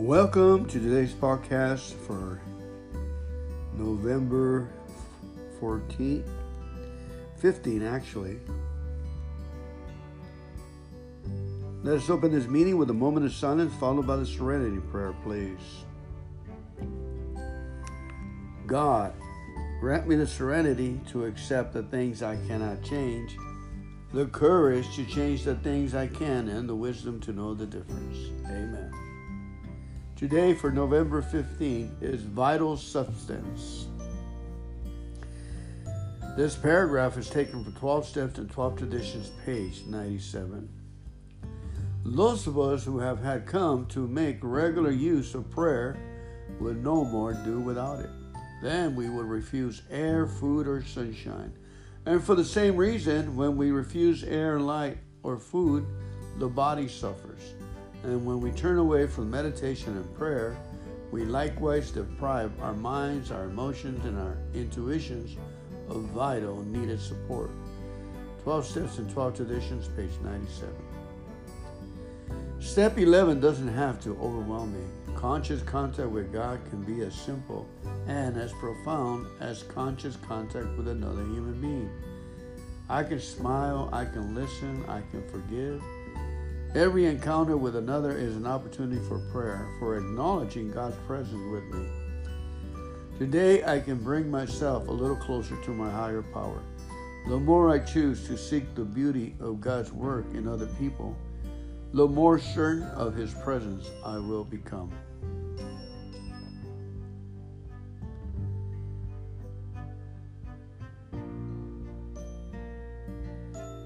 Welcome 0.00 0.64
to 0.68 0.80
today's 0.80 1.12
podcast 1.12 1.92
for 2.06 2.40
November 3.76 4.66
14th, 5.60 6.26
15 7.36 7.82
actually. 7.82 8.38
Let 11.82 11.98
us 11.98 12.08
open 12.08 12.32
this 12.32 12.46
meeting 12.46 12.78
with 12.78 12.88
a 12.88 12.94
moment 12.94 13.26
of 13.26 13.32
silence 13.34 13.74
followed 13.74 14.06
by 14.06 14.16
the 14.16 14.24
serenity 14.24 14.80
prayer, 14.90 15.14
please. 15.22 15.84
God, 18.66 19.12
grant 19.80 20.08
me 20.08 20.16
the 20.16 20.26
serenity 20.26 20.98
to 21.10 21.26
accept 21.26 21.74
the 21.74 21.82
things 21.82 22.22
I 22.22 22.36
cannot 22.48 22.82
change, 22.82 23.36
the 24.14 24.24
courage 24.24 24.96
to 24.96 25.04
change 25.04 25.44
the 25.44 25.56
things 25.56 25.94
I 25.94 26.06
can, 26.06 26.48
and 26.48 26.66
the 26.66 26.74
wisdom 26.74 27.20
to 27.20 27.34
know 27.34 27.52
the 27.52 27.66
difference. 27.66 28.30
Amen. 28.46 29.09
Today, 30.20 30.52
for 30.52 30.70
November 30.70 31.22
15, 31.22 31.96
is 32.02 32.20
vital 32.20 32.76
substance. 32.76 33.86
This 36.36 36.54
paragraph 36.54 37.16
is 37.16 37.30
taken 37.30 37.64
from 37.64 37.72
12 37.72 38.04
Steps 38.04 38.38
and 38.38 38.50
12 38.50 38.76
Traditions, 38.76 39.30
page 39.46 39.80
97. 39.86 40.68
Those 42.04 42.46
of 42.46 42.58
us 42.58 42.84
who 42.84 42.98
have 42.98 43.22
had 43.22 43.46
come 43.46 43.86
to 43.86 44.06
make 44.06 44.36
regular 44.42 44.90
use 44.90 45.34
of 45.34 45.50
prayer 45.50 45.96
will 46.60 46.74
no 46.74 47.02
more 47.02 47.32
do 47.32 47.58
without 47.58 48.00
it. 48.00 48.10
Then 48.62 48.94
we 48.94 49.08
would 49.08 49.24
refuse 49.24 49.80
air, 49.90 50.26
food, 50.26 50.68
or 50.68 50.84
sunshine. 50.84 51.54
And 52.04 52.22
for 52.22 52.34
the 52.34 52.44
same 52.44 52.76
reason, 52.76 53.36
when 53.36 53.56
we 53.56 53.70
refuse 53.70 54.22
air, 54.22 54.60
light, 54.60 54.98
or 55.22 55.38
food, 55.38 55.86
the 56.36 56.48
body 56.48 56.88
suffers. 56.88 57.54
And 58.02 58.24
when 58.24 58.40
we 58.40 58.50
turn 58.52 58.78
away 58.78 59.06
from 59.06 59.30
meditation 59.30 59.96
and 59.96 60.14
prayer, 60.14 60.56
we 61.10 61.24
likewise 61.24 61.90
deprive 61.90 62.52
our 62.60 62.72
minds, 62.72 63.30
our 63.30 63.44
emotions, 63.44 64.04
and 64.04 64.18
our 64.18 64.38
intuitions 64.54 65.36
of 65.88 66.02
vital 66.04 66.62
needed 66.62 67.00
support. 67.00 67.50
12 68.42 68.66
Steps 68.66 68.98
and 68.98 69.10
12 69.10 69.36
Traditions, 69.36 69.88
page 69.88 70.12
97. 70.22 70.74
Step 72.58 72.98
11 72.98 73.40
doesn't 73.40 73.68
have 73.68 74.00
to 74.00 74.16
overwhelm 74.20 74.72
me. 74.72 75.14
Conscious 75.14 75.62
contact 75.62 76.08
with 76.08 76.32
God 76.32 76.60
can 76.70 76.82
be 76.82 77.02
as 77.02 77.14
simple 77.14 77.66
and 78.06 78.36
as 78.36 78.52
profound 78.52 79.26
as 79.40 79.64
conscious 79.64 80.16
contact 80.16 80.68
with 80.76 80.88
another 80.88 81.22
human 81.24 81.60
being. 81.60 81.90
I 82.88 83.02
can 83.02 83.20
smile, 83.20 83.88
I 83.92 84.04
can 84.04 84.34
listen, 84.34 84.84
I 84.88 85.00
can 85.10 85.26
forgive, 85.28 85.82
Every 86.74 87.06
encounter 87.06 87.56
with 87.56 87.74
another 87.74 88.16
is 88.16 88.36
an 88.36 88.46
opportunity 88.46 89.00
for 89.08 89.18
prayer, 89.32 89.66
for 89.80 89.96
acknowledging 89.96 90.70
God's 90.70 90.94
presence 91.04 91.42
with 91.50 91.64
me. 91.64 91.88
Today, 93.18 93.64
I 93.64 93.80
can 93.80 93.98
bring 93.98 94.30
myself 94.30 94.86
a 94.86 94.92
little 94.92 95.16
closer 95.16 95.60
to 95.64 95.70
my 95.72 95.90
higher 95.90 96.22
power. 96.22 96.62
The 97.28 97.40
more 97.40 97.70
I 97.70 97.80
choose 97.80 98.24
to 98.28 98.38
seek 98.38 98.72
the 98.76 98.84
beauty 98.84 99.34
of 99.40 99.60
God's 99.60 99.92
work 99.92 100.26
in 100.32 100.46
other 100.46 100.68
people, 100.78 101.16
the 101.92 102.06
more 102.06 102.38
certain 102.38 102.84
of 102.90 103.16
His 103.16 103.34
presence 103.34 103.90
I 104.04 104.18
will 104.18 104.44
become. 104.44 104.92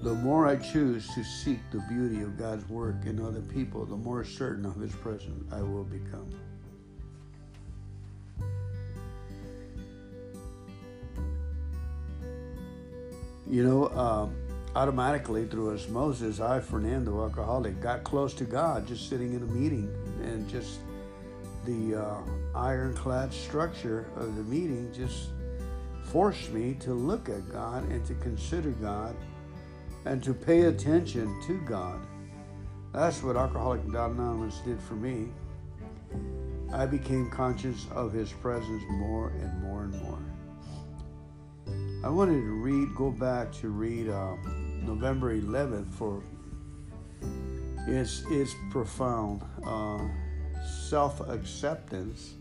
The 0.05 0.13
more 0.13 0.45
I 0.45 0.55
choose 0.55 1.07
to 1.15 1.23
seek 1.23 1.57
the 1.71 1.79
beauty 1.89 2.21
of 2.21 2.37
God's 2.37 2.69
work 2.69 3.07
in 3.07 3.19
other 3.19 3.41
people, 3.41 3.87
the 3.87 3.97
more 3.97 4.23
certain 4.23 4.63
of 4.63 4.75
His 4.75 4.93
presence 4.93 5.51
I 5.51 5.63
will 5.63 5.83
become. 5.83 6.29
You 13.49 13.63
know, 13.63 13.85
uh, 13.85 14.27
automatically 14.75 15.47
through 15.47 15.73
osmosis, 15.73 16.39
I, 16.39 16.59
Fernando, 16.59 17.23
alcoholic, 17.23 17.81
got 17.81 18.03
close 18.03 18.35
to 18.35 18.43
God 18.43 18.87
just 18.87 19.09
sitting 19.09 19.33
in 19.33 19.41
a 19.41 19.47
meeting 19.47 19.91
and 20.21 20.47
just 20.47 20.81
the 21.65 21.95
uh, 21.95 22.21
ironclad 22.53 23.33
structure 23.33 24.05
of 24.17 24.35
the 24.35 24.43
meeting 24.43 24.93
just 24.93 25.29
forced 26.03 26.51
me 26.51 26.75
to 26.81 26.93
look 26.93 27.27
at 27.27 27.51
God 27.51 27.89
and 27.89 28.05
to 28.05 28.13
consider 28.13 28.69
God 28.69 29.15
and 30.05 30.23
to 30.23 30.33
pay 30.33 30.63
attention 30.63 31.41
to 31.47 31.59
God. 31.61 31.99
That's 32.93 33.21
what 33.23 33.35
Alcoholics 33.35 33.85
Anonymous 33.85 34.59
did 34.59 34.79
for 34.81 34.93
me. 34.93 35.29
I 36.71 36.85
became 36.85 37.29
conscious 37.29 37.87
of 37.91 38.13
His 38.13 38.31
presence 38.31 38.83
more 38.89 39.29
and 39.29 39.61
more 39.61 39.83
and 39.83 40.01
more. 40.01 40.19
I 42.03 42.09
wanted 42.09 42.41
to 42.41 42.61
read, 42.61 42.95
go 42.95 43.09
back 43.09 43.51
to 43.53 43.69
read 43.69 44.09
uh, 44.09 44.35
November 44.83 45.35
11th 45.35 45.91
for 45.93 46.21
its, 47.87 48.23
its 48.29 48.53
profound 48.69 49.41
uh, 49.65 49.99
self 50.87 51.19
acceptance. 51.27 52.35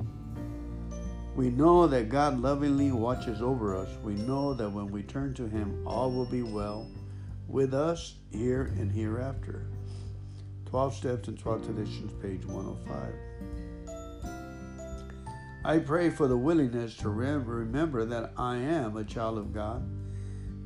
We 1.35 1.51
know 1.51 1.87
that 1.89 2.11
God 2.11 2.39
lovingly 2.39 2.93
watches 2.93 3.43
over 3.43 3.77
us. 3.77 3.89
We 4.05 4.15
know 4.15 4.55
that 4.55 4.71
when 4.71 4.89
we 4.93 5.03
turn 5.03 5.35
to 5.35 5.49
Him, 5.49 5.83
all 5.87 6.13
will 6.13 6.27
be 6.27 6.43
well 6.43 6.87
with 7.49 7.75
us 7.75 8.15
here 8.31 8.73
and 8.79 8.91
hereafter. 8.91 9.67
12 10.67 10.95
Steps 10.95 11.29
and 11.29 11.39
12 11.39 11.67
Traditions, 11.67 12.13
page 12.23 12.45
105. 12.47 13.15
I 15.65 15.79
pray 15.79 16.11
for 16.11 16.29
the 16.29 16.37
willingness 16.37 16.97
to 16.99 17.09
remember 17.09 18.05
that 18.05 18.33
I 18.37 18.57
am 18.57 18.97
a 18.97 19.05
child 19.05 19.39
of 19.39 19.55
God, 19.55 19.83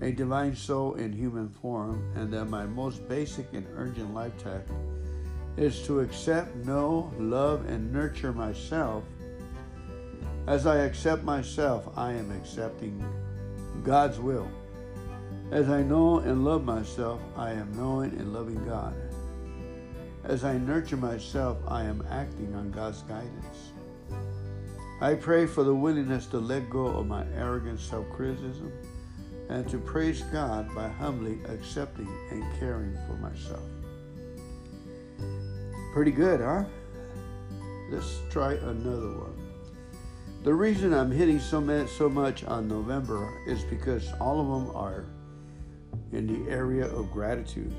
a 0.00 0.10
divine 0.10 0.56
soul 0.56 0.94
in 0.94 1.12
human 1.12 1.48
form, 1.48 2.12
and 2.16 2.32
that 2.32 2.46
my 2.46 2.66
most 2.66 3.08
basic 3.08 3.52
and 3.52 3.66
urgent 3.76 4.12
life 4.12 4.36
task 4.42 4.72
is 5.56 5.82
to 5.86 6.00
accept, 6.00 6.56
know, 6.56 7.12
love, 7.18 7.66
and 7.68 7.92
nurture 7.92 8.32
myself. 8.32 9.04
As 10.46 10.66
I 10.66 10.78
accept 10.78 11.22
myself, 11.22 11.88
I 11.96 12.12
am 12.12 12.32
accepting 12.32 13.04
God's 13.84 14.18
will. 14.18 14.50
As 15.50 15.70
I 15.70 15.82
know 15.82 16.18
and 16.18 16.44
love 16.44 16.62
myself, 16.62 17.22
I 17.34 17.52
am 17.52 17.74
knowing 17.74 18.10
and 18.18 18.34
loving 18.34 18.62
God. 18.66 18.94
As 20.24 20.44
I 20.44 20.58
nurture 20.58 20.98
myself, 20.98 21.56
I 21.66 21.84
am 21.84 22.06
acting 22.10 22.54
on 22.54 22.70
God's 22.70 23.00
guidance. 23.02 23.72
I 25.00 25.14
pray 25.14 25.46
for 25.46 25.64
the 25.64 25.74
willingness 25.74 26.26
to 26.26 26.38
let 26.38 26.68
go 26.68 26.86
of 26.86 27.06
my 27.06 27.24
arrogant 27.34 27.80
self 27.80 28.06
criticism 28.10 28.70
and 29.48 29.66
to 29.70 29.78
praise 29.78 30.20
God 30.24 30.74
by 30.74 30.86
humbly 30.86 31.38
accepting 31.48 32.08
and 32.30 32.44
caring 32.58 32.98
for 33.06 33.14
myself. 33.14 33.62
Pretty 35.94 36.10
good, 36.10 36.40
huh? 36.40 36.64
Let's 37.90 38.20
try 38.28 38.52
another 38.52 39.12
one. 39.12 39.50
The 40.42 40.52
reason 40.52 40.92
I'm 40.92 41.10
hitting 41.10 41.40
so 41.40 41.58
much, 41.58 41.88
so 41.88 42.10
much 42.10 42.44
on 42.44 42.68
November 42.68 43.32
is 43.46 43.64
because 43.64 44.12
all 44.20 44.40
of 44.40 44.66
them 44.66 44.76
are 44.76 45.06
in 46.12 46.26
the 46.26 46.50
area 46.50 46.86
of 46.86 47.10
gratitude, 47.10 47.74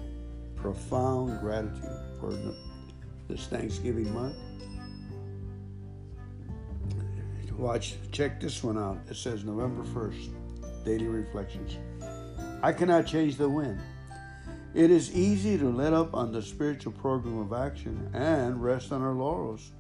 profound 0.56 1.40
gratitude 1.40 2.00
for 2.20 2.38
this 3.28 3.48
Thanksgiving 3.48 4.14
month. 4.14 4.36
Watch, 7.60 7.96
check 8.14 8.40
this 8.40 8.64
one 8.64 8.78
out. 8.78 9.00
It 9.10 9.18
says 9.18 9.44
November 9.44 9.84
1st, 9.84 10.30
Daily 10.86 11.08
Reflections. 11.08 11.78
I 12.64 12.72
cannot 12.72 13.06
change 13.06 13.36
the 13.36 13.50
wind. 13.50 13.82
It 14.74 14.90
is 14.92 15.14
easy 15.14 15.58
to 15.58 15.70
let 15.70 15.92
up 15.92 16.14
on 16.14 16.32
the 16.32 16.42
spiritual 16.42 16.94
program 16.94 17.38
of 17.40 17.52
action 17.52 18.10
and 18.14 18.64
rest 18.64 18.94
on 18.94 19.02
our 19.02 19.12
laurels. 19.12 19.72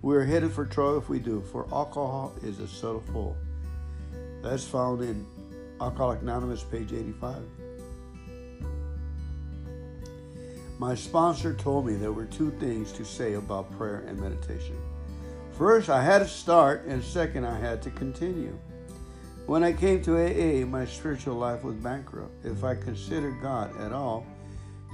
We 0.00 0.14
are 0.14 0.24
headed 0.24 0.52
for 0.52 0.64
trouble 0.64 0.98
if 0.98 1.08
we 1.08 1.18
do, 1.18 1.42
for 1.50 1.66
alcohol 1.72 2.34
is 2.44 2.60
a 2.60 2.68
subtle 2.68 3.02
foe. 3.12 3.36
That's 4.40 4.64
found 4.64 5.02
in 5.02 5.26
Alcoholic 5.80 6.22
Anonymous, 6.22 6.62
page 6.62 6.92
85. 6.92 7.42
My 10.78 10.94
sponsor 10.94 11.54
told 11.54 11.86
me 11.86 11.94
there 11.94 12.12
were 12.12 12.26
two 12.26 12.52
things 12.52 12.92
to 12.92 13.04
say 13.04 13.34
about 13.34 13.76
prayer 13.76 14.04
and 14.06 14.18
meditation. 14.20 14.76
First, 15.50 15.90
I 15.90 16.04
had 16.04 16.20
to 16.20 16.28
start, 16.28 16.84
and 16.84 17.02
second, 17.02 17.44
I 17.44 17.58
had 17.58 17.82
to 17.82 17.90
continue. 17.90 18.56
When 19.46 19.64
I 19.64 19.72
came 19.72 20.02
to 20.02 20.16
AA, 20.16 20.64
my 20.64 20.84
spiritual 20.86 21.34
life 21.34 21.64
was 21.64 21.74
bankrupt. 21.74 22.44
If 22.44 22.62
I 22.62 22.76
considered 22.76 23.42
God 23.42 23.76
at 23.80 23.92
all, 23.92 24.24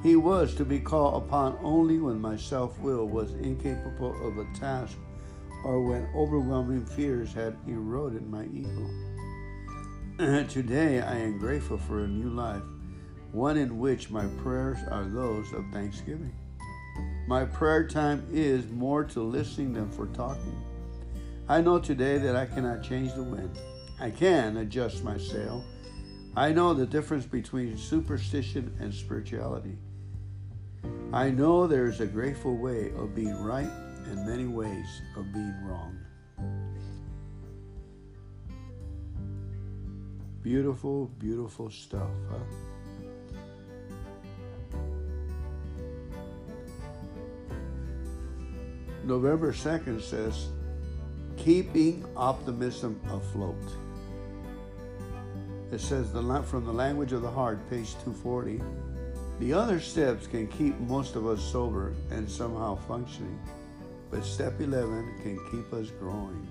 He 0.03 0.17
was 0.17 0.55
to 0.55 0.65
be 0.65 0.81
called 0.81 1.23
upon 1.23 1.59
only 1.63 1.99
when 1.99 2.19
my 2.19 2.37
self 2.37 2.79
will 2.79 3.07
was 3.07 3.35
incapable 3.35 4.17
of 4.27 4.39
a 4.39 4.47
task 4.59 4.97
or 5.67 5.83
when 5.83 6.09
overwhelming 6.15 6.87
fears 6.87 7.35
had 7.35 7.59
eroded 7.67 8.27
my 8.27 8.47
ego. 8.47 8.89
Today, 10.49 11.03
I 11.03 11.17
am 11.17 11.39
grateful 11.39 11.77
for 11.77 12.05
a 12.05 12.09
new 12.09 12.31
life 12.31 12.63
one 13.35 13.57
in 13.57 13.81
which 13.81 14.11
my 14.11 14.25
prayers 14.43 14.79
are 14.91 15.05
those 15.05 15.53
of 15.53 15.65
thanksgiving. 15.73 16.33
My 17.27 17.45
prayer 17.45 17.87
time 17.87 18.25
is 18.31 18.71
more 18.71 19.03
to 19.05 19.21
listening 19.23 19.73
than 19.73 19.91
for 19.91 20.07
talking. 20.07 20.63
I 21.49 21.61
know 21.61 21.81
today 21.81 22.19
that 22.19 22.37
I 22.37 22.47
cannot 22.47 22.85
change 22.85 23.13
the 23.13 23.25
wind. 23.25 23.59
I 24.01 24.11
can 24.11 24.59
adjust 24.59 25.03
my 25.03 25.19
sail. 25.19 25.65
I 26.37 26.53
know 26.53 26.75
the 26.75 26.87
difference 26.87 27.27
between 27.27 27.77
superstition 27.77 28.73
and 28.79 28.95
spirituality. 28.95 29.79
I 31.13 31.31
know 31.31 31.67
there 31.67 31.87
is 31.87 32.01
a 32.01 32.07
grateful 32.07 32.57
way 32.57 32.93
of 32.97 33.17
being 33.17 33.37
right 33.43 33.71
and 34.07 34.27
many 34.27 34.47
ways 34.47 35.03
of 35.17 35.33
being 35.33 35.55
wrong. 35.65 35.99
Beautiful, 40.43 41.07
beautiful 41.19 41.69
stuff, 41.71 42.11
huh? 42.31 42.74
November 49.05 49.53
2nd 49.53 50.01
says, 50.01 50.49
keeping 51.37 52.05
optimism 52.17 53.01
afloat. 53.11 53.63
It 55.71 55.81
says 55.81 56.13
the 56.13 56.43
from 56.43 56.65
the 56.65 56.73
language 56.73 57.13
of 57.13 57.23
the 57.23 57.31
heart, 57.31 57.59
page 57.69 57.93
240. 58.05 58.63
The 59.41 59.53
other 59.53 59.81
steps 59.81 60.27
can 60.27 60.47
keep 60.47 60.79
most 60.81 61.17
of 61.17 61.27
us 61.27 61.43
sober 61.43 61.93
and 62.11 62.31
somehow 62.31 62.77
functioning, 62.77 63.39
but 64.11 64.25
step 64.25 64.61
11 64.61 65.21
can 65.23 65.39
keep 65.51 65.73
us 65.73 65.91
growing. 65.91 66.47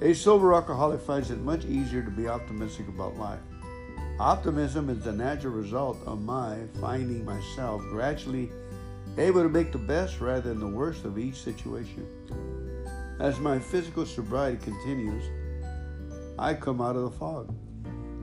A 0.00 0.14
sober 0.14 0.54
alcoholic 0.54 1.00
finds 1.00 1.30
it 1.30 1.40
much 1.40 1.64
easier 1.64 2.02
to 2.02 2.10
be 2.10 2.28
optimistic 2.28 2.86
about 2.88 3.16
life. 3.16 3.40
Optimism 4.20 4.88
is 4.88 5.02
the 5.02 5.12
natural 5.12 5.52
result 5.52 5.98
of 6.06 6.22
my 6.22 6.60
finding 6.80 7.24
myself 7.24 7.82
gradually 7.90 8.50
able 9.18 9.42
to 9.42 9.48
make 9.48 9.72
the 9.72 9.78
best 9.78 10.20
rather 10.20 10.52
than 10.52 10.60
the 10.60 10.66
worst 10.66 11.04
of 11.04 11.18
each 11.18 11.36
situation. 11.36 12.06
As 13.18 13.38
my 13.38 13.58
physical 13.58 14.04
sobriety 14.04 14.58
continues, 14.62 15.24
I 16.38 16.52
come 16.54 16.82
out 16.82 16.96
of 16.96 17.02
the 17.02 17.10
fog, 17.10 17.54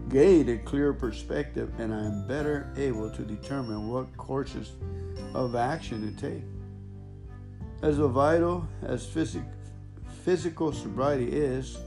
gain 0.09 0.49
a 0.49 0.57
clearer 0.57 0.93
perspective, 0.93 1.71
and 1.79 1.93
I 1.93 2.05
am 2.05 2.27
better 2.27 2.71
able 2.77 3.09
to 3.09 3.23
determine 3.23 3.87
what 3.89 4.15
courses 4.17 4.73
of 5.33 5.55
action 5.55 6.15
to 6.15 6.21
take. 6.21 6.43
As 7.81 7.97
vital 7.97 8.67
as 8.83 9.05
physic- 9.05 9.41
physical 10.23 10.71
sobriety 10.71 11.31
is, 11.31 11.77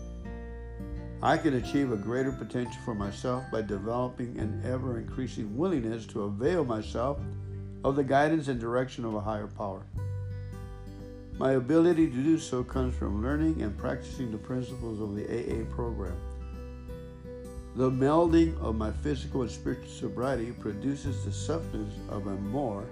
I 1.22 1.38
can 1.38 1.54
achieve 1.54 1.92
a 1.92 1.96
greater 1.96 2.32
potential 2.32 2.80
for 2.84 2.94
myself 2.94 3.44
by 3.50 3.62
developing 3.62 4.38
an 4.38 4.62
ever 4.64 4.98
increasing 4.98 5.56
willingness 5.56 6.06
to 6.06 6.24
avail 6.24 6.64
myself 6.64 7.18
of 7.84 7.96
the 7.96 8.04
guidance 8.04 8.48
and 8.48 8.60
direction 8.60 9.04
of 9.04 9.14
a 9.14 9.20
higher 9.20 9.46
power. 9.46 9.82
My 11.38 11.52
ability 11.52 12.06
to 12.06 12.16
do 12.16 12.38
so 12.38 12.64
comes 12.64 12.94
from 12.94 13.22
learning 13.22 13.60
and 13.60 13.76
practicing 13.76 14.32
the 14.32 14.38
principles 14.38 15.00
of 15.00 15.14
the 15.14 15.24
AA 15.24 15.64
program. 15.74 16.16
The 17.74 17.90
melding 17.90 18.58
of 18.62 18.74
my 18.74 18.90
physical 18.90 19.42
and 19.42 19.50
spiritual 19.50 19.88
sobriety 19.88 20.52
produces 20.52 21.26
the 21.26 21.32
substance 21.32 21.94
of 22.08 22.26
a 22.26 22.36
more 22.36 22.86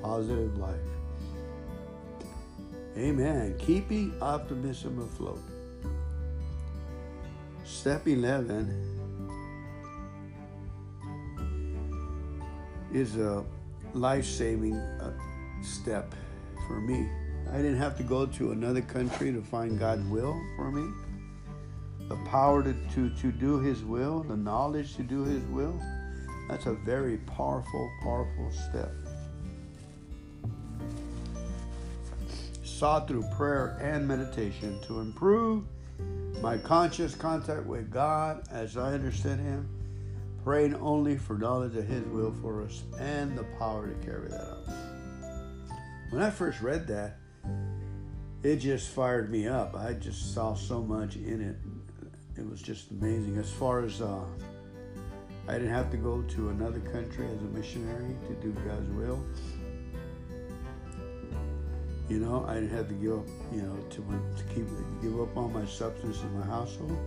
positive 0.00 0.56
life. 0.58 0.76
Amen. 2.96 3.56
Keeping 3.58 4.14
optimism 4.20 5.00
afloat. 5.00 5.42
Step 7.64 8.06
11 8.06 8.92
is 12.92 13.16
a 13.16 13.44
life 13.94 14.24
saving 14.24 14.76
uh, 14.76 15.12
step 15.62 16.14
for 16.66 16.80
me. 16.80 17.08
I 17.52 17.56
didn't 17.56 17.78
have 17.78 17.96
to 17.98 18.02
go 18.02 18.26
to 18.26 18.52
another 18.52 18.80
country 18.80 19.32
to 19.32 19.42
find 19.42 19.78
God's 19.78 20.06
will 20.08 20.40
for 20.56 20.70
me. 20.70 20.90
The 22.08 22.16
power 22.28 22.62
to, 22.62 22.74
to, 22.94 23.10
to 23.10 23.32
do 23.32 23.60
His 23.60 23.84
will, 23.84 24.22
the 24.22 24.36
knowledge 24.36 24.96
to 24.96 25.02
do 25.02 25.24
His 25.24 25.42
will, 25.44 25.80
that's 26.48 26.66
a 26.66 26.72
very 26.72 27.18
powerful, 27.18 27.90
powerful 28.02 28.50
step. 28.52 28.92
Sought 32.64 33.06
through 33.06 33.24
prayer 33.36 33.78
and 33.80 34.06
meditation 34.06 34.80
to 34.86 35.00
improve 35.00 35.64
my 36.40 36.58
conscious 36.58 37.14
contact 37.14 37.64
with 37.66 37.90
God 37.90 38.44
as 38.50 38.76
I 38.76 38.92
understand 38.92 39.40
Him 39.40 39.68
praying 40.44 40.74
only 40.76 41.16
for 41.16 41.38
knowledge 41.38 41.76
of 41.76 41.86
His 41.86 42.04
will 42.06 42.34
for 42.42 42.62
us 42.62 42.82
and 42.98 43.36
the 43.36 43.44
power 43.58 43.88
to 43.88 44.06
carry 44.06 44.28
that 44.28 44.40
out. 44.40 44.68
When 46.10 46.22
I 46.22 46.30
first 46.30 46.60
read 46.60 46.86
that, 46.88 47.16
it 48.42 48.56
just 48.56 48.88
fired 48.90 49.30
me 49.30 49.46
up. 49.46 49.74
I 49.74 49.92
just 49.94 50.34
saw 50.34 50.54
so 50.54 50.82
much 50.82 51.16
in 51.16 51.40
it. 51.40 51.56
It 52.38 52.48
was 52.48 52.60
just 52.60 52.90
amazing. 52.90 53.38
As 53.38 53.50
far 53.50 53.84
as 53.84 54.00
uh, 54.02 54.24
I 55.48 55.52
didn't 55.52 55.72
have 55.72 55.90
to 55.92 55.96
go 55.96 56.22
to 56.22 56.48
another 56.50 56.80
country 56.80 57.26
as 57.26 57.40
a 57.40 57.56
missionary 57.56 58.16
to 58.26 58.34
do 58.34 58.52
God's 58.66 58.90
will. 58.90 59.24
You 62.08 62.18
know, 62.18 62.44
I 62.46 62.54
didn't 62.54 62.76
have 62.76 62.88
to 62.88 62.94
give 62.94 63.18
up, 63.20 63.26
you 63.52 63.62
know, 63.62 63.76
to, 63.90 63.96
to 63.96 64.54
keep 64.54 64.66
give 65.00 65.20
up 65.20 65.36
on 65.36 65.52
my 65.52 65.64
substance 65.64 66.20
in 66.20 66.38
my 66.38 66.44
household. 66.44 66.98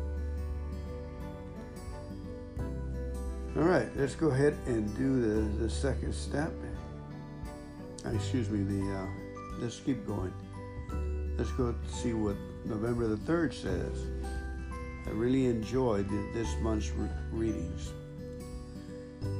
All 3.57 3.63
right, 3.63 3.87
let's 3.95 4.15
go 4.15 4.27
ahead 4.27 4.57
and 4.65 4.85
do 4.97 5.21
the, 5.21 5.63
the 5.63 5.69
second 5.69 6.13
step. 6.13 6.51
Uh, 8.05 8.09
excuse 8.09 8.49
me, 8.49 8.63
the 8.63 8.93
uh, 8.93 9.07
let's 9.59 9.79
keep 9.79 10.05
going. 10.05 10.33
Let's 11.37 11.51
go 11.51 11.73
see 11.89 12.11
what 12.11 12.35
November 12.65 13.07
the 13.07 13.15
3rd 13.15 13.53
says. 13.53 14.07
I 15.07 15.09
really 15.11 15.45
enjoyed 15.45 16.09
this 16.33 16.53
month's 16.57 16.89
re- 16.89 17.07
readings. 17.31 17.93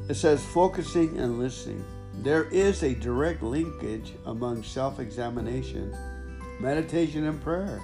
It 0.08 0.14
says 0.16 0.42
focusing 0.46 1.18
and 1.20 1.38
listening. 1.38 1.84
There 2.20 2.46
is 2.46 2.84
a 2.84 2.96
direct 2.96 3.44
linkage 3.44 4.14
among 4.26 4.64
self 4.64 5.02
examination, 5.02 5.94
meditation, 6.62 7.26
and 7.26 7.42
prayer. 7.42 7.82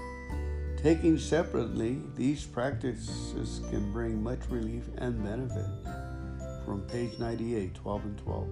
Taking 0.82 1.20
separately, 1.20 2.02
these 2.16 2.46
practices 2.46 3.60
can 3.70 3.92
bring 3.92 4.24
much 4.24 4.40
relief 4.50 4.86
and 4.98 5.22
benefit 5.22 5.68
from 6.66 6.82
page 6.82 7.18
98, 7.20 7.74
12 7.74 8.04
and 8.06 8.18
12. 8.18 8.48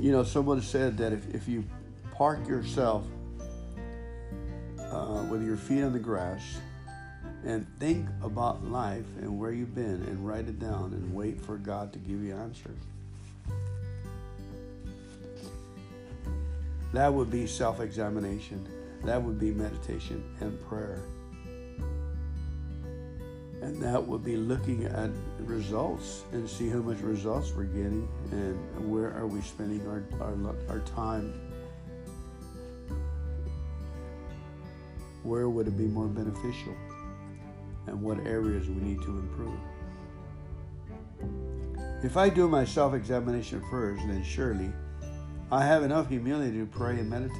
You 0.00 0.12
know, 0.12 0.24
someone 0.24 0.62
said 0.62 0.96
that 0.98 1.12
if, 1.12 1.34
if 1.34 1.48
you 1.48 1.64
park 2.14 2.46
yourself 2.48 3.04
uh, 4.78 5.24
with 5.28 5.44
your 5.44 5.56
feet 5.56 5.82
on 5.82 5.92
the 5.92 5.98
grass 5.98 6.58
and 7.44 7.66
think 7.78 8.08
about 8.22 8.64
life 8.64 9.04
and 9.20 9.38
where 9.38 9.52
you've 9.52 9.74
been 9.74 10.02
and 10.06 10.26
write 10.26 10.48
it 10.48 10.58
down 10.58 10.92
and 10.92 11.14
wait 11.14 11.40
for 11.40 11.56
God 11.56 11.92
to 11.92 11.98
give 11.98 12.22
you 12.22 12.34
answers. 12.34 12.76
That 16.92 17.12
would 17.12 17.30
be 17.30 17.46
self 17.46 17.80
examination. 17.80 18.66
That 19.04 19.22
would 19.22 19.38
be 19.38 19.52
meditation 19.52 20.22
and 20.40 20.60
prayer 20.68 20.98
and 23.62 23.80
that 23.82 24.02
would 24.02 24.24
be 24.24 24.36
looking 24.36 24.84
at 24.84 25.10
results 25.40 26.24
and 26.32 26.48
see 26.48 26.68
how 26.68 26.78
much 26.78 26.98
results 27.00 27.52
we're 27.54 27.64
getting 27.64 28.08
and 28.30 28.90
where 28.90 29.12
are 29.14 29.26
we 29.26 29.40
spending 29.42 29.86
our, 29.86 30.02
our, 30.20 30.54
our 30.68 30.78
time. 30.80 31.34
Where 35.22 35.50
would 35.50 35.68
it 35.68 35.76
be 35.76 35.84
more 35.84 36.06
beneficial? 36.06 36.74
And 37.86 38.00
what 38.02 38.18
areas 38.20 38.68
we 38.68 38.76
need 38.76 39.02
to 39.02 39.18
improve? 39.18 39.58
If 42.02 42.16
i 42.16 42.30
do 42.30 42.48
my 42.48 42.64
self-examination 42.64 43.62
first 43.70 44.06
then 44.06 44.24
surely 44.24 44.72
i 45.52 45.62
have 45.62 45.82
enough 45.82 46.08
humility 46.08 46.58
to 46.58 46.64
pray 46.64 46.98
and 46.98 47.10
meditate 47.10 47.36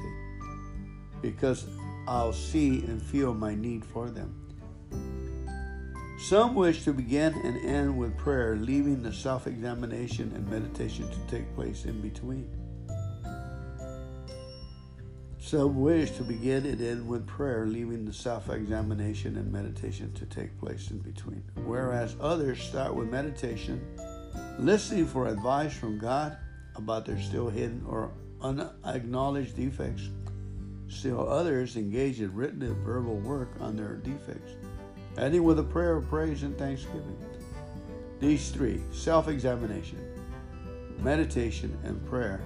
because 1.23 1.65
i'll 2.07 2.31
see 2.31 2.83
and 2.83 3.01
feel 3.01 3.33
my 3.33 3.55
need 3.55 3.83
for 3.83 4.11
them 4.11 4.40
some 6.21 6.53
wish 6.53 6.83
to 6.83 6.93
begin 6.93 7.33
and 7.43 7.57
end 7.65 7.97
with 7.97 8.15
prayer, 8.15 8.55
leaving 8.55 9.01
the 9.01 9.11
self 9.11 9.47
examination 9.47 10.31
and 10.35 10.47
meditation 10.47 11.09
to 11.09 11.35
take 11.35 11.53
place 11.55 11.85
in 11.85 11.99
between. 11.99 12.47
Some 15.39 15.81
wish 15.81 16.11
to 16.11 16.23
begin 16.23 16.67
and 16.67 16.79
end 16.79 17.07
with 17.07 17.25
prayer, 17.25 17.65
leaving 17.65 18.05
the 18.05 18.13
self 18.13 18.51
examination 18.51 19.35
and 19.35 19.51
meditation 19.51 20.13
to 20.13 20.25
take 20.27 20.57
place 20.59 20.91
in 20.91 20.99
between. 20.99 21.43
Whereas 21.65 22.15
others 22.21 22.61
start 22.61 22.93
with 22.93 23.09
meditation, 23.09 23.81
listening 24.59 25.07
for 25.07 25.27
advice 25.27 25.73
from 25.73 25.97
God 25.97 26.37
about 26.75 27.07
their 27.07 27.19
still 27.19 27.49
hidden 27.49 27.83
or 27.87 28.11
unacknowledged 28.41 29.55
defects. 29.55 30.07
Still 30.87 31.27
others 31.27 31.77
engage 31.77 32.21
in 32.21 32.31
written 32.35 32.61
and 32.61 32.77
verbal 32.85 33.15
work 33.15 33.49
on 33.59 33.75
their 33.75 33.95
defects 33.95 34.53
ending 35.17 35.43
with 35.43 35.59
a 35.59 35.63
prayer 35.63 35.95
of 35.95 36.07
praise 36.09 36.43
and 36.43 36.57
thanksgiving. 36.57 37.17
These 38.19 38.51
three 38.51 38.81
self 38.91 39.27
examination, 39.27 39.99
meditation, 40.99 41.77
and 41.83 42.05
prayer. 42.07 42.41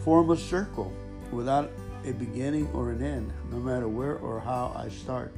Form 0.00 0.30
a 0.30 0.36
circle 0.36 0.92
without 1.32 1.70
a 2.04 2.12
beginning 2.12 2.68
or 2.72 2.90
an 2.90 3.02
end. 3.02 3.32
No 3.50 3.58
matter 3.58 3.88
where 3.88 4.16
or 4.18 4.40
how 4.40 4.72
I 4.76 4.88
start, 4.88 5.32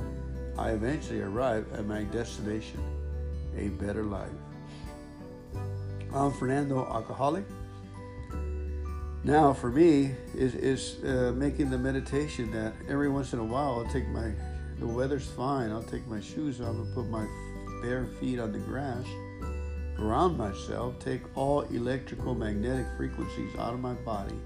I 0.59 0.71
eventually 0.71 1.21
arrive 1.23 1.67
at 1.73 1.87
my 1.87 2.03
destination, 2.05 2.81
a 3.57 3.69
better 3.69 4.05
life. 4.05 4.31
I'm 6.13 6.33
Fernando 6.33 6.87
Alcoholic. 6.87 7.45
Now, 9.25 9.53
for 9.53 9.71
me, 9.71 10.15
is, 10.35 10.55
is 10.55 11.05
uh, 11.05 11.33
making 11.37 11.71
the 11.71 11.79
meditation 11.79 12.51
that 12.53 12.73
every 12.89 13.09
once 13.09 13.33
in 13.33 13.39
a 13.39 13.45
while 13.45 13.85
I'll 13.85 13.93
take 13.93 14.09
my, 14.09 14.33
the 14.79 14.87
weather's 14.87 15.27
fine, 15.27 15.71
I'll 15.71 15.83
take 15.83 16.07
my 16.07 16.21
shoes 16.21 16.61
off 16.61 16.75
and 16.77 16.95
put 16.95 17.09
my 17.09 17.27
bare 17.83 18.07
feet 18.21 18.39
on 18.39 18.53
the 18.53 18.59
grass 18.59 19.05
around 19.99 20.37
myself, 20.37 20.99
take 20.99 21.23
all 21.37 21.63
electrical 21.63 22.35
magnetic 22.35 22.87
frequencies 22.97 23.55
out 23.59 23.75
of 23.75 23.81
my 23.81 23.95
body, 23.95 24.37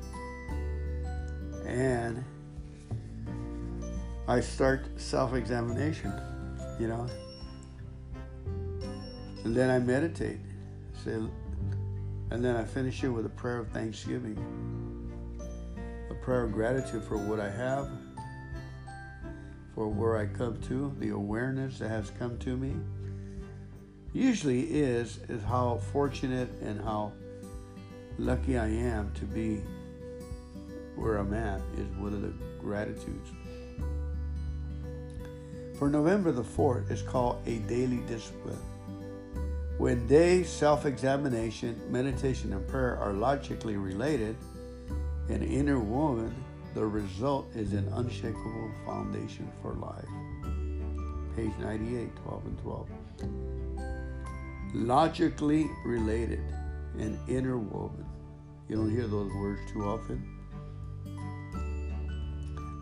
and 1.67 2.25
I 4.27 4.41
start 4.41 4.87
self 4.97 5.35
examination, 5.35 6.13
you 6.79 6.89
know. 6.89 7.07
And 9.45 9.55
then 9.55 9.71
I 9.71 9.79
meditate. 9.79 10.39
Say, 11.05 11.13
and 11.13 12.43
then 12.43 12.57
I 12.57 12.65
finish 12.65 13.03
it 13.05 13.09
with 13.09 13.27
a 13.27 13.31
prayer 13.31 13.59
of 13.59 13.69
thanksgiving, 13.71 14.39
a 16.11 16.15
prayer 16.15 16.45
of 16.45 16.53
gratitude 16.53 17.03
for 17.05 17.19
what 17.19 17.41
I 17.41 17.51
have, 17.51 17.91
for 19.75 19.89
where 19.89 20.17
I 20.19 20.27
come 20.27 20.61
to, 20.69 20.95
the 20.99 21.11
awareness 21.11 21.79
that 21.79 21.89
has 21.89 22.11
come 22.19 22.39
to 22.39 22.57
me 22.57 22.75
usually 24.13 24.63
is 24.65 25.19
is 25.29 25.43
how 25.43 25.79
fortunate 25.93 26.51
and 26.63 26.81
how 26.81 27.13
lucky 28.19 28.59
I 28.59 28.69
am 28.69 29.11
to 29.15 29.25
be 29.25 29.63
where 30.97 31.17
I'm 31.17 31.33
at 31.33 31.61
is 31.79 31.87
one 31.97 32.13
of 32.13 32.23
the 32.23 32.33
gratitudes. 32.61 33.31
For 35.79 35.89
November 35.89 36.31
the 36.31 36.45
4th 36.45 36.91
is 36.91 37.03
called 37.03 37.41
a 37.47 37.57
daily 37.61 37.99
discipline. 38.07 38.61
When 39.79 40.07
day 40.07 40.45
self 40.45 40.87
examination, 40.87 41.81
meditation, 41.91 42.53
and 42.53 42.67
prayer 42.69 42.97
are 42.99 43.13
logically 43.13 43.77
related, 43.77 44.37
in 45.29 45.43
inner 45.43 45.81
woman, 45.81 46.33
the 46.75 46.85
result 46.85 47.47
is 47.55 47.73
an 47.73 47.89
unshakable 47.95 48.71
foundation 48.87 49.51
for 49.61 49.75
life. 49.75 50.09
Page 51.37 51.53
98, 51.61 52.15
12 52.25 52.47
and 52.47 52.59
12 52.59 52.89
logically 54.75 55.71
related 55.85 56.41
and 56.99 57.19
interwoven. 57.29 58.07
You 58.69 58.77
don't 58.77 58.91
hear 58.91 59.07
those 59.07 59.33
words 59.35 59.61
too 59.71 59.85
often. 59.85 60.27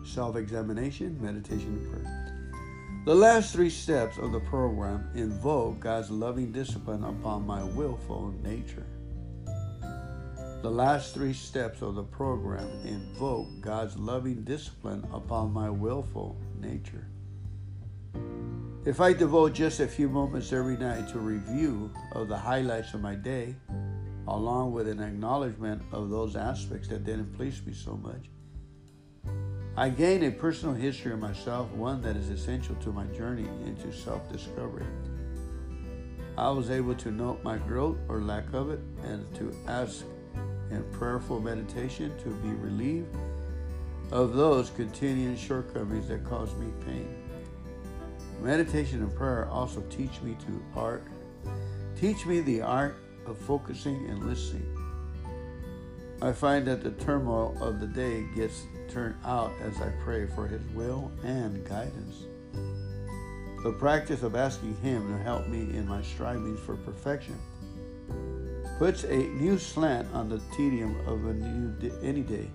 Self 0.05 0.35
examination, 0.35 1.17
meditation, 1.21 1.67
and 1.67 1.91
prayer. 1.91 2.17
The 3.05 3.15
last 3.15 3.53
three 3.53 3.69
steps 3.69 4.17
of 4.17 4.31
the 4.31 4.39
program 4.41 5.09
invoke 5.15 5.79
God's 5.79 6.11
loving 6.11 6.51
discipline 6.51 7.03
upon 7.03 7.45
my 7.45 7.63
willful 7.63 8.33
nature. 8.43 8.85
The 10.61 10.69
last 10.69 11.15
three 11.15 11.33
steps 11.33 11.81
of 11.81 11.95
the 11.95 12.03
program 12.03 12.69
invoke 12.85 13.47
God's 13.61 13.97
loving 13.97 14.43
discipline 14.43 15.03
upon 15.11 15.51
my 15.51 15.71
willful 15.71 16.37
nature. 16.59 17.07
If 18.85 19.01
I 19.01 19.13
devote 19.13 19.53
just 19.53 19.79
a 19.79 19.87
few 19.87 20.07
moments 20.07 20.53
every 20.53 20.77
night 20.77 21.07
to 21.09 21.19
review 21.19 21.89
of 22.11 22.27
the 22.27 22.37
highlights 22.37 22.93
of 22.93 23.01
my 23.01 23.15
day, 23.15 23.55
along 24.27 24.73
with 24.73 24.87
an 24.87 25.01
acknowledgement 25.01 25.81
of 25.91 26.11
those 26.11 26.35
aspects 26.35 26.87
that 26.89 27.05
didn't 27.05 27.33
please 27.35 27.65
me 27.65 27.73
so 27.73 27.97
much, 27.97 28.29
I 29.75 29.89
gain 29.89 30.21
a 30.25 30.31
personal 30.31 30.75
history 30.75 31.13
of 31.13 31.19
myself, 31.19 31.71
one 31.71 32.03
that 32.03 32.15
is 32.15 32.29
essential 32.29 32.75
to 32.75 32.91
my 32.91 33.05
journey 33.05 33.47
into 33.65 33.91
self 33.91 34.31
discovery. 34.31 34.85
I 36.37 36.51
was 36.51 36.69
able 36.69 36.93
to 36.95 37.09
note 37.09 37.43
my 37.43 37.57
growth 37.57 37.97
or 38.07 38.21
lack 38.21 38.53
of 38.53 38.69
it 38.69 38.79
and 39.03 39.25
to 39.35 39.55
ask 39.67 40.05
in 40.71 40.83
prayerful 40.91 41.39
meditation 41.39 42.13
to 42.23 42.29
be 42.29 42.49
relieved 42.49 43.15
of 44.11 44.33
those 44.33 44.69
continuing 44.71 45.37
shortcomings 45.37 46.07
that 46.07 46.23
cause 46.25 46.53
me 46.55 46.67
pain. 46.85 47.15
Meditation 48.41 49.01
and 49.03 49.15
prayer 49.15 49.47
also 49.49 49.81
teach 49.89 50.21
me 50.21 50.35
to 50.45 50.63
art, 50.75 51.03
teach 51.95 52.25
me 52.25 52.41
the 52.41 52.61
art 52.61 52.95
of 53.25 53.37
focusing 53.37 54.09
and 54.09 54.25
listening. 54.25 54.77
I 56.21 56.31
find 56.31 56.65
that 56.67 56.83
the 56.83 56.91
turmoil 56.91 57.57
of 57.61 57.79
the 57.79 57.87
day 57.87 58.25
gets 58.35 58.63
turned 58.89 59.15
out 59.25 59.51
as 59.61 59.81
I 59.81 59.89
pray 60.03 60.27
for 60.27 60.47
His 60.47 60.61
will 60.73 61.11
and 61.23 61.65
guidance. 61.67 62.25
The 63.63 63.73
practice 63.73 64.23
of 64.23 64.35
asking 64.35 64.75
Him 64.77 65.07
to 65.07 65.23
help 65.23 65.47
me 65.47 65.59
in 65.75 65.87
my 65.87 66.01
strivings 66.01 66.59
for 66.59 66.75
perfection 66.75 67.39
puts 68.81 69.03
a 69.03 69.15
new 69.15 69.59
slant 69.59 70.07
on 70.11 70.27
the 70.27 70.41
tedium 70.57 70.99
of 71.05 71.23
a 71.27 71.33
new 71.35 71.91
any 72.01 72.21
day. 72.21 72.49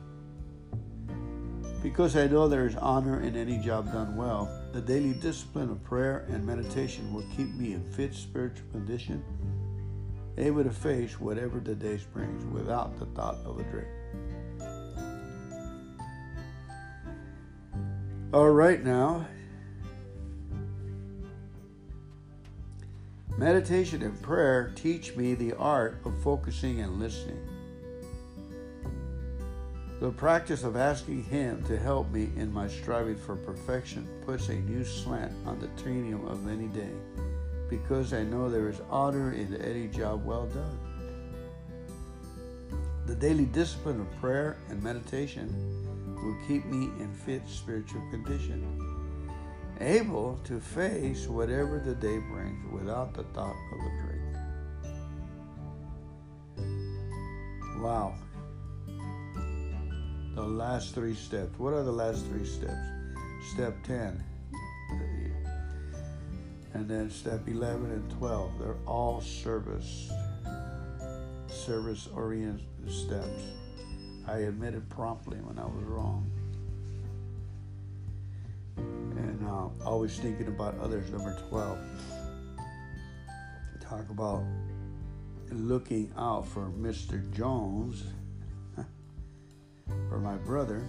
Because 1.84 2.16
I 2.16 2.26
know 2.26 2.48
there 2.48 2.66
is 2.66 2.74
honor 2.74 3.20
in 3.20 3.36
any 3.36 3.58
job 3.58 3.92
done 3.92 4.16
well, 4.16 4.50
the 4.72 4.80
daily 4.80 5.12
discipline 5.12 5.70
of 5.70 5.84
prayer 5.84 6.26
and 6.28 6.44
meditation 6.44 7.14
will 7.14 7.24
keep 7.36 7.54
me 7.54 7.74
in 7.74 7.92
fit 7.92 8.12
spiritual 8.12 8.66
condition, 8.72 9.22
able 10.36 10.64
to 10.64 10.70
face 10.70 11.20
whatever 11.20 11.60
the 11.60 11.76
day 11.76 12.00
brings 12.12 12.44
without 12.46 12.98
the 12.98 13.06
thought 13.06 13.36
of 13.44 13.60
a 13.60 13.62
drink. 13.62 13.86
All 18.32 18.50
right, 18.50 18.82
now. 18.82 19.28
Meditation 23.38 24.02
and 24.02 24.20
prayer 24.22 24.72
teach 24.74 25.14
me 25.14 25.34
the 25.34 25.52
art 25.58 25.98
of 26.06 26.18
focusing 26.22 26.80
and 26.80 26.98
listening. 26.98 27.46
The 30.00 30.10
practice 30.10 30.64
of 30.64 30.74
asking 30.76 31.24
Him 31.24 31.62
to 31.64 31.76
help 31.76 32.10
me 32.10 32.30
in 32.36 32.50
my 32.50 32.66
striving 32.66 33.16
for 33.16 33.36
perfection 33.36 34.08
puts 34.24 34.48
a 34.48 34.54
new 34.54 34.86
slant 34.86 35.32
on 35.44 35.58
the 35.58 35.68
tedium 35.82 36.26
of 36.26 36.48
any 36.48 36.68
day, 36.68 36.94
because 37.68 38.14
I 38.14 38.22
know 38.22 38.48
there 38.48 38.70
is 38.70 38.80
honor 38.88 39.32
in 39.32 39.54
any 39.56 39.86
job 39.88 40.24
well 40.24 40.46
done. 40.46 40.78
The 43.04 43.14
daily 43.14 43.44
discipline 43.44 44.00
of 44.00 44.20
prayer 44.20 44.56
and 44.70 44.82
meditation 44.82 45.48
will 46.14 46.36
keep 46.48 46.64
me 46.64 46.86
in 47.02 47.12
fit 47.12 47.42
spiritual 47.46 48.00
condition, 48.10 48.62
able 49.80 50.38
to 50.44 50.60
face 50.60 51.26
whatever 51.26 51.78
the 51.78 51.94
day 51.94 52.18
brings 52.18 52.72
without 52.72 53.14
the 53.14 53.22
thought 53.24 53.56
of 53.72 53.78
a 53.78 53.90
drink. 54.02 54.22
Wow 57.82 58.14
the 60.36 60.42
last 60.42 60.94
three 60.94 61.14
steps. 61.14 61.58
What 61.58 61.72
are 61.72 61.82
the 61.82 61.90
last 61.90 62.26
three 62.26 62.44
steps? 62.44 62.76
Step 63.54 63.74
10. 63.84 64.22
And 66.74 66.86
then 66.86 67.10
step 67.10 67.48
11 67.48 67.90
and 67.90 68.10
12. 68.18 68.58
They're 68.58 68.76
all 68.86 69.22
service, 69.22 70.10
service 71.48 72.06
oriented 72.14 72.66
steps. 72.86 73.44
I 74.28 74.40
admitted 74.40 74.90
promptly 74.90 75.38
when 75.38 75.58
I 75.58 75.64
was 75.64 75.82
wrong. 75.84 76.30
And 78.76 79.46
uh, 79.46 79.68
always 79.84 80.18
thinking 80.18 80.48
about 80.48 80.78
others. 80.78 81.10
Number 81.10 81.36
12. 81.48 81.78
Talk 83.80 84.08
about 84.10 84.42
looking 85.50 86.12
out 86.16 86.46
for 86.46 86.70
Mr. 86.70 87.32
Jones 87.32 88.04
for 90.08 90.18
my 90.18 90.36
brother. 90.36 90.82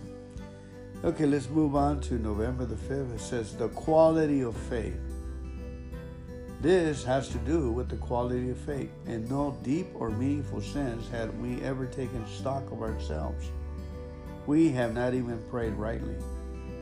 Okay, 1.03 1.27
let's 1.27 1.47
move 1.49 1.75
on 1.75 2.01
to 2.01 2.15
November 2.15 2.65
the 2.65 2.75
5th. 2.75 3.13
It 3.15 3.19
says 3.21 3.55
the 3.55 3.69
quality 3.69 4.41
of 4.41 4.57
faith. 4.57 4.99
This 6.59 7.03
has 7.03 7.29
to 7.29 7.37
do 7.39 7.71
with 7.71 7.87
the 7.87 7.97
quality 7.97 8.49
of 8.49 8.57
faith. 8.57 8.89
In 9.05 9.29
no 9.29 9.55
deep 9.63 9.87
or 9.93 10.09
meaningful 10.09 10.61
sense 10.61 11.07
had 11.09 11.39
we 11.39 11.61
ever 11.61 11.85
taken 11.85 12.25
stock 12.27 12.71
of 12.71 12.81
ourselves. 12.81 13.51
We 14.47 14.69
have 14.69 14.95
not 14.95 15.13
even 15.13 15.39
prayed 15.51 15.73
rightly. 15.73 16.15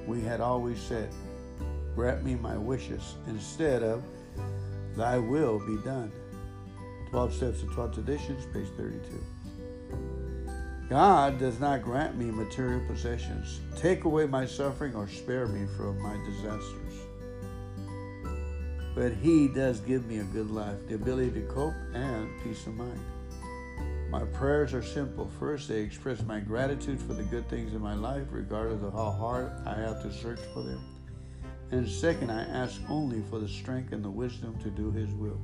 We 0.08 0.22
had 0.22 0.42
always 0.42 0.80
said, 0.80 1.10
Grant 1.96 2.24
me 2.24 2.36
my 2.36 2.58
wishes, 2.58 3.16
instead 3.28 3.84
of 3.84 4.04
Thy 4.96 5.18
will 5.18 5.60
be 5.60 5.78
done. 5.78 6.12
12 7.10 7.34
Steps 7.34 7.60
to 7.62 7.68
12 7.68 7.94
Traditions, 7.94 8.46
page 8.54 8.68
32. 8.78 9.24
God 10.90 11.40
does 11.40 11.60
not 11.60 11.82
grant 11.82 12.18
me 12.18 12.26
material 12.26 12.82
possessions, 12.88 13.60
take 13.76 14.04
away 14.04 14.26
my 14.28 14.46
suffering, 14.46 14.96
or 14.96 15.08
spare 15.08 15.48
me 15.48 15.66
from 15.76 16.00
my 16.00 16.16
disasters. 16.26 16.94
But 18.94 19.14
He 19.14 19.48
does 19.48 19.80
give 19.80 20.06
me 20.06 20.20
a 20.20 20.24
good 20.26 20.52
life, 20.52 20.78
the 20.88 20.96
ability 20.96 21.32
to 21.32 21.48
cope, 21.48 21.74
and 21.94 22.30
peace 22.44 22.68
of 22.68 22.76
mind. 22.76 23.00
My 24.10 24.24
prayers 24.24 24.74
are 24.74 24.84
simple. 24.84 25.30
First, 25.40 25.68
they 25.68 25.82
express 25.82 26.22
my 26.22 26.40
gratitude 26.40 27.02
for 27.02 27.14
the 27.14 27.24
good 27.24 27.50
things 27.50 27.74
in 27.74 27.82
my 27.82 27.96
life, 27.96 28.28
regardless 28.32 28.84
of 28.84 28.94
how 28.94 29.12
hard 29.12 29.52
I 29.66 29.76
have 29.76 30.02
to 30.04 30.14
search 30.14 30.40
for 30.54 30.62
them. 30.62 30.84
And 31.72 31.88
second, 31.88 32.32
I 32.32 32.44
ask 32.44 32.80
only 32.88 33.22
for 33.30 33.40
the 33.40 33.48
strength 33.48 33.92
and 33.92 34.04
the 34.04 34.10
wisdom 34.10 34.58
to 34.60 34.70
do 34.70 34.92
His 34.92 35.10
will. 35.14 35.40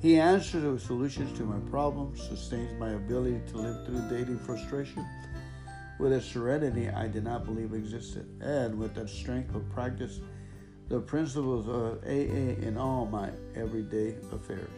He 0.00 0.18
answers 0.18 0.64
with 0.64 0.82
solutions 0.82 1.36
to 1.38 1.44
my 1.44 1.58
problems, 1.70 2.22
sustains 2.22 2.78
my 2.78 2.90
ability 2.90 3.40
to 3.48 3.56
live 3.56 3.86
through 3.86 4.08
daily 4.08 4.38
frustration 4.38 5.04
with 5.98 6.12
a 6.12 6.20
serenity 6.20 6.90
I 6.90 7.08
did 7.08 7.24
not 7.24 7.44
believe 7.44 7.72
existed, 7.72 8.26
and 8.40 8.78
with 8.78 8.94
the 8.94 9.08
strength 9.08 9.54
of 9.54 9.68
practice 9.70 10.20
the 10.88 11.00
principles 11.00 11.66
of 11.66 12.04
AA 12.04 12.60
in 12.64 12.76
all 12.76 13.06
my 13.06 13.30
everyday 13.56 14.14
affairs. 14.30 14.68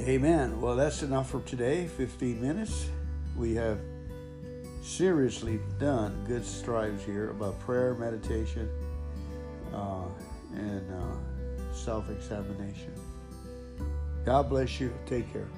Amen. 0.00 0.60
Well, 0.60 0.76
that's 0.76 1.02
enough 1.02 1.30
for 1.30 1.40
today. 1.40 1.86
15 1.86 2.40
minutes. 2.40 2.90
We 3.34 3.54
have 3.54 3.80
seriously 4.82 5.58
done 5.78 6.22
good 6.28 6.44
strides 6.44 7.02
here 7.02 7.30
about 7.30 7.58
prayer, 7.60 7.94
meditation, 7.94 8.68
uh, 9.72 10.04
and 10.54 10.92
uh, 10.92 11.74
self 11.74 12.10
examination. 12.10 12.92
God 14.24 14.50
bless 14.50 14.80
you. 14.80 14.92
Take 15.06 15.32
care. 15.32 15.48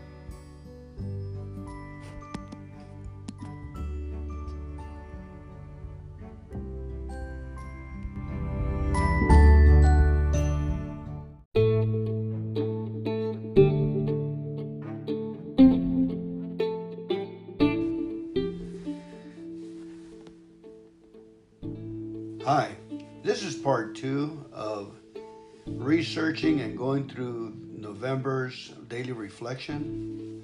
November's 28.00 28.68
daily 28.86 29.10
reflection. 29.10 30.40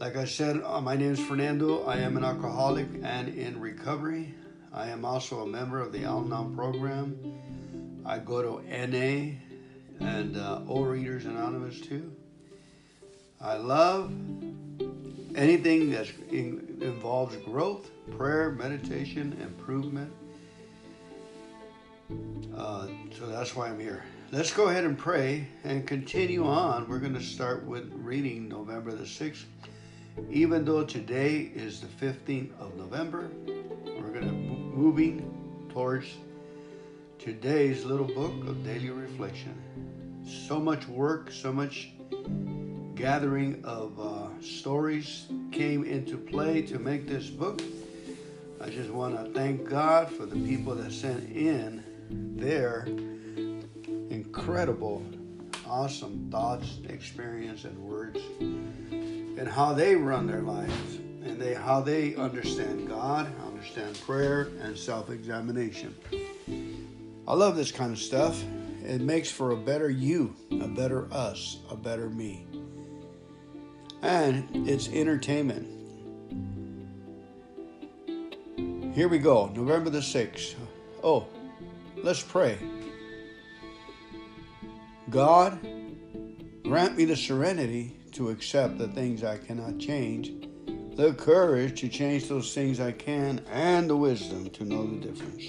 Like 0.00 0.16
I 0.16 0.24
said, 0.24 0.60
uh, 0.64 0.80
my 0.80 0.96
name 0.96 1.12
is 1.12 1.20
Fernando. 1.20 1.84
I 1.84 1.98
am 1.98 2.16
an 2.16 2.24
alcoholic 2.24 2.88
and 3.04 3.28
in 3.28 3.60
recovery. 3.60 4.34
I 4.72 4.88
am 4.88 5.04
also 5.04 5.42
a 5.42 5.46
member 5.46 5.80
of 5.80 5.92
the 5.92 6.02
Al 6.02 6.24
Anon 6.24 6.56
program. 6.56 7.16
I 8.04 8.18
go 8.18 8.42
to 8.42 8.66
NA 8.66 9.36
and 10.04 10.36
uh, 10.36 10.62
Overeaters 10.66 11.24
Anonymous 11.24 11.80
too. 11.80 12.12
I 13.40 13.54
love 13.54 14.10
anything 15.36 15.92
that 15.92 16.08
involves 16.32 17.36
growth, 17.36 17.92
prayer, 18.10 18.50
meditation, 18.50 19.38
improvement 19.40 20.12
uh, 22.56 22.86
so 23.16 23.26
that's 23.26 23.54
why 23.54 23.68
I'm 23.68 23.78
here. 23.78 24.04
Let's 24.30 24.52
go 24.52 24.68
ahead 24.68 24.84
and 24.84 24.98
pray 24.98 25.48
and 25.64 25.86
continue 25.86 26.46
on. 26.46 26.86
We're 26.86 26.98
going 26.98 27.14
to 27.14 27.22
start 27.22 27.64
with 27.64 27.90
reading 27.94 28.46
November 28.46 28.92
the 28.92 29.04
6th. 29.04 29.44
Even 30.30 30.66
though 30.66 30.84
today 30.84 31.50
is 31.54 31.80
the 31.80 31.86
15th 31.86 32.50
of 32.60 32.76
November, 32.76 33.30
we're 33.86 34.12
going 34.12 34.26
to 34.26 34.32
be 34.32 34.54
moving 34.76 35.70
towards 35.72 36.08
today's 37.18 37.86
little 37.86 38.04
book 38.04 38.34
of 38.46 38.62
daily 38.66 38.90
reflection. 38.90 39.54
So 40.46 40.60
much 40.60 40.86
work, 40.88 41.32
so 41.32 41.50
much 41.50 41.88
gathering 42.96 43.64
of 43.64 43.98
uh, 43.98 44.28
stories 44.42 45.24
came 45.52 45.84
into 45.84 46.18
play 46.18 46.60
to 46.60 46.78
make 46.78 47.08
this 47.08 47.30
book. 47.30 47.62
I 48.60 48.68
just 48.68 48.90
want 48.90 49.16
to 49.16 49.32
thank 49.32 49.66
God 49.66 50.10
for 50.10 50.26
the 50.26 50.36
people 50.36 50.74
that 50.74 50.92
sent 50.92 51.34
in 51.34 51.82
their 52.36 52.86
incredible, 54.38 55.02
awesome 55.66 56.28
thoughts, 56.30 56.78
experience, 56.88 57.64
and 57.64 57.76
words, 57.78 58.20
and 58.40 59.48
how 59.48 59.72
they 59.72 59.96
run 59.96 60.28
their 60.28 60.42
lives, 60.42 60.96
and 61.24 61.40
they 61.40 61.54
how 61.54 61.80
they 61.80 62.14
understand 62.14 62.88
God, 62.88 63.28
understand 63.44 64.00
prayer, 64.02 64.48
and 64.62 64.78
self-examination. 64.78 65.92
I 67.26 67.34
love 67.34 67.56
this 67.56 67.72
kind 67.72 67.92
of 67.92 67.98
stuff. 67.98 68.40
It 68.84 69.00
makes 69.00 69.28
for 69.30 69.50
a 69.50 69.56
better 69.56 69.90
you, 69.90 70.36
a 70.52 70.68
better 70.68 71.12
us, 71.12 71.58
a 71.68 71.76
better 71.76 72.08
me. 72.08 72.46
And 74.02 74.68
it's 74.68 74.88
entertainment. 74.88 75.66
Here 78.94 79.08
we 79.08 79.18
go, 79.18 79.48
November 79.48 79.90
the 79.90 79.98
6th. 79.98 80.54
Oh, 81.02 81.26
Let's 82.02 82.22
pray. 82.22 82.58
God, 85.10 85.58
grant 86.64 86.98
me 86.98 87.06
the 87.06 87.16
serenity 87.16 87.96
to 88.12 88.28
accept 88.28 88.76
the 88.76 88.88
things 88.88 89.24
I 89.24 89.38
cannot 89.38 89.78
change, 89.78 90.32
the 90.96 91.14
courage 91.14 91.80
to 91.80 91.88
change 91.88 92.28
those 92.28 92.52
things 92.52 92.78
I 92.78 92.92
can, 92.92 93.40
and 93.50 93.88
the 93.88 93.96
wisdom 93.96 94.50
to 94.50 94.64
know 94.64 94.86
the 94.86 94.96
difference. 94.96 95.44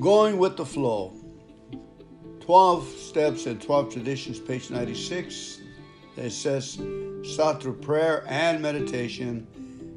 Going 0.00 0.38
with 0.38 0.56
the 0.56 0.66
flow. 0.66 1.12
12 2.40 2.86
Steps 2.88 3.46
and 3.46 3.60
12 3.60 3.92
Traditions, 3.92 4.40
page 4.40 4.70
96. 4.70 5.60
It 6.16 6.30
says, 6.30 6.80
sought 7.22 7.62
through 7.62 7.74
prayer 7.74 8.24
and 8.26 8.62
meditation 8.62 9.46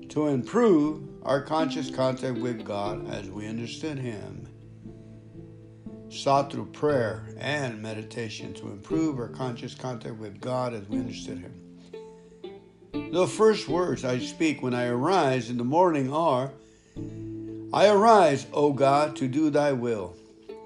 to 0.09 0.27
improve 0.27 1.01
our 1.23 1.41
conscious 1.41 1.89
contact 1.89 2.37
with 2.39 2.65
God 2.65 3.07
as 3.09 3.29
we 3.29 3.47
understood 3.47 3.97
Him. 3.97 4.48
Sought 6.09 6.51
through 6.51 6.65
prayer 6.67 7.23
and 7.37 7.81
meditation 7.81 8.53
to 8.55 8.67
improve 8.67 9.19
our 9.19 9.27
conscious 9.27 9.75
contact 9.75 10.15
with 10.15 10.41
God 10.41 10.73
as 10.73 10.87
we 10.89 10.97
understood 10.97 11.37
Him. 11.37 13.11
The 13.11 13.27
first 13.27 13.67
words 13.67 14.03
I 14.03 14.17
speak 14.19 14.63
when 14.63 14.73
I 14.73 14.87
arise 14.87 15.49
in 15.49 15.57
the 15.57 15.63
morning 15.63 16.11
are, 16.11 16.51
I 17.71 17.87
arise, 17.87 18.47
O 18.53 18.73
God, 18.73 19.15
to 19.17 19.27
do 19.27 19.51
thy 19.51 19.71
will. 19.71 20.15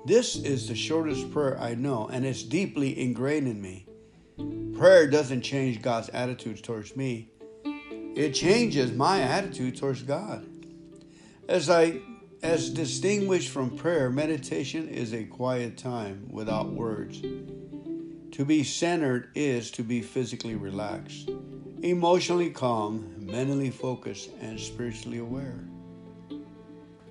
This 0.06 0.38
is 0.38 0.68
the 0.68 0.76
shortest 0.76 1.32
prayer 1.32 1.60
I 1.60 1.76
know, 1.76 2.08
and 2.08 2.26
it's 2.26 2.44
deeply 2.44 2.98
ingrained 3.00 3.48
in 3.48 3.62
me. 3.62 3.86
Prayer 4.78 5.08
doesn't 5.08 5.42
change 5.42 5.82
God's 5.82 6.10
attitudes 6.10 6.62
towards 6.62 6.96
me, 6.96 7.30
it 8.16 8.32
changes 8.32 8.92
my 8.94 9.20
attitude 9.22 9.78
towards 9.78 10.04
God. 10.04 10.46
As 11.50 11.70
I 11.70 12.00
as 12.44 12.70
distinguished 12.70 13.50
from 13.50 13.70
prayer, 13.70 14.10
meditation 14.10 14.90
is 14.90 15.14
a 15.14 15.24
quiet 15.24 15.78
time 15.78 16.28
without 16.30 16.74
words. 16.74 17.22
To 17.22 18.44
be 18.46 18.66
centered 18.66 19.30
is 19.34 19.72
to 19.72 19.84
be 19.84 20.02
physically 20.02 20.56
relaxed, 20.56 21.30
emotionally 21.82 22.50
calm, 22.50 23.16
mentally 23.18 23.70
focused, 23.70 24.30
and 24.42 24.60
spiritually 24.60 25.20
aware. 25.20 25.64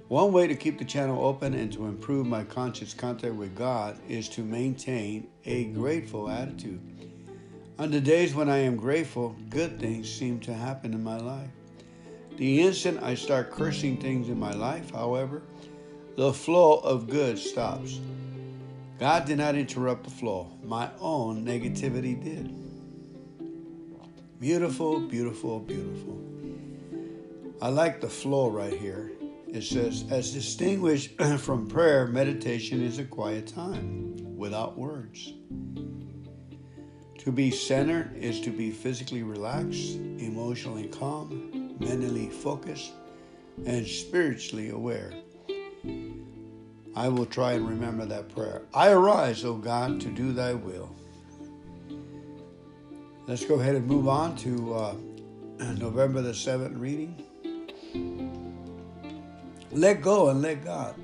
One 0.08 0.32
way 0.32 0.46
to 0.46 0.54
keep 0.54 0.78
the 0.78 0.84
channel 0.84 1.24
open 1.24 1.54
and 1.54 1.72
to 1.72 1.86
improve 1.86 2.26
my 2.26 2.44
conscious 2.44 2.92
contact 2.92 3.34
with 3.34 3.56
God 3.56 3.98
is 4.06 4.28
to 4.30 4.42
maintain 4.42 5.28
a 5.46 5.64
grateful 5.66 6.28
attitude. 6.28 6.80
On 7.78 7.90
the 7.90 8.00
days 8.02 8.34
when 8.34 8.50
I 8.50 8.58
am 8.58 8.76
grateful, 8.76 9.34
good 9.48 9.80
things 9.80 10.12
seem 10.12 10.40
to 10.40 10.52
happen 10.52 10.92
in 10.92 11.02
my 11.02 11.16
life. 11.16 11.48
The 12.36 12.62
instant 12.62 13.02
I 13.02 13.14
start 13.14 13.50
cursing 13.50 13.98
things 13.98 14.28
in 14.28 14.38
my 14.38 14.52
life, 14.52 14.90
however, 14.90 15.42
the 16.16 16.32
flow 16.32 16.78
of 16.78 17.08
good 17.08 17.38
stops. 17.38 18.00
God 18.98 19.26
did 19.26 19.38
not 19.38 19.54
interrupt 19.54 20.04
the 20.04 20.10
flow, 20.10 20.50
my 20.62 20.90
own 21.00 21.44
negativity 21.44 22.22
did. 22.22 22.54
Beautiful, 24.40 25.00
beautiful, 25.00 25.60
beautiful. 25.60 26.20
I 27.60 27.68
like 27.68 28.00
the 28.00 28.08
flow 28.08 28.50
right 28.50 28.72
here. 28.72 29.12
It 29.48 29.62
says, 29.62 30.04
as 30.10 30.32
distinguished 30.32 31.20
from 31.38 31.68
prayer, 31.68 32.06
meditation 32.06 32.82
is 32.82 32.98
a 32.98 33.04
quiet 33.04 33.46
time 33.46 34.36
without 34.36 34.76
words. 34.76 35.34
To 37.18 37.30
be 37.30 37.52
centered 37.52 38.16
is 38.16 38.40
to 38.40 38.50
be 38.50 38.72
physically 38.72 39.22
relaxed, 39.22 39.94
emotionally 40.18 40.88
calm, 40.88 41.61
mentally 41.78 42.28
focused, 42.28 42.92
and 43.66 43.86
spiritually 43.86 44.70
aware. 44.70 45.12
I 46.94 47.08
will 47.08 47.26
try 47.26 47.52
and 47.52 47.68
remember 47.68 48.04
that 48.06 48.28
prayer. 48.34 48.62
I 48.74 48.90
arise, 48.90 49.44
O 49.44 49.54
God, 49.54 50.00
to 50.02 50.08
do 50.08 50.32
thy 50.32 50.54
will. 50.54 50.94
Let's 53.26 53.44
go 53.44 53.60
ahead 53.60 53.76
and 53.76 53.86
move 53.86 54.08
on 54.08 54.36
to 54.38 54.74
uh, 54.74 54.94
November 55.78 56.22
the 56.22 56.32
7th 56.32 56.78
reading. 56.78 57.22
Let 59.70 60.02
go 60.02 60.28
and 60.28 60.42
let 60.42 60.64
God. 60.64 60.94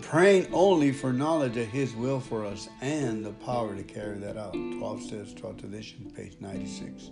praying 0.00 0.46
only 0.52 0.92
for 0.92 1.12
knowledge 1.12 1.56
of 1.56 1.66
His 1.66 1.94
will 1.94 2.20
for 2.20 2.44
us 2.44 2.68
and 2.80 3.24
the 3.24 3.32
power 3.32 3.74
to 3.74 3.82
carry 3.82 4.18
that 4.18 4.36
out. 4.36 4.52
12 4.52 5.02
Steps, 5.02 5.34
12th 5.34 5.64
edition, 5.64 6.10
page 6.14 6.36
96. 6.40 7.10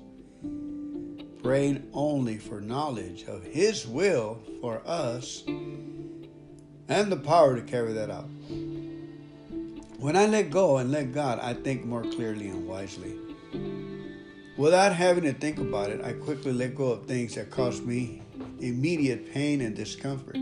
Praying 1.43 1.89
only 1.93 2.39
for 2.39 2.61
knowledge 2.61 3.25
of 3.25 3.43
His 3.43 3.87
will 3.87 4.41
for 4.61 4.81
us 4.87 5.43
and 5.47 7.11
the 7.11 7.17
power 7.17 7.57
to 7.57 7.63
carry 7.63 7.93
that 7.95 8.11
out. 8.11 8.29
When 9.99 10.17
I 10.17 10.27
let 10.27 10.51
go 10.51 10.79
and 10.79 10.91
let 10.91 11.13
God, 11.13 11.39
I 11.41 11.55
think 11.55 11.85
more 11.85 12.03
clearly 12.03 12.49
and 12.49 12.67
wisely. 12.67 13.17
Without 14.57 14.95
having 14.95 15.25
to 15.25 15.33
think 15.33 15.59
about 15.59 15.91
it, 15.91 16.05
I 16.05 16.13
quickly 16.13 16.53
let 16.53 16.75
go 16.75 16.93
of 16.93 17.07
things 17.07 17.35
that 17.35 17.51
cause 17.51 17.81
me 17.81 18.23
immediate 18.61 19.33
pain 19.33 19.61
and 19.61 19.75
discomfort 19.75 20.37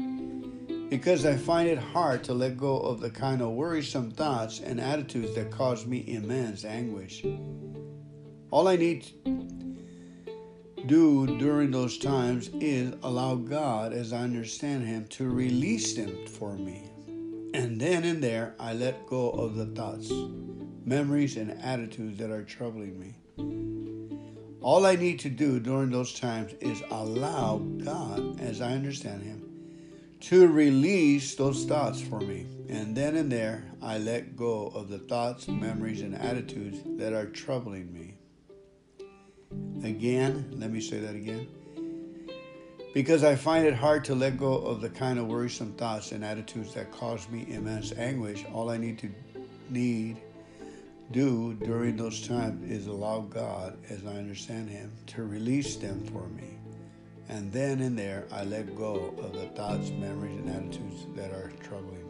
because 0.91 1.25
I 1.25 1.37
find 1.37 1.69
it 1.69 1.79
hard 1.79 2.25
to 2.25 2.35
let 2.35 2.57
go 2.57 2.79
of 2.79 3.01
the 3.01 3.11
kind 3.11 3.41
of 3.41 3.51
worrisome 3.51 4.11
thoughts 4.11 4.61
and 4.61 4.81
attitudes 4.81 5.35
that 5.37 5.51
cause 5.51 5.87
me 5.87 6.05
immense 6.07 6.65
anguish. 6.65 7.25
All 8.51 8.67
I 8.67 8.75
need 8.77 9.07
do 10.87 11.27
during 11.39 11.71
those 11.71 11.99
times 11.99 12.51
is 12.61 12.95
allow 13.03 13.35
God, 13.35 13.93
as 13.93 14.13
I 14.13 14.23
understand 14.23 14.85
Him, 14.85 15.07
to 15.09 15.29
release 15.29 15.95
them 15.95 16.27
for 16.27 16.55
me. 16.55 16.91
And 17.55 17.81
then 17.81 18.05
and 18.05 18.23
there, 18.23 18.55
I 18.59 18.75
let 18.75 19.07
go 19.07 19.31
of 19.31 19.57
the 19.57 19.67
thoughts, 19.67 20.11
memories, 20.85 21.37
and 21.37 21.51
attitudes 21.63 22.19
that 22.19 22.31
are 22.31 22.45
troubling 22.45 22.99
me. 22.99 23.15
All 24.61 24.85
I 24.87 24.95
need 24.95 25.19
to 25.21 25.31
do 25.31 25.59
during 25.59 25.91
those 25.91 26.13
times 26.13 26.53
is 26.61 26.83
allow 26.91 27.59
God, 27.59 28.41
as 28.41 28.61
I 28.61 28.73
understand 28.73 29.23
Him, 29.23 29.51
to 30.21 30.47
release 30.49 31.35
those 31.35 31.65
thoughts 31.65 32.01
for 32.01 32.21
me. 32.21 32.47
And 32.69 32.95
then 32.95 33.17
and 33.17 33.33
there, 33.33 33.65
I 33.83 33.99
let 33.99 34.37
go 34.37 34.67
of 34.69 34.89
the 34.89 34.99
thoughts, 34.99 35.49
memories, 35.49 36.03
and 36.03 36.15
attitudes 36.15 36.79
that 36.99 37.13
are 37.13 37.27
troubling 37.27 37.93
me. 37.93 38.10
Again, 39.83 40.53
let 40.57 40.71
me 40.71 40.81
say 40.81 40.99
that 40.99 41.15
again. 41.15 41.49
Because 42.93 43.23
I 43.23 43.37
find 43.37 43.67
it 43.67 43.75
hard 43.75 44.05
to 44.07 44.15
let 44.15 44.37
go 44.37 44.55
of 44.55 44.81
the 44.81 44.91
kind 44.91 45.19
of 45.19 45.27
worrisome 45.27 45.73
thoughts 45.75 46.13
and 46.13 46.25
attitudes 46.25 46.75
that 46.75 46.91
cause 46.91 47.29
me 47.29 47.47
immense 47.49 47.93
anguish, 47.93 48.45
all 48.53 48.69
I 48.69 48.77
need 48.77 48.99
to 48.99 49.11
need 49.69 50.17
do 51.13 51.55
during 51.55 51.97
those 51.97 52.27
times 52.27 52.71
is 52.71 52.87
allow 52.87 53.21
God, 53.21 53.77
as 53.89 54.05
I 54.05 54.15
understand 54.17 54.69
Him, 54.69 54.93
to 55.09 55.25
release 55.25 55.77
them 55.77 56.05
for 56.07 56.27
me. 56.29 56.59
And 57.29 57.53
then 57.53 57.81
and 57.81 57.99
there, 57.99 58.27
I 58.33 58.45
let 58.45 58.77
go 58.77 59.15
of 59.19 59.33
the 59.33 59.47
thoughts, 59.57 59.91
memories, 59.91 60.39
and 60.39 60.51
attitudes 60.51 61.07
that 61.15 61.31
are 61.31 61.53
troubling 61.63 62.10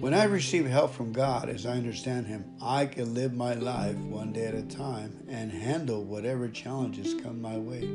When 0.00 0.12
I 0.12 0.24
receive 0.24 0.66
help 0.66 0.92
from 0.92 1.12
God, 1.12 1.48
as 1.48 1.64
I 1.64 1.72
understand 1.72 2.26
Him, 2.26 2.44
I 2.60 2.84
can 2.84 3.14
live 3.14 3.32
my 3.32 3.54
life 3.54 3.96
one 3.96 4.32
day 4.32 4.44
at 4.44 4.54
a 4.54 4.62
time 4.62 5.24
and 5.28 5.50
handle 5.50 6.04
whatever 6.04 6.48
challenges 6.48 7.14
come 7.14 7.40
my 7.40 7.56
way. 7.56 7.88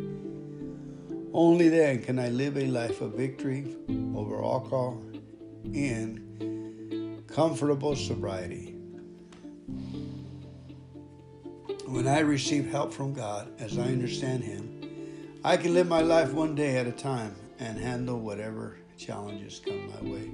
Only 1.33 1.69
then 1.69 2.01
can 2.01 2.17
I 2.17 2.29
live 2.29 2.57
a 2.57 2.65
life 2.65 3.01
of 3.01 3.13
victory 3.13 3.75
over 4.15 4.43
alcohol 4.43 5.03
in 5.73 7.23
comfortable 7.27 7.95
sobriety. 7.95 8.73
When 11.85 12.07
I 12.07 12.19
receive 12.21 12.71
help 12.71 12.91
from 12.91 13.13
God, 13.13 13.51
as 13.59 13.77
I 13.77 13.83
understand 13.83 14.43
Him, 14.43 15.39
I 15.43 15.57
can 15.57 15.75
live 15.75 15.87
my 15.87 16.01
life 16.01 16.33
one 16.33 16.55
day 16.55 16.77
at 16.77 16.87
a 16.87 16.91
time 16.91 17.35
and 17.59 17.77
handle 17.77 18.19
whatever 18.19 18.77
challenges 18.97 19.61
come 19.63 19.87
my 19.87 20.01
way. 20.09 20.31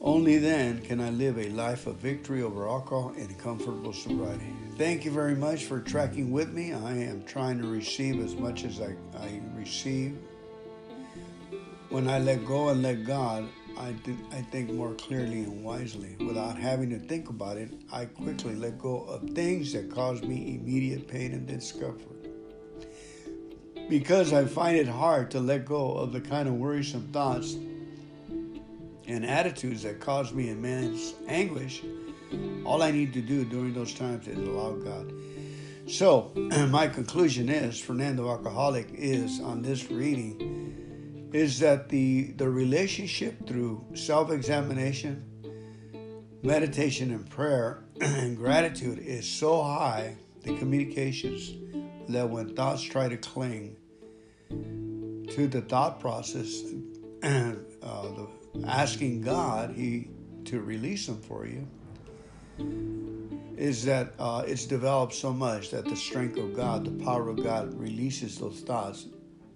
Only 0.00 0.38
then 0.38 0.80
can 0.82 1.00
I 1.00 1.10
live 1.10 1.38
a 1.38 1.48
life 1.50 1.88
of 1.88 1.96
victory 1.96 2.42
over 2.42 2.68
alcohol 2.68 3.14
and 3.16 3.36
comfortable 3.38 3.92
sobriety. 3.92 4.54
Thank 4.76 5.04
you 5.04 5.10
very 5.10 5.34
much 5.34 5.64
for 5.64 5.80
tracking 5.80 6.30
with 6.30 6.52
me. 6.52 6.72
I 6.72 6.92
am 6.92 7.24
trying 7.24 7.60
to 7.60 7.66
receive 7.66 8.24
as 8.24 8.36
much 8.36 8.62
as 8.62 8.80
I, 8.80 8.94
I 9.18 9.40
receive. 9.56 10.16
When 11.88 12.06
I 12.06 12.20
let 12.20 12.46
go 12.46 12.68
and 12.68 12.80
let 12.80 13.04
God, 13.04 13.48
I, 13.76 13.92
th- 14.04 14.18
I 14.30 14.42
think 14.42 14.70
more 14.70 14.94
clearly 14.94 15.40
and 15.40 15.64
wisely. 15.64 16.14
Without 16.24 16.56
having 16.56 16.90
to 16.90 16.98
think 17.00 17.28
about 17.28 17.56
it, 17.56 17.70
I 17.92 18.04
quickly 18.04 18.54
let 18.54 18.78
go 18.78 19.02
of 19.04 19.28
things 19.30 19.72
that 19.72 19.90
cause 19.90 20.22
me 20.22 20.60
immediate 20.60 21.08
pain 21.08 21.32
and 21.32 21.44
discomfort. 21.44 22.28
Because 23.88 24.32
I 24.32 24.44
find 24.44 24.76
it 24.76 24.86
hard 24.86 25.30
to 25.32 25.40
let 25.40 25.64
go 25.64 25.92
of 25.94 26.12
the 26.12 26.20
kind 26.20 26.46
of 26.46 26.54
worrisome 26.54 27.08
thoughts 27.12 27.56
and 29.08 29.24
attitudes 29.24 29.82
that 29.82 30.00
cause 30.00 30.32
me 30.32 30.50
immense 30.50 31.14
anguish, 31.26 31.82
all 32.64 32.82
I 32.82 32.90
need 32.90 33.12
to 33.14 33.22
do 33.22 33.44
during 33.44 33.72
those 33.72 33.94
times 33.94 34.28
is 34.28 34.36
allow 34.36 34.72
God. 34.72 35.12
So, 35.86 36.32
my 36.68 36.86
conclusion 36.86 37.48
is 37.48 37.80
Fernando 37.80 38.28
Alcoholic 38.28 38.88
is 38.92 39.40
on 39.40 39.62
this 39.62 39.90
reading 39.90 41.30
is 41.32 41.58
that 41.60 41.88
the, 41.88 42.32
the 42.32 42.48
relationship 42.48 43.46
through 43.46 43.84
self 43.94 44.30
examination, 44.30 45.24
meditation, 46.42 47.10
and 47.10 47.28
prayer 47.30 47.84
and 48.00 48.36
gratitude 48.36 48.98
is 48.98 49.28
so 49.28 49.62
high, 49.62 50.16
the 50.42 50.56
communications, 50.58 51.52
that 52.08 52.28
when 52.28 52.54
thoughts 52.54 52.82
try 52.82 53.08
to 53.08 53.16
cling 53.16 53.76
to 54.50 55.46
the 55.46 55.62
thought 55.62 56.00
process 56.00 56.62
and 57.22 57.64
uh, 57.82 58.02
the, 58.02 58.28
asking 58.66 59.22
God 59.22 59.72
he, 59.74 60.10
to 60.46 60.60
release 60.60 61.06
them 61.06 61.20
for 61.20 61.46
you, 61.46 61.66
is 63.56 63.84
that 63.84 64.14
uh, 64.18 64.44
it's 64.46 64.66
developed 64.66 65.14
so 65.14 65.32
much 65.32 65.70
that 65.70 65.84
the 65.84 65.96
strength 65.96 66.38
of 66.38 66.54
God, 66.54 66.84
the 66.84 67.04
power 67.04 67.28
of 67.28 67.42
God, 67.42 67.74
releases 67.78 68.38
those 68.38 68.60
thoughts 68.60 69.06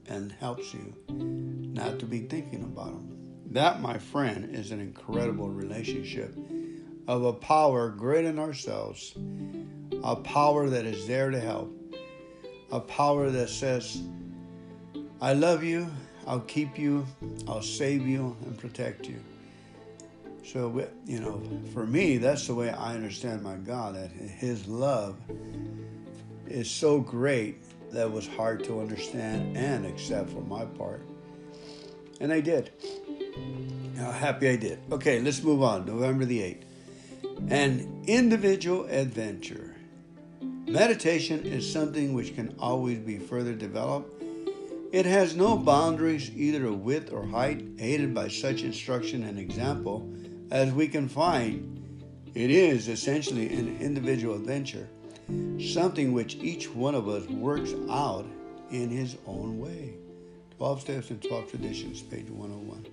and 0.09 0.33
helps 0.33 0.75
you 0.75 0.95
not 1.09 1.99
to 2.01 2.07
be 2.07 2.21
thinking 2.21 2.63
about 2.63 2.87
them. 2.87 3.19
That, 3.53 3.81
my 3.81 3.99
friend, 3.99 4.55
is 4.55 4.71
an 4.71 4.81
incredible 4.81 5.51
relationship 5.51 6.37
of 7.07 7.25
a 7.25 7.33
power 7.33 7.91
greater 7.91 8.29
than 8.29 8.39
ourselves, 8.39 9.15
a 10.03 10.17
power 10.17 10.69
that 10.69 10.85
is 10.85 11.07
there 11.07 11.31
to 11.31 11.41
help, 11.41 11.73
a 12.71 12.81
power 12.81 13.31
that 13.31 13.51
says, 13.51 14.03
I 15.21 15.35
love 15.35 15.63
you, 15.63 15.87
I'll 16.27 16.41
keep 16.41 16.79
you, 16.79 17.07
I'll 17.49 17.63
save 17.63 18.07
you, 18.07 18.37
and 18.45 18.57
protect 18.59 19.07
you. 19.07 19.21
So, 20.45 20.87
you 21.07 21.21
know, 21.21 21.41
for 21.73 21.87
me, 21.87 22.19
that's 22.19 22.47
the 22.47 22.55
way 22.55 22.71
I 22.71 22.95
understand 22.95 23.43
my 23.43 23.57
God, 23.57 23.95
that 23.95 24.11
His 24.11 24.67
love 24.67 25.17
is 26.47 26.71
so 26.71 27.01
great 27.01 27.63
that 27.93 28.11
was 28.11 28.27
hard 28.27 28.65
to 28.65 28.81
understand 28.81 29.57
and 29.57 29.87
accept 29.87 30.31
for 30.31 30.41
my 30.43 30.65
part. 30.65 31.03
And 32.21 32.33
I 32.33 32.41
did. 32.41 32.71
How 33.97 34.11
happy 34.11 34.49
I 34.49 34.57
did. 34.57 34.79
Okay, 34.91 35.21
let's 35.21 35.43
move 35.43 35.63
on. 35.63 35.87
November 35.87 36.25
the 36.25 36.41
8th. 36.41 36.65
An 37.51 38.05
individual 38.07 38.85
adventure. 38.87 39.75
Meditation 40.67 41.45
is 41.45 41.71
something 41.71 42.15
which 42.15 42.35
can 42.35 42.55
always 42.59 42.99
be 42.99 43.19
further 43.19 43.55
developed. 43.55 44.12
It 44.93 45.07
has 45.07 45.35
no 45.35 45.57
boundaries, 45.57 46.31
either 46.37 46.67
of 46.67 46.83
width 46.83 47.13
or 47.13 47.27
height, 47.27 47.65
aided 47.79 48.15
by 48.15 48.29
such 48.29 48.63
instruction 48.63 49.25
and 49.25 49.39
example 49.39 50.09
as 50.51 50.71
we 50.73 50.87
can 50.87 51.09
find. 51.09 51.83
It 52.35 52.51
is 52.51 52.89
essentially 52.89 53.53
an 53.53 53.79
individual 53.81 54.37
adventure 54.37 54.89
something 55.59 56.13
which 56.13 56.35
each 56.37 56.69
one 56.75 56.95
of 56.95 57.09
us 57.09 57.27
works 57.29 57.73
out 57.89 58.27
in 58.71 58.91
his 58.91 59.17
own 59.27 59.59
way. 59.59 59.95
12 60.59 60.81
Steps 60.81 61.11
and 61.11 61.23
12 61.23 61.51
Traditions, 61.51 62.03
page 62.03 62.29
101. 62.29 62.87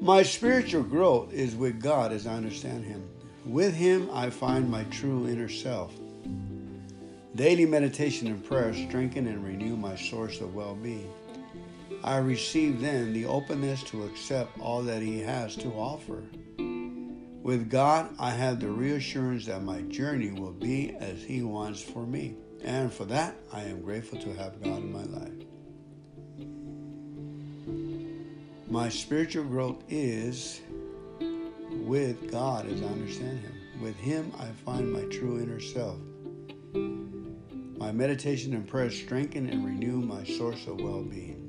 My 0.00 0.22
spiritual 0.22 0.82
growth 0.82 1.32
is 1.32 1.56
with 1.56 1.82
God 1.82 2.12
as 2.12 2.26
I 2.26 2.34
understand 2.34 2.84
Him. 2.84 3.08
With 3.44 3.74
Him, 3.74 4.08
I 4.12 4.30
find 4.30 4.70
my 4.70 4.84
true 4.84 5.26
inner 5.28 5.48
self. 5.48 5.92
Daily 7.36 7.66
meditation 7.66 8.28
and 8.28 8.44
prayer 8.44 8.72
strengthen 8.72 9.26
and 9.26 9.44
renew 9.44 9.76
my 9.76 9.96
source 9.96 10.40
of 10.40 10.54
well 10.54 10.76
being. 10.76 11.12
I 12.04 12.18
receive 12.18 12.80
then 12.80 13.12
the 13.12 13.24
openness 13.26 13.82
to 13.84 14.04
accept 14.04 14.56
all 14.60 14.82
that 14.82 15.02
He 15.02 15.18
has 15.20 15.56
to 15.56 15.70
offer. 15.70 16.22
With 17.42 17.68
God, 17.68 18.14
I 18.20 18.30
have 18.30 18.60
the 18.60 18.68
reassurance 18.68 19.46
that 19.46 19.64
my 19.64 19.80
journey 19.82 20.30
will 20.30 20.52
be 20.52 20.94
as 21.00 21.24
He 21.24 21.42
wants 21.42 21.82
for 21.82 22.06
me. 22.06 22.36
And 22.62 22.92
for 22.92 23.04
that, 23.06 23.34
I 23.52 23.62
am 23.64 23.82
grateful 23.82 24.20
to 24.20 24.32
have 24.34 24.62
God 24.62 24.78
in 24.78 24.92
my 24.92 25.02
life. 25.02 25.32
My 28.68 28.88
spiritual 28.88 29.44
growth 29.44 29.82
is 29.88 30.60
with 31.70 32.30
God 32.30 32.66
as 32.66 32.80
I 32.80 32.86
understand 32.86 33.40
Him. 33.40 33.54
With 33.82 33.96
Him, 33.96 34.32
I 34.38 34.46
find 34.64 34.92
my 34.92 35.02
true 35.06 35.40
inner 35.40 35.60
self. 35.60 35.98
My 37.76 37.92
meditation 37.92 38.54
and 38.54 38.66
prayer 38.66 38.90
strengthen 38.90 39.48
and 39.48 39.64
renew 39.64 40.00
my 40.00 40.24
source 40.24 40.66
of 40.66 40.80
well 40.80 41.02
being. 41.02 41.40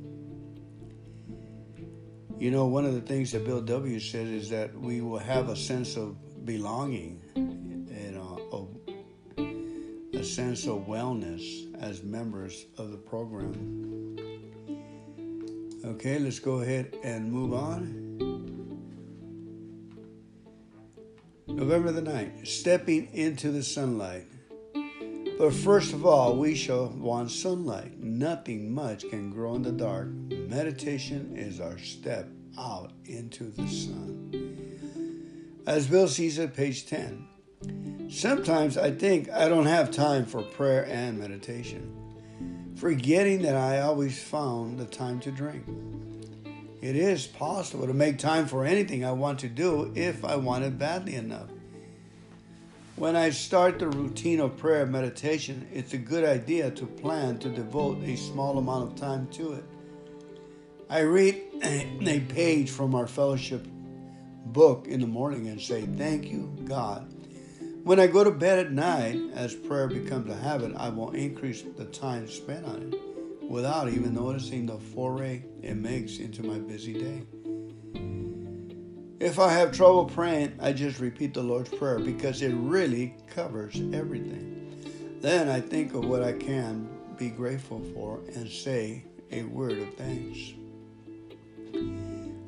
You 2.37 2.51
know, 2.51 2.65
one 2.65 2.85
of 2.85 2.93
the 2.93 3.01
things 3.01 3.31
that 3.31 3.45
Bill 3.45 3.61
W. 3.61 3.99
said 3.99 4.27
is 4.27 4.49
that 4.49 4.77
we 4.77 5.01
will 5.01 5.19
have 5.19 5.49
a 5.49 5.55
sense 5.55 5.95
of 5.95 6.17
belonging 6.45 7.21
and 7.35 8.17
uh, 8.17 8.35
a 10.19 10.23
sense 10.23 10.67
of 10.67 10.87
wellness 10.87 11.73
as 11.81 12.03
members 12.03 12.65
of 12.77 12.91
the 12.91 12.97
program. 12.97 14.15
Okay, 15.85 16.19
let's 16.19 16.39
go 16.39 16.61
ahead 16.61 16.97
and 17.03 17.31
move 17.31 17.53
on. 17.53 18.05
November 21.47 21.91
the 21.91 22.01
9th, 22.01 22.45
stepping 22.47 23.07
into 23.13 23.51
the 23.51 23.63
sunlight. 23.63 24.27
But 25.37 25.53
first 25.53 25.91
of 25.91 26.05
all, 26.05 26.37
we 26.37 26.55
shall 26.55 26.87
want 26.87 27.29
sunlight. 27.29 27.99
Nothing 27.99 28.73
much 28.73 29.09
can 29.09 29.31
grow 29.31 29.55
in 29.55 29.63
the 29.63 29.71
dark. 29.71 30.07
Meditation 30.07 31.35
is 31.35 31.59
our 31.59 31.77
step 31.77 32.29
out 32.57 32.93
into 33.03 33.51
the 33.51 33.67
sun. 33.67 35.61
As 35.67 35.87
Bill 35.87 36.07
sees 36.07 36.37
it, 36.37 36.53
page 36.53 36.85
10. 36.85 37.27
Sometimes 38.09 38.77
I 38.77 38.91
think 38.91 39.29
I 39.29 39.49
don't 39.49 39.65
have 39.65 39.91
time 39.91 40.25
for 40.25 40.41
prayer 40.41 40.85
and 40.85 41.19
meditation, 41.19 41.91
forgetting 42.77 43.41
that 43.41 43.55
I 43.55 43.81
always 43.81 44.23
found 44.23 44.77
the 44.77 44.85
time 44.85 45.19
to 45.21 45.31
drink. 45.31 45.65
It 46.81 46.95
is 46.95 47.27
possible 47.27 47.87
to 47.87 47.93
make 47.93 48.19
time 48.19 48.45
for 48.45 48.63
anything 48.63 49.03
I 49.03 49.11
want 49.11 49.39
to 49.39 49.49
do 49.49 49.91
if 49.95 50.23
I 50.23 50.37
want 50.37 50.63
it 50.63 50.77
badly 50.77 51.15
enough. 51.15 51.49
When 52.97 53.17
I 53.17 53.31
start 53.31 53.77
the 53.77 53.89
routine 53.89 54.39
of 54.39 54.55
prayer 54.55 54.83
and 54.83 54.91
meditation, 54.91 55.67
it's 55.73 55.93
a 55.93 55.97
good 55.97 56.23
idea 56.23 56.71
to 56.71 56.85
plan 56.85 57.37
to 57.39 57.49
devote 57.49 58.01
a 58.03 58.15
small 58.15 58.57
amount 58.57 58.89
of 58.89 58.95
time 58.95 59.27
to 59.33 59.51
it. 59.51 59.65
I 60.89 60.99
read 61.01 61.43
a 61.63 62.21
page 62.29 62.71
from 62.71 62.95
our 62.95 63.05
fellowship 63.05 63.67
book 64.45 64.87
in 64.87 65.01
the 65.01 65.07
morning 65.07 65.49
and 65.49 65.59
say, 65.59 65.81
Thank 65.81 66.31
you, 66.31 66.55
God. 66.63 67.13
When 67.83 67.99
I 67.99 68.07
go 68.07 68.23
to 68.23 68.31
bed 68.31 68.59
at 68.59 68.71
night, 68.71 69.19
as 69.33 69.53
prayer 69.53 69.89
becomes 69.89 70.31
a 70.31 70.37
habit, 70.37 70.73
I 70.77 70.87
will 70.87 71.11
increase 71.11 71.63
the 71.63 71.85
time 71.85 72.29
spent 72.29 72.65
on 72.65 72.93
it 72.93 73.41
without 73.49 73.89
even 73.89 74.13
noticing 74.13 74.67
the 74.67 74.77
foray 74.77 75.43
it 75.61 75.75
makes 75.75 76.19
into 76.19 76.43
my 76.43 76.59
busy 76.59 76.93
day. 76.93 77.23
If 79.19 79.39
I 79.39 79.53
have 79.53 79.71
trouble 79.71 80.03
praying, 80.03 80.57
I 80.59 80.73
just 80.73 80.99
repeat 80.99 81.33
the 81.33 81.41
Lord's 81.41 81.69
Prayer 81.69 81.99
because 81.99 82.41
it 82.41 82.53
really 82.53 83.15
covers 83.33 83.75
everything. 83.93 85.17
Then 85.21 85.47
I 85.47 85.61
think 85.61 85.93
of 85.93 86.03
what 86.03 86.21
I 86.21 86.33
can 86.33 86.89
be 87.17 87.29
grateful 87.29 87.81
for 87.93 88.19
and 88.35 88.49
say 88.49 89.05
a 89.31 89.43
word 89.43 89.77
of 89.77 89.93
thanks. 89.93 90.53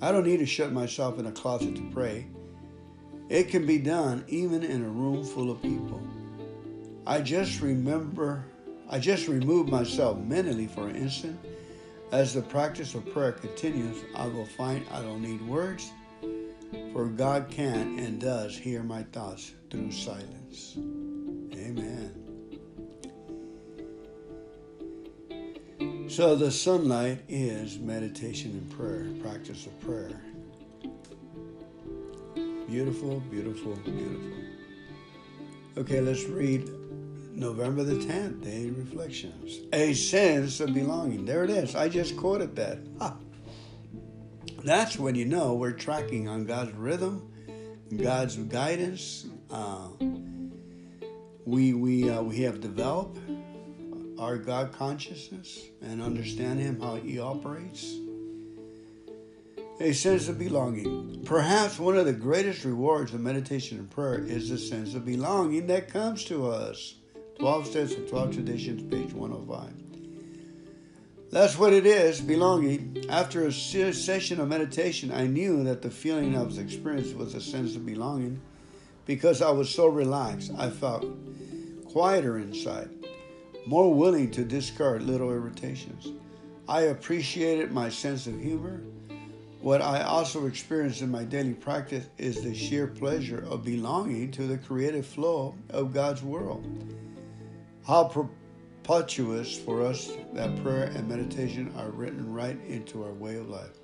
I 0.01 0.11
don't 0.11 0.25
need 0.25 0.39
to 0.39 0.45
shut 0.45 0.73
myself 0.73 1.19
in 1.19 1.27
a 1.27 1.31
closet 1.31 1.73
to 1.77 1.89
pray. 1.93 2.27
It 3.29 3.47
can 3.47 3.65
be 3.65 3.77
done 3.77 4.25
even 4.27 4.61
in 4.61 4.83
a 4.83 4.89
room 4.89 5.23
full 5.23 5.49
of 5.49 5.61
people. 5.61 6.05
I 7.05 7.21
just 7.21 7.61
remember, 7.61 8.43
I 8.89 8.99
just 8.99 9.29
remove 9.29 9.69
myself 9.69 10.17
mentally 10.17 10.67
for 10.67 10.89
an 10.89 10.97
instant. 10.97 11.39
As 12.11 12.33
the 12.33 12.41
practice 12.41 12.93
of 12.93 13.09
prayer 13.13 13.31
continues, 13.31 14.03
I 14.13 14.27
will 14.27 14.45
find 14.45 14.85
I 14.91 15.01
don't 15.01 15.21
need 15.21 15.41
words 15.47 15.93
for 16.93 17.05
God 17.05 17.49
can 17.49 17.99
and 17.99 18.19
does 18.19 18.57
hear 18.57 18.83
my 18.83 19.03
thoughts 19.03 19.53
through 19.69 19.91
silence. 19.91 20.77
Amen. 21.53 22.13
So 26.09 26.35
the 26.35 26.51
sunlight 26.51 27.23
is 27.27 27.77
meditation 27.79 28.51
and 28.51 28.71
prayer, 28.71 29.07
practice 29.21 29.65
of 29.65 29.79
prayer. 29.81 30.21
Beautiful, 32.67 33.19
beautiful, 33.29 33.75
beautiful. 33.75 34.31
Okay, 35.77 36.01
let's 36.01 36.23
read 36.23 36.67
November 37.33 37.83
the 37.83 37.95
10th, 37.95 38.43
Day 38.43 38.71
Reflections. 38.71 39.59
A 39.73 39.93
sense 39.93 40.59
of 40.59 40.73
belonging. 40.73 41.23
There 41.23 41.43
it 41.43 41.51
is. 41.51 41.75
I 41.75 41.87
just 41.87 42.17
quoted 42.17 42.55
that. 42.55 42.79
That's 44.67 44.99
when 44.99 45.15
you 45.15 45.23
know 45.23 45.53
we're 45.53 45.71
tracking 45.71 46.27
on 46.27 46.43
God's 46.43 46.73
rhythm, 46.73 47.31
God's 47.95 48.35
guidance. 48.35 49.25
Uh, 49.49 49.87
we 51.45 51.73
we 51.73 52.09
uh, 52.09 52.21
we 52.21 52.41
have 52.41 52.59
developed 52.59 53.17
our 54.19 54.37
God 54.37 54.73
consciousness 54.73 55.57
and 55.81 56.01
understand 56.01 56.59
Him 56.59 56.81
how 56.81 56.95
He 56.95 57.17
operates. 57.17 57.95
A 59.79 59.93
sense 59.93 60.27
of 60.27 60.37
belonging. 60.37 61.23
Perhaps 61.23 61.79
one 61.79 61.95
of 61.95 62.05
the 62.05 62.11
greatest 62.11 62.65
rewards 62.65 63.13
of 63.13 63.21
meditation 63.21 63.79
and 63.79 63.89
prayer 63.89 64.19
is 64.19 64.49
the 64.49 64.57
sense 64.57 64.95
of 64.95 65.05
belonging 65.05 65.67
that 65.67 65.87
comes 65.87 66.25
to 66.25 66.45
us. 66.45 66.95
12 67.39 67.67
Steps 67.67 67.93
of 67.93 68.09
12 68.09 68.33
Traditions, 68.33 68.83
page 68.91 69.13
105. 69.13 69.86
That's 71.29 71.57
what 71.57 71.73
it 71.73 71.85
is, 71.85 72.21
belonging. 72.21 73.05
After 73.09 73.45
a 73.45 73.51
session 73.51 74.39
of 74.39 74.47
meditation, 74.47 75.11
I 75.11 75.27
knew 75.27 75.63
that 75.65 75.81
the 75.81 75.91
feeling 75.91 76.37
I 76.37 76.41
was 76.41 76.57
experiencing 76.57 77.17
was 77.17 77.35
a 77.35 77.41
sense 77.41 77.75
of 77.75 77.85
belonging 77.85 78.39
because 79.05 79.41
I 79.41 79.51
was 79.51 79.69
so 79.69 79.87
relaxed. 79.87 80.51
I 80.57 80.69
felt 80.69 81.05
quieter 81.85 82.37
inside, 82.37 82.89
more 83.65 83.93
willing 83.93 84.31
to 84.31 84.45
discard 84.45 85.03
little 85.03 85.29
irritations. 85.29 86.07
I 86.69 86.81
appreciated 86.83 87.71
my 87.71 87.89
sense 87.89 88.27
of 88.27 88.39
humor. 88.39 88.81
What 89.61 89.81
I 89.81 90.03
also 90.03 90.45
experienced 90.45 91.01
in 91.01 91.11
my 91.11 91.25
daily 91.25 91.53
practice 91.53 92.05
is 92.17 92.41
the 92.41 92.55
sheer 92.55 92.87
pleasure 92.87 93.45
of 93.49 93.65
belonging 93.65 94.31
to 94.31 94.43
the 94.43 94.57
creative 94.57 95.05
flow 95.05 95.55
of 95.71 95.93
God's 95.93 96.23
world. 96.23 96.65
How 97.85 98.05
pro- 98.05 98.29
propitious 98.87 99.59
for 99.59 99.85
us 99.85 100.13
that 100.31 100.63
prayer 100.63 100.85
and 100.95 101.09
meditation 101.09 101.69
are 101.77 101.89
written 101.89 102.31
right 102.31 102.57
into 102.67 103.03
our 103.03 103.11
way 103.11 103.35
of 103.35 103.49
life. 103.49 103.77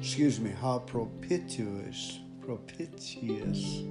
Excuse 0.00 0.38
me, 0.38 0.52
how 0.52 0.78
propitious, 0.78 2.20
propitious. 2.40 3.82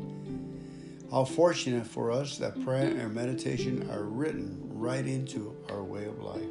How 1.11 1.25
fortunate 1.25 1.85
for 1.85 2.09
us 2.09 2.37
that 2.37 2.63
prayer 2.63 2.87
and 2.87 3.13
meditation 3.13 3.89
are 3.91 4.03
written 4.03 4.57
right 4.63 5.05
into 5.05 5.57
our 5.69 5.83
way 5.83 6.05
of 6.05 6.19
life. 6.19 6.49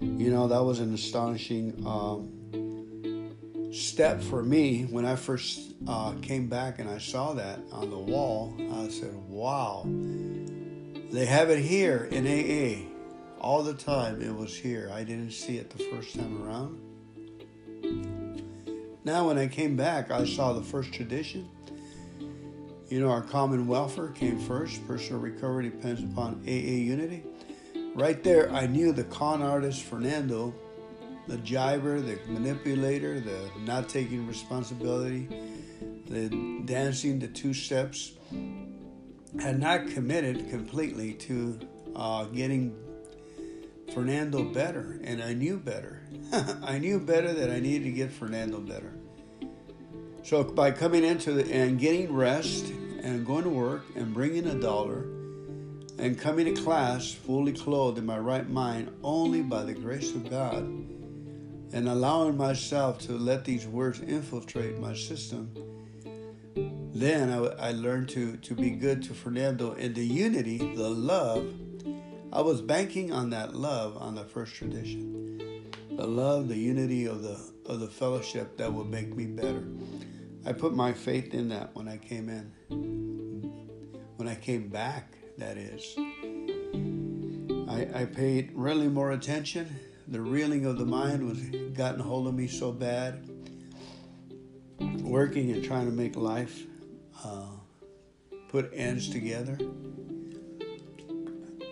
You 0.00 0.30
know, 0.30 0.48
that 0.48 0.62
was 0.62 0.80
an 0.80 0.94
astonishing 0.94 1.84
um, 1.86 3.74
step 3.74 4.22
for 4.22 4.42
me 4.42 4.84
when 4.84 5.04
I 5.04 5.16
first 5.16 5.74
uh, 5.86 6.14
came 6.22 6.48
back 6.48 6.78
and 6.78 6.88
I 6.88 6.96
saw 6.96 7.34
that 7.34 7.60
on 7.70 7.90
the 7.90 7.98
wall. 7.98 8.56
I 8.58 8.88
said, 8.88 9.14
wow 9.28 9.84
they 11.12 11.26
have 11.26 11.50
it 11.50 11.60
here 11.60 12.08
in 12.10 12.26
AA. 12.26 12.88
All 13.38 13.62
the 13.62 13.74
time 13.74 14.22
it 14.22 14.34
was 14.34 14.56
here. 14.56 14.90
I 14.92 15.04
didn't 15.04 15.32
see 15.32 15.58
it 15.58 15.68
the 15.70 15.84
first 15.84 16.14
time 16.16 16.42
around. 16.42 16.80
Now, 19.04 19.26
when 19.26 19.36
I 19.36 19.46
came 19.46 19.76
back, 19.76 20.10
I 20.10 20.24
saw 20.24 20.52
the 20.52 20.62
first 20.62 20.92
tradition. 20.92 21.48
You 22.88 23.00
know, 23.00 23.10
our 23.10 23.20
common 23.22 23.66
welfare 23.66 24.08
came 24.08 24.38
first. 24.38 24.86
Personal 24.86 25.20
recovery 25.20 25.64
depends 25.64 26.02
upon 26.02 26.42
AA 26.46 26.80
unity. 26.80 27.24
Right 27.94 28.22
there, 28.22 28.50
I 28.50 28.66
knew 28.66 28.92
the 28.92 29.04
con 29.04 29.42
artist 29.42 29.82
Fernando, 29.82 30.54
the 31.26 31.36
jiver, 31.38 32.00
the 32.00 32.18
manipulator, 32.28 33.20
the 33.20 33.50
not 33.64 33.88
taking 33.88 34.26
responsibility, 34.26 35.28
the 36.08 36.62
dancing 36.64 37.18
the 37.18 37.28
two 37.28 37.52
steps 37.52 38.12
had 39.40 39.58
not 39.58 39.88
committed 39.88 40.50
completely 40.50 41.14
to 41.14 41.58
uh, 41.96 42.24
getting 42.24 42.76
Fernando 43.92 44.44
better, 44.44 45.00
and 45.04 45.22
I 45.22 45.34
knew 45.34 45.58
better. 45.58 46.02
I 46.62 46.78
knew 46.78 46.98
better 46.98 47.32
that 47.32 47.50
I 47.50 47.60
needed 47.60 47.84
to 47.84 47.92
get 47.92 48.12
Fernando 48.12 48.58
better. 48.58 48.92
So 50.22 50.44
by 50.44 50.70
coming 50.70 51.04
into 51.04 51.32
the 51.32 51.52
and 51.52 51.78
getting 51.78 52.12
rest 52.12 52.66
and 53.02 53.26
going 53.26 53.44
to 53.44 53.50
work 53.50 53.84
and 53.96 54.14
bringing 54.14 54.46
a 54.46 54.54
dollar 54.54 55.04
and 55.98 56.18
coming 56.18 56.54
to 56.54 56.62
class 56.62 57.12
fully 57.12 57.52
clothed 57.52 57.98
in 57.98 58.06
my 58.06 58.18
right 58.18 58.48
mind 58.48 58.90
only 59.02 59.42
by 59.42 59.62
the 59.64 59.74
grace 59.74 60.14
of 60.14 60.30
God 60.30 60.62
and 61.72 61.88
allowing 61.88 62.36
myself 62.36 62.98
to 63.00 63.12
let 63.12 63.44
these 63.44 63.66
words 63.66 64.00
infiltrate 64.00 64.78
my 64.78 64.94
system 64.94 65.50
then 66.94 67.30
I, 67.30 67.68
I 67.68 67.72
learned 67.72 68.08
to, 68.10 68.36
to 68.36 68.54
be 68.54 68.70
mm. 68.70 68.80
good 68.80 69.02
to 69.04 69.14
Fernando 69.14 69.72
in 69.72 69.94
the 69.94 70.04
unity, 70.04 70.58
the 70.74 70.88
love. 70.88 71.52
I 72.32 72.40
was 72.40 72.60
banking 72.62 73.12
on 73.12 73.30
that 73.30 73.54
love 73.54 73.96
on 73.96 74.14
the 74.14 74.24
first 74.24 74.54
tradition. 74.54 75.68
The 75.90 76.06
love, 76.06 76.48
the 76.48 76.56
unity 76.56 77.06
of 77.06 77.22
the 77.22 77.38
of 77.66 77.78
the 77.78 77.86
fellowship 77.86 78.56
that 78.56 78.72
would 78.72 78.88
make 78.88 79.14
me 79.14 79.26
better. 79.26 79.62
I 80.44 80.52
put 80.52 80.74
my 80.74 80.92
faith 80.92 81.32
in 81.32 81.48
that 81.50 81.70
when 81.74 81.86
I 81.86 81.96
came 81.96 82.28
in. 82.28 82.50
When 84.16 84.26
I 84.26 84.34
came 84.34 84.68
back, 84.68 85.14
that 85.38 85.56
is. 85.56 85.94
I, 87.68 88.02
I 88.02 88.04
paid 88.06 88.50
really 88.54 88.88
more 88.88 89.12
attention 89.12 89.68
the 90.12 90.20
reeling 90.20 90.66
of 90.66 90.76
the 90.76 90.84
mind 90.84 91.26
was 91.26 91.38
gotten 91.72 92.00
hold 92.00 92.26
of 92.26 92.34
me 92.34 92.46
so 92.46 92.70
bad. 92.70 93.26
Working 94.78 95.52
and 95.52 95.64
trying 95.64 95.86
to 95.86 95.92
make 95.92 96.16
life 96.16 96.66
uh, 97.24 97.46
put 98.48 98.70
ends 98.74 99.08
together, 99.08 99.58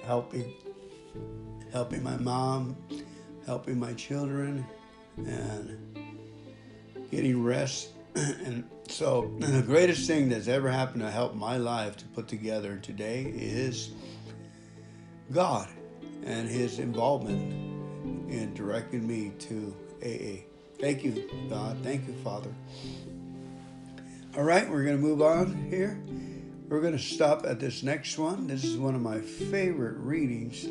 helping 0.04 0.54
helping 1.72 2.02
my 2.02 2.16
mom, 2.16 2.76
helping 3.46 3.78
my 3.78 3.92
children, 3.94 4.64
and 5.16 5.78
getting 7.10 7.42
rest. 7.42 7.90
and 8.14 8.68
so, 8.88 9.32
the 9.38 9.62
greatest 9.62 10.06
thing 10.06 10.28
that's 10.28 10.48
ever 10.48 10.70
happened 10.70 11.02
to 11.02 11.10
help 11.10 11.34
my 11.34 11.56
life 11.56 11.96
to 11.98 12.04
put 12.06 12.28
together 12.28 12.78
today 12.78 13.22
is 13.34 13.90
God 15.32 15.68
and 16.24 16.48
His 16.48 16.78
involvement 16.78 17.52
in 18.30 18.52
directing 18.54 19.06
me 19.06 19.32
to 19.40 19.74
AA. 20.02 20.44
Thank 20.78 21.04
you, 21.04 21.30
God. 21.48 21.78
Thank 21.82 22.06
you, 22.06 22.14
Father. 22.24 22.52
All 24.36 24.44
right, 24.44 24.70
we're 24.70 24.84
going 24.84 24.96
to 24.96 25.02
move 25.02 25.22
on 25.22 25.54
here. 25.68 26.00
We're 26.68 26.80
going 26.80 26.96
to 26.96 27.02
stop 27.02 27.44
at 27.44 27.58
this 27.58 27.82
next 27.82 28.16
one. 28.16 28.46
This 28.46 28.62
is 28.62 28.76
one 28.76 28.94
of 28.94 29.02
my 29.02 29.20
favorite 29.20 29.96
readings 29.96 30.68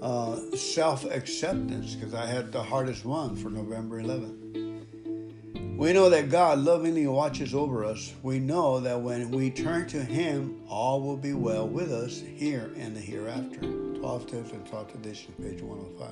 uh, 0.00 0.36
self 0.56 1.04
acceptance, 1.04 1.94
because 1.94 2.14
I 2.14 2.24
had 2.24 2.50
the 2.50 2.62
hardest 2.62 3.04
one 3.04 3.36
for 3.36 3.50
November 3.50 4.02
11th. 4.02 5.76
We 5.76 5.92
know 5.92 6.08
that 6.08 6.30
God 6.30 6.60
lovingly 6.60 7.06
watches 7.06 7.54
over 7.54 7.84
us. 7.84 8.14
We 8.22 8.38
know 8.38 8.80
that 8.80 8.98
when 8.98 9.30
we 9.30 9.50
turn 9.50 9.86
to 9.88 10.02
Him, 10.02 10.62
all 10.66 11.02
will 11.02 11.18
be 11.18 11.34
well 11.34 11.68
with 11.68 11.92
us 11.92 12.20
here 12.20 12.72
and 12.76 12.96
the 12.96 13.00
hereafter. 13.00 13.60
12 13.60 14.28
steps 14.28 14.52
and 14.52 14.66
12 14.66 14.90
traditions, 14.92 15.36
page 15.42 15.60
105. 15.60 16.10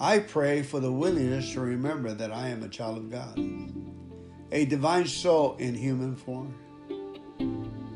I 0.00 0.20
pray 0.20 0.62
for 0.62 0.80
the 0.80 0.92
willingness 0.92 1.52
to 1.52 1.60
remember 1.60 2.14
that 2.14 2.32
I 2.32 2.48
am 2.48 2.62
a 2.62 2.68
child 2.68 2.96
of 2.96 3.10
God, 3.10 3.36
a 4.52 4.64
divine 4.64 5.06
soul 5.06 5.56
in 5.58 5.74
human 5.74 6.16
form, 6.16 6.54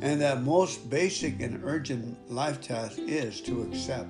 and 0.01 0.21
that 0.21 0.43
most 0.43 0.91
basic 0.91 1.41
and 1.41 1.62
urgent 1.65 2.31
life 2.31 2.61
task 2.61 2.99
is 2.99 3.41
to 3.43 3.62
accept, 3.62 4.09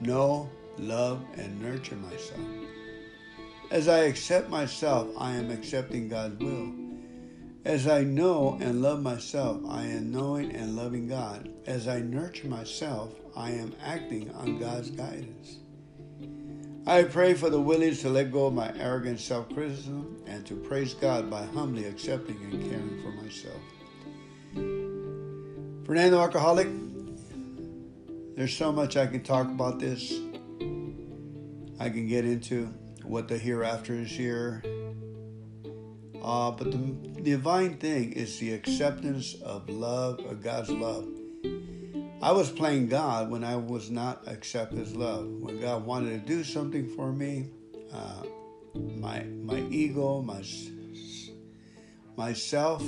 know, 0.00 0.50
love, 0.78 1.22
and 1.36 1.60
nurture 1.60 1.96
myself. 1.96 2.40
As 3.70 3.86
I 3.86 4.00
accept 4.04 4.48
myself, 4.48 5.08
I 5.18 5.32
am 5.32 5.50
accepting 5.50 6.08
God's 6.08 6.42
will. 6.42 6.72
As 7.64 7.86
I 7.86 8.02
know 8.02 8.56
and 8.60 8.80
love 8.80 9.02
myself, 9.02 9.60
I 9.68 9.84
am 9.84 10.10
knowing 10.10 10.52
and 10.52 10.74
loving 10.74 11.06
God. 11.06 11.50
As 11.66 11.86
I 11.86 12.00
nurture 12.00 12.48
myself, 12.48 13.12
I 13.36 13.50
am 13.50 13.74
acting 13.84 14.30
on 14.30 14.58
God's 14.58 14.90
guidance. 14.90 15.58
I 16.88 17.02
pray 17.02 17.34
for 17.34 17.50
the 17.50 17.60
willingness 17.60 18.00
to 18.00 18.08
let 18.08 18.32
go 18.32 18.46
of 18.46 18.54
my 18.54 18.72
arrogant 18.78 19.20
self 19.20 19.52
criticism 19.52 20.22
and 20.26 20.46
to 20.46 20.56
praise 20.56 20.94
God 20.94 21.28
by 21.28 21.44
humbly 21.44 21.84
accepting 21.84 22.36
and 22.36 22.62
caring 22.62 23.02
for 23.02 23.10
myself. 23.10 23.60
Fernando 25.84 26.18
Alcoholic, 26.18 26.66
there's 28.36 28.56
so 28.56 28.72
much 28.72 28.96
I 28.96 29.06
can 29.06 29.22
talk 29.22 29.48
about 29.48 29.78
this. 29.78 30.14
I 31.78 31.90
can 31.90 32.08
get 32.08 32.24
into 32.24 32.72
what 33.02 33.28
the 33.28 33.36
hereafter 33.36 33.92
is 33.92 34.10
here. 34.10 34.62
Uh, 36.22 36.50
but 36.52 36.70
the, 36.70 36.78
the 37.16 37.20
divine 37.20 37.76
thing 37.76 38.12
is 38.12 38.38
the 38.38 38.54
acceptance 38.54 39.34
of 39.42 39.68
love, 39.68 40.20
of 40.20 40.42
God's 40.42 40.70
love. 40.70 41.06
I 42.20 42.32
was 42.32 42.50
playing 42.50 42.88
God 42.88 43.30
when 43.30 43.44
I 43.44 43.56
was 43.56 43.90
not 43.90 44.26
accept 44.26 44.72
His 44.74 44.94
love. 44.94 45.26
When 45.26 45.60
God 45.60 45.84
wanted 45.84 46.20
to 46.20 46.26
do 46.26 46.42
something 46.42 46.88
for 46.96 47.12
me, 47.12 47.50
uh, 47.92 48.22
my 48.74 49.22
my 49.22 49.60
ego, 49.70 50.22
my 50.22 50.42
myself, 52.16 52.82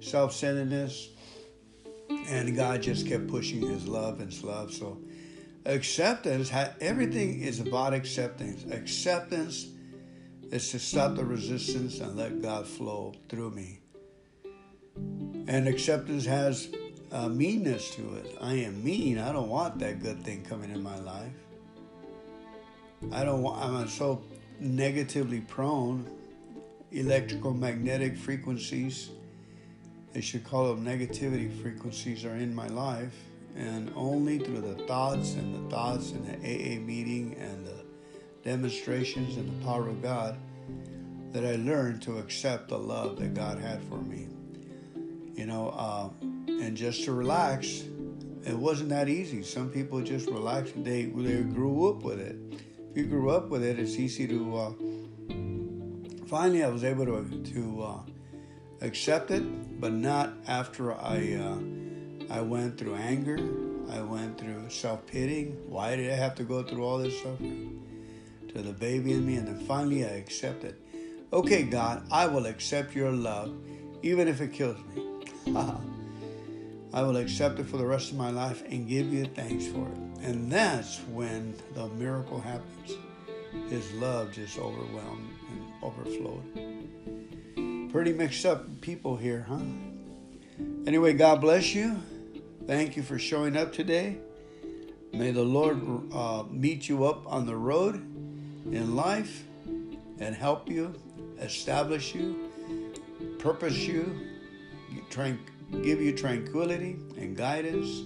self-centeredness, 0.00 1.10
and 2.28 2.54
God 2.54 2.82
just 2.82 3.06
kept 3.06 3.28
pushing 3.28 3.60
His 3.60 3.88
love 3.88 4.20
and 4.20 4.32
His 4.32 4.44
love. 4.44 4.72
So 4.72 4.98
Acceptance, 5.64 6.50
everything 6.80 7.40
is 7.40 7.60
about 7.60 7.94
acceptance. 7.94 8.64
Acceptance 8.72 9.68
is 10.50 10.70
to 10.72 10.78
stop 10.80 11.14
the 11.14 11.24
resistance 11.24 12.00
and 12.00 12.16
let 12.16 12.42
God 12.42 12.66
flow 12.66 13.14
through 13.28 13.50
me. 13.50 13.78
And 15.46 15.68
acceptance 15.68 16.24
has 16.26 16.68
a 17.12 17.28
meanness 17.28 17.94
to 17.94 18.14
it. 18.14 18.36
I 18.40 18.54
am 18.54 18.82
mean. 18.82 19.18
I 19.18 19.32
don't 19.32 19.48
want 19.48 19.78
that 19.80 20.02
good 20.02 20.24
thing 20.24 20.42
coming 20.42 20.70
in 20.70 20.82
my 20.82 20.98
life. 20.98 21.32
I 23.12 23.24
don't 23.24 23.42
want, 23.42 23.62
I'm 23.62 23.88
so 23.88 24.22
negatively 24.58 25.40
prone. 25.40 26.10
Electrical 26.90 27.54
magnetic 27.54 28.18
frequencies, 28.18 29.10
they 30.12 30.20
should 30.20 30.44
call 30.44 30.74
them 30.74 30.84
negativity 30.84 31.50
frequencies, 31.62 32.24
are 32.24 32.36
in 32.36 32.54
my 32.54 32.66
life 32.68 33.14
and 33.56 33.92
only 33.96 34.38
through 34.38 34.60
the 34.60 34.74
thoughts 34.86 35.34
and 35.34 35.54
the 35.54 35.74
thoughts 35.74 36.12
in 36.12 36.24
the 36.26 36.34
AA 36.36 36.80
meeting 36.80 37.36
and 37.38 37.66
the 37.66 37.84
demonstrations 38.42 39.36
and 39.36 39.60
the 39.60 39.64
power 39.64 39.88
of 39.88 40.02
God 40.02 40.36
that 41.32 41.44
I 41.44 41.56
learned 41.56 42.02
to 42.02 42.18
accept 42.18 42.68
the 42.68 42.78
love 42.78 43.18
that 43.18 43.34
God 43.34 43.58
had 43.58 43.82
for 43.84 44.00
me. 44.00 44.28
You 45.34 45.46
know, 45.46 45.70
uh, 45.70 46.08
and 46.62 46.76
just 46.76 47.04
to 47.04 47.12
relax, 47.12 47.82
it 48.44 48.56
wasn't 48.56 48.90
that 48.90 49.08
easy. 49.08 49.42
Some 49.42 49.68
people 49.68 50.00
just 50.00 50.28
relax; 50.28 50.70
they 50.76 51.06
they 51.06 51.42
grew 51.42 51.88
up 51.90 52.02
with 52.02 52.20
it. 52.20 52.36
If 52.90 52.96
you 52.96 53.06
grew 53.06 53.30
up 53.30 53.48
with 53.48 53.64
it, 53.64 53.78
it's 53.78 53.96
easy 53.96 54.28
to. 54.28 54.56
Uh, 54.56 54.72
finally, 56.28 56.62
I 56.62 56.68
was 56.68 56.84
able 56.84 57.06
to 57.06 57.42
to 57.54 57.82
uh, 57.82 58.00
accept 58.80 59.30
it, 59.32 59.80
but 59.80 59.92
not 59.92 60.34
after 60.46 60.94
I 60.94 61.34
uh, 61.34 61.58
I 62.30 62.40
went 62.40 62.78
through 62.78 62.94
anger. 62.94 63.38
I 63.90 64.00
went 64.00 64.38
through 64.38 64.70
self 64.70 65.04
pitying. 65.06 65.68
Why 65.68 65.96
did 65.96 66.10
I 66.10 66.16
have 66.16 66.36
to 66.36 66.44
go 66.44 66.62
through 66.62 66.84
all 66.84 66.98
this 66.98 67.18
suffering? 67.18 67.80
To 68.54 68.62
the 68.62 68.72
baby 68.72 69.12
in 69.12 69.26
me, 69.26 69.36
and 69.36 69.48
then 69.48 69.58
finally 69.66 70.04
I 70.04 70.10
accepted. 70.10 70.76
Okay, 71.32 71.62
God, 71.64 72.06
I 72.10 72.26
will 72.26 72.46
accept 72.46 72.94
your 72.94 73.10
love, 73.10 73.50
even 74.02 74.28
if 74.28 74.40
it 74.40 74.52
kills 74.52 74.76
me. 74.94 75.88
I 76.94 77.02
will 77.02 77.16
accept 77.16 77.58
it 77.58 77.64
for 77.64 77.78
the 77.78 77.86
rest 77.86 78.10
of 78.10 78.18
my 78.18 78.30
life 78.30 78.62
and 78.68 78.86
give 78.86 79.12
you 79.12 79.24
thanks 79.24 79.66
for 79.66 79.86
it. 79.88 79.96
And 80.22 80.52
that's 80.52 80.98
when 81.10 81.54
the 81.74 81.88
miracle 81.88 82.40
happens. 82.40 82.96
His 83.70 83.90
love 83.94 84.32
just 84.32 84.58
overwhelmed 84.58 85.30
and 85.50 85.62
overflowed. 85.82 86.42
Pretty 87.90 88.12
mixed 88.12 88.44
up 88.44 88.80
people 88.80 89.16
here, 89.16 89.46
huh? 89.48 89.58
Anyway, 90.86 91.14
God 91.14 91.40
bless 91.40 91.74
you. 91.74 91.96
Thank 92.66 92.96
you 92.96 93.02
for 93.02 93.18
showing 93.18 93.56
up 93.56 93.72
today. 93.72 94.18
May 95.12 95.30
the 95.30 95.42
Lord 95.42 95.80
uh, 96.12 96.44
meet 96.50 96.88
you 96.88 97.04
up 97.04 97.26
on 97.26 97.46
the 97.46 97.56
road 97.56 97.96
in 98.70 98.96
life 98.96 99.44
and 100.18 100.34
help 100.34 100.68
you, 100.68 100.94
establish 101.40 102.14
you, 102.14 102.50
purpose 103.38 103.76
you, 103.76 104.14
give 105.82 106.00
you 106.00 106.16
tranquility 106.16 106.98
and 107.16 107.36
guidance, 107.36 108.02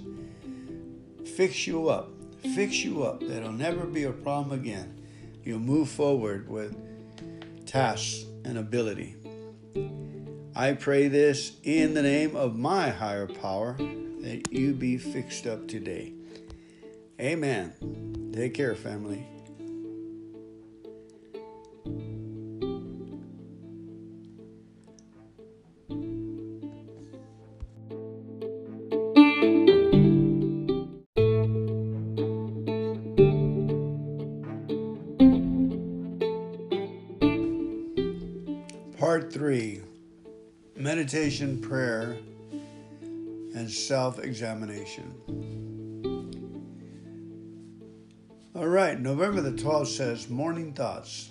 fix 1.36 1.66
you 1.66 1.88
up, 1.88 2.10
fix 2.54 2.84
you 2.84 3.02
up. 3.02 3.20
That'll 3.20 3.52
never 3.52 3.84
be 3.86 4.04
a 4.04 4.12
problem 4.12 4.58
again. 4.58 5.00
You'll 5.44 5.58
move 5.58 5.88
forward 5.88 6.48
with 6.48 6.76
tasks 7.66 8.24
and 8.44 8.58
ability. 8.58 9.16
I 10.54 10.72
pray 10.72 11.08
this 11.08 11.52
in 11.64 11.94
the 11.94 12.02
name 12.02 12.34
of 12.34 12.56
my 12.56 12.88
higher 12.88 13.26
power 13.26 13.76
that 13.78 14.48
you 14.50 14.72
be 14.72 14.96
fixed 14.96 15.46
up 15.46 15.68
today. 15.68 16.14
Amen. 17.20 18.32
Take 18.34 18.54
care, 18.54 18.74
family. 18.74 19.26
Meditation 41.06 41.60
Prayer 41.60 42.16
and 43.54 43.70
self 43.70 44.18
examination. 44.18 45.14
All 48.56 48.66
right, 48.66 48.98
November 48.98 49.40
the 49.40 49.52
12th 49.52 49.86
says 49.86 50.28
morning 50.28 50.72
thoughts. 50.72 51.30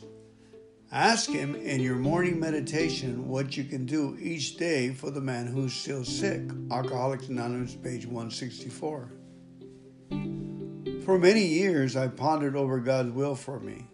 Ask 0.93 1.29
him 1.29 1.55
in 1.55 1.81
your 1.81 1.97
morning 1.97 2.39
meditation 2.39 3.27
what 3.27 3.57
you 3.57 3.65
can 3.65 3.85
do 3.85 4.17
each 4.17 4.55
day 4.55 4.91
for 4.91 5.11
the 5.11 5.19
man 5.19 5.45
who's 5.45 5.73
still 5.73 6.05
sick. 6.05 6.43
Alcoholics 6.71 7.27
Anonymous, 7.27 7.75
page 7.75 8.05
164. 8.05 9.11
For 11.03 11.19
many 11.19 11.45
years, 11.45 11.97
I 11.97 12.07
pondered 12.07 12.55
over 12.55 12.79
God's 12.79 13.11
will 13.11 13.35
for 13.35 13.59
me, 13.59 13.85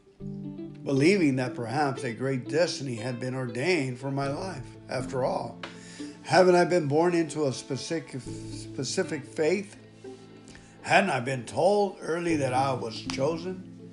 believing 0.83 1.37
that 1.37 1.55
perhaps 1.55 2.03
a 2.03 2.13
great 2.13 2.47
destiny 2.47 2.97
had 2.97 3.19
been 3.19 3.33
ordained 3.33 3.97
for 3.97 4.11
my 4.11 4.27
life. 4.27 4.77
After 4.91 5.23
all, 5.23 5.57
haven't 6.23 6.55
I 6.55 6.65
been 6.65 6.87
born 6.87 7.15
into 7.15 7.45
a 7.47 7.53
specific, 7.53 8.21
specific 8.21 9.25
faith? 9.25 9.77
Hadn't 10.81 11.09
I 11.09 11.21
been 11.21 11.45
told 11.45 11.97
early 12.01 12.35
that 12.35 12.53
I 12.53 12.73
was 12.73 13.01
chosen? 13.01 13.89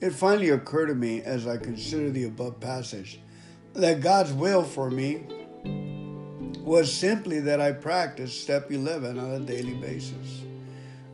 It 0.00 0.10
finally 0.10 0.50
occurred 0.50 0.86
to 0.86 0.94
me 0.94 1.22
as 1.22 1.46
I 1.46 1.56
considered 1.56 2.14
the 2.14 2.24
above 2.24 2.58
passage 2.58 3.20
that 3.74 4.00
God's 4.00 4.32
will 4.32 4.64
for 4.64 4.90
me 4.90 5.24
was 6.60 6.92
simply 6.92 7.40
that 7.40 7.60
I 7.60 7.72
practice 7.72 8.38
step 8.38 8.70
11 8.72 9.18
on 9.18 9.30
a 9.30 9.40
daily 9.40 9.74
basis. 9.74 10.42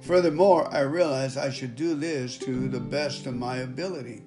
Furthermore, 0.00 0.72
I 0.74 0.80
realized 0.80 1.36
I 1.36 1.50
should 1.50 1.76
do 1.76 1.94
this 1.94 2.38
to 2.38 2.68
the 2.68 2.80
best 2.80 3.26
of 3.26 3.34
my 3.34 3.58
ability. 3.58 4.22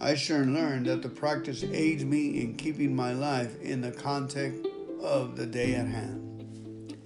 I 0.00 0.16
soon 0.16 0.54
learned 0.54 0.86
that 0.86 1.02
the 1.02 1.08
practice 1.08 1.62
aids 1.62 2.04
me 2.04 2.42
in 2.42 2.56
keeping 2.56 2.94
my 2.94 3.12
life 3.12 3.60
in 3.60 3.80
the 3.80 3.92
context 3.92 4.66
of 5.00 5.36
the 5.36 5.46
day 5.46 5.74
at 5.74 5.86
hand. 5.86 6.96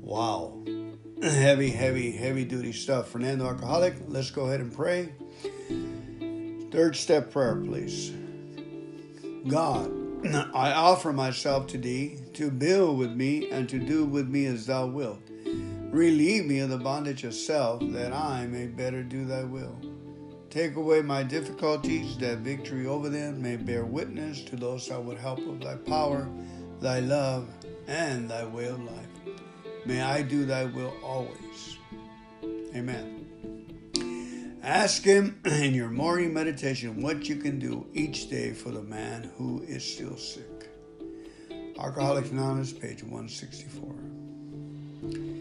Wow. 0.00 0.62
heavy, 1.22 1.70
heavy, 1.70 2.12
heavy 2.12 2.44
duty 2.44 2.72
stuff. 2.72 3.08
Fernando 3.10 3.46
Alcoholic, 3.46 3.94
let's 4.08 4.30
go 4.30 4.46
ahead 4.46 4.60
and 4.60 4.74
pray. 4.74 5.12
Third 6.70 6.96
step 6.96 7.32
prayer, 7.32 7.56
please. 7.56 8.12
God, 9.46 9.90
I 10.54 10.72
offer 10.72 11.12
myself 11.12 11.68
to 11.68 11.78
thee 11.78 12.18
to 12.34 12.50
build 12.50 12.98
with 12.98 13.12
me 13.12 13.50
and 13.50 13.68
to 13.68 13.78
do 13.78 14.04
with 14.04 14.28
me 14.28 14.46
as 14.46 14.66
thou 14.66 14.86
wilt. 14.86 15.20
Relieve 15.90 16.46
me 16.46 16.58
of 16.58 16.70
the 16.70 16.78
bondage 16.78 17.22
of 17.22 17.34
self 17.34 17.80
that 17.92 18.12
I 18.12 18.46
may 18.46 18.66
better 18.66 19.04
do 19.04 19.24
thy 19.24 19.44
will. 19.44 19.78
Take 20.54 20.76
away 20.76 21.02
my 21.02 21.24
difficulties 21.24 22.16
that 22.18 22.38
victory 22.38 22.86
over 22.86 23.08
them 23.08 23.42
may 23.42 23.56
bear 23.56 23.84
witness 23.84 24.40
to 24.44 24.54
those 24.54 24.88
that 24.88 25.02
would 25.02 25.18
help 25.18 25.40
of 25.40 25.60
thy 25.60 25.74
power, 25.74 26.28
thy 26.80 27.00
love, 27.00 27.48
and 27.88 28.30
thy 28.30 28.44
way 28.44 28.66
of 28.66 28.78
life. 28.78 29.08
May 29.84 30.00
I 30.00 30.22
do 30.22 30.44
thy 30.44 30.66
will 30.66 30.94
always. 31.02 31.76
Amen. 32.72 34.60
Ask 34.62 35.02
Him 35.02 35.40
in 35.44 35.74
your 35.74 35.90
morning 35.90 36.32
meditation 36.32 37.02
what 37.02 37.28
you 37.28 37.34
can 37.34 37.58
do 37.58 37.88
each 37.92 38.30
day 38.30 38.52
for 38.52 38.70
the 38.70 38.82
man 38.82 39.32
who 39.36 39.64
is 39.66 39.84
still 39.84 40.16
sick. 40.16 40.70
Alcoholics 41.80 42.30
Anonymous, 42.30 42.72
page 42.72 43.02
164. 43.02 45.33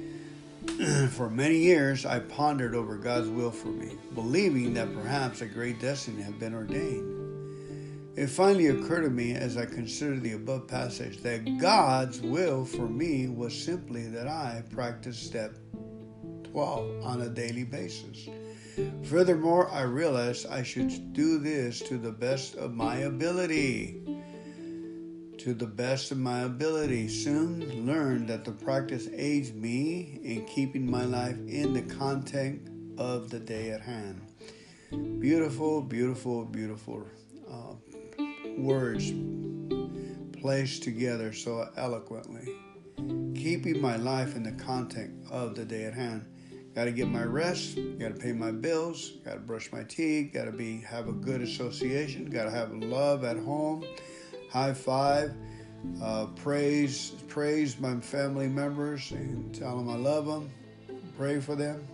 for 1.11 1.29
many 1.29 1.57
years, 1.57 2.05
I 2.05 2.19
pondered 2.19 2.75
over 2.75 2.97
God's 2.97 3.29
will 3.29 3.51
for 3.51 3.69
me, 3.69 3.97
believing 4.15 4.73
that 4.73 4.93
perhaps 4.93 5.41
a 5.41 5.45
great 5.45 5.79
destiny 5.79 6.21
had 6.21 6.39
been 6.39 6.53
ordained. 6.53 8.17
It 8.17 8.27
finally 8.27 8.67
occurred 8.67 9.03
to 9.03 9.09
me 9.09 9.33
as 9.33 9.55
I 9.55 9.65
considered 9.65 10.23
the 10.23 10.33
above 10.33 10.67
passage 10.67 11.19
that 11.19 11.57
God's 11.59 12.21
will 12.21 12.65
for 12.65 12.87
me 12.87 13.27
was 13.27 13.53
simply 13.53 14.07
that 14.07 14.27
I 14.27 14.63
practice 14.71 15.17
step 15.17 15.55
12 16.51 17.03
on 17.03 17.21
a 17.21 17.29
daily 17.29 17.63
basis. 17.63 18.27
Furthermore, 19.03 19.71
I 19.71 19.81
realized 19.83 20.47
I 20.47 20.63
should 20.63 21.13
do 21.13 21.39
this 21.39 21.79
to 21.81 21.97
the 21.97 22.11
best 22.11 22.55
of 22.55 22.73
my 22.73 22.97
ability. 22.97 24.01
To 25.43 25.53
the 25.53 25.67
best 25.67 26.11
of 26.11 26.19
my 26.19 26.43
ability. 26.43 27.09
Soon 27.09 27.85
learned 27.85 28.29
that 28.29 28.45
the 28.45 28.53
practice 28.53 29.09
aids 29.13 29.51
me 29.51 30.21
in 30.23 30.45
keeping 30.45 30.89
my 30.89 31.03
life 31.03 31.35
in 31.49 31.73
the 31.73 31.81
context 31.81 32.69
of 32.97 33.29
the 33.29 33.41
day 33.41 33.71
at 33.71 33.81
hand. 33.81 34.21
Beautiful, 35.19 35.81
beautiful, 35.81 36.45
beautiful 36.45 37.05
uh, 37.51 37.73
words 38.57 39.11
placed 40.39 40.83
together 40.83 41.33
so 41.33 41.67
eloquently. 41.75 42.47
Keeping 43.35 43.81
my 43.81 43.97
life 43.97 44.37
in 44.37 44.43
the 44.43 44.53
context 44.53 45.13
of 45.29 45.55
the 45.55 45.65
day 45.65 45.83
at 45.83 45.93
hand. 45.93 46.25
Got 46.73 46.85
to 46.85 46.91
get 46.93 47.09
my 47.09 47.23
rest. 47.23 47.77
Got 47.99 48.15
to 48.15 48.19
pay 48.19 48.31
my 48.31 48.51
bills. 48.51 49.09
Got 49.25 49.33
to 49.33 49.39
brush 49.39 49.73
my 49.73 49.83
teeth. 49.83 50.31
Got 50.33 50.45
to 50.45 50.53
be 50.53 50.79
have 50.79 51.09
a 51.09 51.13
good 51.13 51.41
association. 51.41 52.29
Got 52.29 52.45
to 52.45 52.51
have 52.51 52.71
love 52.71 53.25
at 53.25 53.35
home. 53.35 53.83
High 54.53 54.73
five. 54.73 55.33
Uh, 55.99 56.27
praise 56.35 57.09
praise 57.27 57.79
my 57.79 57.99
family 58.01 58.47
members 58.47 59.11
and 59.11 59.53
tell 59.55 59.75
them 59.75 59.89
I 59.89 59.95
love 59.95 60.27
them. 60.27 60.51
Pray 61.17 61.39
for 61.39 61.55
them. 61.55 61.87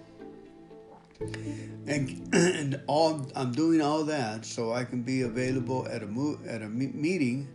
And, 1.88 2.30
and 2.34 2.82
all 2.86 3.26
I'm 3.34 3.54
doing 3.54 3.82
all 3.82 4.04
that 4.04 4.46
so 4.46 4.74
I 4.74 4.84
can 4.84 5.04
be 5.04 5.22
available 5.22 5.88
at 5.88 6.04
a 6.04 6.06
mo- 6.06 6.38
at 6.46 6.62
a 6.62 6.68
meeting, 6.68 7.48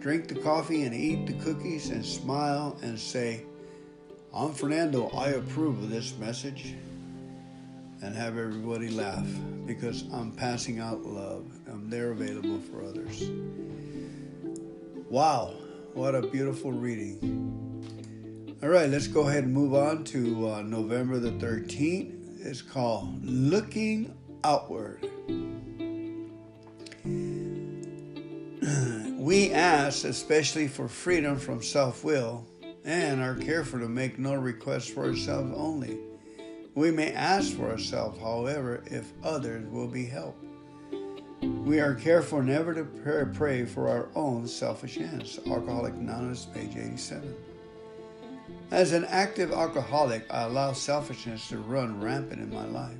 drink 0.00 0.28
the 0.28 0.36
coffee 0.36 0.84
and 0.84 0.94
eat 0.94 1.26
the 1.26 1.34
cookies 1.44 1.90
and 1.90 2.02
smile 2.02 2.78
and 2.80 2.98
say 2.98 3.42
I'm 4.32 4.54
Fernando. 4.54 5.10
I 5.10 5.32
approve 5.32 5.82
of 5.82 5.90
this 5.90 6.16
message 6.16 6.74
and 8.00 8.14
have 8.14 8.38
everybody 8.38 8.88
laugh 8.88 9.28
because 9.66 10.04
I'm 10.10 10.32
passing 10.32 10.78
out 10.78 11.04
love. 11.04 11.44
I'm 11.70 11.90
there 11.90 12.12
available 12.12 12.58
for 12.58 12.82
others. 12.82 13.28
Wow, 15.10 15.54
what 15.92 16.14
a 16.14 16.22
beautiful 16.22 16.70
reading. 16.70 18.56
All 18.62 18.68
right, 18.68 18.88
let's 18.88 19.08
go 19.08 19.26
ahead 19.26 19.42
and 19.42 19.52
move 19.52 19.74
on 19.74 20.04
to 20.04 20.48
uh, 20.48 20.62
November 20.62 21.18
the 21.18 21.32
13th. 21.32 22.46
It's 22.46 22.62
called 22.62 23.24
Looking 23.24 24.16
Outward. 24.44 25.02
we 29.18 29.52
ask, 29.52 30.04
especially 30.04 30.68
for 30.68 30.86
freedom 30.86 31.36
from 31.36 31.60
self 31.60 32.04
will 32.04 32.46
and 32.84 33.20
are 33.20 33.34
careful 33.34 33.80
to 33.80 33.88
make 33.88 34.16
no 34.16 34.34
requests 34.34 34.90
for 34.90 35.06
ourselves 35.06 35.52
only. 35.56 35.98
We 36.76 36.92
may 36.92 37.12
ask 37.14 37.56
for 37.56 37.68
ourselves, 37.68 38.20
however, 38.20 38.84
if 38.86 39.12
others 39.24 39.68
will 39.72 39.88
be 39.88 40.06
helped. 40.06 40.49
We 41.42 41.80
are 41.80 41.94
careful 41.94 42.42
never 42.42 42.74
to 42.74 42.84
pray 43.32 43.64
for 43.64 43.88
our 43.88 44.08
own 44.14 44.46
selfish 44.46 44.98
ends. 44.98 45.38
Alcoholic 45.46 45.94
Anonymous, 45.94 46.46
page 46.46 46.76
87. 46.76 47.34
As 48.70 48.92
an 48.92 49.04
active 49.06 49.52
alcoholic, 49.52 50.26
I 50.30 50.42
allow 50.42 50.72
selfishness 50.72 51.48
to 51.48 51.58
run 51.58 52.00
rampant 52.00 52.40
in 52.40 52.52
my 52.52 52.66
life. 52.66 52.98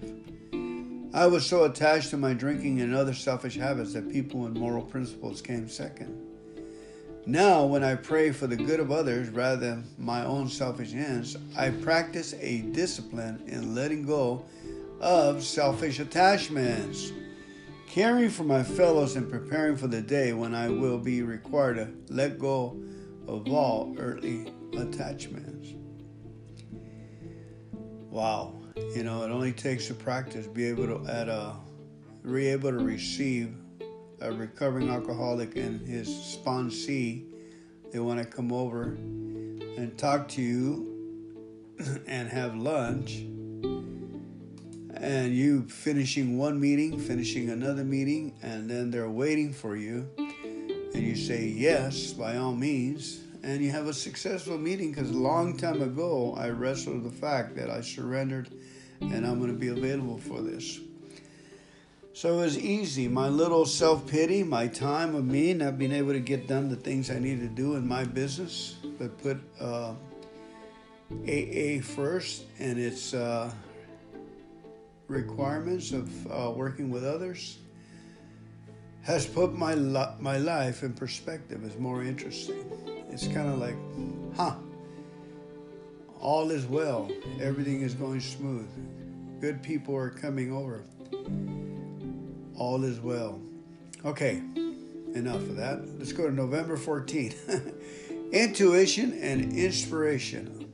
I 1.13 1.27
was 1.27 1.45
so 1.45 1.65
attached 1.65 2.11
to 2.11 2.17
my 2.17 2.33
drinking 2.33 2.81
and 2.81 2.95
other 2.95 3.15
selfish 3.15 3.57
habits 3.57 3.93
that 3.95 4.11
people 4.11 4.47
and 4.47 4.57
moral 4.57 4.83
principles 4.83 5.43
came 5.43 5.69
second. 5.69 6.17
Now, 7.27 7.67
when 7.67 7.85
I 7.85 7.97
pray 7.97 8.31
for 8.31 8.47
the 8.47 8.57
good 8.57 8.81
of 8.81 8.91
others 8.91 9.29
rather 9.29 9.57
than 9.57 9.85
my 9.99 10.25
own 10.25 10.49
selfish 10.49 10.95
ends, 10.95 11.37
I 11.57 11.71
practice 11.71 12.35
a 12.41 12.63
discipline 12.63 13.43
in 13.47 13.75
letting 13.75 14.07
go 14.07 14.45
of 15.01 15.43
selfish 15.43 16.01
attachments, 16.01 17.13
caring 17.91 18.31
for 18.31 18.45
my 18.45 18.63
fellows, 18.63 19.17
and 19.17 19.29
preparing 19.29 19.77
for 19.77 19.89
the 19.89 20.01
day 20.01 20.33
when 20.33 20.55
I 20.55 20.69
will 20.69 20.99
be 20.99 21.23
required 21.23 21.77
to 21.77 21.89
let 22.09 22.39
go 22.39 22.81
of 23.27 23.49
all 23.49 23.97
earthly 23.99 24.53
attachments. 24.79 25.71
Wow, 28.09 28.55
you 28.95 29.03
know, 29.03 29.25
it 29.25 29.31
only 29.31 29.53
takes 29.53 29.91
a 29.91 29.95
practice 29.95 30.47
be 30.47 30.67
able 30.67 30.87
to 30.87 31.13
at 31.13 31.29
a 31.29 31.57
be 32.23 32.49
able 32.49 32.71
to 32.71 32.79
receive 32.79 33.55
a 34.21 34.31
recovering 34.31 34.89
alcoholic 34.89 35.57
and 35.57 35.81
his 35.87 36.09
sponsee. 36.09 37.25
They 37.93 37.99
want 37.99 38.21
to 38.21 38.25
come 38.25 38.53
over 38.53 38.83
and 38.85 39.97
talk 39.99 40.29
to 40.29 40.43
you 40.43 41.75
and 42.07 42.29
have 42.29 42.55
lunch. 42.55 43.25
And 45.01 45.35
you 45.35 45.63
finishing 45.63 46.37
one 46.37 46.61
meeting, 46.61 46.99
finishing 46.99 47.49
another 47.49 47.85
meeting, 47.85 48.35
and 48.43 48.69
then 48.69 48.91
they're 48.91 49.09
waiting 49.09 49.51
for 49.51 49.75
you. 49.75 50.07
And 50.19 51.03
you 51.03 51.17
say 51.17 51.47
yes, 51.47 52.13
by 52.13 52.37
all 52.37 52.55
means. 52.55 53.21
And 53.43 53.63
you 53.63 53.71
have 53.71 53.87
a 53.87 53.95
successful 53.95 54.59
meeting 54.59 54.91
because 54.91 55.11
a 55.11 55.17
long 55.17 55.57
time 55.57 55.81
ago 55.81 56.35
I 56.37 56.51
wrestled 56.51 57.03
with 57.03 57.13
the 57.13 57.19
fact 57.19 57.57
that 57.57 57.71
I 57.71 57.81
surrendered 57.81 58.51
and 59.01 59.27
I'm 59.27 59.39
going 59.39 59.51
to 59.51 59.59
be 59.59 59.69
available 59.69 60.19
for 60.19 60.43
this. 60.43 60.81
So 62.13 62.35
it 62.35 62.43
was 62.43 62.59
easy. 62.59 63.09
My 63.09 63.29
little 63.29 63.65
self 63.65 64.07
pity, 64.07 64.43
my 64.43 64.67
time 64.67 65.15
of 65.15 65.25
me 65.25 65.55
not 65.55 65.79
being 65.79 65.93
able 65.93 66.13
to 66.13 66.21
get 66.21 66.47
done 66.47 66.69
the 66.69 66.77
things 66.77 67.11
I 67.11 67.19
needed 67.19 67.41
to 67.41 67.55
do 67.55 67.77
in 67.77 67.89
my 67.89 68.05
business, 68.05 68.77
but 68.99 69.17
put 69.23 69.41
uh, 69.59 69.95
AA 71.27 71.81
first 71.81 72.45
and 72.59 72.79
its 72.79 73.15
uh, 73.15 73.51
requirements 75.11 75.93
of 75.93 76.27
uh, 76.31 76.51
working 76.51 76.91
with 76.91 77.05
others 77.05 77.59
has 79.03 79.27
put 79.27 79.53
my 79.53 79.75
my 79.75 80.39
life 80.39 80.83
in 80.83 80.93
perspective. 80.93 81.65
It's 81.65 81.79
more 81.79 82.03
interesting. 82.03 82.65
It's 83.11 83.27
kind 83.27 83.49
of 83.49 83.59
like, 83.59 83.77
huh? 84.37 84.55
All 86.21 86.51
is 86.51 86.67
well. 86.67 87.11
Everything 87.41 87.81
is 87.81 87.95
going 87.95 88.21
smooth. 88.21 88.69
Good 89.41 89.63
people 89.63 89.97
are 89.97 90.11
coming 90.11 90.53
over. 90.53 90.85
All 92.55 92.85
is 92.85 93.01
well. 93.01 93.41
Okay, 94.05 94.43
enough 95.15 95.37
of 95.37 95.57
that. 95.57 95.81
Let's 95.99 96.13
go 96.13 96.29
to 96.29 96.35
November 96.35 96.77
14th. 96.77 97.75
Intuition 98.33 99.19
and 99.21 99.57
inspiration. 99.57 100.71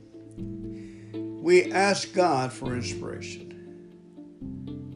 We 1.41 1.71
ask 1.71 2.13
God 2.13 2.51
for 2.51 2.75
inspiration. 2.75 3.46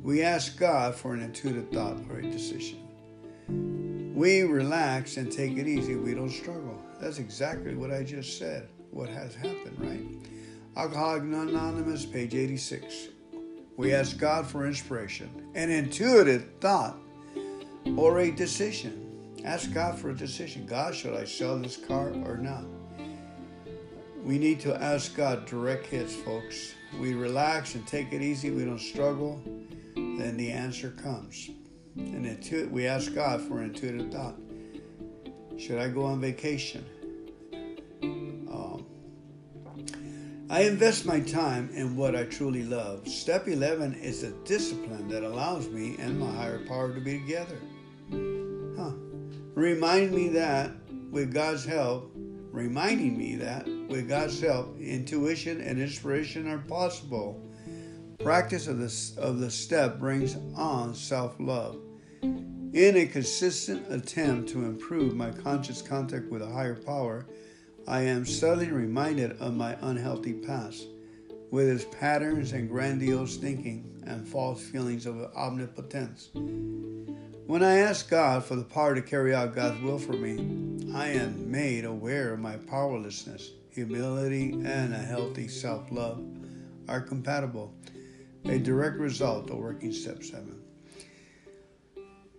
We 0.03 0.23
ask 0.23 0.57
God 0.57 0.95
for 0.95 1.13
an 1.13 1.21
intuitive 1.21 1.69
thought 1.69 1.97
or 2.09 2.19
a 2.19 2.23
decision. 2.23 2.79
We 4.15 4.41
relax 4.41 5.17
and 5.17 5.31
take 5.31 5.57
it 5.57 5.67
easy. 5.67 5.95
We 5.95 6.15
don't 6.15 6.29
struggle. 6.29 6.83
That's 6.99 7.19
exactly 7.19 7.75
what 7.75 7.91
I 7.91 8.03
just 8.03 8.39
said. 8.39 8.67
What 8.89 9.09
has 9.09 9.35
happened, 9.35 9.77
right? 9.77 10.01
Alcoholic 10.75 11.21
Anonymous, 11.21 12.05
page 12.05 12.33
86. 12.33 13.09
We 13.77 13.93
ask 13.93 14.17
God 14.17 14.47
for 14.47 14.65
inspiration, 14.65 15.29
an 15.53 15.69
intuitive 15.69 16.47
thought, 16.59 16.97
or 17.95 18.19
a 18.19 18.31
decision. 18.31 19.07
Ask 19.45 19.71
God 19.71 19.99
for 19.99 20.09
a 20.09 20.15
decision. 20.15 20.65
God, 20.65 20.95
should 20.95 21.13
I 21.13 21.25
sell 21.25 21.59
this 21.59 21.77
car 21.77 22.09
or 22.25 22.37
not? 22.37 22.65
We 24.23 24.37
need 24.37 24.59
to 24.61 24.75
ask 24.81 25.15
God 25.15 25.45
direct 25.45 25.85
hits, 25.87 26.15
folks. 26.15 26.73
We 26.99 27.13
relax 27.13 27.75
and 27.75 27.87
take 27.87 28.11
it 28.13 28.21
easy. 28.21 28.51
We 28.51 28.65
don't 28.65 28.79
struggle. 28.79 29.41
Then 29.95 30.37
the 30.37 30.51
answer 30.51 30.91
comes. 30.91 31.49
And 31.95 32.25
intu- 32.25 32.69
we 32.71 32.87
ask 32.87 33.13
God 33.13 33.41
for 33.41 33.61
intuitive 33.61 34.11
thought. 34.11 34.35
Should 35.57 35.79
I 35.79 35.89
go 35.89 36.05
on 36.05 36.19
vacation? 36.19 36.85
Um, 38.03 38.85
I 40.49 40.61
invest 40.63 41.05
my 41.05 41.19
time 41.19 41.69
in 41.73 41.95
what 41.95 42.15
I 42.15 42.23
truly 42.25 42.63
love. 42.63 43.07
Step 43.07 43.47
11 43.47 43.93
is 43.95 44.23
a 44.23 44.31
discipline 44.43 45.07
that 45.09 45.23
allows 45.23 45.69
me 45.69 45.95
and 45.99 46.19
my 46.19 46.31
higher 46.31 46.65
power 46.65 46.93
to 46.93 46.99
be 46.99 47.19
together. 47.19 47.57
Huh. 48.77 48.91
Remind 49.55 50.11
me 50.11 50.29
that 50.29 50.71
with 51.09 51.33
God's 51.33 51.65
help, 51.65 52.11
reminding 52.15 53.17
me 53.17 53.35
that 53.35 53.67
with 53.91 54.07
God's 54.07 54.39
help, 54.39 54.79
intuition 54.79 55.59
and 55.59 55.79
inspiration 55.79 56.47
are 56.49 56.59
possible. 56.59 57.45
Practice 58.19 58.67
of 58.67 58.77
the, 58.77 59.21
of 59.21 59.39
the 59.39 59.51
step 59.51 59.99
brings 59.99 60.37
on 60.55 60.95
self 60.95 61.35
love. 61.39 61.77
In 62.21 62.95
a 62.95 63.05
consistent 63.05 63.91
attempt 63.91 64.49
to 64.51 64.63
improve 64.63 65.13
my 65.13 65.31
conscious 65.31 65.81
contact 65.81 66.31
with 66.31 66.41
a 66.41 66.49
higher 66.49 66.75
power, 66.75 67.25
I 67.85 68.03
am 68.03 68.25
suddenly 68.25 68.71
reminded 68.71 69.33
of 69.41 69.55
my 69.55 69.75
unhealthy 69.81 70.33
past, 70.33 70.87
with 71.49 71.67
its 71.67 71.83
patterns 71.99 72.53
and 72.53 72.69
grandiose 72.69 73.35
thinking 73.35 74.01
and 74.07 74.25
false 74.25 74.61
feelings 74.61 75.05
of 75.05 75.19
omnipotence. 75.35 76.29
When 76.33 77.61
I 77.61 77.79
ask 77.79 78.09
God 78.09 78.45
for 78.45 78.55
the 78.55 78.63
power 78.63 78.95
to 78.95 79.01
carry 79.01 79.35
out 79.35 79.53
God's 79.53 79.81
will 79.81 79.99
for 79.99 80.13
me, 80.13 80.93
I 80.93 81.07
am 81.07 81.51
made 81.51 81.83
aware 81.83 82.33
of 82.33 82.39
my 82.39 82.55
powerlessness. 82.55 83.51
Humility 83.71 84.51
and 84.51 84.93
a 84.93 84.97
healthy 84.97 85.47
self 85.47 85.91
love 85.91 86.21
are 86.89 86.99
compatible, 86.99 87.73
a 88.45 88.59
direct 88.59 88.97
result 88.97 89.49
of 89.49 89.57
working 89.57 89.93
step 89.93 90.23
seven. 90.23 90.61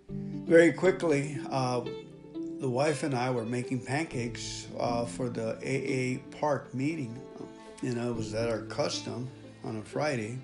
Very 0.09 0.73
quickly, 0.73 1.39
uh, 1.51 1.81
the 2.61 2.69
wife 2.69 3.03
and 3.03 3.15
I 3.15 3.31
were 3.31 3.47
making 3.47 3.85
pancakes 3.85 4.67
uh, 4.79 5.07
for 5.07 5.31
the 5.31 5.57
AA 5.65 6.37
park 6.39 6.75
meeting. 6.75 7.19
You 7.83 7.95
know, 7.95 8.11
it 8.11 8.17
was 8.17 8.35
at 8.35 8.51
our 8.51 8.63
custom 8.63 9.29
on 9.65 9.77
a 9.79 9.83
Friday, 9.83 10.39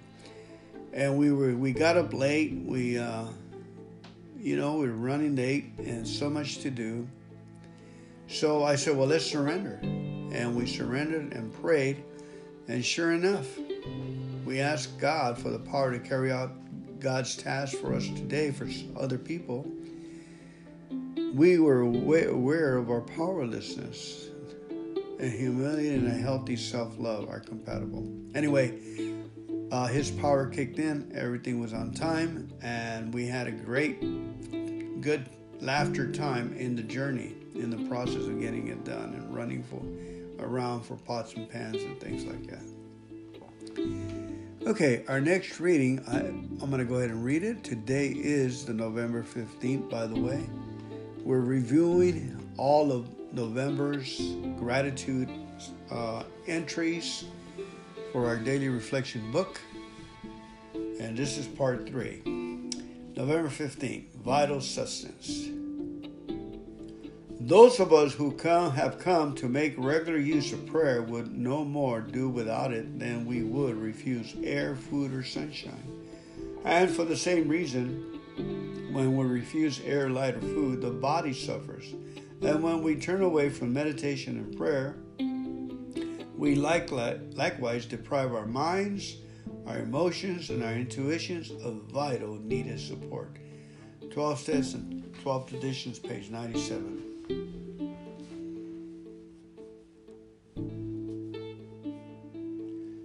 and 0.95 1.19
we 1.19 1.33
were 1.33 1.55
we 1.55 1.73
got 1.73 1.99
up 1.99 2.15
late. 2.15 2.55
We 2.65 2.99
uh, 2.99 3.27
you 4.41 4.57
know, 4.57 4.77
we 4.79 4.89
were 4.89 4.95
running 4.95 5.37
late 5.37 5.73
and 5.79 6.07
so 6.07 6.31
much 6.31 6.59
to 6.59 6.71
do. 6.71 7.07
So 8.29 8.63
I 8.63 8.77
said, 8.77 8.97
well, 8.97 9.09
let's 9.09 9.27
surrender. 9.27 9.79
And 9.83 10.55
we 10.55 10.67
surrendered 10.67 11.33
and 11.33 11.53
prayed. 11.53 12.05
And 12.69 12.85
sure 12.85 13.13
enough, 13.13 13.47
we 14.45 14.61
asked 14.61 14.99
God 14.99 15.39
for 15.39 15.51
the 15.51 15.59
power 15.59 15.91
to 15.91 15.99
carry 15.99 16.31
out 16.31 16.53
God's 17.01 17.37
task 17.37 17.79
for 17.79 17.95
us 17.95 18.07
today 18.09 18.51
for 18.51 18.69
other 18.99 19.19
people. 19.19 19.67
We 21.33 21.59
were 21.59 21.83
aware 21.83 22.77
of 22.77 22.91
our 22.91 23.01
powerlessness, 23.01 24.29
and 25.19 25.33
humility 25.33 25.91
and 25.91 26.07
a 26.07 26.15
healthy 26.15 26.57
self 26.57 26.99
love 26.99 27.29
are 27.29 27.41
compatible. 27.41 28.07
Anyway, 28.35 28.79
uh, 29.71 29.87
his 29.87 30.11
power 30.11 30.47
kicked 30.47 30.79
in, 30.79 31.13
everything 31.15 31.61
was 31.61 31.73
on 31.73 31.93
time, 31.93 32.51
and 32.63 33.13
we 33.13 33.27
had 33.27 33.47
a 33.47 33.53
great, 33.53 34.01
good 35.01 35.29
laughter 35.61 36.11
time 36.11 36.55
in 36.55 36.75
the 36.75 36.83
journey, 36.83 37.35
in 37.59 37.71
the 37.71 37.89
process 37.89 38.27
of 38.27 38.41
getting 38.41 38.69
it 38.69 38.85
done 38.85 39.15
and 39.15 39.35
running 39.35 39.63
for 39.65 39.83
around 40.45 40.83
for 40.83 40.97
pots 40.97 41.35
and 41.35 41.51
pans 41.51 41.83
and 41.83 42.01
things 42.01 42.25
like 42.25 42.47
that. 42.47 42.63
Okay, 44.67 45.05
our 45.09 45.21
next 45.21 45.61
reading, 45.61 46.05
I, 46.09 46.19
I'm 46.19 46.71
going 46.71 46.79
to 46.79 46.85
go 46.85 46.97
ahead 46.97 47.11
and 47.11 47.25
read 47.25 47.43
it. 47.43 47.65
Today 47.65 48.09
is 48.09 48.65
the 48.65 48.75
November 48.75 49.23
15th, 49.23 49.89
by 49.89 50.07
the 50.07 50.19
way. 50.19 50.45
We're 51.25 51.41
reviewing 51.41 52.53
all 52.57 52.93
of 52.93 53.09
November's 53.33 54.21
gratitude 54.59 55.31
uh, 55.91 56.25
entries 56.47 57.25
for 58.13 58.27
our 58.27 58.37
daily 58.37 58.69
reflection 58.69 59.31
book. 59.33 59.61
And 60.75 61.17
this 61.17 61.39
is 61.39 61.47
part 61.47 61.89
three. 61.89 62.23
November 63.17 63.49
15th, 63.49 64.13
vital 64.17 64.61
sustenance. 64.61 65.58
Those 67.49 67.81
of 67.81 67.95
us 67.95 68.13
who 68.13 68.33
come 68.33 68.73
have 68.73 68.99
come 68.99 69.35
to 69.37 69.49
make 69.49 69.73
regular 69.79 70.19
use 70.19 70.53
of 70.53 70.67
prayer 70.67 71.01
would 71.01 71.35
no 71.35 71.65
more 71.65 72.03
do 72.03 72.29
without 72.29 72.75
it 72.75 72.99
than 72.99 73.25
we 73.25 73.43
would 73.43 73.75
refuse 73.75 74.37
air, 74.45 74.77
food, 74.77 75.15
or 75.15 75.23
sunshine. 75.23 75.83
And 76.67 76.91
for 76.91 77.07
the 77.07 77.17
same 77.17 77.49
reason, 77.49 78.21
when 78.93 79.17
we 79.17 79.25
refuse 79.25 79.81
air, 79.87 80.11
light, 80.11 80.35
or 80.35 80.43
food, 80.43 80.83
the 80.83 80.91
body 80.91 81.33
suffers. 81.33 81.95
And 82.43 82.63
when 82.63 82.83
we 82.83 82.97
turn 82.97 83.23
away 83.23 83.49
from 83.49 83.73
meditation 83.73 84.37
and 84.37 84.55
prayer, 84.55 84.97
we 86.37 86.55
likewise 86.55 87.87
deprive 87.87 88.35
our 88.35 88.45
minds, 88.45 89.17
our 89.67 89.79
emotions, 89.79 90.51
and 90.51 90.63
our 90.63 90.75
intuitions 90.75 91.51
of 91.65 91.85
vital 91.85 92.35
needed 92.35 92.79
support. 92.79 93.39
12 94.11 94.39
steps 94.39 94.75
and 94.75 95.15
12 95.23 95.49
traditions, 95.49 95.99
page 95.99 96.29
97. 96.29 97.08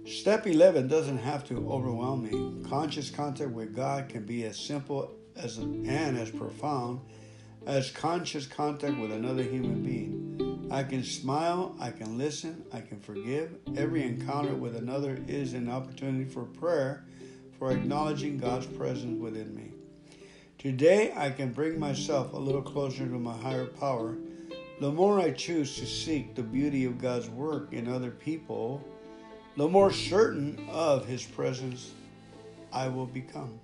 Step 0.06 0.46
11 0.46 0.88
doesn't 0.88 1.18
have 1.18 1.44
to 1.48 1.68
overwhelm 1.70 2.24
me. 2.24 2.68
Conscious 2.68 3.10
contact 3.10 3.50
with 3.50 3.76
God 3.76 4.08
can 4.08 4.24
be 4.24 4.44
as 4.44 4.58
simple 4.58 5.12
as 5.36 5.58
and 5.58 6.16
as 6.16 6.30
profound 6.30 7.00
as 7.66 7.90
conscious 7.90 8.46
contact 8.46 8.98
with 8.98 9.12
another 9.12 9.42
human 9.42 9.82
being. 9.82 10.68
I 10.70 10.82
can 10.82 11.04
smile, 11.04 11.76
I 11.78 11.90
can 11.90 12.16
listen, 12.16 12.64
I 12.72 12.80
can 12.80 13.00
forgive. 13.00 13.56
Every 13.76 14.02
encounter 14.02 14.54
with 14.54 14.76
another 14.76 15.18
is 15.28 15.52
an 15.52 15.68
opportunity 15.68 16.24
for 16.24 16.44
prayer, 16.44 17.04
for 17.58 17.70
acknowledging 17.70 18.38
God's 18.38 18.66
presence 18.66 19.20
within 19.20 19.54
me. 19.54 19.73
Today, 20.64 21.12
I 21.14 21.28
can 21.28 21.52
bring 21.52 21.78
myself 21.78 22.32
a 22.32 22.38
little 22.38 22.62
closer 22.62 23.04
to 23.04 23.18
my 23.18 23.36
higher 23.36 23.66
power. 23.66 24.16
The 24.80 24.90
more 24.90 25.20
I 25.20 25.30
choose 25.30 25.76
to 25.76 25.84
seek 25.84 26.34
the 26.34 26.42
beauty 26.42 26.86
of 26.86 26.98
God's 26.98 27.28
work 27.28 27.74
in 27.74 27.86
other 27.86 28.10
people, 28.10 28.82
the 29.58 29.68
more 29.68 29.92
certain 29.92 30.66
of 30.70 31.04
His 31.04 31.22
presence 31.22 31.90
I 32.72 32.88
will 32.88 33.04
become. 33.04 33.60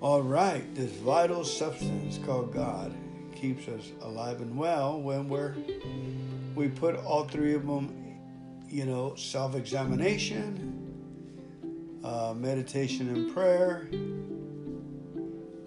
All 0.00 0.22
right, 0.22 0.72
this 0.76 0.92
vital 0.92 1.42
substance 1.44 2.20
called 2.24 2.54
God 2.54 2.94
keeps 3.34 3.66
us 3.66 3.90
alive 4.02 4.40
and 4.40 4.56
well 4.56 5.00
when 5.00 5.28
we're 5.28 5.56
we 6.54 6.68
put 6.68 6.94
all 6.98 7.24
three 7.24 7.54
of 7.54 7.66
them, 7.66 8.03
you 8.74 8.84
know, 8.84 9.14
self-examination, 9.14 10.82
uh, 12.02 12.34
meditation 12.36 13.08
and 13.08 13.32
prayer, 13.32 13.88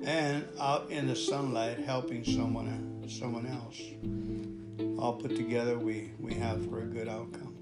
and 0.04 0.46
out 0.60 0.92
in 0.92 1.08
the 1.08 1.16
sunlight 1.16 1.80
helping 1.80 2.26
someone 2.26 2.68
someone 3.08 3.48
else. 3.48 3.80
All 5.00 5.14
put 5.14 5.38
together, 5.38 5.80
we 5.80 6.12
we 6.20 6.34
have 6.34 6.70
for 6.70 6.82
a 6.82 6.86
good 6.86 7.08
outcome. 7.08 7.56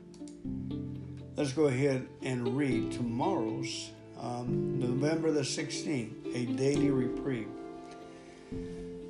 Let's 1.35 1.53
go 1.53 1.65
ahead 1.65 2.07
and 2.23 2.57
read 2.57 2.91
tomorrow's 2.91 3.91
um, 4.19 4.79
November 4.79 5.29
the 5.29 5.41
16th, 5.41 6.35
a 6.35 6.45
daily 6.53 6.89
reprieve. 6.89 7.49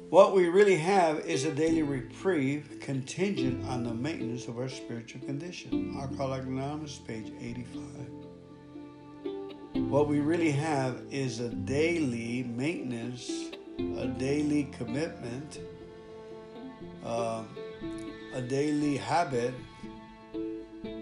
What 0.09 0.35
we 0.35 0.49
really 0.49 0.77
have 0.77 1.19
is 1.21 1.45
a 1.45 1.51
daily 1.51 1.81
reprieve 1.81 2.77
contingent 2.79 3.65
on 3.65 3.83
the 3.83 3.93
maintenance 3.93 4.47
of 4.47 4.59
our 4.59 4.69
spiritual 4.69 5.21
condition. 5.21 5.97
Alcoholics 5.99 6.45
Anonymous, 6.45 6.99
page 6.99 7.33
85. 7.41 7.81
What 9.89 10.07
we 10.07 10.19
really 10.19 10.51
have 10.51 11.01
is 11.09 11.39
a 11.39 11.49
daily 11.49 12.43
maintenance, 12.43 13.31
a 13.79 14.05
daily 14.05 14.65
commitment, 14.77 15.59
uh, 17.03 17.41
a 18.35 18.41
daily 18.41 18.97
habit 18.97 19.55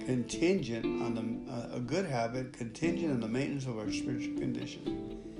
contingent 0.05 0.85
on 1.01 1.13
the 1.15 1.51
uh, 1.51 1.75
a 1.77 1.79
good 1.81 2.05
habit 2.05 2.53
contingent 2.53 3.11
on 3.11 3.19
the 3.19 3.27
maintenance 3.27 3.65
of 3.65 3.77
our 3.77 3.91
spiritual 3.91 4.37
condition. 4.37 5.32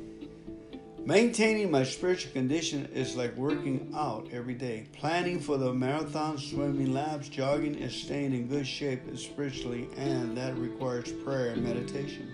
Maintaining 1.06 1.70
my 1.70 1.84
spiritual 1.84 2.32
condition 2.32 2.86
is 2.94 3.18
like 3.18 3.36
working 3.36 3.92
out 3.94 4.30
every 4.32 4.54
day. 4.54 4.88
Planning 4.94 5.38
for 5.38 5.58
the 5.58 5.74
marathon, 5.74 6.38
swimming 6.38 6.94
laps, 6.94 7.28
jogging 7.28 7.76
is 7.76 7.94
staying 7.94 8.34
in 8.34 8.48
good 8.48 8.66
shape 8.66 9.02
spiritually, 9.18 9.90
and 9.98 10.38
that 10.38 10.58
requires 10.58 11.12
prayer 11.12 11.50
and 11.50 11.62
meditation. 11.62 12.34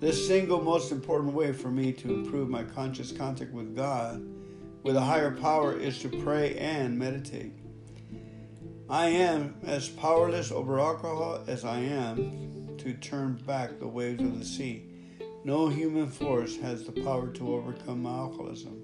The 0.00 0.14
single 0.14 0.62
most 0.62 0.92
important 0.92 1.34
way 1.34 1.52
for 1.52 1.70
me 1.70 1.92
to 1.92 2.14
improve 2.14 2.48
my 2.48 2.64
conscious 2.64 3.12
contact 3.12 3.52
with 3.52 3.76
God, 3.76 4.26
with 4.82 4.96
a 4.96 5.02
higher 5.02 5.30
power, 5.30 5.78
is 5.78 5.98
to 5.98 6.08
pray 6.08 6.56
and 6.56 6.98
meditate. 6.98 7.52
I 8.88 9.08
am 9.08 9.56
as 9.62 9.90
powerless 9.90 10.50
over 10.52 10.80
alcohol 10.80 11.44
as 11.46 11.66
I 11.66 11.80
am 11.80 12.78
to 12.78 12.94
turn 12.94 13.34
back 13.46 13.78
the 13.78 13.88
waves 13.88 14.22
of 14.22 14.38
the 14.38 14.44
sea. 14.46 14.91
No 15.44 15.68
human 15.68 16.08
force 16.08 16.56
has 16.58 16.84
the 16.84 16.92
power 16.92 17.28
to 17.32 17.54
overcome 17.54 18.02
my 18.02 18.10
alcoholism. 18.10 18.80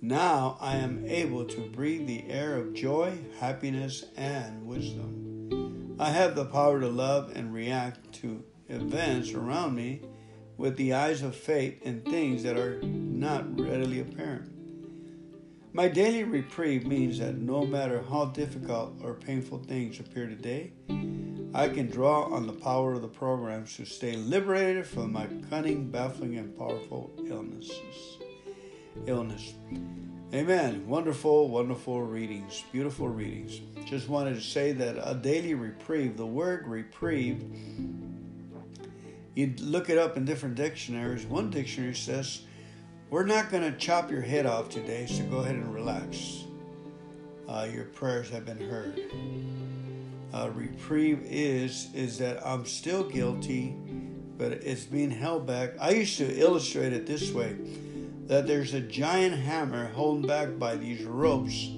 Now 0.00 0.56
I 0.60 0.76
am 0.76 1.04
able 1.04 1.44
to 1.46 1.60
breathe 1.70 2.06
the 2.06 2.30
air 2.30 2.56
of 2.56 2.74
joy, 2.74 3.18
happiness, 3.40 4.04
and 4.16 4.66
wisdom. 4.66 5.96
I 5.98 6.10
have 6.10 6.36
the 6.36 6.44
power 6.44 6.78
to 6.78 6.88
love 6.88 7.32
and 7.34 7.52
react 7.52 8.12
to 8.20 8.44
events 8.68 9.32
around 9.32 9.74
me 9.74 10.02
with 10.56 10.76
the 10.76 10.94
eyes 10.94 11.22
of 11.22 11.34
faith 11.34 11.82
in 11.82 12.02
things 12.02 12.44
that 12.44 12.56
are 12.56 12.80
not 12.82 13.58
readily 13.58 13.98
apparent. 14.00 14.59
My 15.72 15.86
daily 15.86 16.24
reprieve 16.24 16.84
means 16.84 17.20
that 17.20 17.36
no 17.36 17.64
matter 17.64 18.02
how 18.02 18.26
difficult 18.26 18.94
or 19.04 19.14
painful 19.14 19.58
things 19.58 20.00
appear 20.00 20.26
today, 20.26 20.72
I 21.54 21.68
can 21.68 21.88
draw 21.88 22.24
on 22.24 22.48
the 22.48 22.52
power 22.52 22.94
of 22.94 23.02
the 23.02 23.08
programs 23.08 23.76
to 23.76 23.84
stay 23.84 24.16
liberated 24.16 24.84
from 24.84 25.12
my 25.12 25.28
cunning, 25.48 25.88
baffling, 25.88 26.36
and 26.38 26.58
powerful 26.58 27.12
illnesses. 27.24 28.18
Illness. 29.06 29.54
Amen. 30.34 30.88
Wonderful, 30.88 31.48
wonderful 31.48 32.02
readings. 32.02 32.64
Beautiful 32.72 33.08
readings. 33.08 33.60
Just 33.84 34.08
wanted 34.08 34.34
to 34.34 34.40
say 34.40 34.72
that 34.72 34.96
a 35.00 35.14
daily 35.14 35.54
reprieve, 35.54 36.16
the 36.16 36.26
word 36.26 36.66
reprieve, 36.66 37.44
you 39.36 39.54
look 39.60 39.88
it 39.88 39.98
up 39.98 40.16
in 40.16 40.24
different 40.24 40.56
dictionaries. 40.56 41.26
One 41.26 41.48
dictionary 41.50 41.94
says, 41.94 42.42
We're 43.10 43.26
not 43.26 43.50
going 43.50 43.64
to 43.64 43.76
chop 43.76 44.10
your 44.10 44.22
head 44.22 44.46
off 44.46 44.68
today, 44.68 45.06
so 45.06 45.24
go 45.24 45.38
ahead 45.38 45.56
and 45.56 45.74
relax. 45.74 46.44
Uh, 47.48 47.68
your 47.72 47.84
prayers 47.84 48.30
have 48.30 48.46
been 48.46 48.70
heard 48.70 49.00
uh, 50.32 50.50
reprieve 50.54 51.20
is 51.24 51.88
is 51.94 52.18
that 52.18 52.44
I'm 52.46 52.64
still 52.64 53.02
guilty, 53.04 53.74
but 54.38 54.52
it's 54.52 54.84
being 54.84 55.10
held 55.10 55.46
back. 55.46 55.72
I 55.80 55.90
used 55.90 56.18
to 56.18 56.38
illustrate 56.38 56.92
it 56.92 57.06
this 57.06 57.32
way: 57.32 57.56
that 58.26 58.46
there's 58.46 58.74
a 58.74 58.80
giant 58.80 59.34
hammer 59.34 59.88
holding 59.88 60.26
back 60.26 60.58
by 60.58 60.76
these 60.76 61.04
ropes 61.04 61.70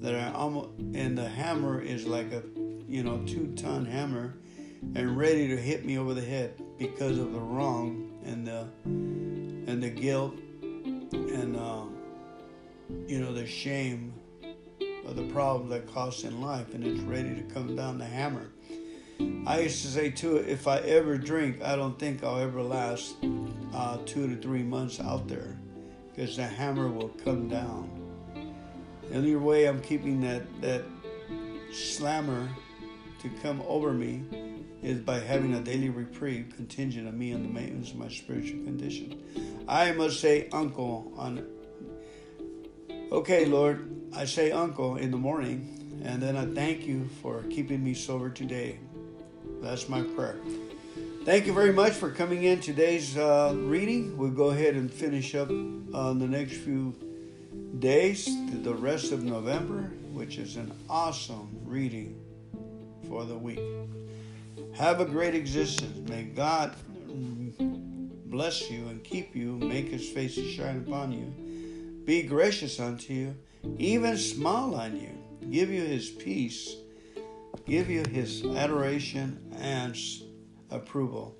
that 0.00 0.14
are 0.14 0.34
almost, 0.34 0.70
and 0.94 1.16
the 1.16 1.28
hammer 1.28 1.80
is 1.80 2.06
like 2.06 2.32
a 2.32 2.42
you 2.88 3.02
know 3.02 3.22
two 3.26 3.52
ton 3.56 3.84
hammer, 3.84 4.34
and 4.94 5.16
ready 5.16 5.46
to 5.48 5.56
hit 5.56 5.84
me 5.84 5.98
over 5.98 6.14
the 6.14 6.24
head 6.24 6.60
because 6.78 7.18
of 7.18 7.32
the 7.32 7.38
wrong 7.38 8.10
and 8.24 8.46
the 8.46 8.66
and 8.84 9.82
the 9.82 9.90
guilt 9.90 10.34
and 11.12 11.56
uh, 11.56 11.84
you 13.06 13.20
know 13.20 13.32
the 13.32 13.46
shame 13.46 14.12
of 15.06 15.16
the 15.16 15.26
problem 15.32 15.68
that 15.70 15.92
costs 15.92 16.24
in 16.24 16.40
life, 16.40 16.74
and 16.74 16.84
it's 16.84 17.00
ready 17.00 17.34
to 17.34 17.42
come 17.54 17.74
down 17.74 17.98
the 17.98 18.04
hammer. 18.04 18.50
I 19.46 19.60
used 19.60 19.82
to 19.82 19.88
say 19.88 20.10
too, 20.10 20.36
if 20.36 20.66
I 20.66 20.78
ever 20.78 21.18
drink, 21.18 21.62
I 21.62 21.76
don't 21.76 21.98
think 21.98 22.24
I'll 22.24 22.38
ever 22.38 22.62
last 22.62 23.16
uh, 23.74 23.98
two 24.06 24.28
to 24.28 24.40
three 24.40 24.62
months 24.62 25.00
out 25.00 25.28
there, 25.28 25.58
because 26.10 26.36
the 26.36 26.46
hammer 26.46 26.88
will 26.88 27.10
come 27.24 27.48
down. 27.48 27.90
The 29.08 29.16
only 29.16 29.36
way 29.36 29.66
I'm 29.66 29.80
keeping 29.82 30.20
that 30.20 30.42
that 30.60 30.84
slammer 31.72 32.48
to 33.22 33.28
come 33.42 33.62
over 33.66 33.92
me 33.92 34.24
is 34.82 34.98
by 35.00 35.18
having 35.18 35.54
a 35.54 35.60
daily 35.60 35.90
reprieve 35.90 36.52
contingent 36.56 37.06
on 37.06 37.18
me 37.18 37.34
on 37.34 37.42
the 37.42 37.48
maintenance 37.48 37.90
of 37.90 37.96
my 37.96 38.08
spiritual 38.08 38.64
condition. 38.64 39.22
I 39.68 39.92
must 39.92 40.20
say, 40.20 40.48
Uncle, 40.52 41.12
on 41.16 41.46
okay, 43.12 43.44
Lord, 43.44 43.90
I 44.14 44.24
say 44.24 44.50
uncle 44.50 44.96
in 44.96 45.10
the 45.10 45.16
morning, 45.16 46.02
and 46.04 46.22
then 46.22 46.36
I 46.36 46.46
thank 46.46 46.86
you 46.86 47.08
for 47.22 47.42
keeping 47.44 47.82
me 47.82 47.94
sober 47.94 48.30
today. 48.30 48.78
That's 49.60 49.88
my 49.88 50.02
prayer. 50.02 50.36
Thank 51.24 51.46
you 51.46 51.52
very 51.52 51.72
much 51.72 51.92
for 51.92 52.10
coming 52.10 52.44
in 52.44 52.60
today's 52.60 53.16
uh, 53.16 53.54
reading. 53.54 54.16
We'll 54.16 54.30
go 54.30 54.50
ahead 54.50 54.74
and 54.74 54.90
finish 54.90 55.34
up 55.34 55.50
on 55.50 56.18
the 56.18 56.26
next 56.26 56.56
few 56.56 56.94
days, 57.78 58.28
the 58.62 58.74
rest 58.74 59.12
of 59.12 59.22
November, 59.22 59.92
which 60.12 60.38
is 60.38 60.56
an 60.56 60.72
awesome 60.88 61.60
reading 61.64 62.18
for 63.06 63.24
the 63.24 63.36
week. 63.36 63.60
Have 64.80 64.98
a 64.98 65.04
great 65.04 65.34
existence. 65.34 66.08
May 66.08 66.22
God 66.22 66.74
bless 68.26 68.70
you 68.70 68.88
and 68.88 69.04
keep 69.04 69.36
you, 69.36 69.58
make 69.58 69.88
his 69.88 70.08
face 70.08 70.36
to 70.36 70.50
shine 70.50 70.78
upon 70.78 71.12
you, 71.12 71.26
be 72.06 72.22
gracious 72.22 72.80
unto 72.80 73.12
you 73.12 73.34
even 73.76 74.16
smile 74.16 74.74
on 74.74 74.98
you, 74.98 75.10
give 75.50 75.68
you 75.68 75.82
his 75.82 76.08
peace, 76.08 76.76
give 77.66 77.90
you 77.90 78.04
his 78.10 78.42
adoration 78.42 79.38
and 79.58 79.94
approval. 80.70 81.36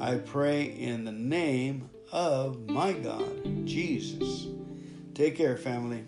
I 0.00 0.16
pray 0.16 0.64
in 0.64 1.04
the 1.04 1.12
name 1.12 1.88
of 2.10 2.68
my 2.68 2.94
God, 2.94 3.64
Jesus. 3.64 4.48
Take 5.14 5.36
care, 5.36 5.56
family. 5.56 6.04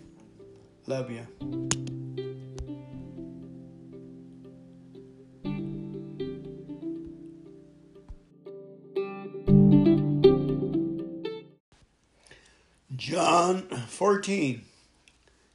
Love 0.87 1.09
you. 1.09 2.02
John 13.53 13.67
14. 13.67 14.65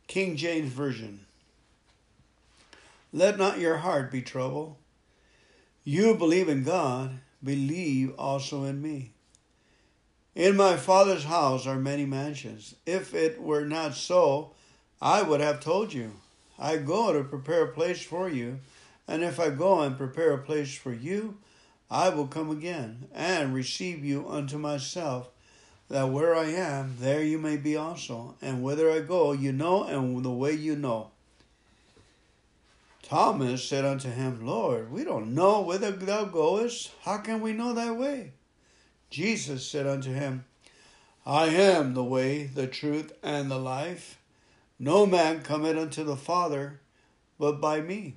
King 0.06 0.36
James 0.36 0.72
Version. 0.72 1.26
Let 3.12 3.38
not 3.38 3.58
your 3.58 3.78
heart 3.78 4.12
be 4.12 4.22
troubled. 4.22 4.76
You 5.82 6.14
believe 6.14 6.48
in 6.48 6.62
God, 6.62 7.18
believe 7.42 8.14
also 8.16 8.62
in 8.62 8.80
me. 8.80 9.14
In 10.36 10.56
my 10.56 10.76
Father's 10.76 11.24
house 11.24 11.66
are 11.66 11.74
many 11.74 12.06
mansions. 12.06 12.76
If 12.86 13.14
it 13.14 13.42
were 13.42 13.64
not 13.64 13.94
so, 13.94 14.52
I 15.02 15.22
would 15.22 15.40
have 15.40 15.58
told 15.58 15.92
you. 15.92 16.12
I 16.56 16.76
go 16.76 17.12
to 17.12 17.24
prepare 17.24 17.64
a 17.64 17.72
place 17.72 18.00
for 18.00 18.28
you, 18.28 18.60
and 19.08 19.24
if 19.24 19.40
I 19.40 19.50
go 19.50 19.80
and 19.80 19.98
prepare 19.98 20.34
a 20.34 20.38
place 20.38 20.72
for 20.72 20.92
you, 20.92 21.38
I 21.90 22.10
will 22.10 22.28
come 22.28 22.50
again 22.50 23.08
and 23.12 23.52
receive 23.52 24.04
you 24.04 24.28
unto 24.28 24.56
myself 24.56 25.30
that 25.88 26.10
where 26.10 26.34
I 26.34 26.46
am, 26.46 26.96
there 27.00 27.22
you 27.22 27.38
may 27.38 27.56
be 27.56 27.76
also, 27.76 28.34
and 28.42 28.62
whither 28.62 28.90
I 28.90 29.00
go, 29.00 29.32
you 29.32 29.52
know, 29.52 29.84
and 29.84 30.24
the 30.24 30.30
way 30.30 30.52
you 30.52 30.76
know. 30.76 31.10
Thomas 33.02 33.64
said 33.64 33.86
unto 33.86 34.10
him, 34.10 34.44
Lord, 34.44 34.92
we 34.92 35.02
don't 35.02 35.34
know 35.34 35.62
whither 35.62 35.92
thou 35.92 36.26
goest. 36.26 36.90
How 37.02 37.18
can 37.18 37.40
we 37.40 37.54
know 37.54 37.72
thy 37.72 37.90
way? 37.90 38.32
Jesus 39.08 39.66
said 39.66 39.86
unto 39.86 40.12
him, 40.12 40.44
I 41.24 41.46
am 41.46 41.94
the 41.94 42.04
way, 42.04 42.44
the 42.44 42.66
truth, 42.66 43.12
and 43.22 43.50
the 43.50 43.58
life. 43.58 44.18
No 44.78 45.06
man 45.06 45.42
cometh 45.42 45.78
unto 45.78 46.04
the 46.04 46.16
Father 46.16 46.80
but 47.38 47.60
by 47.60 47.80
me. 47.80 48.16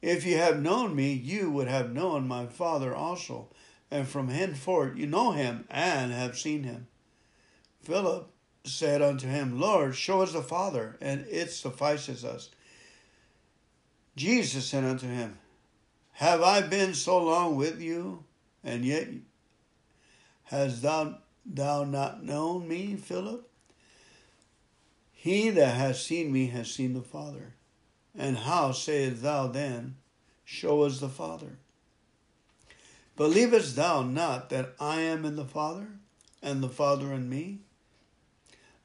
If 0.00 0.24
ye 0.24 0.32
have 0.34 0.62
known 0.62 0.94
me, 0.94 1.12
you 1.12 1.50
would 1.50 1.66
have 1.66 1.92
known 1.92 2.28
my 2.28 2.46
Father 2.46 2.94
also 2.94 3.48
and 3.90 4.06
from 4.06 4.28
henceforth 4.28 4.96
you 4.96 5.06
know 5.06 5.32
him 5.32 5.64
and 5.70 6.12
have 6.12 6.38
seen 6.38 6.64
him. 6.64 6.86
Philip 7.82 8.30
said 8.64 9.00
unto 9.00 9.26
him, 9.26 9.58
Lord, 9.58 9.94
show 9.94 10.22
us 10.22 10.32
the 10.32 10.42
Father, 10.42 10.96
and 11.00 11.26
it 11.30 11.50
suffices 11.50 12.24
us. 12.24 12.50
Jesus 14.16 14.66
said 14.66 14.84
unto 14.84 15.06
him, 15.06 15.38
Have 16.12 16.42
I 16.42 16.60
been 16.60 16.94
so 16.94 17.22
long 17.22 17.56
with 17.56 17.80
you, 17.80 18.24
and 18.62 18.84
yet 18.84 19.08
hast 20.44 20.82
thou, 20.82 21.18
thou 21.46 21.84
not 21.84 22.24
known 22.24 22.68
me, 22.68 22.96
Philip? 22.96 23.48
He 25.12 25.50
that 25.50 25.74
has 25.76 26.04
seen 26.04 26.32
me 26.32 26.46
has 26.48 26.70
seen 26.70 26.94
the 26.94 27.02
Father. 27.02 27.54
And 28.16 28.36
how 28.36 28.72
sayest 28.72 29.22
thou 29.22 29.46
then, 29.46 29.96
Show 30.44 30.82
us 30.82 30.98
the 30.98 31.08
Father? 31.08 31.58
Believest 33.18 33.74
thou 33.74 34.04
not 34.04 34.48
that 34.50 34.76
I 34.78 35.00
am 35.00 35.24
in 35.24 35.34
the 35.34 35.44
Father, 35.44 35.88
and 36.40 36.62
the 36.62 36.68
Father 36.68 37.12
in 37.12 37.28
me? 37.28 37.58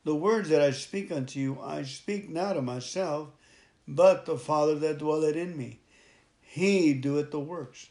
The 0.06 0.16
words 0.16 0.50
that 0.50 0.60
I 0.60 0.72
speak 0.72 1.12
unto 1.12 1.40
you, 1.40 1.62
I 1.62 1.84
speak 1.84 2.32
not 2.32 2.58
of 2.58 2.64
myself, 2.64 3.28
but 3.88 4.26
the 4.26 4.40
Father 4.40 4.74
that 4.80 4.98
dwelleth 4.98 5.36
in 5.36 5.56
me. 5.56 5.82
He 6.42 6.96
doeth 6.96 7.30
the 7.30 7.40
works. 7.40 7.90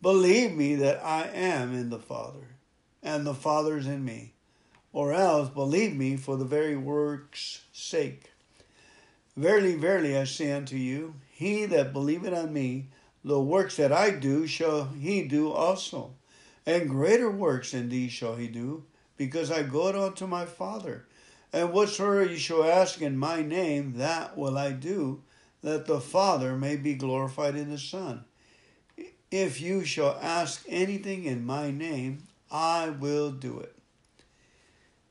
Believe 0.00 0.54
me 0.54 0.76
that 0.76 1.04
I 1.04 1.28
am 1.28 1.74
in 1.74 1.90
the 1.90 1.98
Father, 1.98 2.56
and 3.02 3.26
the 3.26 3.34
Father 3.34 3.76
is 3.76 3.86
in 3.86 4.02
me. 4.02 4.32
Or 4.94 5.12
else 5.12 5.50
believe 5.50 5.94
me 5.94 6.16
for 6.16 6.36
the 6.36 6.46
very 6.46 6.78
works' 6.78 7.60
sake. 7.74 8.32
Verily, 9.36 9.74
verily, 9.74 10.16
I 10.16 10.24
say 10.24 10.52
unto 10.52 10.76
you, 10.76 11.16
he 11.30 11.66
that 11.66 11.92
believeth 11.92 12.32
on 12.32 12.54
me, 12.54 12.88
the 13.26 13.40
works 13.40 13.74
that 13.76 13.92
I 13.92 14.10
do 14.10 14.46
shall 14.46 14.84
he 14.84 15.22
do 15.22 15.50
also. 15.50 16.14
And 16.64 16.88
greater 16.88 17.28
works 17.28 17.72
than 17.72 17.88
these 17.88 18.12
shall 18.12 18.36
he 18.36 18.46
do, 18.46 18.84
because 19.16 19.50
I 19.50 19.64
go 19.64 19.88
unto 20.04 20.28
my 20.28 20.46
Father. 20.46 21.06
And 21.52 21.72
whatsoever 21.72 22.24
you 22.24 22.36
shall 22.36 22.62
ask 22.62 23.02
in 23.02 23.18
my 23.18 23.42
name, 23.42 23.94
that 23.96 24.38
will 24.38 24.56
I 24.56 24.70
do, 24.70 25.22
that 25.62 25.86
the 25.86 26.00
Father 26.00 26.56
may 26.56 26.76
be 26.76 26.94
glorified 26.94 27.56
in 27.56 27.68
the 27.68 27.78
Son. 27.78 28.24
If 29.32 29.60
you 29.60 29.84
shall 29.84 30.16
ask 30.22 30.64
anything 30.68 31.24
in 31.24 31.44
my 31.44 31.72
name, 31.72 32.18
I 32.48 32.90
will 32.90 33.32
do 33.32 33.58
it. 33.58 33.74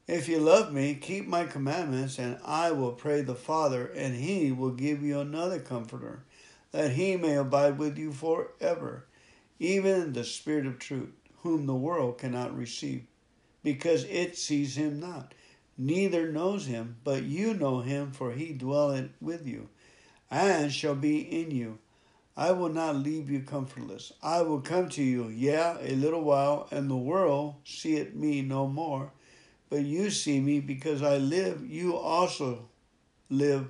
If 0.07 0.30
you 0.30 0.39
love 0.39 0.72
me, 0.72 0.95
keep 0.95 1.28
my 1.28 1.43
commandments, 1.45 2.18
and 2.18 2.38
I 2.45 2.72
will 2.72 2.93
pray 2.93 3.24
the 3.24 3.36
Father, 3.36 3.88
and 3.88 4.16
he 4.16 4.53
will 4.53 4.72
give 4.72 5.03
you 5.03 5.20
another 5.20 5.59
comforter, 5.59 6.24
that 6.76 6.91
he 6.91 7.15
may 7.15 7.38
abide 7.38 7.78
with 7.78 7.97
you 7.97 8.11
forever, 8.11 9.05
even 9.59 10.11
the 10.11 10.23
Spirit 10.23 10.65
of 10.65 10.78
truth, 10.78 11.13
whom 11.38 11.65
the 11.65 11.76
world 11.76 12.17
cannot 12.17 12.57
receive, 12.57 13.03
because 13.63 14.03
it 14.05 14.38
sees 14.38 14.78
him 14.78 14.99
not, 14.99 15.34
neither 15.78 16.32
knows 16.32 16.65
him, 16.65 16.97
but 17.03 17.23
you 17.23 17.53
know 17.53 17.80
him, 17.80 18.11
for 18.11 18.34
he 18.34 18.51
dwelleth 18.51 19.11
with 19.21 19.47
you, 19.47 19.69
and 20.30 20.71
shall 20.71 20.95
be 20.95 21.19
in 21.19 21.51
you. 21.51 21.80
I 22.36 22.51
will 22.51 22.73
not 22.73 22.97
leave 22.97 23.30
you 23.30 23.39
comfortless. 23.39 24.11
I 24.21 24.41
will 24.41 24.59
come 24.59 24.89
to 24.89 25.03
you, 25.03 25.30
yeah, 25.30 25.78
a 25.80 25.95
little 25.95 26.23
while, 26.23 26.67
and 26.71 26.89
the 26.89 26.97
world 26.97 27.55
seeth 27.63 28.13
me 28.13 28.41
no 28.41 28.67
more 28.67 29.13
but 29.69 29.82
you 29.82 30.09
see 30.09 30.39
me 30.39 30.59
because 30.59 31.01
I 31.01 31.17
live, 31.17 31.65
you 31.69 31.97
also 31.97 32.69
live, 33.30 33.67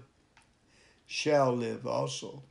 shall 1.06 1.56
live 1.56 1.88
also. 1.88 2.44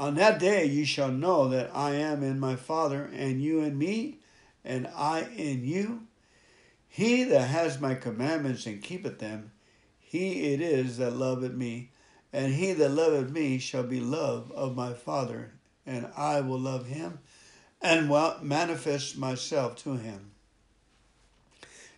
On 0.00 0.14
that 0.14 0.38
day 0.38 0.64
you 0.64 0.86
shall 0.86 1.12
know 1.12 1.50
that 1.50 1.76
I 1.76 1.90
am 1.96 2.22
in 2.22 2.40
my 2.40 2.56
Father, 2.56 3.10
and 3.12 3.42
you 3.42 3.60
in 3.60 3.76
me, 3.76 4.16
and 4.64 4.88
I 4.96 5.28
in 5.36 5.62
you. 5.62 6.06
He 6.88 7.22
that 7.24 7.48
has 7.48 7.82
my 7.82 7.94
commandments 7.94 8.64
and 8.64 8.82
keepeth 8.82 9.18
them, 9.18 9.52
he 10.00 10.54
it 10.54 10.62
is 10.62 10.96
that 10.96 11.16
loveth 11.16 11.52
me, 11.52 11.90
and 12.32 12.54
he 12.54 12.72
that 12.72 12.88
loveth 12.88 13.28
me 13.28 13.58
shall 13.58 13.82
be 13.82 14.00
loved 14.00 14.50
of 14.52 14.74
my 14.74 14.94
Father, 14.94 15.52
and 15.84 16.08
I 16.16 16.40
will 16.40 16.58
love 16.58 16.86
him, 16.86 17.18
and 17.82 18.08
will 18.08 18.38
manifest 18.40 19.18
myself 19.18 19.76
to 19.82 19.98
him. 19.98 20.30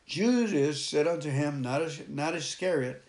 Judas 0.07 0.84
said 0.84 1.07
unto 1.07 1.30
him, 1.30 1.62
not, 1.62 2.09
not 2.09 2.34
Iscariot, 2.34 3.05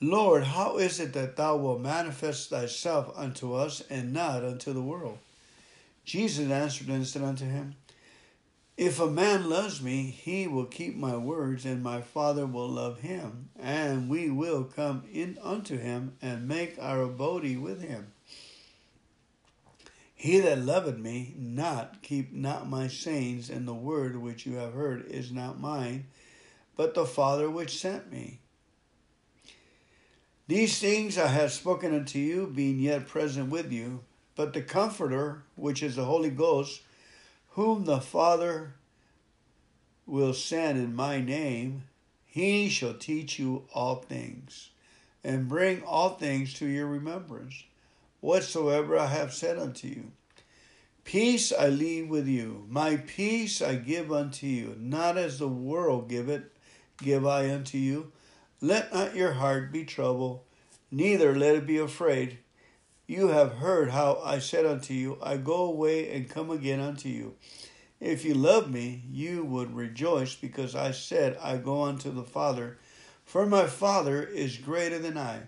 Lord, 0.00 0.44
how 0.44 0.78
is 0.78 0.98
it 0.98 1.12
that 1.12 1.36
thou 1.36 1.56
wilt 1.56 1.80
manifest 1.80 2.48
thyself 2.48 3.12
unto 3.14 3.52
us 3.52 3.82
and 3.90 4.12
not 4.12 4.42
unto 4.42 4.72
the 4.72 4.82
world? 4.82 5.18
Jesus 6.04 6.50
answered 6.50 6.88
and 6.88 7.06
said 7.06 7.22
unto 7.22 7.44
him, 7.44 7.74
If 8.78 8.98
a 8.98 9.10
man 9.10 9.50
loves 9.50 9.82
me, 9.82 10.04
he 10.04 10.46
will 10.46 10.64
keep 10.64 10.96
my 10.96 11.16
words, 11.16 11.66
and 11.66 11.82
my 11.82 12.00
Father 12.00 12.46
will 12.46 12.68
love 12.68 13.00
him, 13.00 13.50
and 13.58 14.08
we 14.08 14.30
will 14.30 14.64
come 14.64 15.04
in 15.12 15.38
unto 15.42 15.76
him 15.76 16.16
and 16.22 16.48
make 16.48 16.78
our 16.80 17.02
abode 17.02 17.58
with 17.58 17.82
him. 17.82 18.12
He 20.14 20.40
that 20.40 20.58
loveth 20.58 20.98
me 20.98 21.34
not 21.36 22.02
keep 22.02 22.32
not 22.32 22.68
my 22.68 22.88
sayings, 22.88 23.50
and 23.50 23.68
the 23.68 23.74
word 23.74 24.16
which 24.16 24.46
you 24.46 24.54
have 24.54 24.72
heard 24.72 25.06
is 25.06 25.30
not 25.30 25.60
mine 25.60 26.06
but 26.80 26.94
the 26.94 27.04
Father 27.04 27.50
which 27.50 27.78
sent 27.78 28.10
me. 28.10 28.38
These 30.50 30.80
things 30.80 31.16
I 31.16 31.28
have 31.28 31.52
spoken 31.52 31.94
unto 31.94 32.18
you, 32.18 32.48
being 32.48 32.80
yet 32.80 33.06
present 33.06 33.50
with 33.50 33.70
you, 33.70 34.00
but 34.34 34.52
the 34.52 34.62
Comforter, 34.62 35.44
which 35.54 35.80
is 35.80 35.94
the 35.94 36.06
Holy 36.06 36.28
Ghost, 36.28 36.82
whom 37.50 37.84
the 37.84 38.00
Father 38.00 38.74
will 40.06 40.34
send 40.34 40.76
in 40.76 40.92
my 40.92 41.20
name, 41.20 41.84
he 42.26 42.68
shall 42.68 42.94
teach 42.94 43.38
you 43.38 43.68
all 43.72 43.94
things, 43.94 44.70
and 45.22 45.48
bring 45.48 45.84
all 45.84 46.16
things 46.16 46.52
to 46.54 46.66
your 46.66 46.88
remembrance, 46.88 47.62
whatsoever 48.20 48.98
I 48.98 49.06
have 49.06 49.32
said 49.32 49.56
unto 49.56 49.86
you. 49.86 50.10
Peace 51.04 51.52
I 51.52 51.68
leave 51.68 52.08
with 52.08 52.26
you, 52.26 52.66
my 52.68 52.96
peace 52.96 53.62
I 53.62 53.76
give 53.76 54.10
unto 54.10 54.48
you, 54.48 54.74
not 54.80 55.16
as 55.16 55.38
the 55.38 55.46
world 55.46 56.08
giveth 56.08 56.42
give 56.98 57.24
I 57.24 57.54
unto 57.54 57.78
you. 57.78 58.10
Let 58.62 58.92
not 58.92 59.16
your 59.16 59.32
heart 59.32 59.72
be 59.72 59.84
troubled, 59.84 60.40
neither 60.90 61.34
let 61.34 61.54
it 61.54 61.66
be 61.66 61.78
afraid. 61.78 62.38
You 63.06 63.28
have 63.28 63.54
heard 63.54 63.90
how 63.90 64.20
I 64.22 64.38
said 64.38 64.66
unto 64.66 64.92
you, 64.92 65.18
I 65.22 65.38
go 65.38 65.64
away 65.64 66.14
and 66.14 66.28
come 66.28 66.50
again 66.50 66.78
unto 66.78 67.08
you. 67.08 67.36
If 68.00 68.24
you 68.24 68.34
love 68.34 68.70
me, 68.70 69.02
you 69.10 69.44
would 69.44 69.74
rejoice, 69.74 70.34
because 70.34 70.74
I 70.74 70.90
said, 70.90 71.38
I 71.42 71.56
go 71.56 71.84
unto 71.84 72.10
the 72.10 72.22
Father, 72.22 72.78
for 73.24 73.46
my 73.46 73.66
Father 73.66 74.22
is 74.22 74.58
greater 74.58 74.98
than 74.98 75.16
I. 75.16 75.40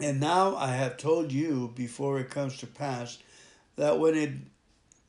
And 0.00 0.18
now 0.18 0.56
I 0.56 0.68
have 0.68 0.96
told 0.96 1.30
you 1.30 1.72
before 1.74 2.18
it 2.18 2.30
comes 2.30 2.56
to 2.58 2.66
pass, 2.66 3.18
that 3.76 3.98
when 3.98 4.14
it, 4.14 4.32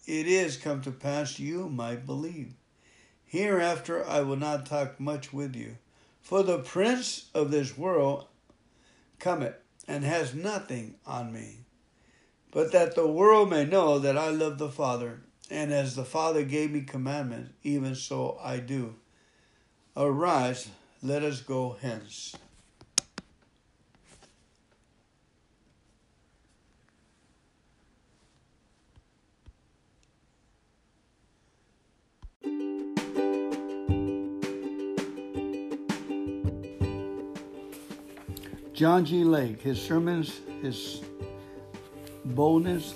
it 0.05 0.28
is 0.28 0.57
come 0.57 0.82
to 0.82 0.91
pass, 0.91 1.39
you 1.39 1.70
might 1.70 2.05
believe. 2.05 2.53
Hereafter 3.26 4.05
I 4.05 4.22
will 4.22 4.38
not 4.38 4.65
talk 4.65 4.99
much 4.99 5.32
with 5.32 5.55
you. 5.55 5.78
For 6.28 6.44
the 6.44 6.60
prince 6.60 7.30
of 7.34 7.52
this 7.52 7.78
world 7.78 8.26
cometh 9.18 9.56
and 9.88 10.04
has 10.04 10.34
nothing 10.34 10.96
on 11.06 11.32
me. 11.32 11.60
But 12.52 12.74
that 12.74 12.96
the 12.96 13.08
world 13.08 13.50
may 13.50 13.64
know 13.64 13.98
that 14.00 14.18
I 14.18 14.32
love 14.32 14.58
the 14.58 14.68
Father, 14.68 15.22
and 15.50 15.72
as 15.72 15.96
the 15.96 16.04
Father 16.04 16.44
gave 16.44 16.72
me 16.72 16.82
commandments, 16.82 17.52
even 17.64 17.96
so 17.96 18.38
I 18.44 18.58
do. 18.58 18.96
Arise, 19.96 20.68
let 21.02 21.24
us 21.24 21.40
go 21.40 21.78
hence. 21.80 22.36
John 38.78 39.06
G. 39.06 39.24
Lake, 39.24 39.60
his 39.60 39.82
sermons, 39.82 40.40
his 40.62 41.02
boldness, 42.24 42.94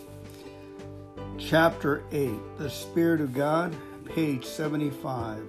chapter 1.40 2.04
8, 2.12 2.30
The 2.60 2.70
Spirit 2.70 3.20
of 3.20 3.34
God, 3.34 3.76
page 4.06 4.46
75. 4.46 5.44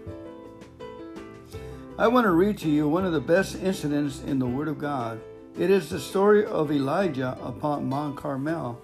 I 1.98 2.08
want 2.08 2.24
to 2.24 2.30
read 2.30 2.56
to 2.60 2.70
you 2.70 2.88
one 2.88 3.04
of 3.04 3.12
the 3.12 3.20
best 3.20 3.56
incidents 3.56 4.22
in 4.22 4.38
the 4.38 4.46
Word 4.46 4.68
of 4.68 4.78
God. 4.78 5.20
It 5.58 5.68
is 5.68 5.90
the 5.90 6.00
story 6.00 6.46
of 6.46 6.72
Elijah 6.72 7.36
upon 7.42 7.90
Mount 7.90 8.16
Carmel, 8.16 8.80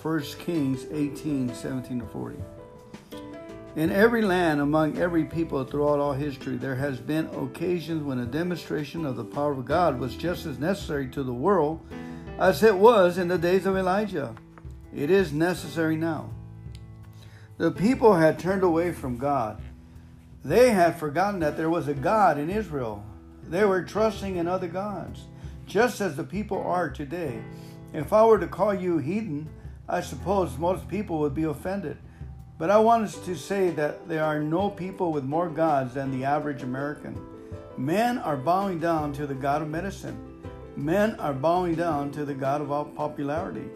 1 0.00 0.22
Kings 0.38 0.86
18 0.92 1.52
17 1.52 1.98
to 2.02 2.06
40. 2.06 2.36
In 3.76 3.90
every 3.90 4.22
land, 4.22 4.60
among 4.60 4.98
every 4.98 5.24
people 5.24 5.64
throughout 5.64 5.98
all 5.98 6.12
history, 6.12 6.56
there 6.56 6.76
has 6.76 7.00
been 7.00 7.26
occasions 7.34 8.04
when 8.04 8.20
a 8.20 8.26
demonstration 8.26 9.04
of 9.04 9.16
the 9.16 9.24
power 9.24 9.50
of 9.50 9.64
God 9.64 9.98
was 9.98 10.14
just 10.14 10.46
as 10.46 10.60
necessary 10.60 11.08
to 11.08 11.24
the 11.24 11.32
world 11.32 11.80
as 12.38 12.62
it 12.62 12.76
was 12.76 13.18
in 13.18 13.26
the 13.26 13.36
days 13.36 13.66
of 13.66 13.76
Elijah. 13.76 14.36
It 14.94 15.10
is 15.10 15.32
necessary 15.32 15.96
now. 15.96 16.30
The 17.58 17.72
people 17.72 18.14
had 18.14 18.38
turned 18.38 18.62
away 18.62 18.92
from 18.92 19.16
God. 19.16 19.60
They 20.44 20.70
had 20.70 21.00
forgotten 21.00 21.40
that 21.40 21.56
there 21.56 21.70
was 21.70 21.88
a 21.88 21.94
God 21.94 22.38
in 22.38 22.50
Israel. 22.50 23.04
They 23.48 23.64
were 23.64 23.82
trusting 23.82 24.36
in 24.36 24.46
other 24.46 24.68
gods, 24.68 25.24
just 25.66 26.00
as 26.00 26.14
the 26.14 26.22
people 26.22 26.62
are 26.62 26.90
today. 26.90 27.42
If 27.92 28.12
I 28.12 28.24
were 28.24 28.38
to 28.38 28.46
call 28.46 28.72
you 28.72 28.98
heathen, 28.98 29.48
I 29.88 30.00
suppose 30.00 30.58
most 30.58 30.86
people 30.86 31.18
would 31.18 31.34
be 31.34 31.42
offended. 31.42 31.96
But 32.56 32.70
I 32.70 32.78
want 32.78 33.04
us 33.04 33.18
to 33.24 33.34
say 33.34 33.70
that 33.70 34.08
there 34.08 34.24
are 34.24 34.40
no 34.40 34.70
people 34.70 35.12
with 35.12 35.24
more 35.24 35.48
gods 35.48 35.94
than 35.94 36.10
the 36.10 36.24
average 36.24 36.62
American. 36.62 37.20
Men 37.76 38.18
are 38.18 38.36
bowing 38.36 38.78
down 38.78 39.12
to 39.14 39.26
the 39.26 39.34
God 39.34 39.62
of 39.62 39.68
medicine. 39.68 40.16
Men 40.76 41.18
are 41.18 41.32
bowing 41.32 41.74
down 41.74 42.12
to 42.12 42.24
the 42.24 42.34
God 42.34 42.60
of 42.60 42.94
popularity. 42.94 43.68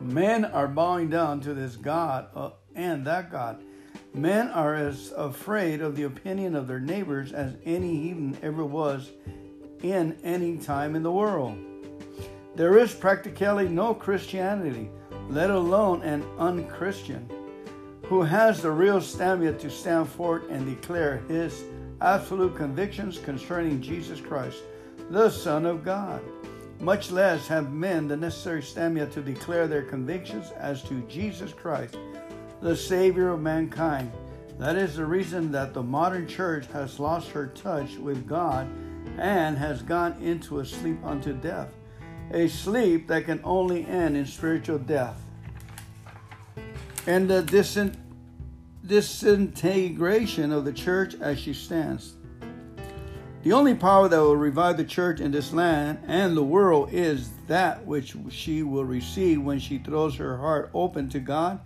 Men 0.00 0.44
are 0.44 0.68
bowing 0.68 1.08
down 1.08 1.40
to 1.40 1.54
this 1.54 1.76
God 1.76 2.28
uh, 2.34 2.50
and 2.74 3.06
that 3.06 3.30
God. 3.30 3.62
Men 4.14 4.48
are 4.48 4.74
as 4.74 5.12
afraid 5.16 5.80
of 5.80 5.94
the 5.94 6.04
opinion 6.04 6.56
of 6.56 6.66
their 6.66 6.80
neighbors 6.80 7.32
as 7.32 7.54
any 7.64 7.96
heathen 7.96 8.36
ever 8.42 8.64
was 8.64 9.10
in 9.82 10.16
any 10.24 10.56
time 10.56 10.96
in 10.96 11.02
the 11.02 11.12
world. 11.12 11.56
There 12.56 12.78
is 12.78 12.92
practically 12.94 13.68
no 13.68 13.94
Christianity, 13.94 14.90
let 15.28 15.50
alone 15.50 16.02
an 16.02 16.24
unchristian, 16.38 17.28
who 18.08 18.22
has 18.22 18.62
the 18.62 18.70
real 18.70 19.02
stamina 19.02 19.52
to 19.58 19.70
stand 19.70 20.08
forth 20.08 20.48
and 20.50 20.64
declare 20.64 21.18
his 21.28 21.62
absolute 22.00 22.56
convictions 22.56 23.18
concerning 23.18 23.82
Jesus 23.82 24.18
Christ, 24.18 24.62
the 25.10 25.28
Son 25.28 25.66
of 25.66 25.84
God. 25.84 26.22
Much 26.80 27.10
less 27.10 27.46
have 27.48 27.72
men 27.72 28.08
the 28.08 28.16
necessary 28.16 28.62
stamina 28.62 29.08
to 29.08 29.20
declare 29.20 29.66
their 29.66 29.82
convictions 29.82 30.52
as 30.52 30.82
to 30.84 31.02
Jesus 31.02 31.52
Christ, 31.52 31.98
the 32.62 32.74
Savior 32.74 33.28
of 33.28 33.42
mankind. 33.42 34.10
That 34.58 34.76
is 34.76 34.96
the 34.96 35.04
reason 35.04 35.52
that 35.52 35.74
the 35.74 35.82
modern 35.82 36.26
church 36.26 36.66
has 36.68 36.98
lost 36.98 37.30
her 37.30 37.48
touch 37.48 37.96
with 37.96 38.26
God 38.26 38.68
and 39.18 39.58
has 39.58 39.82
gone 39.82 40.16
into 40.22 40.60
a 40.60 40.64
sleep 40.64 40.98
unto 41.04 41.34
death, 41.34 41.74
a 42.32 42.48
sleep 42.48 43.06
that 43.08 43.26
can 43.26 43.40
only 43.44 43.84
end 43.86 44.16
in 44.16 44.24
spiritual 44.24 44.78
death. 44.78 45.20
And 47.08 47.26
the 47.26 47.42
disint- 47.42 47.96
disintegration 48.86 50.52
of 50.52 50.66
the 50.66 50.74
church 50.74 51.14
as 51.22 51.38
she 51.38 51.54
stands. 51.54 52.12
The 53.42 53.54
only 53.54 53.74
power 53.74 54.10
that 54.10 54.18
will 54.18 54.36
revive 54.36 54.76
the 54.76 54.84
church 54.84 55.18
in 55.18 55.30
this 55.30 55.54
land 55.54 56.00
and 56.06 56.36
the 56.36 56.42
world 56.42 56.90
is 56.92 57.30
that 57.46 57.82
which 57.86 58.14
she 58.28 58.62
will 58.62 58.84
receive 58.84 59.40
when 59.40 59.58
she 59.58 59.78
throws 59.78 60.16
her 60.16 60.36
heart 60.36 60.70
open 60.74 61.08
to 61.08 61.18
God 61.18 61.60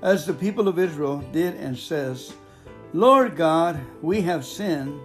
as 0.00 0.24
the 0.24 0.32
people 0.32 0.68
of 0.68 0.78
Israel 0.78 1.22
did 1.34 1.56
and 1.56 1.76
says, 1.76 2.32
Lord 2.94 3.36
God, 3.36 3.78
we 4.00 4.22
have 4.22 4.42
sinned. 4.42 4.98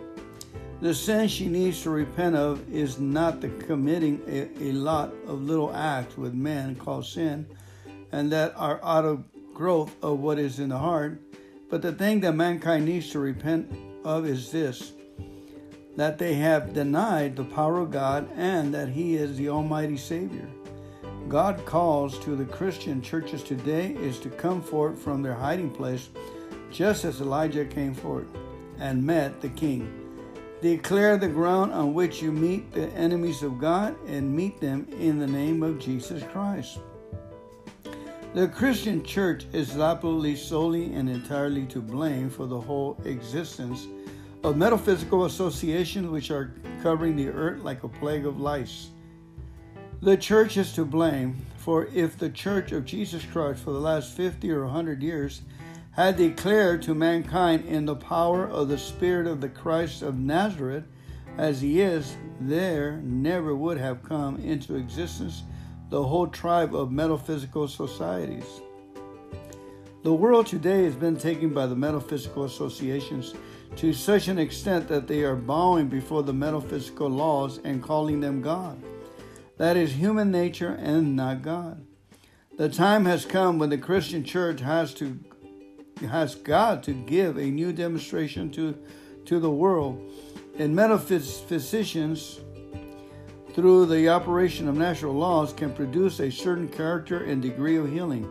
The 0.80 0.94
sin 0.94 1.28
she 1.28 1.48
needs 1.48 1.82
to 1.84 1.90
repent 1.90 2.38
of 2.38 2.74
is 2.74 3.00
not 3.00 3.42
the 3.42 3.50
committing 3.50 4.22
a, 4.30 4.70
a 4.70 4.72
lot 4.72 5.12
of 5.28 5.42
little 5.42 5.76
acts 5.76 6.16
with 6.16 6.34
men 6.34 6.76
called 6.76 7.06
sin 7.06 7.46
and 8.14 8.32
that 8.32 8.54
are 8.56 8.80
out 8.82 9.04
of 9.04 9.26
growth 9.54 9.96
of 10.02 10.20
what 10.20 10.40
is 10.40 10.60
in 10.60 10.70
the 10.70 10.78
heart, 10.78 11.22
but 11.70 11.82
the 11.82 11.92
thing 11.92 12.20
that 12.22 12.34
mankind 12.34 12.86
needs 12.86 13.10
to 13.12 13.20
repent 13.20 13.72
of 14.04 14.26
is 14.26 14.52
this 14.52 14.94
that 15.96 16.18
they 16.18 16.34
have 16.34 16.74
denied 16.74 17.36
the 17.36 17.44
power 17.44 17.80
of 17.80 17.92
God 17.92 18.28
and 18.36 18.74
that 18.74 18.90
He 18.90 19.16
is 19.16 19.38
the 19.38 19.50
Almighty 19.50 19.98
Savior. 19.98 20.48
God 21.30 21.66
calls 21.66 22.18
to 22.20 22.36
the 22.36 22.46
Christian 22.46 23.02
churches 23.02 23.44
today 23.44 23.94
is 23.94 24.20
to 24.20 24.30
come 24.30 24.62
forth 24.62 24.98
from 25.00 25.22
their 25.22 25.36
hiding 25.36 25.70
place, 25.70 26.10
just 26.72 27.06
as 27.06 27.22
Elijah 27.22 27.66
came 27.66 27.94
forth 27.94 28.26
and 28.80 29.06
met 29.06 29.40
the 29.40 29.50
king. 29.50 30.04
Declare 30.62 31.18
the 31.18 31.28
ground 31.28 31.74
on 31.74 31.94
which 31.94 32.22
you 32.22 32.32
meet 32.32 32.72
the 32.72 32.88
enemies 32.94 33.44
of 33.44 33.60
God 33.60 33.96
and 34.08 34.36
meet 34.36 34.60
them 34.60 34.88
in 34.98 35.20
the 35.20 35.28
name 35.28 35.62
of 35.62 35.80
Jesus 35.80 36.24
Christ. 36.32 36.80
The 38.34 38.48
Christian 38.48 39.04
church 39.04 39.46
is 39.54 39.78
absolutely 39.78 40.36
solely 40.36 40.92
and 40.96 41.08
entirely 41.08 41.68
to 41.68 41.80
blame 41.80 42.32
for 42.32 42.48
the 42.48 42.60
whole 42.60 43.00
existence 43.06 43.86
of 44.44 44.58
metaphysical 44.58 45.26
associations 45.26 46.10
which 46.10 46.32
are 46.32 46.56
covering 46.82 47.16
the 47.16 47.30
earth 47.30 47.62
like 47.64 47.84
a 47.84 47.88
plague 47.88 48.26
of 48.26 48.42
lice. 48.42 48.90
The 50.02 50.18
church 50.18 50.58
is 50.58 50.74
to 50.74 50.84
blame, 50.84 51.46
for 51.58 51.86
if 51.94 52.18
the 52.18 52.32
church 52.32 52.72
of 52.72 52.86
Jesus 52.86 53.24
Christ 53.24 53.64
for 53.64 53.72
the 53.72 53.80
last 53.80 54.14
50 54.18 54.50
or 54.52 54.66
100 54.66 55.04
years 55.04 55.44
had 55.92 56.18
declared 56.18 56.82
to 56.82 56.96
mankind 56.96 57.66
in 57.66 57.86
the 57.86 57.96
power 57.96 58.48
of 58.48 58.68
the 58.68 58.80
Spirit 58.80 59.28
of 59.28 59.42
the 59.42 59.50
Christ 59.50 60.02
of 60.02 60.18
Nazareth 60.18 60.86
as 61.38 61.62
he 61.62 61.82
is, 61.82 62.16
there 62.42 62.98
never 63.04 63.56
would 63.56 63.78
have 63.78 64.02
come 64.02 64.38
into 64.38 64.76
existence 64.76 65.44
the 65.94 66.04
whole 66.04 66.26
tribe 66.26 66.74
of 66.74 66.92
metaphysical 66.92 67.68
societies. 67.68 68.62
The 70.02 70.12
world 70.12 70.48
today 70.48 70.86
has 70.86 70.96
been 70.96 71.18
taken 71.18 71.54
by 71.54 71.68
the 71.68 71.76
metaphysical 71.76 72.46
associations 72.46 73.36
to 73.76 73.94
such 73.94 74.28
an 74.28 74.40
extent 74.40 74.88
that 74.88 75.08
they 75.08 75.22
are 75.22 75.36
bowing 75.36 75.90
before 75.90 76.24
the 76.24 76.34
metaphysical 76.34 77.10
laws 77.10 77.60
and 77.64 77.84
calling 77.84 78.22
them 78.22 78.42
God. 78.42 78.82
That 79.58 79.78
is 79.78 79.92
human 79.92 80.32
nature 80.32 80.80
and 80.82 81.16
not 81.16 81.44
God. 81.44 81.86
The 82.58 82.70
time 82.70 83.06
has 83.06 83.24
come 83.24 83.60
when 83.60 83.70
the 83.70 83.78
Christian 83.78 84.24
church 84.24 84.62
has 84.62 84.96
to 84.96 85.20
has 86.10 86.34
God 86.34 86.82
to 86.86 86.94
give 86.94 87.38
a 87.38 87.52
new 87.52 87.72
demonstration 87.72 88.50
to, 88.54 88.76
to 89.26 89.40
the 89.40 89.52
world. 89.52 90.12
And 90.58 90.76
metaphysicians, 90.76 92.40
through 93.54 93.86
the 93.86 94.10
operation 94.10 94.68
of 94.68 94.76
natural 94.76 95.14
laws, 95.14 95.54
can 95.54 95.74
produce 95.74 96.20
a 96.20 96.32
certain 96.32 96.68
character 96.68 97.24
and 97.24 97.42
degree 97.42 97.78
of 97.78 97.92
healing. 97.92 98.30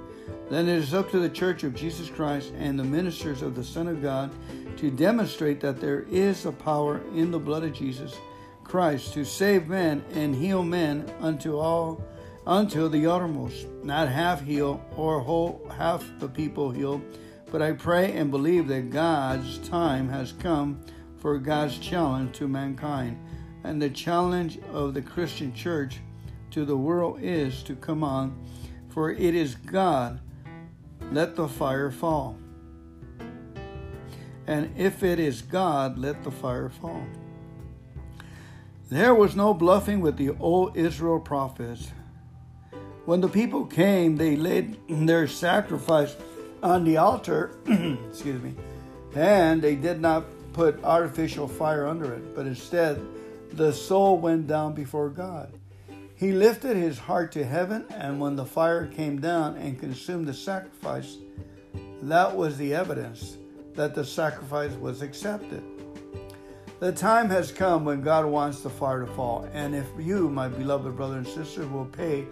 Then 0.51 0.69
it 0.69 0.77
is 0.77 0.93
up 0.93 1.11
to 1.13 1.19
the 1.19 1.29
Church 1.29 1.65
of 1.65 1.75
Jesus 1.75 2.11
Christ 2.11 2.53
and 2.59 2.79
the 2.79 2.85
ministers 2.85 3.43
of 3.43 3.55
the 3.55 3.65
Son 3.65 3.89
of 3.89 4.03
God 4.03 4.31
to 4.77 4.91
demonstrate 4.91 5.61
that 5.61 5.81
there 5.81 6.03
is 6.11 6.45
a 6.45 6.53
power 6.53 7.01
in 7.15 7.31
the 7.31 7.39
blood 7.39 7.65
of 7.65 7.73
Jesus 7.73 8.17
Christ 8.65 9.15
to 9.15 9.25
save 9.25 9.69
men 9.69 10.05
and 10.13 10.35
heal 10.35 10.63
men 10.63 11.11
unto 11.21 11.59
all 11.59 12.03
unto 12.47 12.89
the 12.89 13.07
uttermost, 13.07 13.67
not 13.83 14.09
half 14.09 14.43
heal 14.43 14.85
or 14.97 15.21
whole 15.21 15.65
half 15.77 16.05
the 16.19 16.29
people 16.29 16.71
heal, 16.71 17.01
but 17.51 17.63
I 17.63 17.73
pray 17.73 18.13
and 18.13 18.31
believe 18.31 18.67
that 18.69 18.91
God's 18.91 19.59
time 19.69 20.09
has 20.09 20.33
come 20.33 20.81
for 21.19 21.39
God's 21.39 21.79
challenge 21.79 22.37
to 22.39 22.49
mankind. 22.49 23.19
And 23.65 23.81
the 23.81 23.91
challenge 23.91 24.59
of 24.73 24.95
the 24.95 25.03
Christian 25.03 25.55
church 25.55 26.01
to 26.51 26.65
the 26.65 26.77
world 26.77 27.19
is 27.23 27.63
to 27.65 27.75
come 27.75 28.03
on, 28.03 28.37
for 28.89 29.11
it 29.11 29.35
is 29.35 29.55
God, 29.55 30.21
let 31.11 31.37
the 31.37 31.49
fire 31.49 31.91
fall. 31.91 32.37
And 34.47 34.75
if 34.77 35.03
it 35.03 35.21
is 35.21 35.43
God, 35.43 35.99
let 35.99 36.25
the 36.25 36.31
fire 36.31 36.69
fall. 36.69 37.05
There 38.91 39.15
was 39.15 39.35
no 39.35 39.55
bluffing 39.55 40.01
with 40.01 40.17
the 40.17 40.31
old 40.41 40.77
Israel 40.77 41.21
prophets. 41.21 41.91
When 43.07 43.21
the 43.21 43.29
people 43.29 43.65
came, 43.65 44.17
they 44.17 44.37
laid 44.37 44.77
their 44.89 45.27
sacrifice 45.27 46.15
on 46.63 46.85
the 46.85 46.99
altar, 46.99 47.57
excuse 48.09 48.43
me, 48.43 48.55
and 49.15 49.63
they 49.63 49.77
did 49.77 50.01
not 50.01 50.25
put 50.53 50.83
artificial 50.85 51.49
fire 51.49 51.87
under 51.87 52.13
it, 52.13 52.35
but 52.35 52.47
instead 52.47 53.01
the 53.53 53.73
soul 53.73 54.19
went 54.19 54.47
down 54.47 54.75
before 54.75 55.09
God. 55.09 55.53
He 56.15 56.33
lifted 56.33 56.77
his 56.77 56.99
heart 56.99 57.33
to 57.33 57.45
heaven, 57.45 57.85
and 57.91 58.21
when 58.21 58.37
the 58.37 58.47
fire 58.47 58.87
came 58.87 59.21
down 59.21 59.57
and 59.57 59.79
consumed 59.79 60.27
the 60.27 60.35
sacrifice, 60.35 61.17
that 62.03 62.37
was 62.37 62.57
the 62.57 62.75
evidence 62.75 63.37
that 63.75 63.95
the 63.95 64.05
sacrifice 64.05 64.73
was 64.73 65.03
accepted. 65.03 65.63
The 66.81 66.93
time 66.93 67.29
has 67.31 67.53
come 67.53 67.85
when 67.85 68.03
God 68.03 68.27
wants 68.27 68.61
the 68.61 68.71
fire 68.71 69.07
to 69.07 69.13
fall, 69.13 69.49
and 69.53 69.75
if 69.75 69.87
you, 69.99 70.29
my 70.29 70.49
beloved 70.49 70.97
brother 70.97 71.19
and 71.19 71.27
sister, 71.27 71.67
will 71.67 71.87
pay 71.87 72.27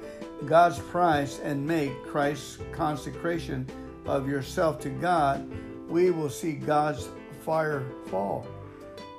God's 0.47 0.79
price 0.79 1.39
and 1.43 1.67
make 1.67 1.93
Christ's 2.07 2.59
consecration 2.73 3.67
of 4.07 4.29
yourself 4.29 4.81
to 4.81 4.89
God, 4.89 5.49
we 5.89 6.11
will 6.11 6.31
see 6.31 6.53
God's 6.53 7.09
fire 7.45 7.85
fall. 8.07 8.47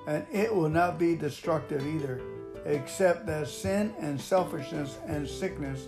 And 0.08 0.26
it 0.32 0.54
will 0.54 0.70
not 0.70 0.98
be 0.98 1.16
destructive 1.16 1.86
either, 1.86 2.22
except 2.66 3.26
that 3.28 3.48
sin 3.48 3.94
and 4.00 4.20
selfishness 4.20 4.98
and 5.08 5.28
sickness 5.28 5.88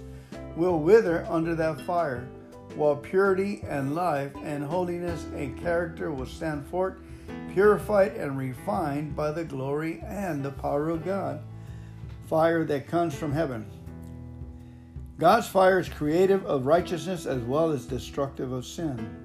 will 0.55 0.79
wither 0.79 1.25
under 1.29 1.55
that 1.55 1.81
fire 1.81 2.27
while 2.75 2.95
purity 2.95 3.61
and 3.67 3.93
life 3.95 4.31
and 4.43 4.63
holiness 4.63 5.25
and 5.35 5.59
character 5.59 6.11
will 6.11 6.25
stand 6.25 6.65
forth, 6.67 6.95
purified 7.53 8.13
and 8.15 8.37
refined 8.37 9.15
by 9.15 9.31
the 9.31 9.43
glory 9.43 10.01
and 10.05 10.43
the 10.43 10.51
power 10.51 10.89
of 10.89 11.05
God. 11.05 11.41
Fire 12.27 12.63
that 12.65 12.87
comes 12.87 13.13
from 13.13 13.31
heaven. 13.31 13.65
God's 15.19 15.47
fire 15.47 15.79
is 15.79 15.87
creative 15.87 16.45
of 16.45 16.65
righteousness 16.65 17.25
as 17.25 17.41
well 17.43 17.71
as 17.71 17.85
destructive 17.85 18.51
of 18.51 18.65
sin. 18.65 19.22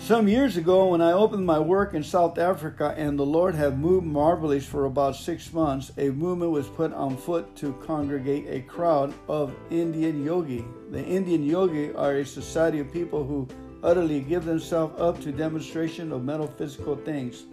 Some 0.00 0.28
years 0.28 0.56
ago, 0.56 0.86
when 0.86 1.02
I 1.02 1.12
opened 1.12 1.44
my 1.44 1.58
work 1.58 1.92
in 1.92 2.02
South 2.04 2.38
Africa 2.38 2.94
and 2.96 3.18
the 3.18 3.26
Lord 3.26 3.54
had 3.54 3.78
moved 3.78 4.06
marvelously 4.06 4.60
for 4.60 4.86
about 4.86 5.16
six 5.16 5.52
months, 5.52 5.90
a 5.98 6.10
movement 6.10 6.52
was 6.52 6.68
put 6.68 6.94
on 6.94 7.16
foot 7.16 7.54
to 7.56 7.74
congregate 7.84 8.46
a 8.48 8.60
crowd 8.60 9.12
of 9.28 9.54
Indian 9.70 10.24
yogi. 10.24 10.64
The 10.90 11.04
Indian 11.04 11.44
yogi 11.44 11.92
are 11.92 12.14
a 12.14 12.24
society 12.24 12.78
of 12.78 12.92
people 12.92 13.24
who 13.24 13.48
utterly 13.82 14.20
give 14.20 14.44
themselves 14.44 14.98
up 15.00 15.20
to 15.22 15.32
demonstration 15.32 16.12
of 16.12 16.24
metaphysical 16.24 16.96
things. 16.96 17.44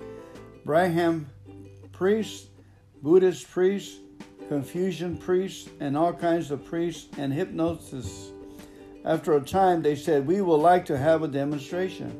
Brahman 0.64 1.28
priests, 1.92 2.48
Buddhist 3.02 3.50
priests, 3.50 4.00
Confucian 4.48 5.18
priests, 5.18 5.68
and 5.80 5.98
all 5.98 6.14
kinds 6.14 6.52
of 6.52 6.64
priests 6.64 7.10
and 7.18 7.34
hypnosis. 7.34 8.32
After 9.06 9.36
a 9.36 9.42
time, 9.42 9.84
they 9.84 9.96
said, 9.96 10.26
We 10.26 10.42
would 10.42 10.56
like 10.56 10.84
to 10.88 10.98
have 10.98 11.22
a 11.22 11.28
demonstration. 11.28 12.20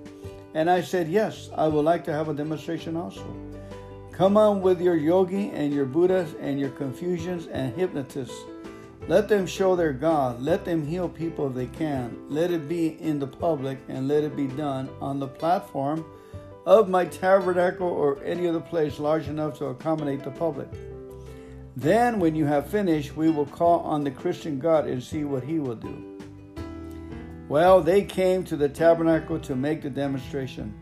And 0.54 0.70
I 0.70 0.82
said, 0.82 1.10
Yes, 1.10 1.50
I 1.56 1.68
would 1.68 1.84
like 1.84 2.06
to 2.06 2.14
have 2.14 2.30
a 2.30 2.34
demonstration 2.34 2.96
also. 2.96 3.26
Come 4.12 4.38
on 4.38 4.62
with 4.62 4.80
your 4.80 4.96
yogi 4.96 5.50
and 5.50 5.74
your 5.74 5.86
Buddhas 5.86 6.36
and 6.40 6.60
your 6.60 6.70
Confucians 6.70 7.48
and 7.48 7.76
hypnotists. 7.76 8.38
Let 9.08 9.28
them 9.28 9.48
show 9.48 9.76
their 9.76 9.94
God. 9.94 10.42
Let 10.42 10.64
them 10.64 10.86
heal 10.86 11.10
people 11.10 11.48
if 11.48 11.56
they 11.56 11.66
can. 11.66 12.18
Let 12.30 12.52
it 12.52 12.70
be 12.70 13.02
in 13.02 13.20
the 13.20 13.28
public 13.28 13.80
and 13.90 14.08
let 14.08 14.24
it 14.24 14.36
be 14.36 14.48
done 14.48 14.90
on 15.02 15.20
the 15.20 15.28
platform 15.28 16.06
of 16.66 16.88
my 16.88 17.06
tabernacle 17.06 17.88
or 17.88 18.24
any 18.24 18.48
other 18.48 18.60
place 18.60 19.00
large 19.00 19.28
enough 19.28 19.58
to 19.58 19.66
accommodate 19.66 20.24
the 20.24 20.32
public. 20.32 20.70
Then, 21.76 22.20
when 22.20 22.36
you 22.36 22.46
have 22.46 22.70
finished, 22.70 23.18
we 23.18 23.30
will 23.30 23.46
call 23.46 23.80
on 23.82 24.04
the 24.04 24.12
Christian 24.12 24.60
God 24.60 24.88
and 24.88 25.04
see 25.04 25.24
what 25.24 25.44
he 25.44 25.60
will 25.60 25.76
do. 25.76 26.15
Well, 27.48 27.82
they 27.82 28.04
came 28.04 28.44
to 28.46 28.56
the 28.56 28.70
tabernacle 28.70 29.40
to 29.42 29.56
make 29.56 29.84
the 29.84 29.90
demonstration. 29.90 30.74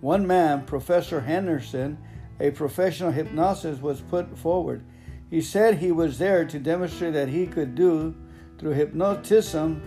One 0.00 0.26
man, 0.26 0.64
Professor 0.64 1.20
Henderson, 1.20 1.98
a 2.40 2.50
professional 2.50 3.10
hypnotist 3.10 3.82
was 3.82 4.00
put 4.00 4.38
forward. 4.38 4.84
He 5.28 5.42
said 5.42 5.74
he 5.74 5.92
was 5.92 6.18
there 6.18 6.46
to 6.46 6.58
demonstrate 6.58 7.12
that 7.12 7.28
he 7.28 7.46
could 7.46 7.74
do 7.74 8.14
through 8.58 8.72
hypnotism. 8.72 9.82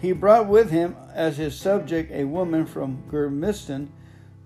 He 0.00 0.12
brought 0.12 0.46
with 0.46 0.70
him 0.70 0.94
as 1.12 1.38
his 1.38 1.58
subject 1.58 2.12
a 2.12 2.24
woman 2.24 2.66
from 2.66 3.02
Germiston 3.10 3.88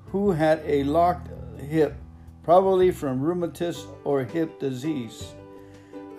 who 0.07 0.33
had 0.33 0.63
a 0.65 0.85
locked 0.85 1.29
hip, 1.61 1.97
probably 2.43 2.91
from 2.91 3.21
rheumatism 3.21 3.91
or 4.05 4.25
hip 4.25 4.59
disease. 4.59 5.35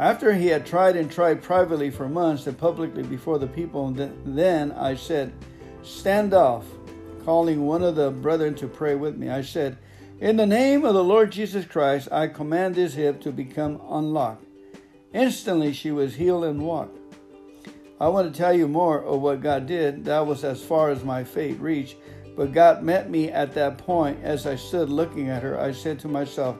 After 0.02 0.34
he 0.34 0.48
had 0.48 0.66
tried 0.66 0.96
and 0.96 1.12
tried 1.12 1.44
privately 1.44 1.92
for 1.92 2.10
months 2.10 2.48
and 2.48 2.58
publicly 2.58 3.04
before 3.04 3.38
the 3.38 3.46
people, 3.46 3.92
then 4.26 4.72
I 4.72 4.96
said, 4.96 5.32
Stand 5.84 6.34
off, 6.34 6.66
calling 7.24 7.68
one 7.68 7.84
of 7.84 7.96
the 7.96 8.10
brethren 8.10 8.56
to 8.56 8.68
pray 8.68 8.96
with 8.96 9.16
me. 9.16 9.30
I 9.30 9.44
said, 9.44 9.78
in 10.20 10.38
the 10.38 10.48
name 10.48 10.86
of 10.86 10.96
the 10.96 11.04
Lord 11.04 11.32
Jesus 11.32 11.66
Christ, 11.66 12.08
I 12.12 12.28
command 12.28 12.74
this 12.74 12.96
hip 12.96 13.22
to 13.22 13.32
become 13.32 13.80
unlocked. 13.90 14.44
Instantly 15.14 15.72
she 15.72 15.92
was 15.92 16.16
healed 16.16 16.46
and 16.46 16.66
walked. 16.66 16.98
I 18.00 18.08
want 18.08 18.34
to 18.34 18.36
tell 18.36 18.56
you 18.56 18.68
more 18.68 19.04
of 19.04 19.22
what 19.22 19.42
God 19.42 19.68
did. 19.68 20.06
That 20.06 20.26
was 20.26 20.44
as 20.44 20.64
far 20.64 20.90
as 20.90 21.04
my 21.04 21.24
faith 21.24 21.60
reached. 21.60 21.98
But 22.36 22.54
God 22.54 22.82
met 22.82 23.12
me 23.12 23.30
at 23.30 23.54
that 23.54 23.78
point 23.78 24.24
as 24.24 24.48
I 24.48 24.56
stood 24.56 24.90
looking 24.90 25.30
at 25.30 25.44
her. 25.44 25.60
I 25.60 25.72
said 25.72 26.00
to 26.00 26.08
myself, 26.08 26.58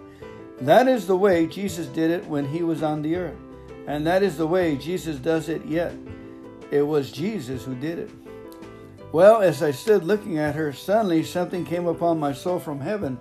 That 0.62 0.88
is 0.88 1.08
the 1.08 1.18
way 1.18 1.48
Jesus 1.48 1.88
did 1.88 2.12
it 2.12 2.26
when 2.28 2.46
he 2.46 2.64
was 2.64 2.84
on 2.84 3.02
the 3.02 3.16
earth. 3.16 3.38
And 3.88 4.06
that 4.06 4.22
is 4.22 4.38
the 4.38 4.48
way 4.48 4.78
Jesus 4.78 5.18
does 5.18 5.50
it 5.50 5.66
yet. 5.66 5.94
It 6.70 6.84
was 6.84 7.12
Jesus 7.12 7.64
who 7.64 7.76
did 7.76 8.00
it. 8.00 8.12
Well, 9.12 9.42
as 9.42 9.62
I 9.62 9.72
stood 9.72 10.04
looking 10.04 10.38
at 10.38 10.56
her, 10.56 10.72
suddenly 10.72 11.24
something 11.24 11.66
came 11.66 11.88
upon 11.88 12.20
my 12.20 12.32
soul 12.32 12.60
from 12.60 12.80
heaven. 12.80 13.20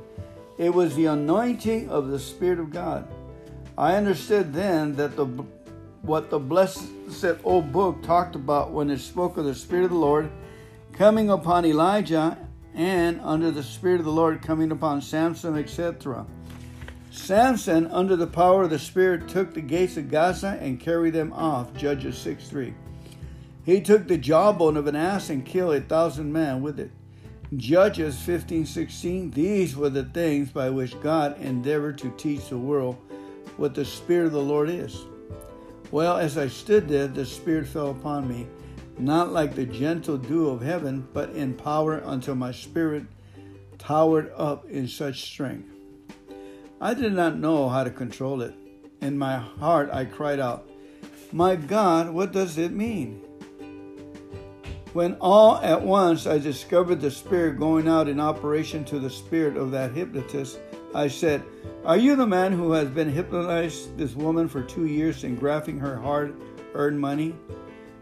It 0.58 0.72
was 0.72 0.94
the 0.94 1.06
anointing 1.06 1.88
of 1.88 2.08
the 2.08 2.18
Spirit 2.18 2.60
of 2.60 2.70
God. 2.70 3.08
I 3.76 3.96
understood 3.96 4.52
then 4.52 4.94
that 4.96 5.16
the 5.16 5.26
what 6.02 6.30
the 6.30 6.38
blessed 6.38 6.84
old 7.44 7.72
book 7.72 8.02
talked 8.02 8.34
about 8.34 8.70
when 8.70 8.90
it 8.90 8.98
spoke 8.98 9.36
of 9.36 9.44
the 9.44 9.54
Spirit 9.54 9.84
of 9.84 9.90
the 9.90 9.96
Lord 9.96 10.30
coming 10.92 11.30
upon 11.30 11.64
Elijah 11.64 12.38
and 12.74 13.20
under 13.22 13.50
the 13.50 13.62
Spirit 13.62 14.00
of 14.00 14.04
the 14.06 14.12
Lord 14.12 14.42
coming 14.42 14.70
upon 14.70 15.02
Samson, 15.02 15.56
etc. 15.58 16.26
Samson, 17.10 17.88
under 17.88 18.14
the 18.14 18.26
power 18.26 18.62
of 18.62 18.70
the 18.70 18.78
Spirit, 18.78 19.28
took 19.28 19.52
the 19.52 19.60
gates 19.60 19.96
of 19.96 20.10
Gaza 20.10 20.58
and 20.60 20.78
carried 20.78 21.14
them 21.14 21.32
off. 21.32 21.74
Judges 21.74 22.16
6 22.18 22.48
3. 22.48 22.74
He 23.64 23.80
took 23.80 24.06
the 24.06 24.16
jawbone 24.16 24.76
of 24.76 24.86
an 24.86 24.96
ass 24.96 25.28
and 25.28 25.44
killed 25.44 25.74
a 25.74 25.80
thousand 25.80 26.32
men 26.32 26.62
with 26.62 26.78
it. 26.78 26.90
Judges 27.56 28.16
15:16 28.16 29.34
These 29.34 29.76
were 29.76 29.90
the 29.90 30.04
things 30.04 30.50
by 30.50 30.70
which 30.70 31.00
God 31.00 31.36
endeavored 31.40 31.98
to 31.98 32.10
teach 32.16 32.48
the 32.48 32.58
world 32.58 32.96
what 33.56 33.74
the 33.74 33.84
spirit 33.84 34.26
of 34.26 34.32
the 34.32 34.40
Lord 34.40 34.70
is. 34.70 35.04
Well, 35.90 36.16
as 36.16 36.38
I 36.38 36.46
stood 36.46 36.88
there, 36.88 37.08
the 37.08 37.26
spirit 37.26 37.66
fell 37.66 37.90
upon 37.90 38.28
me, 38.28 38.46
not 38.98 39.32
like 39.32 39.56
the 39.56 39.66
gentle 39.66 40.16
dew 40.16 40.48
of 40.48 40.62
heaven, 40.62 41.08
but 41.12 41.30
in 41.30 41.54
power 41.54 41.98
until 42.06 42.36
my 42.36 42.52
spirit 42.52 43.02
towered 43.78 44.30
up 44.36 44.68
in 44.70 44.86
such 44.86 45.22
strength. 45.22 45.79
I 46.82 46.94
did 46.94 47.12
not 47.12 47.38
know 47.38 47.68
how 47.68 47.84
to 47.84 47.90
control 47.90 48.40
it. 48.40 48.54
In 49.02 49.18
my 49.18 49.36
heart, 49.36 49.90
I 49.92 50.06
cried 50.06 50.40
out, 50.40 50.66
My 51.30 51.54
God, 51.54 52.08
what 52.08 52.32
does 52.32 52.56
it 52.56 52.72
mean? 52.72 53.20
When 54.94 55.14
all 55.20 55.58
at 55.58 55.82
once 55.82 56.26
I 56.26 56.38
discovered 56.38 57.02
the 57.02 57.10
spirit 57.10 57.58
going 57.58 57.86
out 57.86 58.08
in 58.08 58.18
operation 58.18 58.82
to 58.86 58.98
the 58.98 59.10
spirit 59.10 59.58
of 59.58 59.70
that 59.72 59.92
hypnotist, 59.92 60.58
I 60.94 61.08
said, 61.08 61.42
Are 61.84 61.98
you 61.98 62.16
the 62.16 62.26
man 62.26 62.52
who 62.52 62.72
has 62.72 62.88
been 62.88 63.12
hypnotized 63.12 63.98
this 63.98 64.14
woman 64.14 64.48
for 64.48 64.62
two 64.62 64.86
years 64.86 65.22
and 65.22 65.38
grafting 65.38 65.78
her 65.80 65.98
hard 65.98 66.34
earned 66.72 66.98
money? 66.98 67.34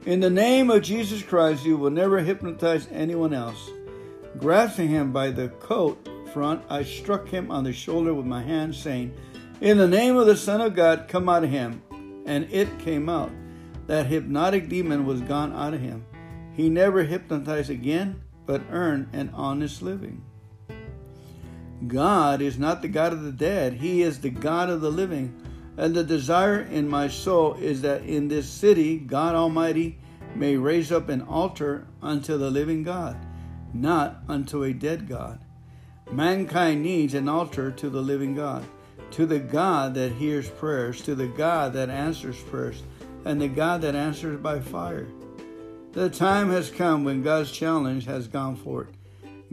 In 0.07 0.21
the 0.21 0.31
name 0.31 0.71
of 0.71 0.83
Jesus 0.83 1.21
Christ, 1.25 1.67
you 1.67 1.77
will 1.77 1.91
never 1.91 2.21
hypnotize 2.21 2.87
anyone 2.93 3.35
else. 3.35 3.71
Grasping 4.39 4.89
him 4.89 5.11
by 5.11 5.31
the 5.31 5.49
coat 5.49 6.09
front, 6.29 6.63
I 6.69 6.83
struck 6.83 7.29
him 7.29 7.51
on 7.51 7.65
the 7.65 7.73
shoulder 7.73 8.15
with 8.15 8.27
my 8.27 8.43
hand, 8.43 8.75
saying, 8.75 9.15
In 9.61 9.79
the 9.79 9.89
name 9.89 10.17
of 10.17 10.27
the 10.27 10.37
Son 10.37 10.61
of 10.61 10.75
God, 10.75 11.07
come 11.09 11.29
out 11.29 11.45
of 11.45 11.51
him. 11.51 11.83
And 12.27 12.51
it 12.53 12.79
came 12.79 13.09
out. 13.09 13.31
That 13.87 14.07
hypnotic 14.07 14.69
demon 14.69 15.07
was 15.07 15.21
gone 15.23 15.53
out 15.55 15.75
of 15.75 15.81
him. 15.81 16.05
He 16.53 16.69
never 16.69 17.05
hypnotized 17.05 17.71
again, 17.71 18.21
but 18.45 18.63
earned 18.71 19.09
an 19.13 19.31
honest 19.35 19.81
living. 19.81 20.25
God 21.87 22.43
is 22.43 22.59
not 22.59 22.83
the 22.83 22.89
God 22.89 23.13
of 23.13 23.23
the 23.23 23.33
dead, 23.33 23.75
He 23.75 24.03
is 24.03 24.21
the 24.21 24.31
God 24.31 24.69
of 24.69 24.81
the 24.81 24.91
living. 24.91 25.41
And 25.77 25.95
the 25.95 26.03
desire 26.03 26.63
in 26.63 26.89
my 26.89 27.07
soul 27.07 27.55
is 27.55 27.83
that 27.83 28.03
in 28.03 28.27
this 28.27 28.49
city, 28.49 28.99
God 28.99 29.37
Almighty 29.37 30.01
may 30.35 30.57
raise 30.57 30.91
up 30.91 31.09
an 31.09 31.23
altar 31.23 31.87
unto 32.03 32.37
the 32.37 32.51
living 32.51 32.83
God, 32.83 33.17
not 33.73 34.23
unto 34.29 34.65
a 34.65 34.73
dead 34.73 35.09
God. 35.09 35.39
Mankind 36.11 36.83
needs 36.83 37.15
an 37.15 37.29
altar 37.29 37.71
to 37.73 37.91
the 37.91 38.01
living 38.01 38.35
God, 38.35 38.65
to 39.13 39.27
the 39.27 39.39
God 39.39 39.95
that 39.95 40.13
hears 40.13 40.49
prayers, 40.49 41.03
to 41.03 41.15
the 41.15 41.27
God 41.27 41.73
that 41.75 41.91
answers 41.91 42.41
prayers, 42.45 42.83
and 43.25 43.41
the 43.41 43.49
God 43.49 43.83
that 43.83 43.95
answers 43.95 44.41
by 44.41 44.61
fire. 44.61 45.07
The 45.93 46.09
time 46.09 46.51
has 46.51 46.71
come 46.71 47.05
when 47.05 47.23
God's 47.23 47.53
challenge 47.53 48.07
has 48.07 48.29
gone 48.29 48.57
forth. 48.57 48.89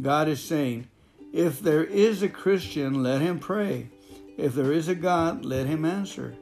God 0.02 0.28
is 0.28 0.42
saying, 0.42 0.88
if 1.34 1.60
there 1.60 1.84
is 1.84 2.24
a 2.24 2.30
Christian, 2.30 3.04
let 3.04 3.22
him 3.22 3.40
pray. 3.40 3.90
If 4.38 4.54
there 4.54 4.72
is 4.72 4.88
a 4.88 4.96
God, 4.96 5.44
let 5.44 5.68
him 5.68 5.84
answer. 5.84 6.36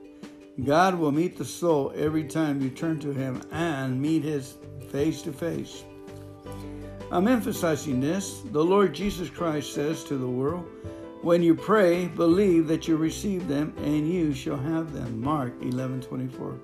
God 0.64 0.96
will 0.96 1.12
meet 1.12 1.38
the 1.38 1.46
soul 1.46 1.92
every 1.96 2.26
time 2.26 2.62
you 2.62 2.70
turn 2.70 3.00
to 3.00 3.12
him 3.12 3.42
and 3.52 4.00
meet 4.00 4.24
his 4.24 4.56
face 4.92 5.24
to 5.24 5.34
face. 5.34 5.84
I'm 7.14 7.28
emphasizing 7.28 8.00
this. 8.02 8.42
The 8.46 8.66
Lord 8.66 8.92
Jesus 8.92 9.30
Christ 9.30 9.76
says 9.76 10.04
to 10.06 10.18
the 10.18 10.28
world, 10.28 10.68
when 11.22 11.44
you 11.44 11.54
pray, 11.54 12.08
believe 12.08 12.68
that 12.70 12.88
you 12.88 12.98
receive 12.98 13.48
them 13.48 13.72
and 13.78 14.12
you 14.12 14.34
shall 14.34 14.58
have 14.58 14.94
them. 14.94 15.22
Mark 15.22 15.54
11 15.62 16.02
24. 16.02 16.60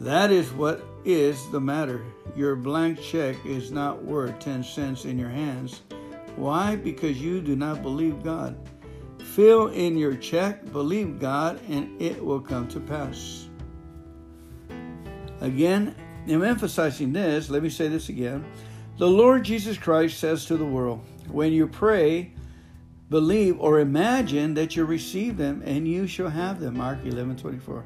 That 0.00 0.30
is 0.30 0.50
what 0.52 0.82
is 1.04 1.46
the 1.50 1.60
matter. 1.60 2.02
Your 2.34 2.56
blank 2.56 3.02
check 3.02 3.36
is 3.44 3.70
not 3.70 4.02
worth 4.02 4.38
10 4.38 4.64
cents 4.64 5.04
in 5.04 5.18
your 5.18 5.28
hands. 5.28 5.82
Why? 6.36 6.76
Because 6.76 7.20
you 7.20 7.42
do 7.42 7.54
not 7.54 7.82
believe 7.82 8.24
God. 8.24 8.56
Fill 9.18 9.66
in 9.68 9.98
your 9.98 10.14
check, 10.14 10.72
believe 10.72 11.20
God, 11.20 11.60
and 11.68 12.00
it 12.00 12.24
will 12.24 12.40
come 12.40 12.66
to 12.68 12.80
pass. 12.80 13.50
Again, 15.42 15.94
I'm 16.26 16.42
emphasizing 16.42 17.12
this. 17.12 17.50
Let 17.50 17.62
me 17.62 17.68
say 17.68 17.88
this 17.88 18.08
again. 18.08 18.42
The 18.98 19.06
Lord 19.06 19.44
Jesus 19.44 19.76
Christ 19.76 20.18
says 20.18 20.46
to 20.46 20.56
the 20.56 20.64
world, 20.64 21.04
when 21.30 21.52
you 21.52 21.66
pray, 21.66 22.32
believe 23.10 23.60
or 23.60 23.78
imagine 23.78 24.54
that 24.54 24.74
you 24.74 24.86
receive 24.86 25.36
them 25.36 25.62
and 25.66 25.86
you 25.86 26.06
shall 26.06 26.30
have 26.30 26.60
them. 26.60 26.78
Mark 26.78 27.00
11 27.04 27.36
24. 27.36 27.84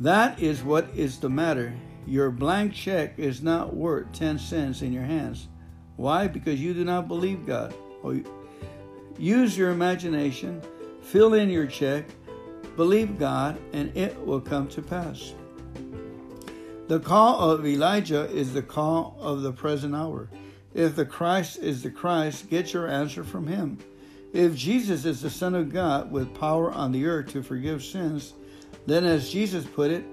That 0.00 0.38
is 0.38 0.62
what 0.62 0.90
is 0.94 1.18
the 1.20 1.30
matter. 1.30 1.72
Your 2.06 2.30
blank 2.30 2.74
check 2.74 3.18
is 3.18 3.42
not 3.42 3.74
worth 3.74 4.12
10 4.12 4.38
cents 4.38 4.82
in 4.82 4.92
your 4.92 5.04
hands. 5.04 5.48
Why? 5.96 6.26
Because 6.26 6.60
you 6.60 6.74
do 6.74 6.84
not 6.84 7.08
believe 7.08 7.46
God. 7.46 7.74
Use 9.18 9.56
your 9.56 9.70
imagination, 9.70 10.60
fill 11.00 11.32
in 11.32 11.48
your 11.48 11.66
check, 11.66 12.04
believe 12.76 13.18
God, 13.18 13.58
and 13.72 13.94
it 13.96 14.18
will 14.26 14.40
come 14.40 14.68
to 14.68 14.82
pass. 14.82 15.32
The 16.90 16.98
call 16.98 17.52
of 17.52 17.64
Elijah 17.64 18.28
is 18.32 18.52
the 18.52 18.62
call 18.62 19.16
of 19.20 19.42
the 19.42 19.52
present 19.52 19.94
hour. 19.94 20.28
If 20.74 20.96
the 20.96 21.04
Christ 21.04 21.58
is 21.58 21.84
the 21.84 21.90
Christ, 21.92 22.50
get 22.50 22.72
your 22.72 22.88
answer 22.88 23.22
from 23.22 23.46
him. 23.46 23.78
If 24.32 24.56
Jesus 24.56 25.04
is 25.04 25.22
the 25.22 25.30
Son 25.30 25.54
of 25.54 25.72
God 25.72 26.10
with 26.10 26.34
power 26.34 26.72
on 26.72 26.90
the 26.90 27.06
earth 27.06 27.28
to 27.28 27.44
forgive 27.44 27.84
sins, 27.84 28.34
Then, 28.86 29.04
as 29.04 29.30
Jesus 29.30 29.64
put 29.64 29.92
it, 29.92 30.04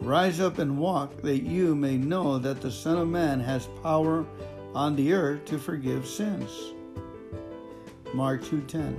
rise 0.00 0.40
up 0.40 0.58
and 0.58 0.76
walk, 0.76 1.22
that 1.22 1.44
you 1.44 1.76
may 1.76 1.96
know 1.96 2.40
that 2.40 2.60
the 2.60 2.72
Son 2.72 2.98
of 2.98 3.06
Man 3.06 3.38
has 3.38 3.68
power 3.84 4.26
on 4.74 4.96
the 4.96 5.12
earth 5.12 5.44
to 5.44 5.58
forgive 5.58 6.04
sins. 6.04 6.50
Mark 8.12 8.42
2:10. 8.42 8.96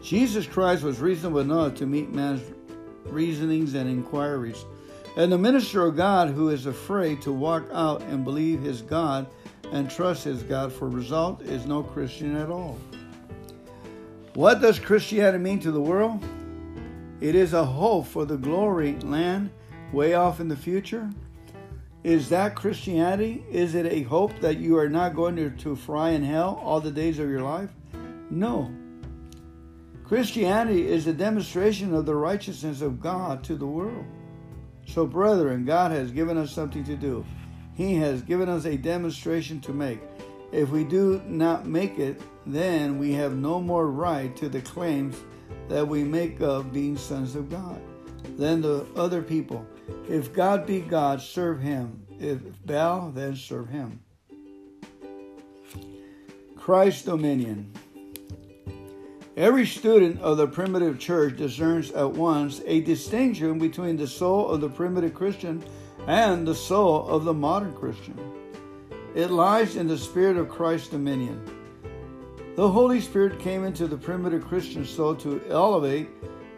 Jesus 0.00 0.46
Christ 0.46 0.84
was 0.84 1.00
reasonable 1.00 1.40
enough 1.40 1.74
to 1.74 1.86
meet 1.86 2.14
man's 2.14 2.42
reasonings 3.06 3.74
and 3.74 3.90
inquiries. 3.90 4.64
And 5.16 5.30
the 5.30 5.38
minister 5.38 5.84
of 5.86 5.96
God 5.96 6.30
who 6.30 6.48
is 6.48 6.66
afraid 6.66 7.20
to 7.22 7.32
walk 7.32 7.68
out 7.72 8.02
and 8.02 8.24
believe 8.24 8.62
his 8.62 8.80
God 8.80 9.26
and 9.70 9.90
trust 9.90 10.24
his 10.24 10.42
God 10.42 10.72
for 10.72 10.88
result 10.88 11.42
is 11.42 11.66
no 11.66 11.82
Christian 11.82 12.36
at 12.36 12.50
all. 12.50 12.78
What 14.34 14.62
does 14.62 14.78
Christianity 14.78 15.42
mean 15.42 15.60
to 15.60 15.72
the 15.72 15.80
world? 15.80 16.24
It 17.20 17.34
is 17.34 17.52
a 17.52 17.64
hope 17.64 18.06
for 18.06 18.24
the 18.24 18.38
glory 18.38 18.94
land 19.00 19.50
way 19.92 20.14
off 20.14 20.40
in 20.40 20.48
the 20.48 20.56
future. 20.56 21.10
Is 22.02 22.30
that 22.30 22.56
Christianity? 22.56 23.44
Is 23.50 23.74
it 23.74 23.86
a 23.86 24.02
hope 24.02 24.40
that 24.40 24.56
you 24.56 24.76
are 24.78 24.88
not 24.88 25.14
going 25.14 25.56
to, 25.56 25.76
fry 25.76 26.10
in 26.10 26.24
hell 26.24 26.60
all 26.64 26.80
the 26.80 26.90
days 26.90 27.18
of 27.18 27.28
your 27.28 27.42
life? 27.42 27.70
No. 28.30 28.72
Christianity 30.04 30.88
is 30.88 31.06
a 31.06 31.12
demonstration 31.12 31.94
of 31.94 32.06
the 32.06 32.14
righteousness 32.14 32.80
of 32.80 33.00
God 33.00 33.44
to 33.44 33.54
the 33.54 33.66
world. 33.66 34.04
So, 34.92 35.06
brethren, 35.06 35.64
God 35.64 35.90
has 35.90 36.10
given 36.10 36.36
us 36.36 36.52
something 36.52 36.84
to 36.84 36.96
do. 36.96 37.24
He 37.74 37.94
has 37.94 38.20
given 38.20 38.50
us 38.50 38.66
a 38.66 38.76
demonstration 38.76 39.58
to 39.62 39.72
make. 39.72 40.00
If 40.52 40.68
we 40.68 40.84
do 40.84 41.22
not 41.26 41.64
make 41.64 41.98
it, 41.98 42.20
then 42.44 42.98
we 42.98 43.14
have 43.14 43.34
no 43.34 43.58
more 43.58 43.86
right 43.90 44.36
to 44.36 44.50
the 44.50 44.60
claims 44.60 45.16
that 45.70 45.88
we 45.88 46.04
make 46.04 46.42
of 46.42 46.74
being 46.74 46.98
sons 46.98 47.34
of 47.36 47.48
God 47.48 47.80
than 48.36 48.60
the 48.60 48.86
other 48.94 49.22
people. 49.22 49.66
If 50.10 50.34
God 50.34 50.66
be 50.66 50.80
God, 50.80 51.22
serve 51.22 51.62
him. 51.62 52.06
If 52.20 52.40
Baal, 52.66 53.12
then 53.12 53.34
serve 53.34 53.70
him. 53.70 54.00
Christ's 56.54 57.04
dominion. 57.04 57.72
Every 59.36 59.64
student 59.64 60.20
of 60.20 60.36
the 60.36 60.46
primitive 60.46 60.98
church 60.98 61.38
discerns 61.38 61.90
at 61.92 62.12
once 62.12 62.60
a 62.66 62.82
distinction 62.82 63.58
between 63.58 63.96
the 63.96 64.06
soul 64.06 64.50
of 64.50 64.60
the 64.60 64.68
primitive 64.68 65.14
Christian 65.14 65.64
and 66.06 66.46
the 66.46 66.54
soul 66.54 67.08
of 67.08 67.24
the 67.24 67.32
modern 67.32 67.72
Christian. 67.72 68.18
It 69.14 69.30
lies 69.30 69.76
in 69.76 69.88
the 69.88 69.96
spirit 69.96 70.36
of 70.36 70.50
Christ's 70.50 70.88
dominion. 70.88 71.42
The 72.56 72.68
Holy 72.68 73.00
Spirit 73.00 73.40
came 73.40 73.64
into 73.64 73.86
the 73.86 73.96
primitive 73.96 74.44
Christian 74.46 74.84
soul 74.84 75.14
to 75.16 75.40
elevate 75.48 76.10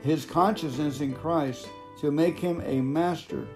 his 0.03 0.25
consciousness 0.25 1.01
in 1.01 1.15
Christ, 1.15 1.69
to 2.01 2.11
make 2.11 2.41
him 2.41 2.61
a 2.67 2.81
master. 2.81 3.47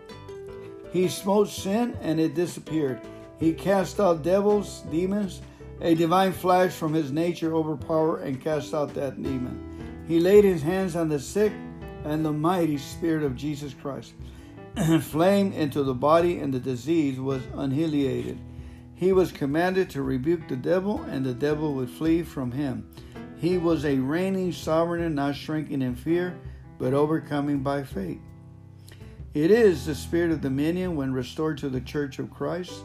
He 0.93 1.09
smote 1.09 1.49
sin 1.49 1.99
and 2.03 2.21
it 2.21 2.37
disappeared. 2.37 3.01
He 3.41 3.53
cast 3.53 3.99
out 3.99 4.23
devils, 4.23 4.83
demons, 4.93 5.43
a 5.81 5.95
divine 5.95 6.33
flash 6.33 6.73
from 6.73 6.93
his 6.93 7.13
nature 7.13 7.55
overpowered 7.55 8.23
and 8.23 8.43
cast 8.43 8.75
out 8.75 8.95
that 8.95 9.23
demon. 9.23 10.05
He 10.07 10.21
laid 10.21 10.45
his 10.45 10.63
hands 10.63 10.97
on 10.97 11.09
the 11.09 11.21
sick, 11.21 11.53
and 12.05 12.25
the 12.25 12.33
mighty 12.33 12.79
Spirit 12.79 13.23
of 13.23 13.37
Jesus 13.37 13.75
Christ 13.75 14.15
flamed 15.01 15.55
into 15.55 15.83
the 15.83 15.95
body, 15.95 16.39
and 16.39 16.53
the 16.53 16.61
disease 16.61 17.21
was 17.21 17.43
annihilated. 17.55 18.39
He 18.95 19.13
was 19.13 19.31
commanded 19.31 19.91
to 19.91 20.03
rebuke 20.03 20.49
the 20.49 20.57
devil, 20.57 21.03
and 21.03 21.25
the 21.25 21.35
devil 21.35 21.75
would 21.75 21.91
flee 21.91 22.23
from 22.23 22.51
him. 22.51 22.89
He 23.37 23.59
was 23.59 23.85
a 23.85 23.97
reigning 23.97 24.53
sovereign, 24.53 25.03
and 25.03 25.15
not 25.15 25.37
shrinking 25.37 25.83
in 25.83 25.95
fear, 25.95 26.37
but 26.79 26.95
overcoming 26.95 27.61
by 27.61 27.85
faith. 27.85 28.21
It 29.35 29.51
is 29.51 29.87
the 29.87 29.95
spirit 29.95 30.33
of 30.33 30.41
dominion 30.41 30.97
when 30.97 31.13
restored 31.13 31.59
to 31.59 31.69
the 31.69 31.81
church 31.81 32.19
of 32.19 32.31
Christ 32.31 32.83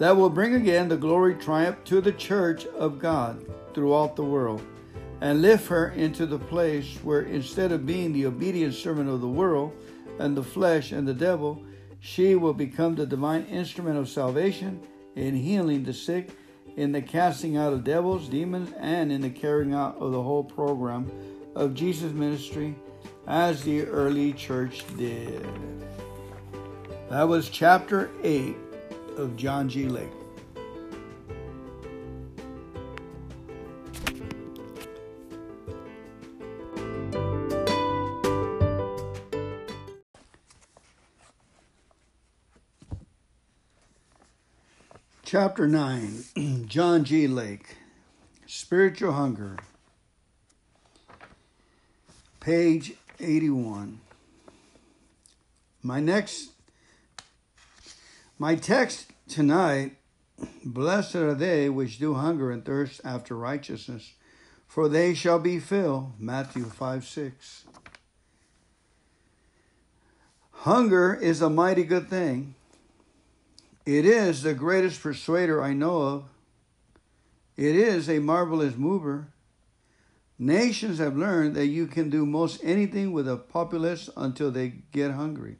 that 0.00 0.16
will 0.16 0.30
bring 0.30 0.54
again 0.54 0.88
the 0.88 0.96
glory 0.96 1.34
triumph 1.34 1.76
to 1.84 2.00
the 2.00 2.12
church 2.12 2.64
of 2.68 2.98
God 2.98 3.44
throughout 3.74 4.16
the 4.16 4.24
world 4.24 4.62
and 5.20 5.42
lift 5.42 5.68
her 5.68 5.90
into 5.90 6.24
the 6.24 6.38
place 6.38 6.96
where 7.02 7.20
instead 7.20 7.70
of 7.70 7.84
being 7.84 8.14
the 8.14 8.24
obedient 8.24 8.72
servant 8.72 9.10
of 9.10 9.20
the 9.20 9.28
world 9.28 9.72
and 10.18 10.34
the 10.34 10.42
flesh 10.42 10.92
and 10.92 11.06
the 11.06 11.12
devil, 11.12 11.62
she 12.00 12.34
will 12.34 12.54
become 12.54 12.94
the 12.94 13.04
divine 13.04 13.44
instrument 13.44 13.98
of 13.98 14.08
salvation 14.08 14.80
in 15.16 15.36
healing 15.36 15.84
the 15.84 15.92
sick, 15.92 16.30
in 16.78 16.92
the 16.92 17.02
casting 17.02 17.58
out 17.58 17.74
of 17.74 17.84
devils, 17.84 18.26
demons, 18.26 18.72
and 18.78 19.12
in 19.12 19.20
the 19.20 19.28
carrying 19.28 19.74
out 19.74 19.98
of 19.98 20.12
the 20.12 20.22
whole 20.22 20.44
program 20.44 21.10
of 21.54 21.74
Jesus' 21.74 22.14
ministry 22.14 22.74
as 23.26 23.62
the 23.64 23.82
early 23.82 24.32
church 24.32 24.82
did. 24.96 25.46
That 27.10 27.28
was 27.28 27.50
chapter 27.50 28.10
8 28.22 28.56
of 29.20 29.36
John 29.36 29.68
G. 29.68 29.86
Lake. 29.86 30.08
Chapter 45.22 45.68
9 45.68 46.24
John 46.66 47.04
G. 47.04 47.28
Lake 47.28 47.76
Spiritual 48.46 49.12
Hunger. 49.12 49.58
Page 52.40 52.94
81. 53.20 54.00
My 55.82 56.00
next 56.00 56.50
my 58.40 58.54
text 58.54 59.09
tonight, 59.30 59.96
blessed 60.64 61.14
are 61.14 61.34
they 61.34 61.68
which 61.68 61.98
do 61.98 62.14
hunger 62.14 62.50
and 62.50 62.64
thirst 62.64 63.00
after 63.04 63.36
righteousness, 63.36 64.14
for 64.66 64.88
they 64.88 65.14
shall 65.14 65.38
be 65.38 65.58
filled. 65.58 66.12
Matthew 66.18 66.64
5 66.64 67.06
6. 67.06 67.64
Hunger 70.50 71.14
is 71.14 71.40
a 71.40 71.48
mighty 71.48 71.84
good 71.84 72.10
thing. 72.10 72.54
It 73.86 74.04
is 74.04 74.42
the 74.42 74.52
greatest 74.52 75.00
persuader 75.00 75.62
I 75.62 75.72
know 75.72 76.02
of. 76.02 76.24
It 77.56 77.74
is 77.74 78.08
a 78.10 78.18
marvelous 78.18 78.76
mover. 78.76 79.28
Nations 80.38 80.98
have 80.98 81.16
learned 81.16 81.54
that 81.56 81.66
you 81.66 81.86
can 81.86 82.10
do 82.10 82.24
most 82.26 82.60
anything 82.62 83.12
with 83.12 83.28
a 83.28 83.36
populace 83.36 84.08
until 84.16 84.50
they 84.50 84.68
get 84.92 85.12
hungry. 85.12 85.56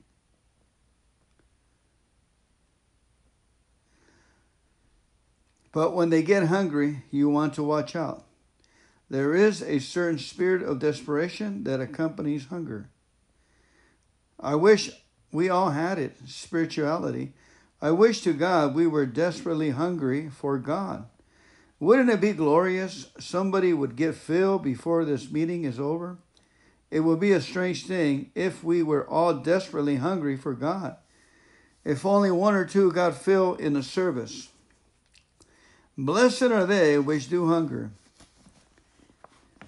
But 5.72 5.94
when 5.94 6.10
they 6.10 6.22
get 6.22 6.44
hungry, 6.44 7.04
you 7.10 7.28
want 7.28 7.54
to 7.54 7.62
watch 7.62 7.94
out. 7.94 8.24
There 9.08 9.34
is 9.34 9.62
a 9.62 9.80
certain 9.80 10.18
spirit 10.18 10.62
of 10.62 10.78
desperation 10.78 11.64
that 11.64 11.80
accompanies 11.80 12.46
hunger. 12.46 12.90
I 14.38 14.54
wish 14.54 14.90
we 15.32 15.48
all 15.48 15.70
had 15.70 15.98
it, 15.98 16.16
spirituality. 16.26 17.32
I 17.82 17.90
wish 17.92 18.20
to 18.22 18.32
God 18.32 18.74
we 18.74 18.86
were 18.86 19.06
desperately 19.06 19.70
hungry 19.70 20.28
for 20.28 20.58
God. 20.58 21.08
Wouldn't 21.78 22.10
it 22.10 22.20
be 22.20 22.32
glorious? 22.32 23.08
Somebody 23.18 23.72
would 23.72 23.96
get 23.96 24.14
filled 24.14 24.62
before 24.62 25.04
this 25.04 25.30
meeting 25.30 25.64
is 25.64 25.80
over. 25.80 26.18
It 26.90 27.00
would 27.00 27.20
be 27.20 27.32
a 27.32 27.40
strange 27.40 27.86
thing 27.86 28.30
if 28.34 28.62
we 28.62 28.82
were 28.82 29.08
all 29.08 29.34
desperately 29.34 29.96
hungry 29.96 30.36
for 30.36 30.52
God. 30.52 30.96
If 31.84 32.04
only 32.04 32.30
one 32.30 32.54
or 32.54 32.66
two 32.66 32.92
got 32.92 33.16
filled 33.16 33.60
in 33.60 33.72
the 33.72 33.82
service. 33.82 34.49
Blessed 35.96 36.42
are 36.42 36.66
they 36.66 36.98
which 36.98 37.28
do 37.28 37.48
hunger. 37.48 37.90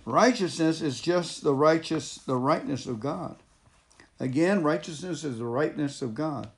Righteousness 0.04 0.80
is 0.80 1.00
just 1.00 1.44
the 1.44 1.54
righteous, 1.54 2.16
the 2.16 2.36
rightness 2.36 2.86
of 2.86 3.00
God. 3.00 3.36
Again, 4.18 4.62
righteousness 4.62 5.24
is 5.24 5.38
the 5.38 5.44
rightness 5.44 6.02
of 6.02 6.14
God. 6.14 6.48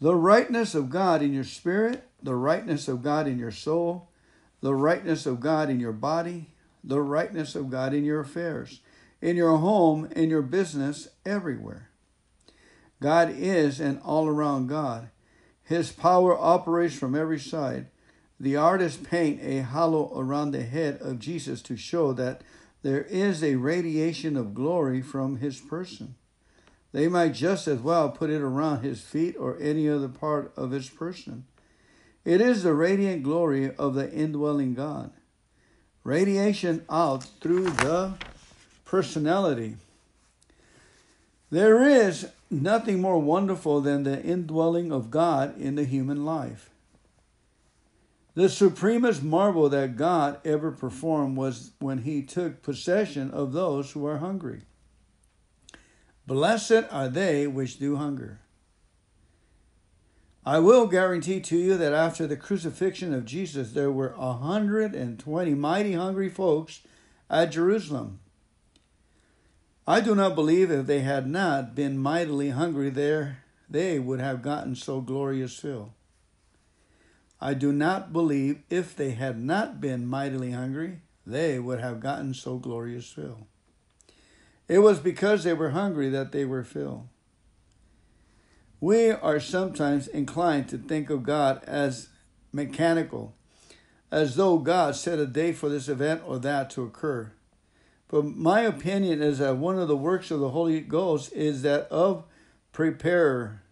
The 0.00 0.14
rightness 0.14 0.74
of 0.74 0.90
God 0.90 1.22
in 1.22 1.32
your 1.32 1.44
spirit, 1.44 2.04
the 2.22 2.34
rightness 2.34 2.88
of 2.88 3.02
God 3.02 3.26
in 3.26 3.38
your 3.38 3.50
soul, 3.50 4.08
the 4.60 4.74
rightness 4.74 5.26
of 5.26 5.40
God 5.40 5.70
in 5.70 5.80
your 5.80 5.92
body, 5.92 6.50
the 6.82 7.00
rightness 7.00 7.54
of 7.54 7.70
God 7.70 7.94
in 7.94 8.04
your 8.04 8.20
affairs, 8.20 8.80
in 9.20 9.36
your 9.36 9.56
home, 9.58 10.08
in 10.14 10.30
your 10.30 10.42
business, 10.42 11.08
everywhere. 11.24 11.90
God 13.00 13.30
is 13.30 13.80
an 13.80 14.00
all 14.04 14.28
around 14.28 14.68
God. 14.68 15.10
His 15.64 15.92
power 15.92 16.36
operates 16.36 16.94
from 16.94 17.14
every 17.14 17.40
side. 17.40 17.86
The 18.38 18.56
artists 18.56 19.02
paint 19.02 19.40
a 19.42 19.62
halo 19.62 20.12
around 20.14 20.50
the 20.50 20.62
head 20.62 21.00
of 21.00 21.18
Jesus 21.18 21.62
to 21.62 21.76
show 21.76 22.12
that 22.12 22.42
there 22.82 23.02
is 23.04 23.42
a 23.42 23.56
radiation 23.56 24.36
of 24.36 24.54
glory 24.54 25.00
from 25.00 25.38
his 25.38 25.58
person. 25.58 26.14
They 26.92 27.08
might 27.08 27.32
just 27.34 27.66
as 27.66 27.80
well 27.80 28.10
put 28.10 28.30
it 28.30 28.42
around 28.42 28.82
his 28.82 29.00
feet 29.00 29.36
or 29.38 29.58
any 29.60 29.88
other 29.88 30.08
part 30.08 30.52
of 30.56 30.70
his 30.70 30.88
person. 30.88 31.44
It 32.24 32.40
is 32.40 32.62
the 32.62 32.74
radiant 32.74 33.22
glory 33.22 33.74
of 33.76 33.94
the 33.94 34.12
indwelling 34.12 34.74
God. 34.74 35.10
Radiation 36.04 36.84
out 36.88 37.24
through 37.40 37.70
the 37.70 38.14
personality. 38.84 39.76
There 41.50 41.82
is 41.82 42.28
nothing 42.50 43.00
more 43.00 43.18
wonderful 43.18 43.80
than 43.80 44.02
the 44.02 44.22
indwelling 44.22 44.92
of 44.92 45.10
God 45.10 45.58
in 45.60 45.74
the 45.74 45.84
human 45.84 46.24
life. 46.24 46.70
The 48.36 48.50
supremest 48.50 49.22
marvel 49.22 49.70
that 49.70 49.96
God 49.96 50.40
ever 50.44 50.70
performed 50.70 51.38
was 51.38 51.72
when 51.78 52.02
he 52.02 52.22
took 52.22 52.62
possession 52.62 53.30
of 53.30 53.54
those 53.54 53.92
who 53.92 54.04
are 54.06 54.18
hungry. 54.18 54.60
Blessed 56.26 56.84
are 56.90 57.08
they 57.08 57.46
which 57.46 57.78
do 57.78 57.96
hunger. 57.96 58.40
I 60.44 60.58
will 60.58 60.86
guarantee 60.86 61.40
to 61.40 61.56
you 61.56 61.78
that 61.78 61.94
after 61.94 62.26
the 62.26 62.36
crucifixion 62.36 63.14
of 63.14 63.24
Jesus, 63.24 63.72
there 63.72 63.90
were 63.90 64.12
a 64.18 64.34
120 64.34 65.54
mighty 65.54 65.94
hungry 65.94 66.28
folks 66.28 66.82
at 67.30 67.52
Jerusalem. 67.52 68.20
I 69.86 70.02
do 70.02 70.14
not 70.14 70.34
believe 70.34 70.70
if 70.70 70.84
they 70.84 71.00
had 71.00 71.26
not 71.26 71.74
been 71.74 71.96
mightily 71.96 72.50
hungry 72.50 72.90
there, 72.90 73.44
they 73.70 73.98
would 73.98 74.20
have 74.20 74.42
gotten 74.42 74.74
so 74.74 75.00
glorious 75.00 75.58
fill. 75.58 75.95
I 77.40 77.54
do 77.54 77.72
not 77.72 78.12
believe 78.12 78.62
if 78.70 78.96
they 78.96 79.10
had 79.10 79.38
not 79.38 79.80
been 79.80 80.06
mightily 80.06 80.52
hungry, 80.52 81.00
they 81.26 81.58
would 81.58 81.80
have 81.80 82.00
gotten 82.00 82.32
so 82.32 82.56
glorious 82.58 83.10
fill. 83.10 83.46
It 84.68 84.78
was 84.78 84.98
because 84.98 85.44
they 85.44 85.52
were 85.52 85.70
hungry 85.70 86.08
that 86.10 86.32
they 86.32 86.44
were 86.44 86.64
filled. 86.64 87.08
We 88.80 89.10
are 89.10 89.40
sometimes 89.40 90.06
inclined 90.08 90.68
to 90.68 90.78
think 90.78 91.10
of 91.10 91.22
God 91.22 91.62
as 91.64 92.08
mechanical, 92.52 93.34
as 94.10 94.36
though 94.36 94.58
God 94.58 94.96
set 94.96 95.18
a 95.18 95.26
day 95.26 95.52
for 95.52 95.68
this 95.68 95.88
event 95.88 96.22
or 96.26 96.38
that 96.38 96.70
to 96.70 96.82
occur. 96.82 97.32
But 98.08 98.24
my 98.24 98.60
opinion 98.60 99.22
is 99.22 99.38
that 99.38 99.56
one 99.56 99.78
of 99.78 99.88
the 99.88 99.96
works 99.96 100.30
of 100.30 100.40
the 100.40 100.50
Holy 100.50 100.80
Ghost 100.80 101.32
is 101.32 101.62
that 101.62 101.88
of 101.90 102.24
preparer. 102.72 103.62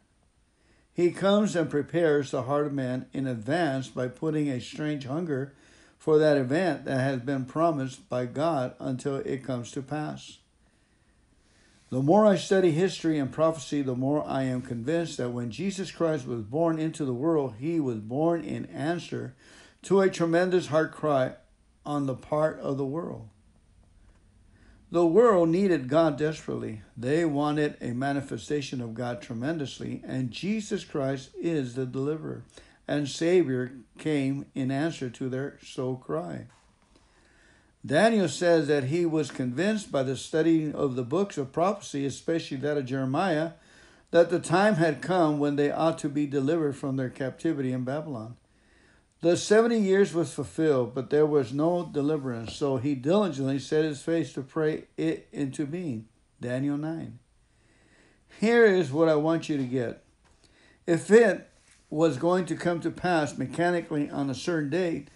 He 0.94 1.10
comes 1.10 1.56
and 1.56 1.68
prepares 1.68 2.30
the 2.30 2.44
heart 2.44 2.66
of 2.66 2.72
man 2.72 3.06
in 3.12 3.26
advance 3.26 3.88
by 3.88 4.06
putting 4.06 4.48
a 4.48 4.60
strange 4.60 5.06
hunger 5.06 5.52
for 5.98 6.18
that 6.18 6.36
event 6.36 6.84
that 6.84 7.00
has 7.00 7.20
been 7.20 7.46
promised 7.46 8.08
by 8.08 8.26
God 8.26 8.74
until 8.78 9.16
it 9.16 9.42
comes 9.42 9.72
to 9.72 9.82
pass. 9.82 10.38
The 11.90 12.00
more 12.00 12.26
I 12.26 12.36
study 12.36 12.70
history 12.70 13.18
and 13.18 13.32
prophecy, 13.32 13.82
the 13.82 13.96
more 13.96 14.24
I 14.24 14.44
am 14.44 14.62
convinced 14.62 15.16
that 15.16 15.30
when 15.30 15.50
Jesus 15.50 15.90
Christ 15.90 16.26
was 16.26 16.42
born 16.42 16.78
into 16.78 17.04
the 17.04 17.12
world, 17.12 17.54
he 17.58 17.80
was 17.80 17.98
born 17.98 18.44
in 18.44 18.66
answer 18.66 19.34
to 19.82 20.00
a 20.00 20.08
tremendous 20.08 20.68
heart 20.68 20.92
cry 20.92 21.34
on 21.84 22.06
the 22.06 22.14
part 22.14 22.60
of 22.60 22.78
the 22.78 22.86
world. 22.86 23.28
The 24.94 25.04
world 25.04 25.48
needed 25.48 25.88
God 25.88 26.16
desperately. 26.16 26.82
They 26.96 27.24
wanted 27.24 27.76
a 27.80 27.88
manifestation 27.88 28.80
of 28.80 28.94
God 28.94 29.20
tremendously, 29.20 30.00
and 30.06 30.30
Jesus 30.30 30.84
Christ 30.84 31.30
is 31.36 31.74
the 31.74 31.84
deliverer 31.84 32.44
and 32.86 33.08
Savior 33.08 33.72
came 33.98 34.46
in 34.54 34.70
answer 34.70 35.10
to 35.10 35.28
their 35.28 35.58
soul 35.64 35.96
cry. 35.96 36.46
Daniel 37.84 38.28
says 38.28 38.68
that 38.68 38.84
he 38.84 39.04
was 39.04 39.32
convinced 39.32 39.90
by 39.90 40.04
the 40.04 40.16
study 40.16 40.72
of 40.72 40.94
the 40.94 41.02
books 41.02 41.36
of 41.38 41.50
prophecy, 41.50 42.06
especially 42.06 42.58
that 42.58 42.76
of 42.76 42.86
Jeremiah, 42.86 43.54
that 44.12 44.30
the 44.30 44.38
time 44.38 44.76
had 44.76 45.02
come 45.02 45.40
when 45.40 45.56
they 45.56 45.72
ought 45.72 45.98
to 45.98 46.08
be 46.08 46.24
delivered 46.24 46.76
from 46.76 46.94
their 46.94 47.10
captivity 47.10 47.72
in 47.72 47.82
Babylon. 47.82 48.36
The 49.24 49.38
seventy 49.38 49.78
years 49.78 50.12
was 50.12 50.34
fulfilled, 50.34 50.94
but 50.94 51.08
there 51.08 51.24
was 51.24 51.50
no 51.50 51.88
deliverance. 51.90 52.54
So 52.54 52.76
he 52.76 52.94
diligently 52.94 53.58
set 53.58 53.82
his 53.82 54.02
face 54.02 54.34
to 54.34 54.42
pray 54.42 54.84
it 54.98 55.28
into 55.32 55.64
being. 55.64 56.08
Daniel 56.42 56.76
9. 56.76 57.18
Here 58.38 58.66
is 58.66 58.92
what 58.92 59.08
I 59.08 59.14
want 59.14 59.48
you 59.48 59.56
to 59.56 59.64
get. 59.64 60.04
If 60.86 61.10
it 61.10 61.48
was 61.88 62.18
going 62.18 62.44
to 62.44 62.54
come 62.54 62.80
to 62.80 62.90
pass 62.90 63.38
mechanically 63.38 64.10
on 64.10 64.28
a 64.28 64.34
certain 64.34 64.68
date, 64.68 65.08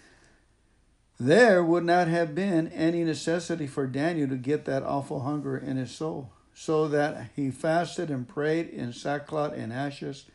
there 1.19 1.63
would 1.63 1.85
not 1.85 2.07
have 2.07 2.33
been 2.33 2.69
any 2.69 3.03
necessity 3.03 3.67
for 3.67 3.85
Daniel 3.85 4.27
to 4.29 4.37
get 4.37 4.65
that 4.65 4.81
awful 4.81 5.19
hunger 5.19 5.55
in 5.55 5.77
his 5.77 5.91
soul, 5.91 6.31
so 6.51 6.87
that 6.87 7.29
he 7.35 7.51
fasted 7.51 8.09
and 8.09 8.27
prayed 8.27 8.69
in 8.69 8.91
sackcloth 8.91 9.53
and 9.53 9.71
ashes 9.71 10.25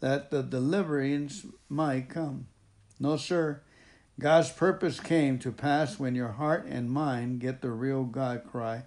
that 0.00 0.30
the 0.30 0.42
deliverance 0.42 1.44
might 1.68 2.08
come. 2.08 2.46
No, 3.00 3.16
sir. 3.16 3.60
God's 4.18 4.50
purpose 4.50 4.98
came 4.98 5.38
to 5.38 5.52
pass 5.52 5.98
when 5.98 6.16
your 6.16 6.32
heart 6.32 6.66
and 6.66 6.90
mind 6.90 7.40
get 7.40 7.62
the 7.62 7.70
real 7.70 8.02
God 8.02 8.42
cry 8.50 8.82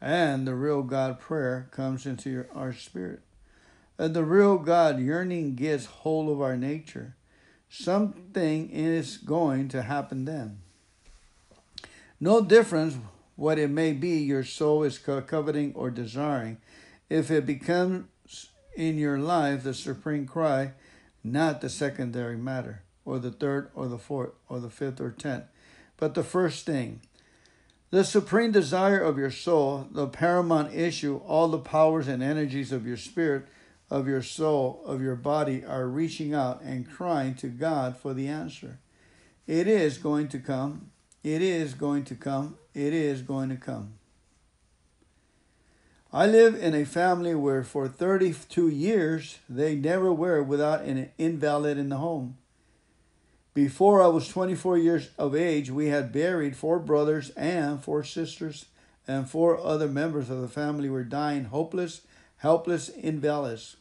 and 0.00 0.46
the 0.46 0.54
real 0.54 0.82
God 0.82 1.18
prayer 1.18 1.68
comes 1.70 2.04
into 2.04 2.28
your, 2.28 2.48
our 2.54 2.74
spirit. 2.74 3.20
And 3.96 4.14
the 4.14 4.24
real 4.24 4.58
God 4.58 5.00
yearning 5.00 5.54
gets 5.54 5.86
hold 5.86 6.28
of 6.28 6.42
our 6.42 6.56
nature. 6.56 7.16
Something 7.70 8.70
is 8.70 9.16
going 9.16 9.68
to 9.70 9.82
happen 9.82 10.26
then. 10.26 10.58
No 12.20 12.42
difference 12.42 12.98
what 13.36 13.58
it 13.58 13.70
may 13.70 13.92
be 13.92 14.18
your 14.18 14.44
soul 14.44 14.82
is 14.82 14.98
coveting 14.98 15.72
or 15.74 15.90
desiring. 15.90 16.58
If 17.08 17.30
it 17.30 17.46
becomes 17.46 18.04
in 18.76 18.98
your 18.98 19.18
life 19.18 19.64
the 19.64 19.74
supreme 19.74 20.26
cry, 20.26 20.72
not 21.24 21.62
the 21.62 21.70
secondary 21.70 22.36
matter 22.36 22.82
or 23.08 23.18
the 23.18 23.30
third 23.30 23.70
or 23.74 23.88
the 23.88 23.98
fourth 23.98 24.32
or 24.48 24.60
the 24.60 24.68
fifth 24.68 25.00
or 25.00 25.10
tenth. 25.10 25.44
But 25.96 26.14
the 26.14 26.22
first 26.22 26.66
thing, 26.66 27.00
the 27.90 28.04
supreme 28.04 28.52
desire 28.52 29.00
of 29.00 29.16
your 29.16 29.30
soul, 29.30 29.88
the 29.90 30.06
paramount 30.06 30.74
issue, 30.74 31.20
all 31.26 31.48
the 31.48 31.58
powers 31.58 32.06
and 32.06 32.22
energies 32.22 32.70
of 32.70 32.86
your 32.86 32.98
spirit, 32.98 33.46
of 33.90 34.06
your 34.06 34.22
soul, 34.22 34.82
of 34.84 35.00
your 35.00 35.16
body 35.16 35.64
are 35.64 35.88
reaching 35.88 36.34
out 36.34 36.60
and 36.60 36.90
crying 36.90 37.34
to 37.36 37.48
God 37.48 37.96
for 37.96 38.12
the 38.12 38.28
answer. 38.28 38.78
It 39.46 39.66
is 39.66 39.96
going 39.96 40.28
to 40.28 40.38
come. 40.38 40.90
It 41.24 41.40
is 41.40 41.72
going 41.72 42.04
to 42.04 42.14
come. 42.14 42.58
It 42.74 42.92
is 42.92 43.22
going 43.22 43.48
to 43.48 43.56
come. 43.56 43.94
I 46.12 46.26
live 46.26 46.54
in 46.54 46.74
a 46.74 46.86
family 46.86 47.34
where 47.34 47.62
for 47.62 47.86
32 47.86 48.68
years 48.68 49.38
they 49.48 49.74
never 49.74 50.12
were 50.12 50.42
without 50.42 50.82
an 50.82 51.10
invalid 51.18 51.76
in 51.76 51.90
the 51.90 51.96
home. 51.96 52.37
Before 53.58 54.00
I 54.00 54.06
was 54.06 54.28
24 54.28 54.78
years 54.78 55.10
of 55.18 55.34
age, 55.34 55.68
we 55.68 55.88
had 55.88 56.12
buried 56.12 56.54
four 56.54 56.78
brothers 56.78 57.30
and 57.30 57.82
four 57.82 58.04
sisters, 58.04 58.66
and 59.08 59.28
four 59.28 59.58
other 59.58 59.88
members 59.88 60.30
of 60.30 60.40
the 60.40 60.46
family 60.46 60.88
were 60.88 61.02
dying 61.02 61.46
hopeless, 61.46 62.02
helpless 62.36 62.88
invalids. 62.88 63.76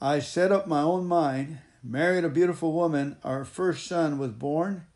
I 0.00 0.20
set 0.20 0.50
up 0.50 0.66
my 0.66 0.80
own 0.80 1.04
mind, 1.04 1.58
married 1.82 2.24
a 2.24 2.30
beautiful 2.30 2.72
woman. 2.72 3.18
Our 3.22 3.44
first 3.44 3.86
son 3.86 4.16
was 4.16 4.30
born. 4.30 4.86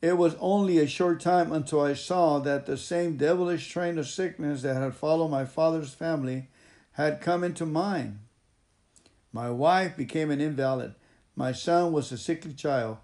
It 0.00 0.16
was 0.16 0.36
only 0.38 0.78
a 0.78 0.86
short 0.86 1.20
time 1.20 1.50
until 1.50 1.80
I 1.80 1.94
saw 1.94 2.38
that 2.38 2.66
the 2.66 2.76
same 2.76 3.16
devilish 3.16 3.68
train 3.68 3.98
of 3.98 4.06
sickness 4.06 4.62
that 4.62 4.76
had 4.76 4.94
followed 4.94 5.30
my 5.30 5.44
father's 5.44 5.92
family 5.92 6.46
had 6.92 7.20
come 7.20 7.42
into 7.42 7.66
mine. 7.66 8.20
My 9.32 9.50
wife 9.50 9.96
became 9.96 10.30
an 10.30 10.40
invalid. 10.40 10.94
My 11.38 11.52
son 11.52 11.92
was 11.92 12.10
a 12.10 12.18
sickly 12.18 12.52
child. 12.52 12.96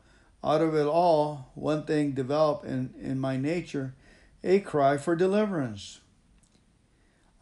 Out 0.42 0.60
of 0.60 0.74
it 0.74 0.86
all, 0.86 1.52
one 1.54 1.84
thing 1.84 2.14
developed 2.14 2.64
in, 2.64 2.92
in 3.00 3.20
my 3.20 3.36
nature 3.36 3.94
a 4.42 4.58
cry 4.58 4.96
for 4.96 5.14
deliverance. 5.14 6.00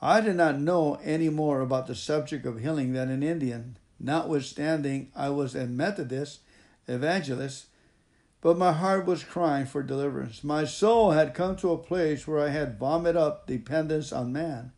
I 0.03 0.21
did 0.21 0.37
not 0.37 0.61
know 0.61 1.01
any 1.03 1.31
more 1.31 1.63
about 1.63 1.87
the 1.87 1.95
subject 1.95 2.45
of 2.45 2.61
healing 2.61 2.93
than 2.93 3.11
an 3.11 3.23
Indian, 3.23 3.79
notwithstanding 3.99 5.11
I 5.17 5.31
was 5.31 5.55
a 5.55 5.67
Methodist 5.67 6.41
evangelist, 6.87 7.69
but 8.43 8.59
my 8.59 8.73
heart 8.73 9.07
was 9.07 9.25
crying 9.25 9.65
for 9.65 9.83
deliverance. 9.83 10.45
My 10.45 10.67
soul 10.67 11.13
had 11.13 11.33
come 11.33 11.57
to 11.57 11.73
a 11.73 11.79
place 11.79 12.29
where 12.29 12.45
I 12.45 12.51
had 12.51 12.79
vomited 12.79 13.17
up 13.17 13.47
dependence 13.47 14.13
on 14.13 14.31
man. 14.31 14.73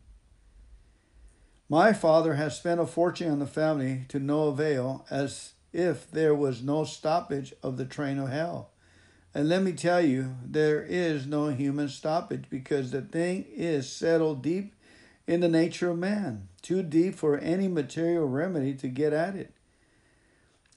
My 1.67 1.91
father 1.91 2.35
had 2.35 2.53
spent 2.53 2.79
a 2.79 2.85
fortune 2.85 3.29
on 3.29 3.39
the 3.39 3.45
family 3.45 4.05
to 4.07 4.17
no 4.17 4.43
avail, 4.43 5.05
as 5.09 5.54
if 5.75 6.09
there 6.09 6.33
was 6.33 6.63
no 6.63 6.85
stoppage 6.85 7.53
of 7.61 7.77
the 7.77 7.85
train 7.85 8.17
of 8.17 8.29
hell. 8.29 8.69
And 9.33 9.49
let 9.49 9.61
me 9.61 9.73
tell 9.73 9.99
you, 9.99 10.35
there 10.41 10.81
is 10.81 11.27
no 11.27 11.49
human 11.49 11.89
stoppage 11.89 12.45
because 12.49 12.91
the 12.91 13.01
thing 13.01 13.45
is 13.53 13.91
settled 13.91 14.41
deep 14.41 14.73
in 15.27 15.41
the 15.41 15.49
nature 15.49 15.91
of 15.91 15.97
man, 15.97 16.47
too 16.61 16.81
deep 16.81 17.15
for 17.15 17.37
any 17.37 17.67
material 17.67 18.25
remedy 18.25 18.73
to 18.75 18.87
get 18.87 19.11
at 19.11 19.35
it. 19.35 19.51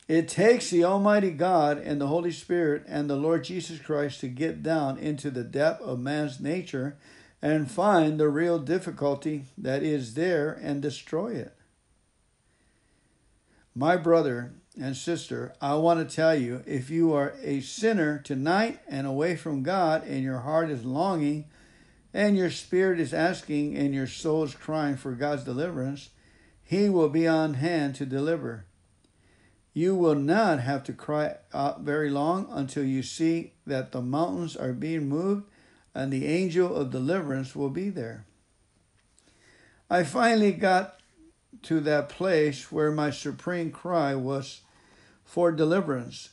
It 0.09 0.27
takes 0.27 0.71
the 0.71 0.85
Almighty 0.85 1.31
God 1.31 1.79
and 1.79 2.01
the 2.01 2.07
Holy 2.09 2.33
Spirit 2.33 2.83
and 2.89 3.09
the 3.09 3.17
Lord 3.17 3.45
Jesus 3.45 3.79
Christ 3.79 4.21
to 4.21 4.29
get 4.29 4.63
down 4.63 4.99
into 4.99 5.31
the 5.31 5.45
depth 5.45 5.83
of 5.83 6.01
man's 6.01 6.41
nature 6.41 6.97
and 7.41 7.71
find 7.71 8.19
the 8.19 8.29
real 8.29 8.59
difficulty 8.59 9.45
that 9.57 9.85
is 9.85 10.15
there 10.15 10.59
and 10.61 10.83
destroy 10.83 11.35
it. 11.35 11.55
My 13.77 13.97
brother, 13.97 14.55
and 14.81 14.97
sister, 14.97 15.55
I 15.61 15.75
want 15.75 16.09
to 16.09 16.17
tell 16.17 16.35
you 16.35 16.63
if 16.67 16.91
you 16.91 17.13
are 17.13 17.35
a 17.43 17.61
sinner 17.61 18.19
tonight 18.19 18.81
and 18.89 19.07
away 19.07 19.37
from 19.37 19.63
God 19.63 20.07
and 20.07 20.23
your 20.23 20.41
heart 20.41 20.71
is 20.71 20.85
longing, 20.85 21.47
and 22.15 22.37
your 22.37 22.51
spirit 22.51 23.01
is 23.01 23.13
asking 23.13 23.77
and 23.77 23.95
your 23.95 24.07
soul 24.07 24.45
is 24.45 24.55
crying 24.55 24.97
for 24.97 25.13
God's 25.13 25.45
deliverance, 25.45 26.11
He 26.63 26.89
will 26.89 27.09
be 27.09 27.27
on 27.27 27.55
hand 27.55 27.95
to 27.97 28.07
deliver. 28.07 28.65
You 29.75 29.95
will 29.95 30.15
not 30.15 30.61
have 30.61 30.83
to 30.85 30.93
cry 30.93 31.37
out 31.53 31.83
very 31.83 32.11
long 32.11 32.49
until 32.51 32.85
you 32.85 33.03
see 33.03 33.53
that 33.67 33.93
the 33.93 34.03
mountains 34.03 34.57
are 34.57 34.73
being 34.73 35.09
moved 35.09 35.45
and 35.95 36.13
the 36.13 36.27
angel 36.27 36.75
of 36.75 36.91
deliverance 36.91 37.55
will 37.55 37.71
be 37.71 37.89
there. 37.89 38.25
I 39.91 40.05
finally 40.05 40.53
got 40.53 41.01
to 41.63 41.81
that 41.81 42.09
place 42.09 42.71
where 42.71 42.91
my 42.91 43.11
supreme 43.11 43.71
cry 43.71 44.15
was 44.15 44.63
for 45.29 45.53
deliverance. 45.53 46.31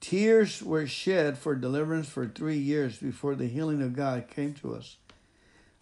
Tears 0.00 0.62
were 0.62 0.86
shed 0.86 1.36
for 1.36 1.56
deliverance 1.56 2.08
for 2.08 2.28
three 2.28 2.56
years 2.56 2.96
before 2.96 3.34
the 3.34 3.48
healing 3.48 3.82
of 3.82 3.96
God 3.96 4.28
came 4.30 4.54
to 4.54 4.76
us. 4.76 4.96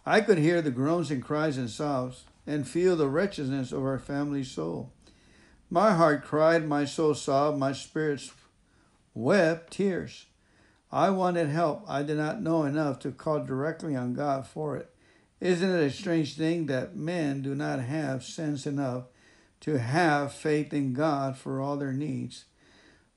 I 0.07 0.21
could 0.21 0.39
hear 0.39 0.63
the 0.63 0.71
groans 0.71 1.11
and 1.11 1.23
cries 1.23 1.59
and 1.59 1.69
sobs 1.69 2.23
and 2.47 2.67
feel 2.67 2.95
the 2.95 3.07
wretchedness 3.07 3.71
of 3.71 3.83
our 3.83 3.99
family 3.99 4.43
soul. 4.43 4.91
My 5.69 5.93
heart 5.93 6.23
cried, 6.23 6.67
my 6.67 6.85
soul 6.85 7.13
sobbed, 7.13 7.59
my 7.59 7.73
spirits 7.73 8.31
wept 9.13 9.73
tears. 9.73 10.25
I 10.91 11.11
wanted 11.11 11.49
help. 11.49 11.83
I 11.87 12.01
did 12.01 12.17
not 12.17 12.41
know 12.41 12.63
enough 12.63 12.97
to 13.01 13.11
call 13.11 13.45
directly 13.45 13.95
on 13.95 14.15
God 14.15 14.47
for 14.47 14.75
it. 14.75 14.89
Isn't 15.39 15.69
it 15.69 15.83
a 15.83 15.91
strange 15.91 16.35
thing 16.35 16.65
that 16.65 16.95
men 16.95 17.43
do 17.43 17.53
not 17.53 17.81
have 17.81 18.23
sense 18.23 18.65
enough 18.65 19.03
to 19.61 19.79
have 19.79 20.33
faith 20.33 20.73
in 20.73 20.93
God 20.93 21.37
for 21.37 21.61
all 21.61 21.77
their 21.77 21.93
needs? 21.93 22.45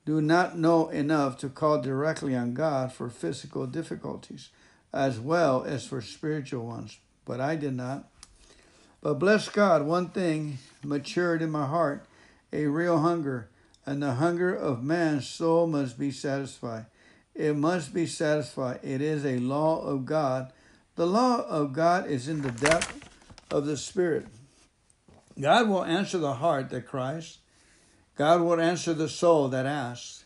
Do 0.04 0.20
not 0.20 0.58
know 0.58 0.88
enough 0.88 1.38
to 1.38 1.48
call 1.48 1.80
directly 1.80 2.34
on 2.34 2.54
God 2.54 2.92
for 2.92 3.10
physical 3.10 3.66
difficulties 3.66 4.50
as 4.92 5.20
well 5.20 5.62
as 5.64 5.86
for 5.86 6.00
spiritual 6.00 6.66
ones. 6.66 6.98
But 7.24 7.40
I 7.40 7.56
did 7.56 7.74
not. 7.74 8.08
But 9.00 9.14
bless 9.14 9.48
God, 9.48 9.82
one 9.82 10.08
thing 10.08 10.58
matured 10.82 11.42
in 11.42 11.50
my 11.50 11.66
heart 11.66 12.04
a 12.52 12.66
real 12.66 12.98
hunger, 12.98 13.48
and 13.86 14.02
the 14.02 14.14
hunger 14.14 14.54
of 14.54 14.82
man's 14.82 15.28
soul 15.28 15.66
must 15.66 15.98
be 15.98 16.10
satisfied. 16.10 16.86
It 17.34 17.56
must 17.56 17.94
be 17.94 18.06
satisfied. 18.06 18.80
It 18.82 19.00
is 19.00 19.24
a 19.24 19.38
law 19.38 19.80
of 19.82 20.04
God. 20.04 20.52
The 20.96 21.06
law 21.06 21.46
of 21.46 21.72
God 21.72 22.10
is 22.10 22.28
in 22.28 22.42
the 22.42 22.50
depth 22.50 23.08
of 23.50 23.66
the 23.66 23.76
Spirit. 23.76 24.26
God 25.40 25.68
will 25.68 25.84
answer 25.84 26.18
the 26.18 26.34
heart 26.34 26.70
that 26.70 26.86
cries. 26.86 27.38
God 28.16 28.42
will 28.42 28.60
answer 28.60 28.92
the 28.92 29.08
soul 29.08 29.48
that 29.48 29.66
asks. 29.66 30.24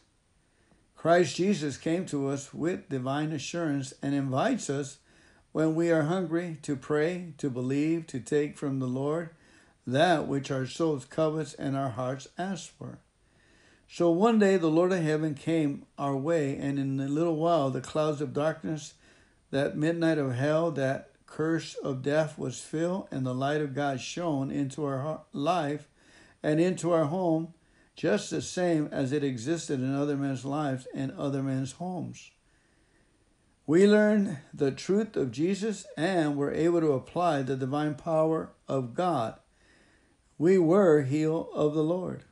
Christ 0.97 1.37
Jesus 1.37 1.77
came 1.77 2.07
to 2.07 2.29
us 2.29 2.53
with 2.53 2.89
divine 2.89 3.31
assurance 3.33 3.93
and 4.03 4.15
invites 4.15 4.69
us 4.69 4.99
when 5.53 5.75
we 5.75 5.91
are 5.91 6.05
hungry 6.05 6.59
to 6.63 6.75
pray, 6.75 7.35
to 7.39 7.49
believe, 7.49 8.07
to 8.09 8.19
take 8.19 8.57
from 8.57 8.81
the 8.81 8.87
Lord 8.87 9.31
that 9.87 10.27
which 10.27 10.51
our 10.51 10.67
souls 10.67 11.05
covets 11.05 11.55
and 11.55 11.77
our 11.77 11.91
hearts 11.91 12.27
ask 12.39 12.77
for. 12.77 12.99
So 13.89 14.11
one 14.11 14.39
day 14.39 14.57
the 14.57 14.67
Lord 14.67 14.93
of 14.93 15.03
heaven 15.03 15.35
came 15.35 15.85
our 15.99 16.17
way, 16.17 16.57
and 16.57 16.79
in 16.79 16.99
a 16.99 17.07
little 17.07 17.37
while 17.37 17.71
the 17.71 17.81
clouds 17.81 18.21
of 18.21 18.33
darkness, 18.33 18.95
that 19.51 19.77
midnight 19.77 20.19
of 20.19 20.35
hell, 20.35 20.71
that 20.73 21.11
curse 21.35 21.75
of 21.75 22.03
death 22.03 22.39
was 22.39 22.61
filled, 22.61 23.09
and 23.11 23.27
the 23.27 23.35
light 23.35 23.61
of 23.61 23.75
God 23.75 24.01
shone 24.01 24.51
into 24.51 24.85
our 24.85 25.23
life 25.33 25.89
and 26.43 26.61
into 26.61 26.93
our 26.93 27.07
home, 27.07 27.55
just 27.97 28.31
the 28.31 28.43
same 28.43 28.89
as 28.93 29.13
it 29.13 29.25
existed 29.25 29.81
in 29.81 29.95
other 29.95 30.17
men's 30.17 30.45
lives 30.45 30.87
and 30.95 31.13
other 31.13 31.43
men's 31.43 31.73
homes. 31.73 32.31
We 33.67 33.87
learned 33.87 34.39
the 34.53 34.71
truth 34.71 35.17
of 35.17 35.33
Jesus 35.33 35.87
and 35.97 36.37
were 36.37 36.53
able 36.53 36.81
to 36.81 36.93
apply 36.93 37.43
the 37.43 37.57
divine 37.57 37.95
power 37.95 38.51
of 38.69 38.95
God 38.95 39.39
we 40.39 40.59
were 40.59 41.03
healed 41.03 41.49
of 41.55 41.75
the 41.75 41.85
Lord. 41.85 42.25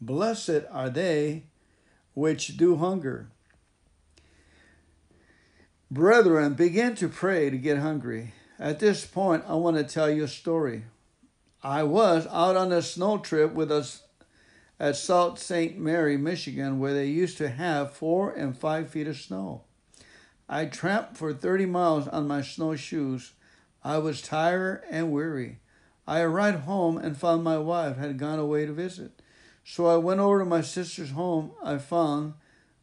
Blessed 0.00 0.62
are 0.70 0.90
they 0.90 1.46
which 2.14 2.56
do 2.56 2.76
hunger. 2.76 3.31
Brethren, 5.92 6.54
begin 6.54 6.94
to 6.94 7.08
pray 7.10 7.50
to 7.50 7.58
get 7.58 7.76
hungry. 7.76 8.32
At 8.58 8.78
this 8.78 9.04
point, 9.04 9.44
I 9.46 9.56
want 9.56 9.76
to 9.76 9.84
tell 9.84 10.08
you 10.08 10.24
a 10.24 10.28
story. 10.28 10.84
I 11.62 11.82
was 11.82 12.26
out 12.28 12.56
on 12.56 12.72
a 12.72 12.80
snow 12.80 13.18
trip 13.18 13.52
with 13.52 13.70
us 13.70 14.02
at 14.80 14.96
Sault 14.96 15.38
Ste. 15.38 15.76
Marie, 15.76 16.16
Michigan, 16.16 16.78
where 16.78 16.94
they 16.94 17.08
used 17.08 17.36
to 17.36 17.50
have 17.50 17.92
four 17.92 18.32
and 18.32 18.56
five 18.56 18.88
feet 18.88 19.06
of 19.06 19.18
snow. 19.18 19.64
I 20.48 20.64
tramped 20.64 21.18
for 21.18 21.34
30 21.34 21.66
miles 21.66 22.08
on 22.08 22.26
my 22.26 22.40
snowshoes. 22.40 23.32
I 23.84 23.98
was 23.98 24.22
tired 24.22 24.84
and 24.90 25.12
weary. 25.12 25.58
I 26.06 26.22
arrived 26.22 26.60
home 26.60 26.96
and 26.96 27.18
found 27.18 27.44
my 27.44 27.58
wife 27.58 27.98
had 27.98 28.16
gone 28.16 28.38
away 28.38 28.64
to 28.64 28.72
visit. 28.72 29.20
So 29.62 29.84
I 29.84 29.96
went 29.96 30.20
over 30.20 30.38
to 30.38 30.46
my 30.46 30.62
sister's 30.62 31.10
home. 31.10 31.50
I 31.62 31.76
found 31.76 32.32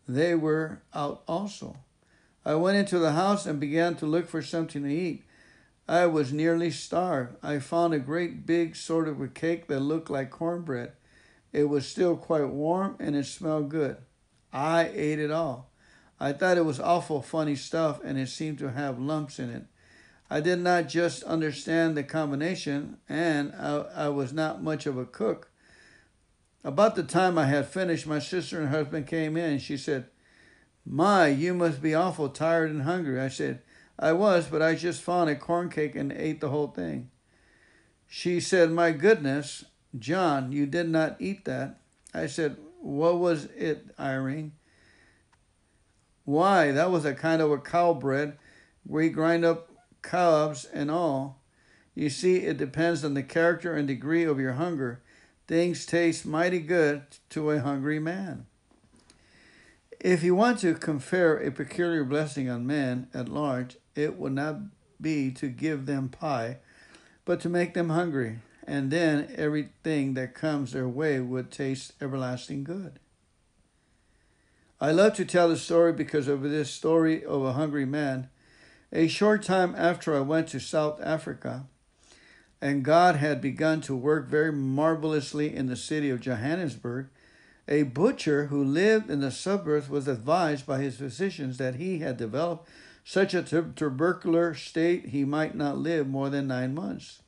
they 0.08 0.36
were 0.36 0.84
out 0.94 1.24
also. 1.28 1.76
I 2.50 2.56
went 2.56 2.78
into 2.78 2.98
the 2.98 3.12
house 3.12 3.46
and 3.46 3.60
began 3.60 3.94
to 3.98 4.08
look 4.08 4.28
for 4.28 4.42
something 4.42 4.82
to 4.82 4.92
eat. 4.92 5.24
I 5.88 6.08
was 6.08 6.34
nearly 6.34 6.72
starved. 6.72 7.36
I 7.44 7.60
found 7.60 7.94
a 7.94 8.00
great 8.00 8.48
big 8.48 8.76
sort 8.76 9.08
of 9.08 9.22
a 9.22 9.28
cake 9.28 9.68
that 9.68 9.82
looked 9.82 10.10
like 10.10 10.32
cornbread. 10.32 10.94
It 11.54 11.66
was 11.66 11.88
still 11.88 12.18
quite 12.18 12.50
warm 12.50 12.96
and 13.00 13.16
it 13.16 13.28
smelled 13.28 13.70
good. 13.70 13.98
I 14.52 14.90
ate 14.92 15.20
it 15.20 15.30
all. 15.30 15.70
I 16.20 16.32
thought 16.34 16.58
it 16.58 16.66
was 16.66 16.80
awful 16.80 17.22
funny 17.22 17.56
stuff 17.56 18.02
and 18.04 18.18
it 18.18 18.30
seemed 18.30 18.58
to 18.60 18.72
have 18.72 18.98
lumps 18.98 19.38
in 19.38 19.52
it. 19.52 19.66
I 20.28 20.40
did 20.40 20.58
not 20.58 20.88
just 20.88 21.22
understand 21.26 21.96
the 21.96 22.04
combination, 22.04 22.98
and 23.08 23.54
I, 23.54 24.06
I, 24.06 24.10
was 24.10 24.34
not 24.34 24.64
much 24.64 24.88
of 24.88 24.98
a 24.98 25.06
cook. 25.06 25.52
About 26.64 26.96
the 26.96 27.04
time 27.04 27.38
I 27.38 27.46
had 27.46 27.68
finished, 27.68 28.08
my 28.08 28.20
sister 28.20 28.60
and 28.60 28.70
husband 28.70 29.06
came 29.06 29.38
in, 29.38 29.60
she 29.60 29.78
said, 29.78 30.06
My, 30.86 31.28
you 31.28 31.54
must 31.54 31.82
be 31.82 31.94
awful 31.94 32.30
tired 32.30 32.72
and 32.72 32.84
hungry. 32.84 33.20
I 33.20 33.30
said, 33.30 33.62
I 33.98 34.14
was, 34.14 34.48
but 34.48 34.62
I 34.62 34.76
just 34.76 35.02
found 35.02 35.30
a 35.30 35.36
corn 35.36 35.70
cake 35.70 35.96
and 35.96 36.12
ate 36.12 36.42
the 36.42 36.50
whole 36.50 36.68
thing. 36.68 37.10
She 38.08 38.40
said, 38.40 38.72
My 38.72 38.92
goodness, 38.92 39.66
John, 39.98 40.52
you 40.52 40.66
did 40.66 40.90
not 40.90 41.18
eat 41.20 41.46
that. 41.46 41.80
I 42.14 42.28
said, 42.28 42.58
What 42.82 43.20
was 43.20 43.46
it, 43.56 43.88
Irene? 44.00 44.54
Why, 46.26 46.72
that 46.72 46.92
was 46.92 47.06
a 47.06 47.14
kind 47.14 47.42
of 47.42 47.52
a 47.52 47.58
cow 47.58 47.94
bread. 47.94 48.38
We 48.86 49.10
grind 49.10 49.46
up 49.46 49.70
cobs, 50.02 50.66
and 50.66 50.90
all. 50.90 51.42
You 51.96 52.10
see, 52.10 52.38
it 52.38 52.58
depends 52.58 53.04
on 53.04 53.14
the 53.14 53.24
character 53.24 53.76
and 53.76 53.88
degree 53.88 54.24
of 54.24 54.40
your 54.40 54.54
hunger. 54.54 55.02
Things 55.48 55.86
taste 55.86 56.26
mighty 56.26 56.60
good 56.60 57.04
to 57.30 57.52
a 57.52 57.60
hungry 57.60 58.00
man. 58.00 58.46
If 60.00 60.24
you 60.24 60.34
want 60.34 60.60
to 60.60 60.76
confer 60.76 61.38
a 61.38 61.52
peculiar 61.52 62.06
blessing 62.06 62.50
on 62.50 62.66
men 62.66 63.10
at 63.14 63.28
large, 63.28 63.78
it 63.96 64.18
would 64.18 64.32
not 64.32 64.60
be 65.02 65.30
to 65.32 65.50
give 65.50 65.86
them 65.86 66.08
pie, 66.08 66.60
but 67.26 67.42
to 67.42 67.50
make 67.50 67.74
them 67.74 67.90
hungry, 67.90 68.40
and 68.66 68.92
then 68.92 69.34
everything 69.36 70.14
that 70.14 70.34
comes 70.34 70.72
their 70.72 70.88
way 70.88 71.20
would 71.20 71.52
taste 71.52 71.94
everlasting 72.02 72.64
good. 72.64 73.00
I 74.80 74.92
love 74.92 75.16
to 75.16 75.26
tell 75.26 75.50
the 75.50 75.58
story 75.58 75.92
because 75.92 76.30
of 76.30 76.44
this 76.44 76.72
story 76.72 77.26
of 77.26 77.44
a 77.44 77.54
hungry 77.54 77.86
man 77.86 78.30
a 78.92 79.08
short 79.08 79.44
time 79.44 79.76
after 79.78 80.16
I 80.16 80.22
went 80.22 80.48
to 80.50 80.60
South 80.60 81.00
Africa, 81.04 81.68
and 82.62 82.86
God 82.86 83.18
had 83.18 83.42
begun 83.42 83.82
to 83.82 83.96
work 83.96 84.28
very 84.30 84.52
marvelously 84.52 85.54
in 85.54 85.68
the 85.68 85.76
city 85.76 86.10
of 86.10 86.22
Johannesburg, 86.22 87.10
a 87.70 87.84
butcher 87.84 88.48
who 88.48 88.64
lived 88.64 89.12
in 89.12 89.22
the 89.22 89.32
suburbs 89.32 89.88
was 89.88 90.08
advised 90.08 90.66
by 90.66 90.82
his 90.82 90.98
physicians 90.98 91.58
that 91.58 91.76
he 91.76 92.00
had 92.00 92.18
developed 92.18 92.68
such 93.06 93.34
a 93.34 93.44
tubercular 93.44 94.56
state 94.56 95.08
he 95.08 95.24
might 95.24 95.56
not 95.56 95.78
live 95.78 96.08
more 96.08 96.30
than 96.30 96.48
nine 96.48 96.74
months. 96.74 97.22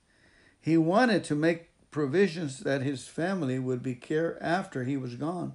He 0.59 0.77
wanted 0.77 1.23
to 1.25 1.35
make 1.35 1.69
provisions 1.91 2.59
that 2.59 2.81
his 2.81 3.07
family 3.07 3.59
would 3.59 3.83
be 3.83 3.95
cared 3.95 4.37
after 4.41 4.83
he 4.83 4.97
was 4.97 5.15
gone. 5.15 5.53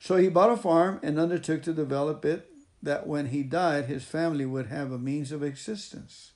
So 0.00 0.16
he 0.16 0.28
bought 0.28 0.52
a 0.52 0.56
farm 0.56 0.98
and 1.02 1.18
undertook 1.18 1.62
to 1.64 1.72
develop 1.72 2.24
it 2.24 2.50
that 2.82 3.06
when 3.06 3.26
he 3.26 3.42
died, 3.42 3.86
his 3.86 4.04
family 4.04 4.46
would 4.46 4.66
have 4.66 4.92
a 4.92 4.98
means 4.98 5.32
of 5.32 5.42
existence. 5.42 6.32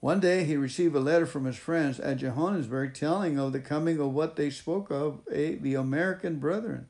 One 0.00 0.20
day 0.20 0.44
he 0.44 0.56
received 0.56 0.94
a 0.94 1.00
letter 1.00 1.26
from 1.26 1.44
his 1.44 1.56
friends 1.56 1.98
at 1.98 2.18
Johannesburg 2.18 2.94
telling 2.94 3.38
of 3.38 3.52
the 3.52 3.60
coming 3.60 3.98
of 3.98 4.12
what 4.12 4.36
they 4.36 4.48
spoke 4.48 4.90
of, 4.90 5.20
a, 5.30 5.56
the 5.56 5.74
American 5.74 6.38
brethren, 6.38 6.86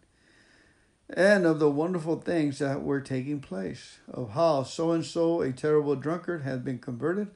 and 1.09 1.47
of 1.47 1.59
the 1.59 1.71
wonderful 1.71 2.21
things 2.21 2.59
that 2.59 2.83
were 2.83 3.01
taking 3.01 3.41
place, 3.41 3.99
of 4.07 4.33
how 4.33 4.63
so 4.63 4.93
and 4.93 5.07
so, 5.07 5.41
a 5.41 5.53
terrible 5.53 5.97
drunkard, 5.97 6.43
had 6.43 6.63
been 6.65 6.79
converted, 6.79 7.29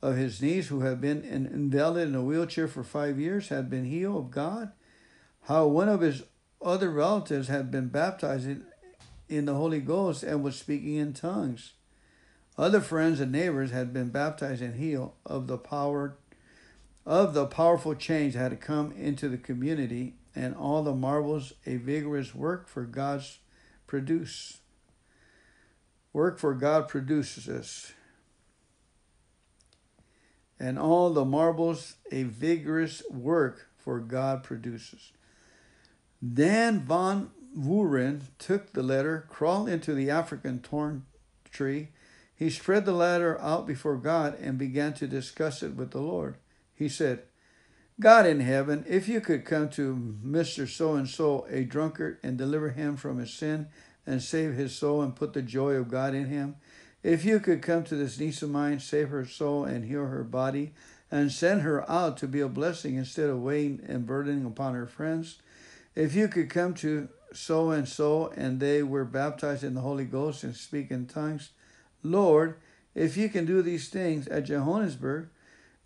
of 0.00 0.16
his 0.16 0.40
niece 0.40 0.68
who 0.68 0.80
had 0.80 1.00
been 1.00 1.22
invalid 1.22 2.08
in 2.08 2.14
a 2.14 2.24
wheelchair 2.24 2.66
for 2.66 2.82
five 2.82 3.20
years 3.20 3.48
had 3.48 3.68
been 3.68 3.84
healed 3.84 4.16
of 4.16 4.30
God, 4.30 4.72
how 5.42 5.66
one 5.66 5.90
of 5.90 6.00
his 6.00 6.22
other 6.62 6.90
relatives 6.90 7.48
had 7.48 7.70
been 7.70 7.88
baptized 7.88 8.48
in 9.28 9.44
the 9.44 9.54
Holy 9.54 9.80
Ghost 9.80 10.22
and 10.22 10.42
was 10.42 10.56
speaking 10.56 10.96
in 10.96 11.12
tongues. 11.12 11.74
Other 12.58 12.80
friends 12.80 13.20
and 13.20 13.32
neighbors 13.32 13.70
had 13.70 13.92
been 13.92 14.10
baptized 14.10 14.62
and 14.62 14.76
healed 14.76 15.12
of 15.24 15.46
the 15.46 15.58
power 15.58 16.16
of 17.04 17.34
the 17.34 17.46
powerful 17.46 17.94
change 17.94 18.34
that 18.34 18.52
had 18.52 18.60
come 18.60 18.92
into 18.92 19.28
the 19.28 19.38
community 19.38 20.14
and 20.34 20.54
all 20.54 20.82
the 20.82 20.94
marvels 20.94 21.52
a 21.66 21.76
vigorous 21.76 22.34
work 22.34 22.68
for 22.68 22.84
God's 22.84 23.38
produce. 23.86 24.58
Work 26.12 26.38
for 26.38 26.54
God 26.54 26.88
produces 26.88 27.92
And 30.60 30.78
all 30.78 31.10
the 31.10 31.24
marvels 31.24 31.96
a 32.12 32.22
vigorous 32.22 33.02
work 33.10 33.68
for 33.76 33.98
God 33.98 34.44
produces. 34.44 35.12
Dan 36.22 36.84
von 36.84 37.30
Vuren 37.58 38.22
took 38.38 38.72
the 38.72 38.82
letter, 38.82 39.26
crawled 39.28 39.68
into 39.68 39.92
the 39.92 40.08
African 40.10 40.60
thorn 40.60 41.04
tree. 41.50 41.88
He 42.42 42.50
spread 42.50 42.86
the 42.86 42.92
ladder 42.92 43.40
out 43.40 43.68
before 43.68 43.96
God 43.96 44.36
and 44.40 44.58
began 44.58 44.94
to 44.94 45.06
discuss 45.06 45.62
it 45.62 45.76
with 45.76 45.92
the 45.92 46.00
Lord. 46.00 46.38
He 46.74 46.88
said, 46.88 47.22
God 48.00 48.26
in 48.26 48.40
heaven, 48.40 48.84
if 48.88 49.06
you 49.06 49.20
could 49.20 49.44
come 49.44 49.68
to 49.70 50.16
Mr. 50.26 50.66
So 50.66 50.94
and 50.94 51.08
so, 51.08 51.46
a 51.48 51.62
drunkard, 51.62 52.18
and 52.20 52.36
deliver 52.36 52.70
him 52.70 52.96
from 52.96 53.18
his 53.18 53.32
sin 53.32 53.68
and 54.04 54.20
save 54.20 54.54
his 54.54 54.74
soul 54.74 55.02
and 55.02 55.14
put 55.14 55.34
the 55.34 55.40
joy 55.42 55.74
of 55.74 55.88
God 55.88 56.16
in 56.16 56.26
him, 56.26 56.56
if 57.04 57.24
you 57.24 57.38
could 57.38 57.62
come 57.62 57.84
to 57.84 57.94
this 57.94 58.18
niece 58.18 58.42
of 58.42 58.50
mine, 58.50 58.80
save 58.80 59.10
her 59.10 59.24
soul 59.24 59.64
and 59.64 59.84
heal 59.84 60.06
her 60.06 60.24
body, 60.24 60.72
and 61.12 61.30
send 61.30 61.62
her 61.62 61.88
out 61.88 62.16
to 62.16 62.26
be 62.26 62.40
a 62.40 62.48
blessing 62.48 62.96
instead 62.96 63.30
of 63.30 63.40
weighing 63.40 63.80
and 63.86 64.04
burdening 64.04 64.44
upon 64.44 64.74
her 64.74 64.88
friends, 64.88 65.38
if 65.94 66.16
you 66.16 66.26
could 66.26 66.50
come 66.50 66.74
to 66.74 67.08
so 67.32 67.70
and 67.70 67.88
so 67.88 68.32
and 68.34 68.58
they 68.58 68.82
were 68.82 69.04
baptized 69.04 69.62
in 69.62 69.74
the 69.74 69.80
Holy 69.80 70.06
Ghost 70.06 70.42
and 70.42 70.56
speak 70.56 70.90
in 70.90 71.06
tongues, 71.06 71.50
Lord, 72.02 72.56
if 72.94 73.16
you 73.16 73.28
can 73.28 73.44
do 73.44 73.62
these 73.62 73.88
things 73.88 74.28
at 74.28 74.44
Johannesburg, 74.44 75.28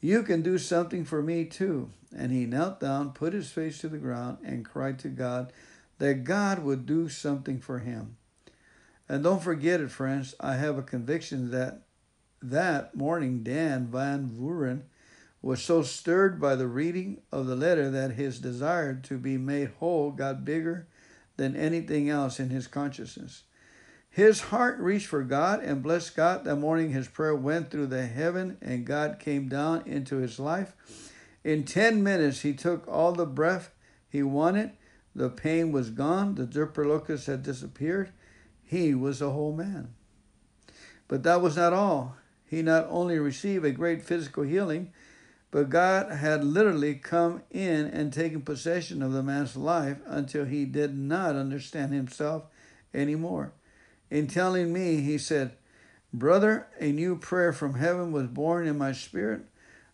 you 0.01 0.23
can 0.23 0.43
do 0.43 0.59
something 0.59 1.05
for 1.05 1.23
me 1.23 1.45
too. 1.45 1.91
And 2.17 2.33
he 2.33 2.47
knelt 2.47 2.81
down, 2.81 3.13
put 3.13 3.33
his 3.33 3.51
face 3.51 3.79
to 3.79 3.89
the 3.89 3.99
ground, 3.99 4.39
and 4.45 4.65
cried 4.65 4.99
to 5.01 5.09
God 5.09 5.53
that 5.99 6.25
God 6.25 6.63
would 6.63 6.87
do 6.87 7.09
something 7.09 7.61
for 7.61 7.79
him. 7.79 8.17
And 9.09 9.23
don't 9.23 9.43
forget 9.43 9.81
it, 9.81 9.91
friends, 9.91 10.35
I 10.41 10.55
have 10.55 10.79
a 10.79 10.83
conviction 10.83 11.51
that 11.53 11.83
that 12.43 12.95
morning 12.95 13.43
Dan 13.43 13.87
Van 13.87 14.29
Vuren 14.29 14.83
was 15.41 15.63
so 15.63 15.83
stirred 15.83 16.41
by 16.41 16.55
the 16.55 16.67
reading 16.67 17.21
of 17.33 17.47
the 17.47 17.57
letter 17.57 17.91
that 17.91 18.13
his 18.13 18.39
desire 18.39 18.95
to 18.95 19.17
be 19.17 19.39
made 19.39 19.71
whole 19.79 20.11
got 20.11 20.45
bigger 20.45 20.87
than 21.37 21.57
anything 21.57 22.09
else 22.09 22.39
in 22.41 22.51
his 22.51 22.67
consciousness. 22.67 23.45
His 24.17 24.41
heart 24.41 24.79
reached 24.79 25.09
for 25.09 25.23
God 25.23 25.63
and 25.63 25.83
blessed 25.83 26.17
God. 26.17 26.45
That 26.45 26.57
morning, 26.57 26.91
his 26.91 27.07
prayer 27.07 27.35
went 27.35 27.71
through 27.71 27.89
the 27.89 28.07
heaven 28.07 28.57
and 28.63 28.87
God 28.87 29.19
came 29.19 29.47
down 29.47 29.87
into 29.87 30.17
his 30.17 30.39
life. 30.39 30.73
In 31.45 31.65
10 31.65 32.03
minutes, 32.03 32.41
he 32.41 32.55
took 32.55 32.89
all 32.89 33.13
the 33.13 33.27
breath 33.27 33.75
he 34.09 34.23
wanted. 34.23 34.71
The 35.15 35.29
pain 35.29 35.71
was 35.71 35.91
gone. 35.91 36.35
The 36.35 36.47
tuberculosis 36.47 37.27
had 37.27 37.43
disappeared. 37.43 38.11
He 38.65 38.95
was 38.95 39.21
a 39.21 39.33
whole 39.33 39.53
man. 39.53 39.93
But 41.09 41.23
that 41.25 41.43
was 41.43 41.57
not 41.57 41.75
all. 41.75 42.17
He 42.47 42.63
not 42.63 42.87
only 42.89 43.19
received 43.19 43.67
a 43.67 43.71
great 43.71 44.03
physical 44.03 44.45
healing, 44.45 44.93
but 45.51 45.69
God 45.69 46.11
had 46.11 46.43
literally 46.43 46.95
come 46.95 47.43
in 47.51 47.85
and 47.85 48.15
taken 48.15 48.41
possession 48.41 49.03
of 49.03 49.13
the 49.13 49.23
man's 49.23 49.59
life 49.59 49.99
until 50.07 50.47
he 50.47 50.65
did 50.65 50.97
not 50.97 51.37
understand 51.37 51.93
himself 51.93 52.45
anymore. 52.95 53.53
In 54.11 54.27
telling 54.27 54.73
me, 54.73 55.01
he 55.01 55.19
said, 55.19 55.53
Brother, 56.13 56.67
a 56.81 56.93
new 56.93 57.17
prayer 57.17 57.53
from 57.53 57.75
heaven 57.75 58.13
was 58.13 58.27
born 58.29 58.67
in 58.67 58.79
my 58.79 58.93
spirit. 58.93 59.43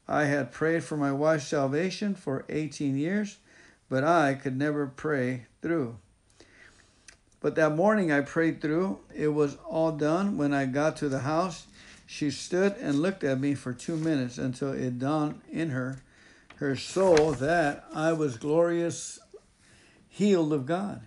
I 0.06 0.24
had 0.24 0.52
prayed 0.52 0.84
for 0.84 0.97
my 0.97 1.12
wife's 1.12 1.48
salvation 1.48 2.14
for 2.14 2.44
18 2.48 2.97
years, 2.97 3.39
but 3.89 4.05
I 4.05 4.34
could 4.34 4.56
never 4.56 4.86
pray 4.86 5.47
through. 5.62 5.97
But 7.40 7.56
that 7.56 7.74
morning 7.74 8.12
I 8.12 8.20
prayed 8.20 8.60
through. 8.60 9.01
It 9.14 9.28
was 9.28 9.56
all 9.68 9.93
done. 9.93 10.36
When 10.36 10.55
I 10.55 10.66
got 10.66 10.97
to 10.98 11.09
the 11.09 11.20
house, 11.20 11.66
she 12.06 12.30
stood 12.30 12.76
and 12.76 13.01
looked 13.01 13.24
at 13.24 13.40
me 13.40 13.55
for 13.55 13.72
two 13.72 13.97
minutes 13.97 14.39
until 14.39 14.72
it 14.72 14.98
dawned 14.98 15.40
in 15.51 15.70
her, 15.70 16.02
her 16.56 16.76
soul, 16.76 17.32
that 17.32 17.84
I 17.93 18.12
was 18.12 18.36
glorious, 18.36 19.18
healed 20.09 20.52
of 20.52 20.66
God. 20.66 21.01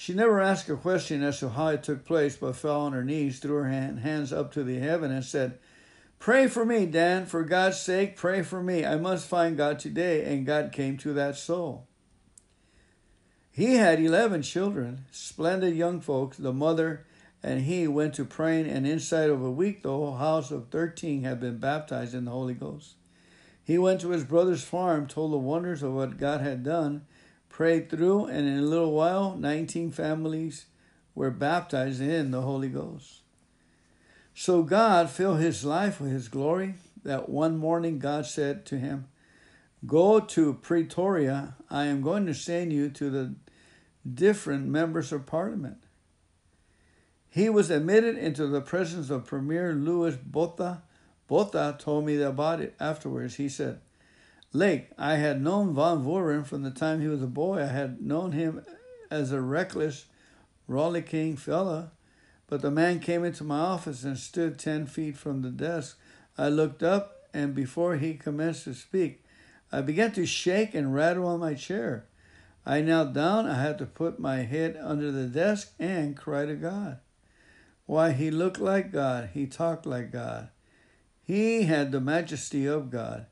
She 0.00 0.14
never 0.14 0.40
asked 0.40 0.68
a 0.68 0.76
question 0.76 1.24
as 1.24 1.40
to 1.40 1.48
how 1.48 1.66
it 1.68 1.82
took 1.82 2.04
place, 2.04 2.36
but 2.36 2.54
fell 2.54 2.82
on 2.82 2.92
her 2.92 3.02
knees, 3.02 3.40
threw 3.40 3.56
her 3.56 3.68
hand, 3.68 3.98
hands 3.98 4.32
up 4.32 4.52
to 4.52 4.62
the 4.62 4.78
heaven, 4.78 5.10
and 5.10 5.24
said, 5.24 5.58
Pray 6.20 6.46
for 6.46 6.64
me, 6.64 6.86
Dan. 6.86 7.26
For 7.26 7.42
God's 7.42 7.80
sake, 7.80 8.14
pray 8.14 8.42
for 8.42 8.62
me. 8.62 8.86
I 8.86 8.94
must 8.94 9.26
find 9.26 9.56
God 9.56 9.80
today. 9.80 10.22
And 10.24 10.46
God 10.46 10.70
came 10.70 10.98
to 10.98 11.12
that 11.14 11.36
soul. 11.36 11.88
He 13.50 13.74
had 13.74 13.98
11 13.98 14.42
children, 14.42 15.06
splendid 15.10 15.74
young 15.74 16.00
folks. 16.00 16.36
The 16.36 16.52
mother 16.52 17.04
and 17.42 17.62
he 17.62 17.88
went 17.88 18.14
to 18.14 18.24
praying, 18.24 18.68
and 18.68 18.86
inside 18.86 19.30
of 19.30 19.42
a 19.42 19.50
week, 19.50 19.82
the 19.82 19.90
whole 19.90 20.14
house 20.14 20.52
of 20.52 20.68
13 20.68 21.24
had 21.24 21.40
been 21.40 21.58
baptized 21.58 22.14
in 22.14 22.26
the 22.26 22.30
Holy 22.30 22.54
Ghost. 22.54 22.94
He 23.64 23.78
went 23.78 24.00
to 24.02 24.10
his 24.10 24.22
brother's 24.22 24.62
farm, 24.62 25.08
told 25.08 25.32
the 25.32 25.38
wonders 25.38 25.82
of 25.82 25.92
what 25.92 26.18
God 26.18 26.40
had 26.40 26.62
done, 26.62 27.04
prayed 27.58 27.90
through, 27.90 28.24
and 28.26 28.46
in 28.46 28.56
a 28.56 28.62
little 28.62 28.92
while, 28.92 29.36
19 29.36 29.90
families 29.90 30.66
were 31.16 31.28
baptized 31.28 32.00
in 32.00 32.30
the 32.30 32.42
Holy 32.42 32.68
Ghost. 32.68 33.22
So 34.32 34.62
God 34.62 35.10
filled 35.10 35.40
his 35.40 35.64
life 35.64 36.00
with 36.00 36.12
his 36.12 36.28
glory. 36.28 36.76
That 37.02 37.28
one 37.28 37.58
morning, 37.58 37.98
God 37.98 38.26
said 38.26 38.64
to 38.66 38.78
him, 38.78 39.08
Go 39.84 40.20
to 40.20 40.54
Pretoria. 40.54 41.56
I 41.68 41.86
am 41.86 42.00
going 42.00 42.26
to 42.26 42.32
send 42.32 42.72
you 42.72 42.90
to 42.90 43.10
the 43.10 43.34
different 44.08 44.66
members 44.66 45.10
of 45.10 45.26
parliament. 45.26 45.82
He 47.28 47.48
was 47.48 47.70
admitted 47.70 48.16
into 48.16 48.46
the 48.46 48.60
presence 48.60 49.10
of 49.10 49.26
Premier 49.26 49.72
Louis 49.72 50.14
Botha. 50.14 50.84
Botha 51.26 51.74
told 51.76 52.06
me 52.06 52.22
about 52.22 52.60
it 52.60 52.76
afterwards. 52.78 53.34
He 53.34 53.48
said, 53.48 53.80
Lake, 54.52 54.88
I 54.96 55.16
had 55.16 55.42
known 55.42 55.74
Von 55.74 56.04
Vuren 56.04 56.44
from 56.46 56.62
the 56.62 56.70
time 56.70 57.00
he 57.00 57.08
was 57.08 57.22
a 57.22 57.26
boy. 57.26 57.60
I 57.62 57.66
had 57.66 58.00
known 58.00 58.32
him 58.32 58.64
as 59.10 59.30
a 59.30 59.42
reckless, 59.42 60.06
rollicking 60.66 61.36
fellow. 61.36 61.90
But 62.46 62.62
the 62.62 62.70
man 62.70 63.00
came 63.00 63.24
into 63.24 63.44
my 63.44 63.58
office 63.58 64.04
and 64.04 64.16
stood 64.16 64.58
10 64.58 64.86
feet 64.86 65.18
from 65.18 65.42
the 65.42 65.50
desk. 65.50 65.98
I 66.38 66.48
looked 66.48 66.82
up, 66.82 67.28
and 67.34 67.54
before 67.54 67.96
he 67.96 68.14
commenced 68.14 68.64
to 68.64 68.72
speak, 68.72 69.22
I 69.70 69.82
began 69.82 70.12
to 70.12 70.24
shake 70.24 70.74
and 70.74 70.94
rattle 70.94 71.26
on 71.26 71.40
my 71.40 71.52
chair. 71.52 72.06
I 72.64 72.80
knelt 72.80 73.12
down. 73.12 73.46
I 73.46 73.60
had 73.60 73.76
to 73.78 73.86
put 73.86 74.18
my 74.18 74.38
head 74.38 74.78
under 74.80 75.12
the 75.12 75.26
desk 75.26 75.74
and 75.78 76.16
cry 76.16 76.46
to 76.46 76.54
God. 76.54 77.00
Why, 77.84 78.12
he 78.12 78.30
looked 78.30 78.60
like 78.60 78.92
God. 78.92 79.30
He 79.34 79.46
talked 79.46 79.84
like 79.84 80.10
God. 80.10 80.48
He 81.22 81.64
had 81.64 81.92
the 81.92 82.00
majesty 82.00 82.64
of 82.66 82.90
God. 82.90 83.26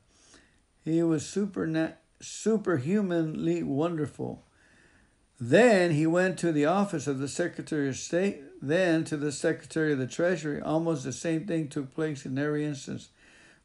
He 0.87 1.03
was 1.03 1.23
superna- 1.23 1.95
superhumanly 2.21 3.63
wonderful. 3.63 4.45
Then 5.39 5.91
he 5.91 6.07
went 6.07 6.39
to 6.39 6.51
the 6.51 6.65
office 6.65 7.07
of 7.07 7.19
the 7.19 7.27
Secretary 7.27 7.89
of 7.89 7.97
State, 7.97 8.41
then 8.61 9.03
to 9.03 9.17
the 9.17 9.31
Secretary 9.31 9.93
of 9.93 9.99
the 9.99 10.07
Treasury. 10.07 10.61
Almost 10.61 11.03
the 11.03 11.11
same 11.11 11.45
thing 11.45 11.67
took 11.67 11.93
place 11.93 12.25
in 12.25 12.37
every 12.39 12.65
instance. 12.65 13.09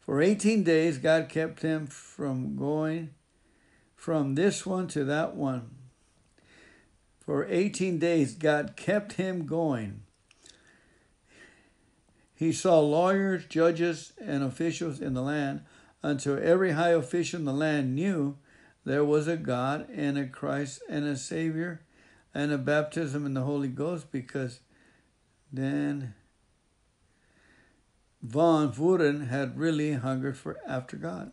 For 0.01 0.21
18 0.21 0.65
days, 0.65 0.99
God 0.99 1.29
kept 1.29 1.63
him 1.63 1.87
from 1.87 2.57
going 2.57 3.15
from 4.03 4.35
this 4.35 4.67
one 4.67 4.89
to 4.89 5.05
that 5.05 5.37
one. 5.37 5.71
For 7.21 7.47
18 7.47 8.01
days, 8.01 8.35
God 8.35 8.75
kept 8.75 9.13
him 9.13 9.47
going. 9.47 10.03
He 12.35 12.51
saw 12.51 12.81
lawyers, 12.81 13.47
judges, 13.47 14.13
and 14.21 14.43
officials 14.43 15.01
in 15.01 15.15
the 15.15 15.23
land 15.23 15.61
until 16.03 16.39
every 16.43 16.73
high 16.73 16.91
official 16.91 17.39
in 17.39 17.45
the 17.45 17.53
land 17.53 17.95
knew 17.95 18.37
there 18.85 19.05
was 19.05 19.29
a 19.29 19.37
God 19.37 19.89
and 19.91 20.19
a 20.19 20.27
Christ 20.27 20.83
and 20.89 21.05
a 21.05 21.17
Savior 21.17 21.83
and 22.35 22.51
a 22.51 22.59
baptism 22.59 23.25
in 23.25 23.35
the 23.35 23.43
Holy 23.43 23.69
Ghost 23.69 24.11
because 24.11 24.61
then 25.53 26.15
Von 28.23 28.73
Vuren 28.73 29.29
had 29.29 29.59
really 29.59 29.93
hungered 29.95 30.37
for 30.37 30.59
after 30.67 30.97
God. 30.97 31.33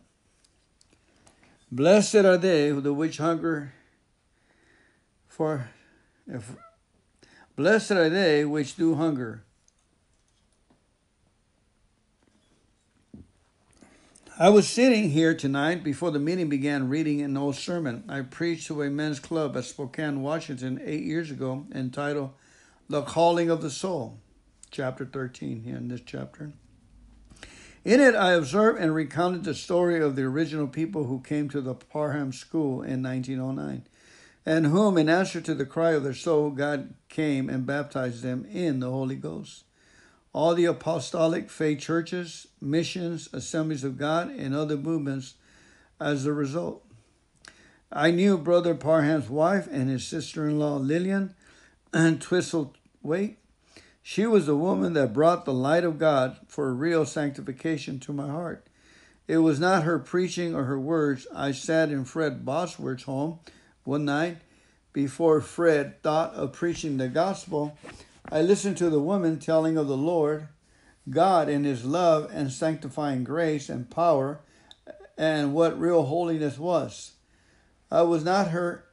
Blessed 1.72 2.16
are 2.16 2.36
they 2.36 2.70
the 2.70 2.92
which 2.92 3.18
hunger 3.18 3.72
for 5.28 5.70
if, 6.26 6.54
blessed 7.56 7.92
are 7.92 8.08
they 8.08 8.44
which 8.44 8.76
do 8.76 8.96
hunger 8.96 9.44
I 14.40 14.48
was 14.48 14.66
sitting 14.66 15.10
here 15.10 15.34
tonight 15.34 15.84
before 15.84 16.10
the 16.10 16.18
meeting 16.18 16.48
began 16.48 16.88
reading 16.88 17.20
an 17.20 17.36
old 17.36 17.56
sermon 17.56 18.04
I 18.08 18.22
preached 18.22 18.68
to 18.68 18.82
a 18.82 18.88
men's 18.88 19.20
club 19.20 19.54
at 19.54 19.66
Spokane, 19.66 20.22
Washington, 20.22 20.80
eight 20.82 21.02
years 21.02 21.30
ago, 21.30 21.66
entitled 21.74 22.30
The 22.88 23.02
Calling 23.02 23.50
of 23.50 23.60
the 23.60 23.68
Soul. 23.68 24.18
chapter 24.70 25.04
13 25.04 25.64
here 25.64 25.76
in 25.76 25.88
this 25.88 26.00
chapter. 26.00 26.52
In 27.84 28.00
it, 28.00 28.14
I 28.14 28.32
observed 28.32 28.80
and 28.80 28.94
recounted 28.94 29.44
the 29.44 29.54
story 29.54 30.00
of 30.00 30.16
the 30.16 30.22
original 30.22 30.68
people 30.68 31.04
who 31.04 31.20
came 31.20 31.50
to 31.50 31.60
the 31.60 31.74
Parham 31.74 32.32
School 32.32 32.80
in 32.80 33.02
1909, 33.02 33.82
and 34.46 34.66
whom, 34.68 34.96
in 34.96 35.10
answer 35.10 35.42
to 35.42 35.54
the 35.54 35.66
cry 35.66 35.90
of 35.90 36.02
their 36.02 36.14
soul, 36.14 36.48
God 36.48 36.94
came 37.10 37.50
and 37.50 37.66
baptized 37.66 38.22
them 38.22 38.46
in 38.46 38.80
the 38.80 38.90
Holy 38.90 39.16
Ghost. 39.16 39.64
All 40.32 40.54
the 40.54 40.66
apostolic 40.66 41.50
faith 41.50 41.80
churches, 41.80 42.46
missions, 42.60 43.28
assemblies 43.32 43.84
of 43.84 43.98
God, 43.98 44.30
and 44.30 44.54
other 44.54 44.76
movements 44.76 45.34
as 46.00 46.24
a 46.24 46.32
result. 46.32 46.84
I 47.92 48.12
knew 48.12 48.38
Brother 48.38 48.74
Parham's 48.74 49.28
wife 49.28 49.66
and 49.70 49.90
his 49.90 50.06
sister 50.06 50.48
in 50.48 50.58
law 50.58 50.76
Lillian 50.76 51.34
and 51.92 52.20
Thistlethwaite. 52.20 53.36
She 54.02 54.26
was 54.26 54.46
the 54.46 54.56
woman 54.56 54.92
that 54.94 55.12
brought 55.12 55.44
the 55.44 55.52
light 55.52 55.84
of 55.84 55.98
God 55.98 56.38
for 56.46 56.72
real 56.72 57.04
sanctification 57.04 57.98
to 58.00 58.12
my 58.12 58.28
heart. 58.28 58.66
It 59.26 59.38
was 59.38 59.60
not 59.60 59.84
her 59.84 59.98
preaching 59.98 60.54
or 60.54 60.64
her 60.64 60.78
words. 60.78 61.26
I 61.34 61.52
sat 61.52 61.90
in 61.90 62.04
Fred 62.04 62.44
Bosworth's 62.44 63.04
home 63.04 63.40
one 63.84 64.04
night 64.04 64.38
before 64.92 65.40
Fred 65.40 66.02
thought 66.02 66.34
of 66.34 66.52
preaching 66.52 66.96
the 66.96 67.08
gospel. 67.08 67.76
I 68.28 68.42
listened 68.42 68.76
to 68.78 68.90
the 68.90 69.00
woman 69.00 69.38
telling 69.38 69.76
of 69.76 69.88
the 69.88 69.96
Lord, 69.96 70.48
God 71.08 71.48
in 71.48 71.64
his 71.64 71.84
love 71.84 72.30
and 72.32 72.52
sanctifying 72.52 73.24
grace 73.24 73.68
and 73.68 73.90
power, 73.90 74.40
and 75.16 75.54
what 75.54 75.78
real 75.78 76.04
holiness 76.04 76.58
was. 76.58 77.12
Uh, 77.90 78.06
was 78.08 78.24
not 78.24 78.48
her 78.48 78.84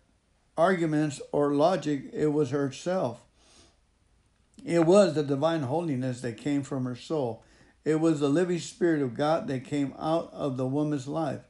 arguments 0.57 1.21
or 1.31 1.53
logic, 1.53 2.09
it 2.13 2.27
was 2.27 2.49
herself. 2.49 3.21
It 4.65 4.85
was 4.85 5.13
the 5.13 5.23
divine 5.23 5.63
holiness 5.63 6.21
that 6.21 6.37
came 6.37 6.63
from 6.63 6.85
her 6.85 6.95
soul. 6.95 7.43
It 7.85 7.99
was 7.99 8.19
the 8.19 8.29
living 8.29 8.59
spirit 8.59 9.01
of 9.01 9.13
God 9.13 9.47
that 9.47 9.63
came 9.63 9.93
out 9.97 10.29
of 10.33 10.57
the 10.57 10.65
woman's 10.65 11.07
life. 11.07 11.41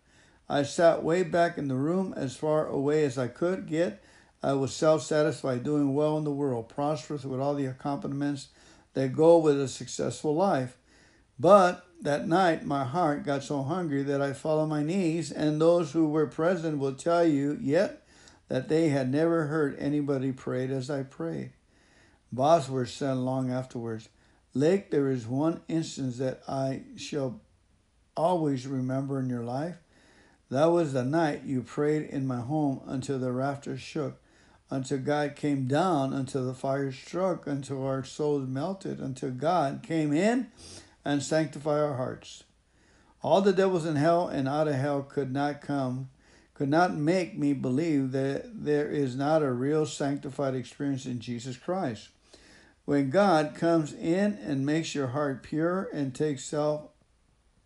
I 0.49 0.64
sat 0.64 1.04
way 1.04 1.24
back 1.24 1.58
in 1.58 1.68
the 1.68 1.76
room 1.76 2.14
as 2.16 2.36
far 2.36 2.68
away 2.68 3.06
as 3.06 3.18
I 3.18 3.28
could 3.28 3.66
get. 3.66 4.04
I 4.43 4.53
was 4.53 4.73
self 4.73 5.03
satisfied, 5.03 5.64
doing 5.64 5.93
well 5.93 6.18
in 6.18 6.23
the 6.23 6.31
world, 6.31 6.69
prosperous 6.69 7.26
with 7.26 7.39
all 7.39 7.55
the 7.55 7.65
accompaniments 7.65 8.49
that 8.93 9.15
go 9.15 9.38
with 9.38 9.59
a 9.59 9.68
successful 9.68 10.35
life. 10.35 10.77
But 11.39 11.85
that 12.01 12.27
night 12.27 12.65
my 12.65 12.84
heart 12.84 13.26
got 13.26 13.43
so 13.43 13.64
hungry 13.64 14.03
that 14.03 14.22
I 14.22 14.34
fell 14.34 14.59
on 14.59 14.69
my 14.69 14.84
knees, 14.84 15.31
and 15.31 15.59
those 15.59 15.91
who 15.91 16.07
were 16.07 16.27
present 16.27 16.80
will 16.80 16.93
tell 16.93 17.26
you 17.26 17.57
yet 17.61 18.03
that 18.47 18.69
they 18.69 18.89
had 18.89 19.11
never 19.11 19.47
heard 19.47 19.77
anybody 19.80 20.31
pray 20.31 20.68
as 20.68 20.89
I 20.89 21.03
prayed. 21.03 21.51
Bosworth 22.31 22.89
said 22.89 23.18
long 23.18 23.51
afterwards, 23.51 24.09
Lake, 24.53 24.91
there 24.91 25.09
is 25.09 25.27
one 25.27 25.61
instance 25.68 26.18
that 26.18 26.41
I 26.47 26.84
shall 26.95 27.41
always 28.15 28.65
remember 28.65 29.19
in 29.19 29.30
your 29.30 29.43
life. 29.43 29.77
That 30.49 30.68
was 30.68 30.93
the 30.93 31.03
night 31.03 31.43
you 31.45 31.61
prayed 31.61 32.09
in 32.09 32.26
my 32.26 32.39
home 32.39 32.81
until 32.88 33.19
the 33.19 33.31
rafters 33.31 33.81
shook, 33.81 34.19
until 34.69 34.98
God 34.98 35.35
came 35.35 35.68
down, 35.68 36.14
until 36.14 36.45
the 36.45 36.53
fire 36.53 36.91
struck, 36.91 37.48
until 37.48 37.85
our 37.85 38.03
souls 38.03 38.48
melted, 38.48 38.99
until 38.99 39.31
God 39.31 39.81
came 39.81 40.11
in 40.11 40.48
and 41.06 41.23
sanctify 41.23 41.81
our 41.81 41.95
hearts. 41.95 42.44
All 43.23 43.41
the 43.41 43.53
devils 43.53 43.85
in 43.85 43.95
hell 43.95 44.27
and 44.27 44.48
out 44.48 44.68
of 44.68 44.76
hell 44.76 45.02
could 45.03 45.31
not 45.31 45.61
come, 45.61 46.10
could 46.53 46.69
not 46.69 46.95
make 46.95 47.38
me 47.38 47.53
believe 47.53 48.11
that 48.11 48.64
there 48.65 48.89
is 48.89 49.15
not 49.15 49.41
a 49.41 49.52
real 49.52 49.85
sanctified 49.85 50.56
experience 50.56 51.06
in 51.06 51.19
Jesus 51.19 51.57
Christ. 51.57 52.10
When 52.85 53.10
God 53.10 53.56
comes 53.56 53.94
in 53.94 54.34
and 54.41 54.65
makes 54.65 54.95
your 54.95 55.07
heart 55.07 55.44
pure 55.44 55.89
and 55.94 56.14
takes 56.15 56.45
self 56.45 56.89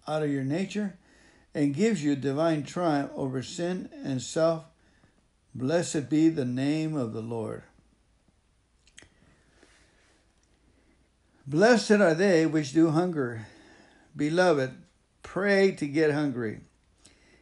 out 0.07 0.23
of 0.23 0.31
your 0.31 0.43
nature 0.43 0.97
and 1.53 1.75
gives 1.75 2.03
you 2.03 2.15
divine 2.15 2.63
triumph 2.63 3.11
over 3.15 3.43
sin 3.43 3.89
and 4.03 4.21
self, 4.21 4.65
blessed 5.53 6.09
be 6.09 6.29
the 6.29 6.45
name 6.45 6.95
of 6.95 7.13
the 7.13 7.21
Lord. 7.21 7.63
Blessed 11.45 11.91
are 11.91 12.13
they 12.13 12.45
which 12.45 12.73
do 12.73 12.91
hunger. 12.91 13.47
Beloved, 14.15 14.71
pray 15.23 15.71
to 15.71 15.87
get 15.87 16.11
hungry. 16.11 16.61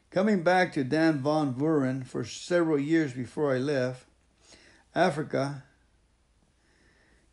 Coming 0.10 0.42
back 0.42 0.74
to 0.74 0.84
Dan 0.84 1.20
von 1.20 1.54
Vuren 1.54 2.06
for 2.06 2.24
several 2.24 2.80
years 2.80 3.14
before 3.14 3.54
I 3.54 3.60
left 3.60 4.06
Africa, 4.96 5.64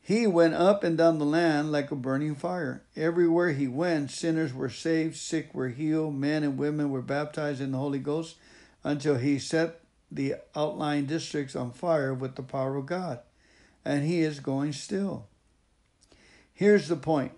he 0.02 0.26
went 0.26 0.54
up 0.54 0.84
and 0.84 0.98
down 0.98 1.18
the 1.18 1.24
land 1.24 1.72
like 1.72 1.90
a 1.90 1.96
burning 1.96 2.34
fire. 2.34 2.84
Everywhere 2.94 3.52
he 3.52 3.66
went, 3.66 4.10
sinners 4.10 4.52
were 4.52 4.68
saved, 4.68 5.16
sick 5.16 5.54
were 5.54 5.70
healed, 5.70 6.14
men 6.14 6.44
and 6.44 6.58
women 6.58 6.90
were 6.90 7.02
baptized 7.02 7.60
in 7.60 7.72
the 7.72 7.78
Holy 7.78 7.98
Ghost 7.98 8.36
until 8.84 9.16
he 9.16 9.38
set 9.38 9.80
the 10.10 10.36
outlying 10.54 11.06
districts 11.06 11.56
on 11.56 11.72
fire 11.72 12.14
with 12.14 12.36
the 12.36 12.42
power 12.42 12.76
of 12.76 12.86
God. 12.86 13.20
And 13.84 14.04
he 14.04 14.20
is 14.20 14.40
going 14.40 14.72
still. 14.72 15.26
Here's 16.52 16.88
the 16.88 16.96
point 16.96 17.32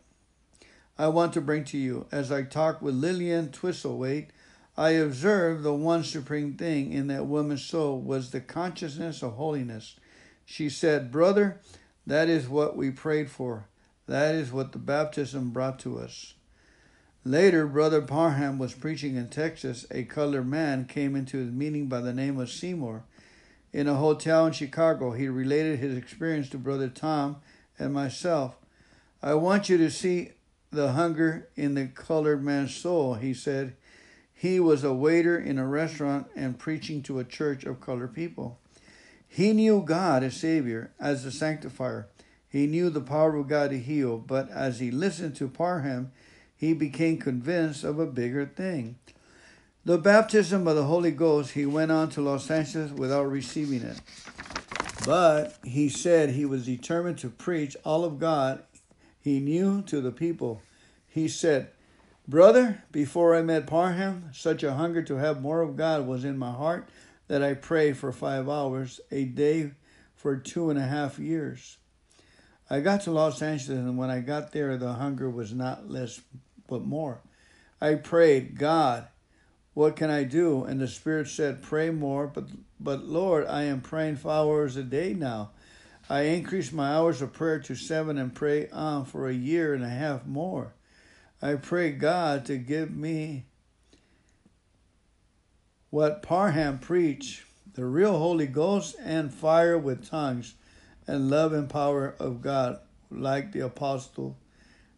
I 0.97 1.09
want 1.09 1.33
to 1.35 1.41
bring 1.41 1.65
to 1.65 1.79
you. 1.79 2.07
As 2.11 2.33
I 2.33 2.43
talked 2.43 2.83
with 2.83 2.95
Lillian 2.95 3.49
Thistlethwaite, 3.49 4.29
I 4.77 4.91
observed 4.91 5.63
the 5.63 5.75
one 5.75 6.05
supreme 6.05 6.55
thing 6.55 6.93
in 6.93 7.09
that 7.09 7.27
woman's 7.27 7.65
soul 7.65 8.01
was 8.01 8.31
the 8.31 8.41
consciousness 8.41 9.23
of 9.23 9.33
holiness. 9.33 9.97
She 10.45 10.71
said, 10.71 11.11
Brother, 11.11 11.61
that 12.07 12.29
is 12.29 12.49
what 12.49 12.77
we 12.77 12.91
prayed 12.91 13.31
for. 13.31 13.67
That 14.07 14.35
is 14.35 14.53
what 14.53 14.73
the 14.73 14.79
baptism 14.79 15.51
brought 15.51 15.79
to 15.81 15.99
us. 15.99 16.35
Later, 17.25 17.67
Brother 17.67 18.01
Parham 18.01 18.59
was 18.59 18.75
preaching 18.75 19.17
in 19.17 19.29
Texas. 19.29 19.85
A 19.91 20.05
colored 20.05 20.47
man 20.47 20.85
came 20.85 21.17
into 21.17 21.39
his 21.39 21.51
meeting 21.51 21.87
by 21.87 22.01
the 22.01 22.15
name 22.15 22.39
of 22.39 22.51
Seymour. 22.51 23.03
In 23.73 23.87
a 23.87 23.95
hotel 23.95 24.47
in 24.47 24.53
Chicago, 24.53 25.13
he 25.13 25.29
related 25.29 25.79
his 25.79 25.97
experience 25.97 26.49
to 26.51 26.59
Brother 26.59 26.89
Tom 26.89 27.37
and 27.79 27.93
myself. 27.93 28.57
I 29.23 29.35
want 29.35 29.69
you 29.69 29.77
to 29.79 29.91
see 29.91 30.31
the 30.71 30.93
hunger 30.93 31.49
in 31.57 31.75
the 31.75 31.87
colored 31.87 32.43
man's 32.43 32.75
soul, 32.75 33.15
he 33.15 33.35
said. 33.35 33.75
He 34.33 34.61
was 34.61 34.85
a 34.85 34.95
waiter 34.95 35.37
in 35.37 35.59
a 35.59 35.67
restaurant 35.67 36.29
and 36.37 36.59
preaching 36.59 37.03
to 37.03 37.19
a 37.19 37.25
church 37.25 37.65
of 37.65 37.81
colored 37.81 38.15
people. 38.15 38.59
He 39.27 39.53
knew 39.53 39.83
God 39.83 40.23
as 40.23 40.37
Savior, 40.37 40.93
as 41.01 41.25
the 41.25 41.33
sanctifier. 41.33 42.09
He 42.49 42.67
knew 42.67 42.89
the 42.89 43.01
power 43.01 43.37
of 43.37 43.49
God 43.49 43.71
to 43.71 43.79
heal, 43.79 44.17
but 44.17 44.49
as 44.51 44.79
he 44.79 44.91
listened 44.91 45.37
to 45.37 45.49
Parham, 45.49 46.13
he 46.59 46.75
became 46.75 47.19
convinced 47.19 47.85
of 47.85 47.99
a 47.99 48.07
bigger 48.07 48.45
thing. 48.45 48.97
The 49.85 49.97
baptism 49.97 50.67
of 50.67 50.77
the 50.77 50.85
Holy 50.85 51.13
Ghost, 51.13 51.53
he 51.53 51.65
went 51.65 51.91
on 51.91 52.11
to 52.11 52.21
Los 52.21 52.51
Angeles 52.51 52.91
without 52.91 53.31
receiving 53.31 53.83
it. 53.83 54.01
But 55.07 55.57
he 55.65 55.89
said 55.89 56.31
he 56.31 56.45
was 56.45 56.67
determined 56.67 57.19
to 57.19 57.31
preach 57.31 57.77
all 57.85 58.05
of 58.05 58.19
God 58.19 58.65
he 59.21 59.41
knew 59.41 59.83
to 59.83 60.01
the 60.01 60.11
people. 60.11 60.61
He 61.07 61.29
said, 61.29 61.69
Brother, 62.27 62.83
before 62.93 63.35
I 63.35 63.43
met 63.43 63.67
Parham, 63.67 64.31
such 64.35 64.63
a 64.63 64.75
hunger 64.75 65.03
to 65.03 65.17
have 65.17 65.41
more 65.41 65.63
of 65.63 65.77
God 65.77 66.07
was 66.07 66.25
in 66.25 66.37
my 66.37 66.51
heart 66.51 66.89
that 67.29 67.43
I 67.43 67.55
prayed 67.55 67.97
for 67.97 68.13
five 68.13 68.49
hours 68.49 69.01
a 69.11 69.25
day 69.25 69.71
for 70.15 70.37
two 70.37 70.71
and 70.71 70.79
a 70.79 70.83
half 70.83 71.19
years. 71.19 71.79
I 72.69 72.81
got 72.81 73.03
to 73.03 73.13
Los 73.13 73.41
Angeles, 73.41 73.79
and 73.79 73.97
when 73.97 74.11
I 74.11 74.21
got 74.21 74.53
there, 74.53 74.77
the 74.77 74.95
hunger 74.95 75.31
was 75.31 75.55
not 75.55 75.89
less 75.89 76.21
but 76.69 76.85
more. 76.85 77.21
I 77.81 77.95
prayed, 77.95 78.57
God, 78.57 79.09
what 79.75 79.97
can 79.97 80.11
I 80.11 80.25
do? 80.25 80.65
And 80.65 80.81
the 80.81 80.89
Spirit 80.89 81.29
said, 81.29 81.63
Pray 81.63 81.91
more, 81.91 82.29
but 82.29 82.45
but 82.81 83.05
Lord, 83.05 83.47
I 83.47 83.65
am 83.65 83.81
praying 83.81 84.17
five 84.17 84.47
hours 84.47 84.77
a 84.77 84.85
day 84.85 85.13
now. 85.15 85.51
I 86.09 86.23
increased 86.23 86.73
my 86.73 86.93
hours 86.95 87.21
of 87.21 87.33
prayer 87.33 87.59
to 87.61 87.75
seven 87.75 88.19
and 88.19 88.35
pray 88.35 88.69
on 88.71 89.05
for 89.05 89.29
a 89.29 89.35
year 89.35 89.75
and 89.75 89.85
a 89.85 89.89
half 89.89 90.25
more. 90.27 90.75
I 91.43 91.55
pray 91.55 91.91
God 91.91 92.47
to 92.47 92.57
give 92.57 92.91
me 92.91 93.45
what 95.91 96.23
Parham 96.23 96.79
preached 96.79 97.43
the 97.75 97.85
real 97.85 98.19
Holy 98.19 98.47
Ghost 98.47 98.97
and 99.01 99.33
fire 99.33 99.79
with 99.79 100.09
tongues 100.09 100.55
and 101.07 101.31
love 101.31 101.53
and 101.53 101.71
power 101.71 102.15
of 102.19 102.43
God, 102.43 102.81
like 103.11 103.53
the 103.53 103.61
apostle 103.61 104.37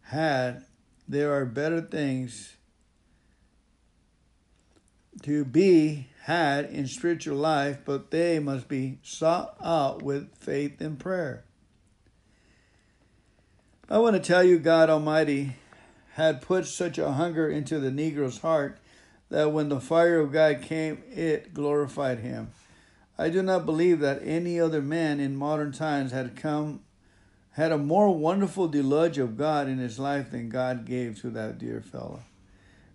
had. 0.01 0.65
There 1.07 1.33
are 1.33 1.45
better 1.45 1.81
things 1.81 2.55
to 5.23 5.43
be 5.45 6.07
had 6.23 6.65
in 6.65 6.87
spiritual 6.87 7.37
life, 7.37 7.79
but 7.85 8.11
they 8.11 8.39
must 8.39 8.67
be 8.67 8.99
sought 9.03 9.55
out 9.63 10.01
with 10.01 10.35
faith 10.35 10.79
and 10.79 10.99
prayer. 10.99 11.43
I 13.89 13.97
want 13.97 14.15
to 14.15 14.21
tell 14.21 14.43
you, 14.43 14.57
God 14.57 14.89
Almighty 14.89 15.57
had 16.13 16.41
put 16.41 16.65
such 16.65 16.97
a 16.97 17.11
hunger 17.11 17.49
into 17.49 17.79
the 17.79 17.91
Negro's 17.91 18.39
heart 18.39 18.77
that 19.29 19.51
when 19.51 19.69
the 19.69 19.81
fire 19.81 20.19
of 20.19 20.31
God 20.31 20.61
came, 20.61 21.03
it 21.11 21.53
glorified 21.53 22.19
him. 22.19 22.51
I 23.17 23.29
do 23.29 23.41
not 23.41 23.65
believe 23.65 23.99
that 23.99 24.21
any 24.23 24.59
other 24.59 24.81
man 24.81 25.19
in 25.19 25.35
modern 25.35 25.71
times 25.71 26.11
had 26.11 26.35
come 26.35 26.81
had 27.51 27.71
a 27.71 27.77
more 27.77 28.15
wonderful 28.15 28.67
deluge 28.67 29.17
of 29.17 29.37
God 29.37 29.67
in 29.67 29.77
his 29.77 29.99
life 29.99 30.31
than 30.31 30.49
God 30.49 30.85
gave 30.85 31.19
to 31.21 31.29
that 31.31 31.57
dear 31.57 31.81
fellow. 31.81 32.21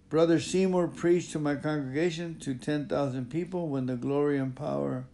Brother 0.08 0.40
Seymour 0.40 0.88
preached 0.88 1.32
to 1.32 1.38
my 1.38 1.56
congregation 1.56 2.38
to 2.40 2.54
10,000 2.54 3.30
people 3.30 3.68
when 3.68 3.86
the 3.86 3.96
glory 3.96 4.38
and 4.38 4.54
power 4.54 5.06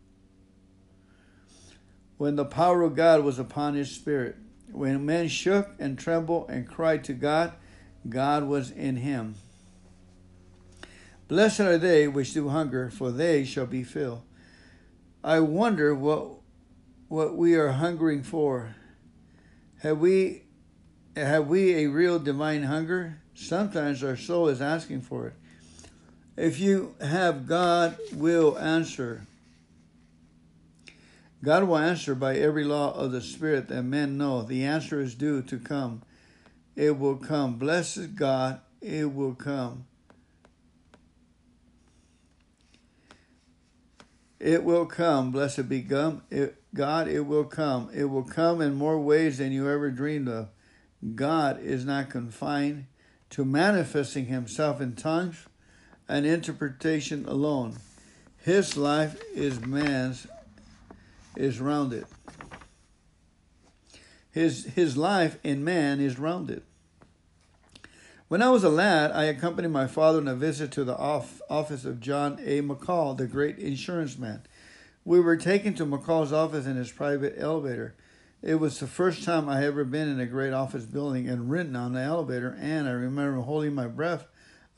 when 2.22 2.36
the 2.36 2.44
power 2.44 2.82
of 2.82 2.94
God 2.94 3.24
was 3.24 3.40
upon 3.40 3.74
his 3.74 3.90
spirit. 3.90 4.36
When 4.70 5.04
men 5.04 5.26
shook 5.26 5.70
and 5.80 5.98
trembled 5.98 6.50
and 6.50 6.68
cried 6.68 7.02
to 7.04 7.14
God, 7.14 7.52
God 8.08 8.44
was 8.44 8.70
in 8.70 8.94
him. 8.94 9.34
Blessed 11.26 11.58
are 11.58 11.78
they 11.78 12.06
which 12.06 12.32
do 12.32 12.50
hunger, 12.50 12.90
for 12.90 13.10
they 13.10 13.44
shall 13.44 13.66
be 13.66 13.82
filled. 13.82 14.22
I 15.24 15.40
wonder 15.40 15.96
what 15.96 16.34
what 17.08 17.36
we 17.36 17.56
are 17.56 17.72
hungering 17.72 18.22
for. 18.22 18.76
Have 19.82 19.98
we 19.98 20.44
have 21.16 21.48
we 21.48 21.74
a 21.74 21.88
real 21.88 22.20
divine 22.20 22.62
hunger? 22.62 23.18
Sometimes 23.34 24.04
our 24.04 24.16
soul 24.16 24.46
is 24.46 24.62
asking 24.62 25.00
for 25.00 25.26
it. 25.26 25.34
If 26.36 26.60
you 26.60 26.94
have 27.00 27.48
God 27.48 27.98
will 28.14 28.56
answer. 28.56 29.26
God 31.42 31.64
will 31.64 31.78
answer 31.78 32.14
by 32.14 32.36
every 32.36 32.62
law 32.62 32.94
of 32.94 33.10
the 33.10 33.20
Spirit 33.20 33.66
that 33.68 33.82
men 33.82 34.16
know. 34.16 34.42
The 34.42 34.62
answer 34.62 35.00
is 35.00 35.16
due 35.16 35.42
to 35.42 35.58
come. 35.58 36.02
It 36.76 36.96
will 36.96 37.16
come. 37.16 37.58
Blessed 37.58 38.14
God, 38.14 38.60
it 38.80 39.12
will 39.12 39.34
come. 39.34 39.86
It 44.42 44.64
will 44.64 44.86
come. 44.86 45.30
Blessed 45.30 45.68
be 45.68 45.80
God. 45.82 46.20
It, 46.28 46.56
will 47.26 47.44
come. 47.44 47.90
It 47.94 48.06
will 48.06 48.24
come 48.24 48.60
in 48.60 48.74
more 48.74 48.98
ways 48.98 49.38
than 49.38 49.52
you 49.52 49.70
ever 49.70 49.88
dreamed 49.92 50.28
of. 50.28 50.48
God 51.14 51.60
is 51.62 51.84
not 51.84 52.10
confined 52.10 52.86
to 53.30 53.44
manifesting 53.44 54.26
himself 54.26 54.80
in 54.80 54.96
tongues 54.96 55.46
and 56.08 56.26
interpretation 56.26 57.24
alone. 57.28 57.76
His 58.36 58.76
life 58.76 59.22
is 59.32 59.60
man's 59.60 60.26
is 61.36 61.60
rounded. 61.60 62.04
His 64.32 64.64
his 64.64 64.96
life 64.96 65.38
in 65.44 65.62
man 65.62 66.00
is 66.00 66.18
rounded. 66.18 66.64
When 68.32 68.40
I 68.40 68.48
was 68.48 68.64
a 68.64 68.70
lad, 68.70 69.12
I 69.12 69.24
accompanied 69.24 69.72
my 69.72 69.86
father 69.86 70.16
on 70.16 70.26
a 70.26 70.34
visit 70.34 70.72
to 70.72 70.84
the 70.84 70.96
off, 70.96 71.42
office 71.50 71.84
of 71.84 72.00
John 72.00 72.38
A. 72.42 72.62
McCall, 72.62 73.14
the 73.14 73.26
great 73.26 73.58
insurance 73.58 74.16
man. 74.16 74.40
We 75.04 75.20
were 75.20 75.36
taken 75.36 75.74
to 75.74 75.84
McCall's 75.84 76.32
office 76.32 76.64
in 76.64 76.76
his 76.76 76.90
private 76.90 77.34
elevator. 77.36 77.94
It 78.40 78.54
was 78.54 78.80
the 78.80 78.86
first 78.86 79.22
time 79.22 79.50
I 79.50 79.62
ever 79.66 79.84
been 79.84 80.08
in 80.08 80.18
a 80.18 80.24
great 80.24 80.54
office 80.54 80.86
building 80.86 81.28
and 81.28 81.50
ridden 81.50 81.76
on 81.76 81.92
the 81.92 82.00
elevator, 82.00 82.56
and 82.58 82.88
I 82.88 82.92
remember 82.92 83.42
holding 83.42 83.74
my 83.74 83.86
breath 83.86 84.24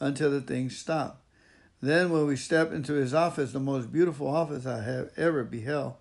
until 0.00 0.32
the 0.32 0.40
thing 0.40 0.68
stopped. 0.68 1.22
Then, 1.80 2.10
when 2.10 2.26
we 2.26 2.34
stepped 2.34 2.72
into 2.72 2.94
his 2.94 3.14
office, 3.14 3.52
the 3.52 3.60
most 3.60 3.92
beautiful 3.92 4.26
office 4.26 4.66
I 4.66 4.82
have 4.82 5.12
ever 5.16 5.44
beheld, 5.44 5.94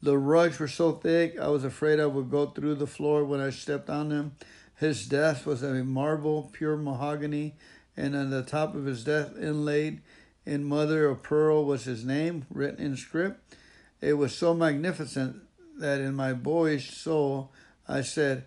the 0.00 0.16
rugs 0.18 0.60
were 0.60 0.68
so 0.68 0.92
thick 0.92 1.36
I 1.36 1.48
was 1.48 1.64
afraid 1.64 1.98
I 1.98 2.06
would 2.06 2.30
go 2.30 2.46
through 2.46 2.76
the 2.76 2.86
floor 2.86 3.24
when 3.24 3.40
I 3.40 3.50
stepped 3.50 3.90
on 3.90 4.10
them. 4.10 4.36
His 4.82 5.06
desk 5.06 5.46
was 5.46 5.62
a 5.62 5.84
marble, 5.84 6.50
pure 6.52 6.76
mahogany, 6.76 7.54
and 7.96 8.16
on 8.16 8.30
the 8.30 8.42
top 8.42 8.74
of 8.74 8.84
his 8.84 9.04
desk, 9.04 9.30
inlaid 9.40 10.00
in 10.44 10.64
mother 10.64 11.06
of 11.06 11.22
pearl, 11.22 11.64
was 11.64 11.84
his 11.84 12.04
name 12.04 12.46
written 12.50 12.84
in 12.84 12.96
script. 12.96 13.54
It 14.00 14.14
was 14.14 14.34
so 14.34 14.54
magnificent 14.54 15.36
that 15.78 16.00
in 16.00 16.16
my 16.16 16.32
boyish 16.32 16.96
soul 16.96 17.52
I 17.86 18.02
said, 18.02 18.46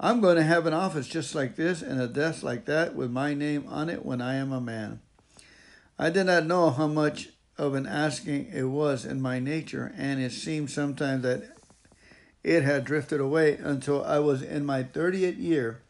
I'm 0.00 0.22
going 0.22 0.36
to 0.36 0.42
have 0.42 0.64
an 0.64 0.72
office 0.72 1.06
just 1.06 1.34
like 1.34 1.54
this 1.54 1.82
and 1.82 2.00
a 2.00 2.08
desk 2.08 2.42
like 2.42 2.64
that 2.64 2.94
with 2.94 3.10
my 3.10 3.34
name 3.34 3.66
on 3.68 3.90
it 3.90 4.06
when 4.06 4.22
I 4.22 4.36
am 4.36 4.52
a 4.52 4.62
man. 4.62 5.00
I 5.98 6.08
did 6.08 6.24
not 6.24 6.46
know 6.46 6.70
how 6.70 6.86
much 6.86 7.28
of 7.58 7.74
an 7.74 7.86
asking 7.86 8.46
it 8.54 8.64
was 8.64 9.04
in 9.04 9.20
my 9.20 9.38
nature, 9.38 9.92
and 9.98 10.18
it 10.18 10.32
seemed 10.32 10.70
sometimes 10.70 11.24
that 11.24 11.53
it 12.44 12.62
had 12.62 12.84
drifted 12.84 13.20
away 13.20 13.56
until 13.56 14.04
I 14.04 14.18
was 14.18 14.42
in 14.42 14.66
my 14.66 14.82
30th 14.84 15.40
year. 15.40 15.80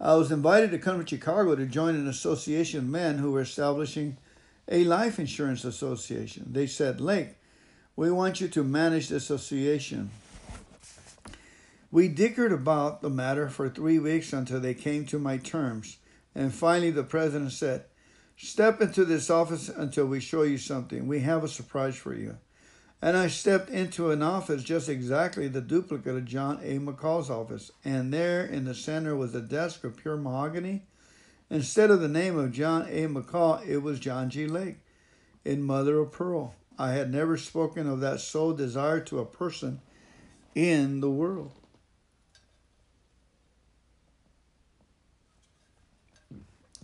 I 0.00 0.14
was 0.14 0.32
invited 0.32 0.72
to 0.72 0.78
come 0.78 1.02
to 1.02 1.08
Chicago 1.08 1.54
to 1.54 1.64
join 1.64 1.94
an 1.94 2.08
association 2.08 2.80
of 2.80 2.86
men 2.86 3.18
who 3.18 3.30
were 3.30 3.40
establishing 3.40 4.18
a 4.68 4.84
life 4.84 5.18
insurance 5.18 5.64
association. 5.64 6.48
They 6.50 6.66
said, 6.66 7.00
Lake, 7.00 7.36
we 7.94 8.10
want 8.10 8.40
you 8.40 8.48
to 8.48 8.64
manage 8.64 9.08
the 9.08 9.16
association. 9.16 10.10
We 11.92 12.08
dickered 12.08 12.52
about 12.52 13.00
the 13.00 13.08
matter 13.08 13.48
for 13.48 13.68
three 13.68 14.00
weeks 14.00 14.32
until 14.32 14.60
they 14.60 14.74
came 14.74 15.06
to 15.06 15.18
my 15.20 15.38
terms. 15.38 15.98
And 16.34 16.52
finally, 16.52 16.90
the 16.90 17.04
president 17.04 17.52
said, 17.52 17.84
Step 18.36 18.82
into 18.82 19.06
this 19.06 19.30
office 19.30 19.70
until 19.70 20.04
we 20.04 20.20
show 20.20 20.42
you 20.42 20.58
something. 20.58 21.06
We 21.06 21.20
have 21.20 21.42
a 21.42 21.48
surprise 21.48 21.96
for 21.96 22.12
you. 22.12 22.36
And 23.02 23.16
I 23.16 23.28
stepped 23.28 23.68
into 23.68 24.10
an 24.10 24.22
office 24.22 24.62
just 24.62 24.88
exactly 24.88 25.48
the 25.48 25.60
duplicate 25.60 26.16
of 26.16 26.24
John 26.24 26.60
A. 26.62 26.78
McCall's 26.78 27.30
office. 27.30 27.70
And 27.84 28.12
there 28.12 28.44
in 28.44 28.64
the 28.64 28.74
center 28.74 29.14
was 29.14 29.34
a 29.34 29.40
desk 29.40 29.84
of 29.84 29.96
pure 29.96 30.16
mahogany. 30.16 30.84
Instead 31.50 31.90
of 31.90 32.00
the 32.00 32.08
name 32.08 32.38
of 32.38 32.52
John 32.52 32.86
A. 32.88 33.06
McCall, 33.06 33.66
it 33.66 33.78
was 33.78 34.00
John 34.00 34.30
G. 34.30 34.46
Lake 34.46 34.78
in 35.44 35.62
Mother 35.62 35.98
of 36.00 36.10
Pearl. 36.10 36.54
I 36.78 36.92
had 36.92 37.12
never 37.12 37.36
spoken 37.36 37.86
of 37.86 38.00
that 38.00 38.20
soul 38.20 38.52
desire 38.52 39.00
to 39.00 39.20
a 39.20 39.26
person 39.26 39.80
in 40.54 41.00
the 41.00 41.10
world. 41.10 41.52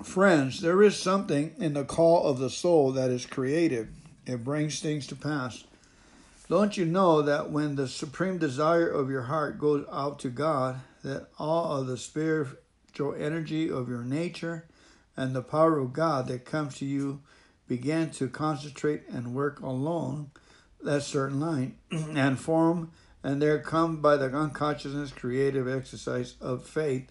Friends, 0.02 0.60
there 0.60 0.82
is 0.82 0.96
something 0.96 1.54
in 1.58 1.74
the 1.74 1.84
call 1.84 2.24
of 2.24 2.38
the 2.38 2.50
soul 2.50 2.92
that 2.92 3.10
is 3.10 3.24
creative. 3.24 3.88
It 4.26 4.44
brings 4.44 4.80
things 4.80 5.06
to 5.08 5.16
pass. 5.16 5.64
Don't 6.52 6.76
you 6.76 6.84
know 6.84 7.22
that 7.22 7.48
when 7.50 7.76
the 7.76 7.88
supreme 7.88 8.36
desire 8.36 8.86
of 8.86 9.08
your 9.08 9.22
heart 9.22 9.58
goes 9.58 9.86
out 9.90 10.18
to 10.18 10.28
God, 10.28 10.80
that 11.02 11.28
all 11.38 11.78
of 11.78 11.86
the 11.86 11.96
spiritual 11.96 13.14
energy 13.18 13.70
of 13.70 13.88
your 13.88 14.04
nature 14.04 14.66
and 15.16 15.34
the 15.34 15.40
power 15.40 15.78
of 15.78 15.94
God 15.94 16.28
that 16.28 16.44
comes 16.44 16.76
to 16.76 16.84
you 16.84 17.22
began 17.66 18.10
to 18.10 18.28
concentrate 18.28 19.08
and 19.08 19.34
work 19.34 19.60
along 19.60 20.30
that 20.82 21.04
certain 21.04 21.40
line 21.40 21.76
and 21.90 22.38
form, 22.38 22.92
and 23.22 23.40
there 23.40 23.58
come 23.58 24.02
by 24.02 24.18
the 24.18 24.26
unconsciousness 24.26 25.10
creative 25.10 25.66
exercise 25.66 26.34
of 26.38 26.66
faith 26.66 27.10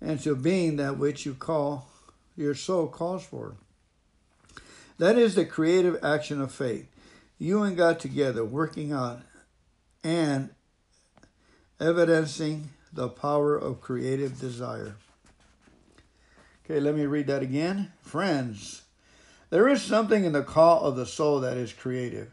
into 0.00 0.34
being 0.34 0.78
that 0.78 0.98
which 0.98 1.24
you 1.24 1.34
call 1.34 1.88
your 2.36 2.56
soul 2.56 2.88
calls 2.88 3.24
for. 3.24 3.54
That 4.98 5.16
is 5.16 5.36
the 5.36 5.44
creative 5.44 5.96
action 6.02 6.40
of 6.40 6.50
faith. 6.50 6.88
You 7.42 7.62
and 7.62 7.74
God 7.74 7.98
together 7.98 8.44
working 8.44 8.92
out 8.92 9.22
and 10.04 10.50
evidencing 11.80 12.68
the 12.92 13.08
power 13.08 13.56
of 13.56 13.80
creative 13.80 14.38
desire. 14.38 14.96
Okay, 16.62 16.80
let 16.80 16.94
me 16.94 17.06
read 17.06 17.28
that 17.28 17.42
again. 17.42 17.92
Friends, 18.02 18.82
there 19.48 19.68
is 19.68 19.80
something 19.80 20.26
in 20.26 20.34
the 20.34 20.42
call 20.42 20.82
of 20.82 20.96
the 20.96 21.06
soul 21.06 21.40
that 21.40 21.56
is 21.56 21.72
creative. 21.72 22.30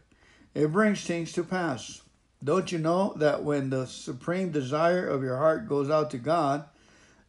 It 0.52 0.72
brings 0.72 1.02
things 1.02 1.32
to 1.32 1.42
pass. 1.42 2.02
Don't 2.44 2.70
you 2.70 2.78
know 2.78 3.14
that 3.16 3.42
when 3.42 3.70
the 3.70 3.86
supreme 3.86 4.52
desire 4.52 5.08
of 5.08 5.22
your 5.22 5.38
heart 5.38 5.70
goes 5.70 5.88
out 5.88 6.10
to 6.10 6.18
God, 6.18 6.66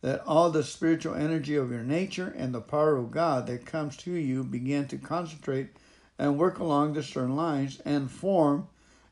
that 0.02 0.22
all 0.28 0.50
the 0.50 0.66
spiritual 0.66 1.16
energy 1.16 1.56
of 1.56 1.72
your 1.72 1.84
nature 1.84 2.36
and 2.38 2.54
the 2.54 2.60
power 2.60 2.98
of 2.98 3.10
God 3.10 3.48
that 3.48 3.66
comes 3.66 3.96
to 3.98 4.12
you 4.12 4.44
begin 4.44 4.86
to 4.90 4.98
concentrate 4.98 5.70
and 6.20 6.38
work 6.38 6.60
along 6.60 6.94
the 6.94 7.02
certain 7.02 7.36
lines 7.36 7.82
and 7.86 8.12
form, 8.12 8.68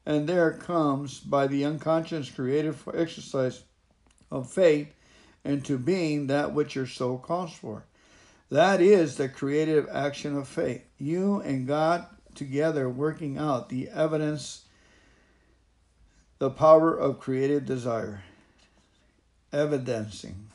and 0.06 0.28
there 0.28 0.52
comes 0.52 1.20
by 1.20 1.48
the 1.48 1.64
unconscious 1.64 2.30
creative 2.30 2.88
exercise 2.94 3.64
of 4.30 4.52
faith 4.52 4.94
into 5.46 5.78
being 5.78 6.28
that 6.28 6.54
which 6.54 6.76
your 6.76 6.86
soul 6.86 7.18
calls 7.18 7.54
for. 7.54 7.86
That 8.50 8.82
is 8.82 9.16
the 9.16 9.30
creative 9.30 9.88
action 9.92 10.38
of 10.38 10.48
faith. 10.48 10.84
You 10.98 11.40
and 11.42 11.66
God 11.66 12.06
together 12.36 12.90
working 12.90 13.38
out 13.38 13.70
the 13.70 13.90
evidence, 13.90 14.66
the 16.40 16.50
power 16.50 16.96
of 16.96 17.20
creative 17.20 17.66
desire, 17.66 18.24
evidencing. 19.52 20.50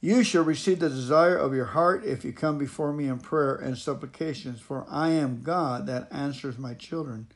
You 0.00 0.22
shall 0.22 0.44
receive 0.44 0.80
the 0.80 0.90
desire 0.90 1.36
of 1.36 1.54
your 1.54 1.66
heart 1.66 2.04
if 2.04 2.24
you 2.24 2.32
come 2.32 2.58
before 2.58 2.92
me 2.92 3.08
in 3.08 3.18
prayer 3.18 3.54
and 3.54 3.78
supplications, 3.78 4.60
for 4.60 4.86
I 4.90 5.10
am 5.10 5.42
God 5.42 5.86
that 5.86 6.08
answers 6.12 6.58
my 6.58 6.74
children. 6.74 7.28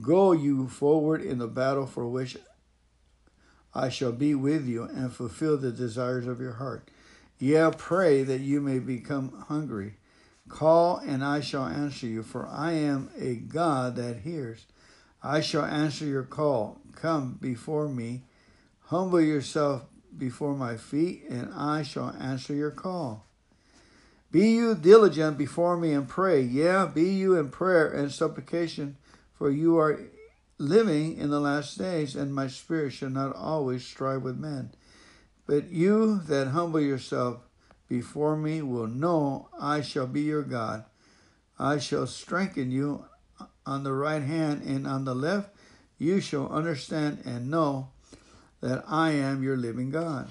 Go 0.00 0.32
you 0.32 0.68
forward 0.68 1.20
in 1.20 1.38
the 1.38 1.48
battle 1.48 1.86
for 1.86 2.06
which 2.06 2.36
I 3.74 3.88
shall 3.88 4.12
be 4.12 4.34
with 4.34 4.66
you 4.66 4.84
and 4.84 5.12
fulfill 5.12 5.56
the 5.56 5.72
desires 5.72 6.26
of 6.26 6.40
your 6.40 6.54
heart. 6.54 6.88
Yeah, 7.38 7.70
pray 7.76 8.22
that 8.22 8.40
you 8.40 8.60
may 8.60 8.78
become 8.78 9.44
hungry. 9.48 9.94
Call, 10.48 10.96
and 10.98 11.24
I 11.24 11.40
shall 11.40 11.66
answer 11.66 12.06
you, 12.06 12.22
for 12.22 12.46
I 12.46 12.72
am 12.72 13.10
a 13.18 13.34
God 13.34 13.96
that 13.96 14.18
hears. 14.18 14.66
I 15.22 15.40
shall 15.40 15.64
answer 15.64 16.04
your 16.04 16.24
call. 16.24 16.80
Come 16.94 17.38
before 17.40 17.88
me 17.88 18.22
Humble 18.90 19.20
yourself 19.20 19.84
before 20.16 20.54
my 20.54 20.76
feet, 20.76 21.24
and 21.28 21.52
I 21.54 21.82
shall 21.82 22.14
answer 22.18 22.54
your 22.54 22.70
call. 22.70 23.26
Be 24.30 24.50
you 24.50 24.74
diligent 24.74 25.36
before 25.36 25.76
me 25.76 25.92
and 25.92 26.08
pray. 26.08 26.40
Yeah, 26.40 26.86
be 26.86 27.10
you 27.10 27.36
in 27.36 27.50
prayer 27.50 27.90
and 27.90 28.12
supplication, 28.12 28.96
for 29.34 29.50
you 29.50 29.78
are 29.78 30.00
living 30.58 31.16
in 31.16 31.30
the 31.30 31.40
last 31.40 31.78
days, 31.78 32.14
and 32.14 32.34
my 32.34 32.46
spirit 32.46 32.92
shall 32.92 33.10
not 33.10 33.34
always 33.34 33.84
strive 33.84 34.22
with 34.22 34.38
men. 34.38 34.70
But 35.46 35.70
you 35.70 36.20
that 36.28 36.48
humble 36.48 36.80
yourself 36.80 37.40
before 37.88 38.36
me 38.36 38.62
will 38.62 38.86
know 38.86 39.48
I 39.60 39.80
shall 39.80 40.06
be 40.06 40.20
your 40.20 40.42
God. 40.42 40.84
I 41.58 41.78
shall 41.78 42.06
strengthen 42.06 42.70
you 42.70 43.06
on 43.66 43.82
the 43.82 43.92
right 43.92 44.22
hand 44.22 44.62
and 44.62 44.86
on 44.86 45.04
the 45.04 45.14
left. 45.14 45.50
You 45.98 46.20
shall 46.20 46.48
understand 46.48 47.22
and 47.24 47.50
know 47.50 47.88
that 48.60 48.84
I 48.86 49.10
am 49.12 49.42
your 49.42 49.56
living 49.56 49.90
God. 49.90 50.30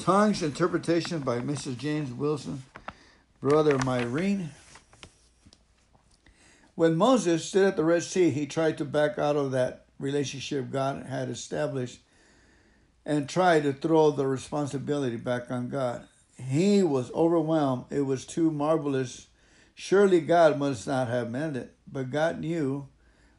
Tongues 0.00 0.42
interpretation 0.42 1.20
by 1.20 1.38
Mrs. 1.38 1.78
James 1.78 2.12
Wilson, 2.12 2.62
brother 3.40 3.78
Myrene. 3.78 4.48
When 6.74 6.96
Moses 6.96 7.44
stood 7.44 7.66
at 7.66 7.76
the 7.76 7.84
Red 7.84 8.02
Sea, 8.02 8.30
he 8.30 8.46
tried 8.46 8.78
to 8.78 8.84
back 8.84 9.18
out 9.18 9.36
of 9.36 9.52
that 9.52 9.86
relationship 9.98 10.70
God 10.70 11.06
had 11.06 11.28
established 11.28 12.00
and 13.06 13.28
tried 13.28 13.62
to 13.62 13.72
throw 13.72 14.10
the 14.10 14.26
responsibility 14.26 15.16
back 15.16 15.50
on 15.50 15.68
God. 15.68 16.06
He 16.36 16.82
was 16.82 17.12
overwhelmed. 17.12 17.84
It 17.90 18.02
was 18.02 18.26
too 18.26 18.50
marvelous. 18.50 19.28
Surely 19.74 20.20
God 20.20 20.58
must 20.58 20.86
not 20.86 21.08
have 21.08 21.30
meant 21.30 21.56
it. 21.56 21.74
But 21.90 22.10
God 22.10 22.40
knew 22.40 22.88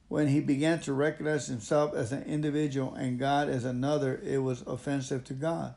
when 0.07 0.27
he 0.27 0.39
began 0.39 0.79
to 0.81 0.93
recognize 0.93 1.47
himself 1.47 1.93
as 1.95 2.11
an 2.11 2.23
individual 2.23 2.93
and 2.93 3.19
God 3.19 3.49
as 3.49 3.65
another, 3.65 4.19
it 4.23 4.39
was 4.39 4.61
offensive 4.61 5.23
to 5.25 5.33
God. 5.33 5.75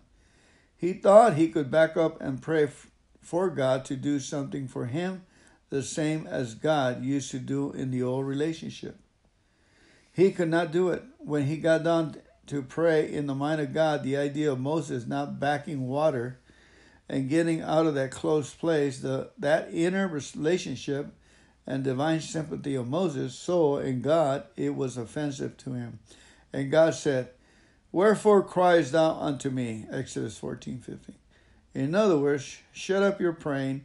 He 0.76 0.92
thought 0.92 1.34
he 1.34 1.48
could 1.48 1.70
back 1.70 1.96
up 1.96 2.20
and 2.20 2.42
pray 2.42 2.68
for 3.20 3.50
God 3.50 3.84
to 3.86 3.96
do 3.96 4.20
something 4.20 4.68
for 4.68 4.86
him, 4.86 5.24
the 5.70 5.82
same 5.82 6.26
as 6.26 6.55
God 6.55 7.02
used 7.02 7.30
to 7.32 7.38
do 7.38 7.72
in 7.72 7.90
the 7.90 8.02
old 8.02 8.26
relationship. 8.26 8.98
He 10.12 10.30
could 10.32 10.48
not 10.48 10.72
do 10.72 10.88
it. 10.90 11.05
When 11.18 11.46
he 11.46 11.56
got 11.56 11.84
down 11.84 12.16
to 12.46 12.62
pray 12.62 13.12
in 13.12 13.26
the 13.26 13.34
mind 13.34 13.60
of 13.60 13.72
God, 13.74 14.02
the 14.02 14.16
idea 14.16 14.50
of 14.50 14.60
Moses 14.60 15.06
not 15.06 15.38
backing 15.38 15.86
water 15.86 16.40
and 17.09 17.28
getting 17.28 17.60
out 17.60 17.86
of 17.86 17.94
that 17.94 18.10
close 18.10 18.52
place, 18.52 19.00
the 19.00 19.30
that 19.38 19.68
inner 19.72 20.09
relationship 20.09 21.14
and 21.69 21.85
divine 21.85 22.23
sympathy 22.23 22.74
of 22.74 22.89
Moses 22.89 23.35
saw 23.35 23.77
in 23.78 24.01
God 24.01 24.45
it 24.57 24.74
was 24.74 24.97
offensive 24.97 25.59
to 25.59 25.74
him. 25.74 25.99
And 26.51 26.70
God 26.70 26.95
said, 26.95 27.28
Wherefore 27.93 28.43
cries 28.43 28.90
thou 28.90 29.12
unto 29.20 29.51
me? 29.51 29.86
Exodus 29.93 30.39
14 30.39 30.81
15. 30.81 31.15
In 31.74 31.95
other 31.95 32.19
words, 32.19 32.59
shut 32.73 33.03
up 33.03 33.20
your 33.20 33.35
praying, 33.35 33.85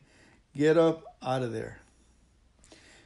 get 0.56 0.78
up 0.78 1.04
out 1.22 1.44
of 1.44 1.52
there. 1.52 1.80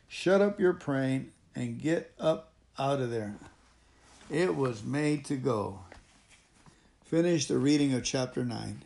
Shut 0.07 0.41
up 0.41 0.59
your 0.59 0.73
praying 0.73 1.31
and 1.55 1.81
get 1.81 2.13
up 2.19 2.51
out 2.77 3.01
of 3.01 3.09
there. 3.09 3.35
It 4.29 4.55
was 4.55 4.83
made 4.83 5.25
to 5.25 5.37
go. 5.37 5.79
Finish 7.05 7.47
the 7.47 7.57
reading 7.57 7.93
of 7.93 8.03
chapter 8.03 8.45
9. 8.45 8.81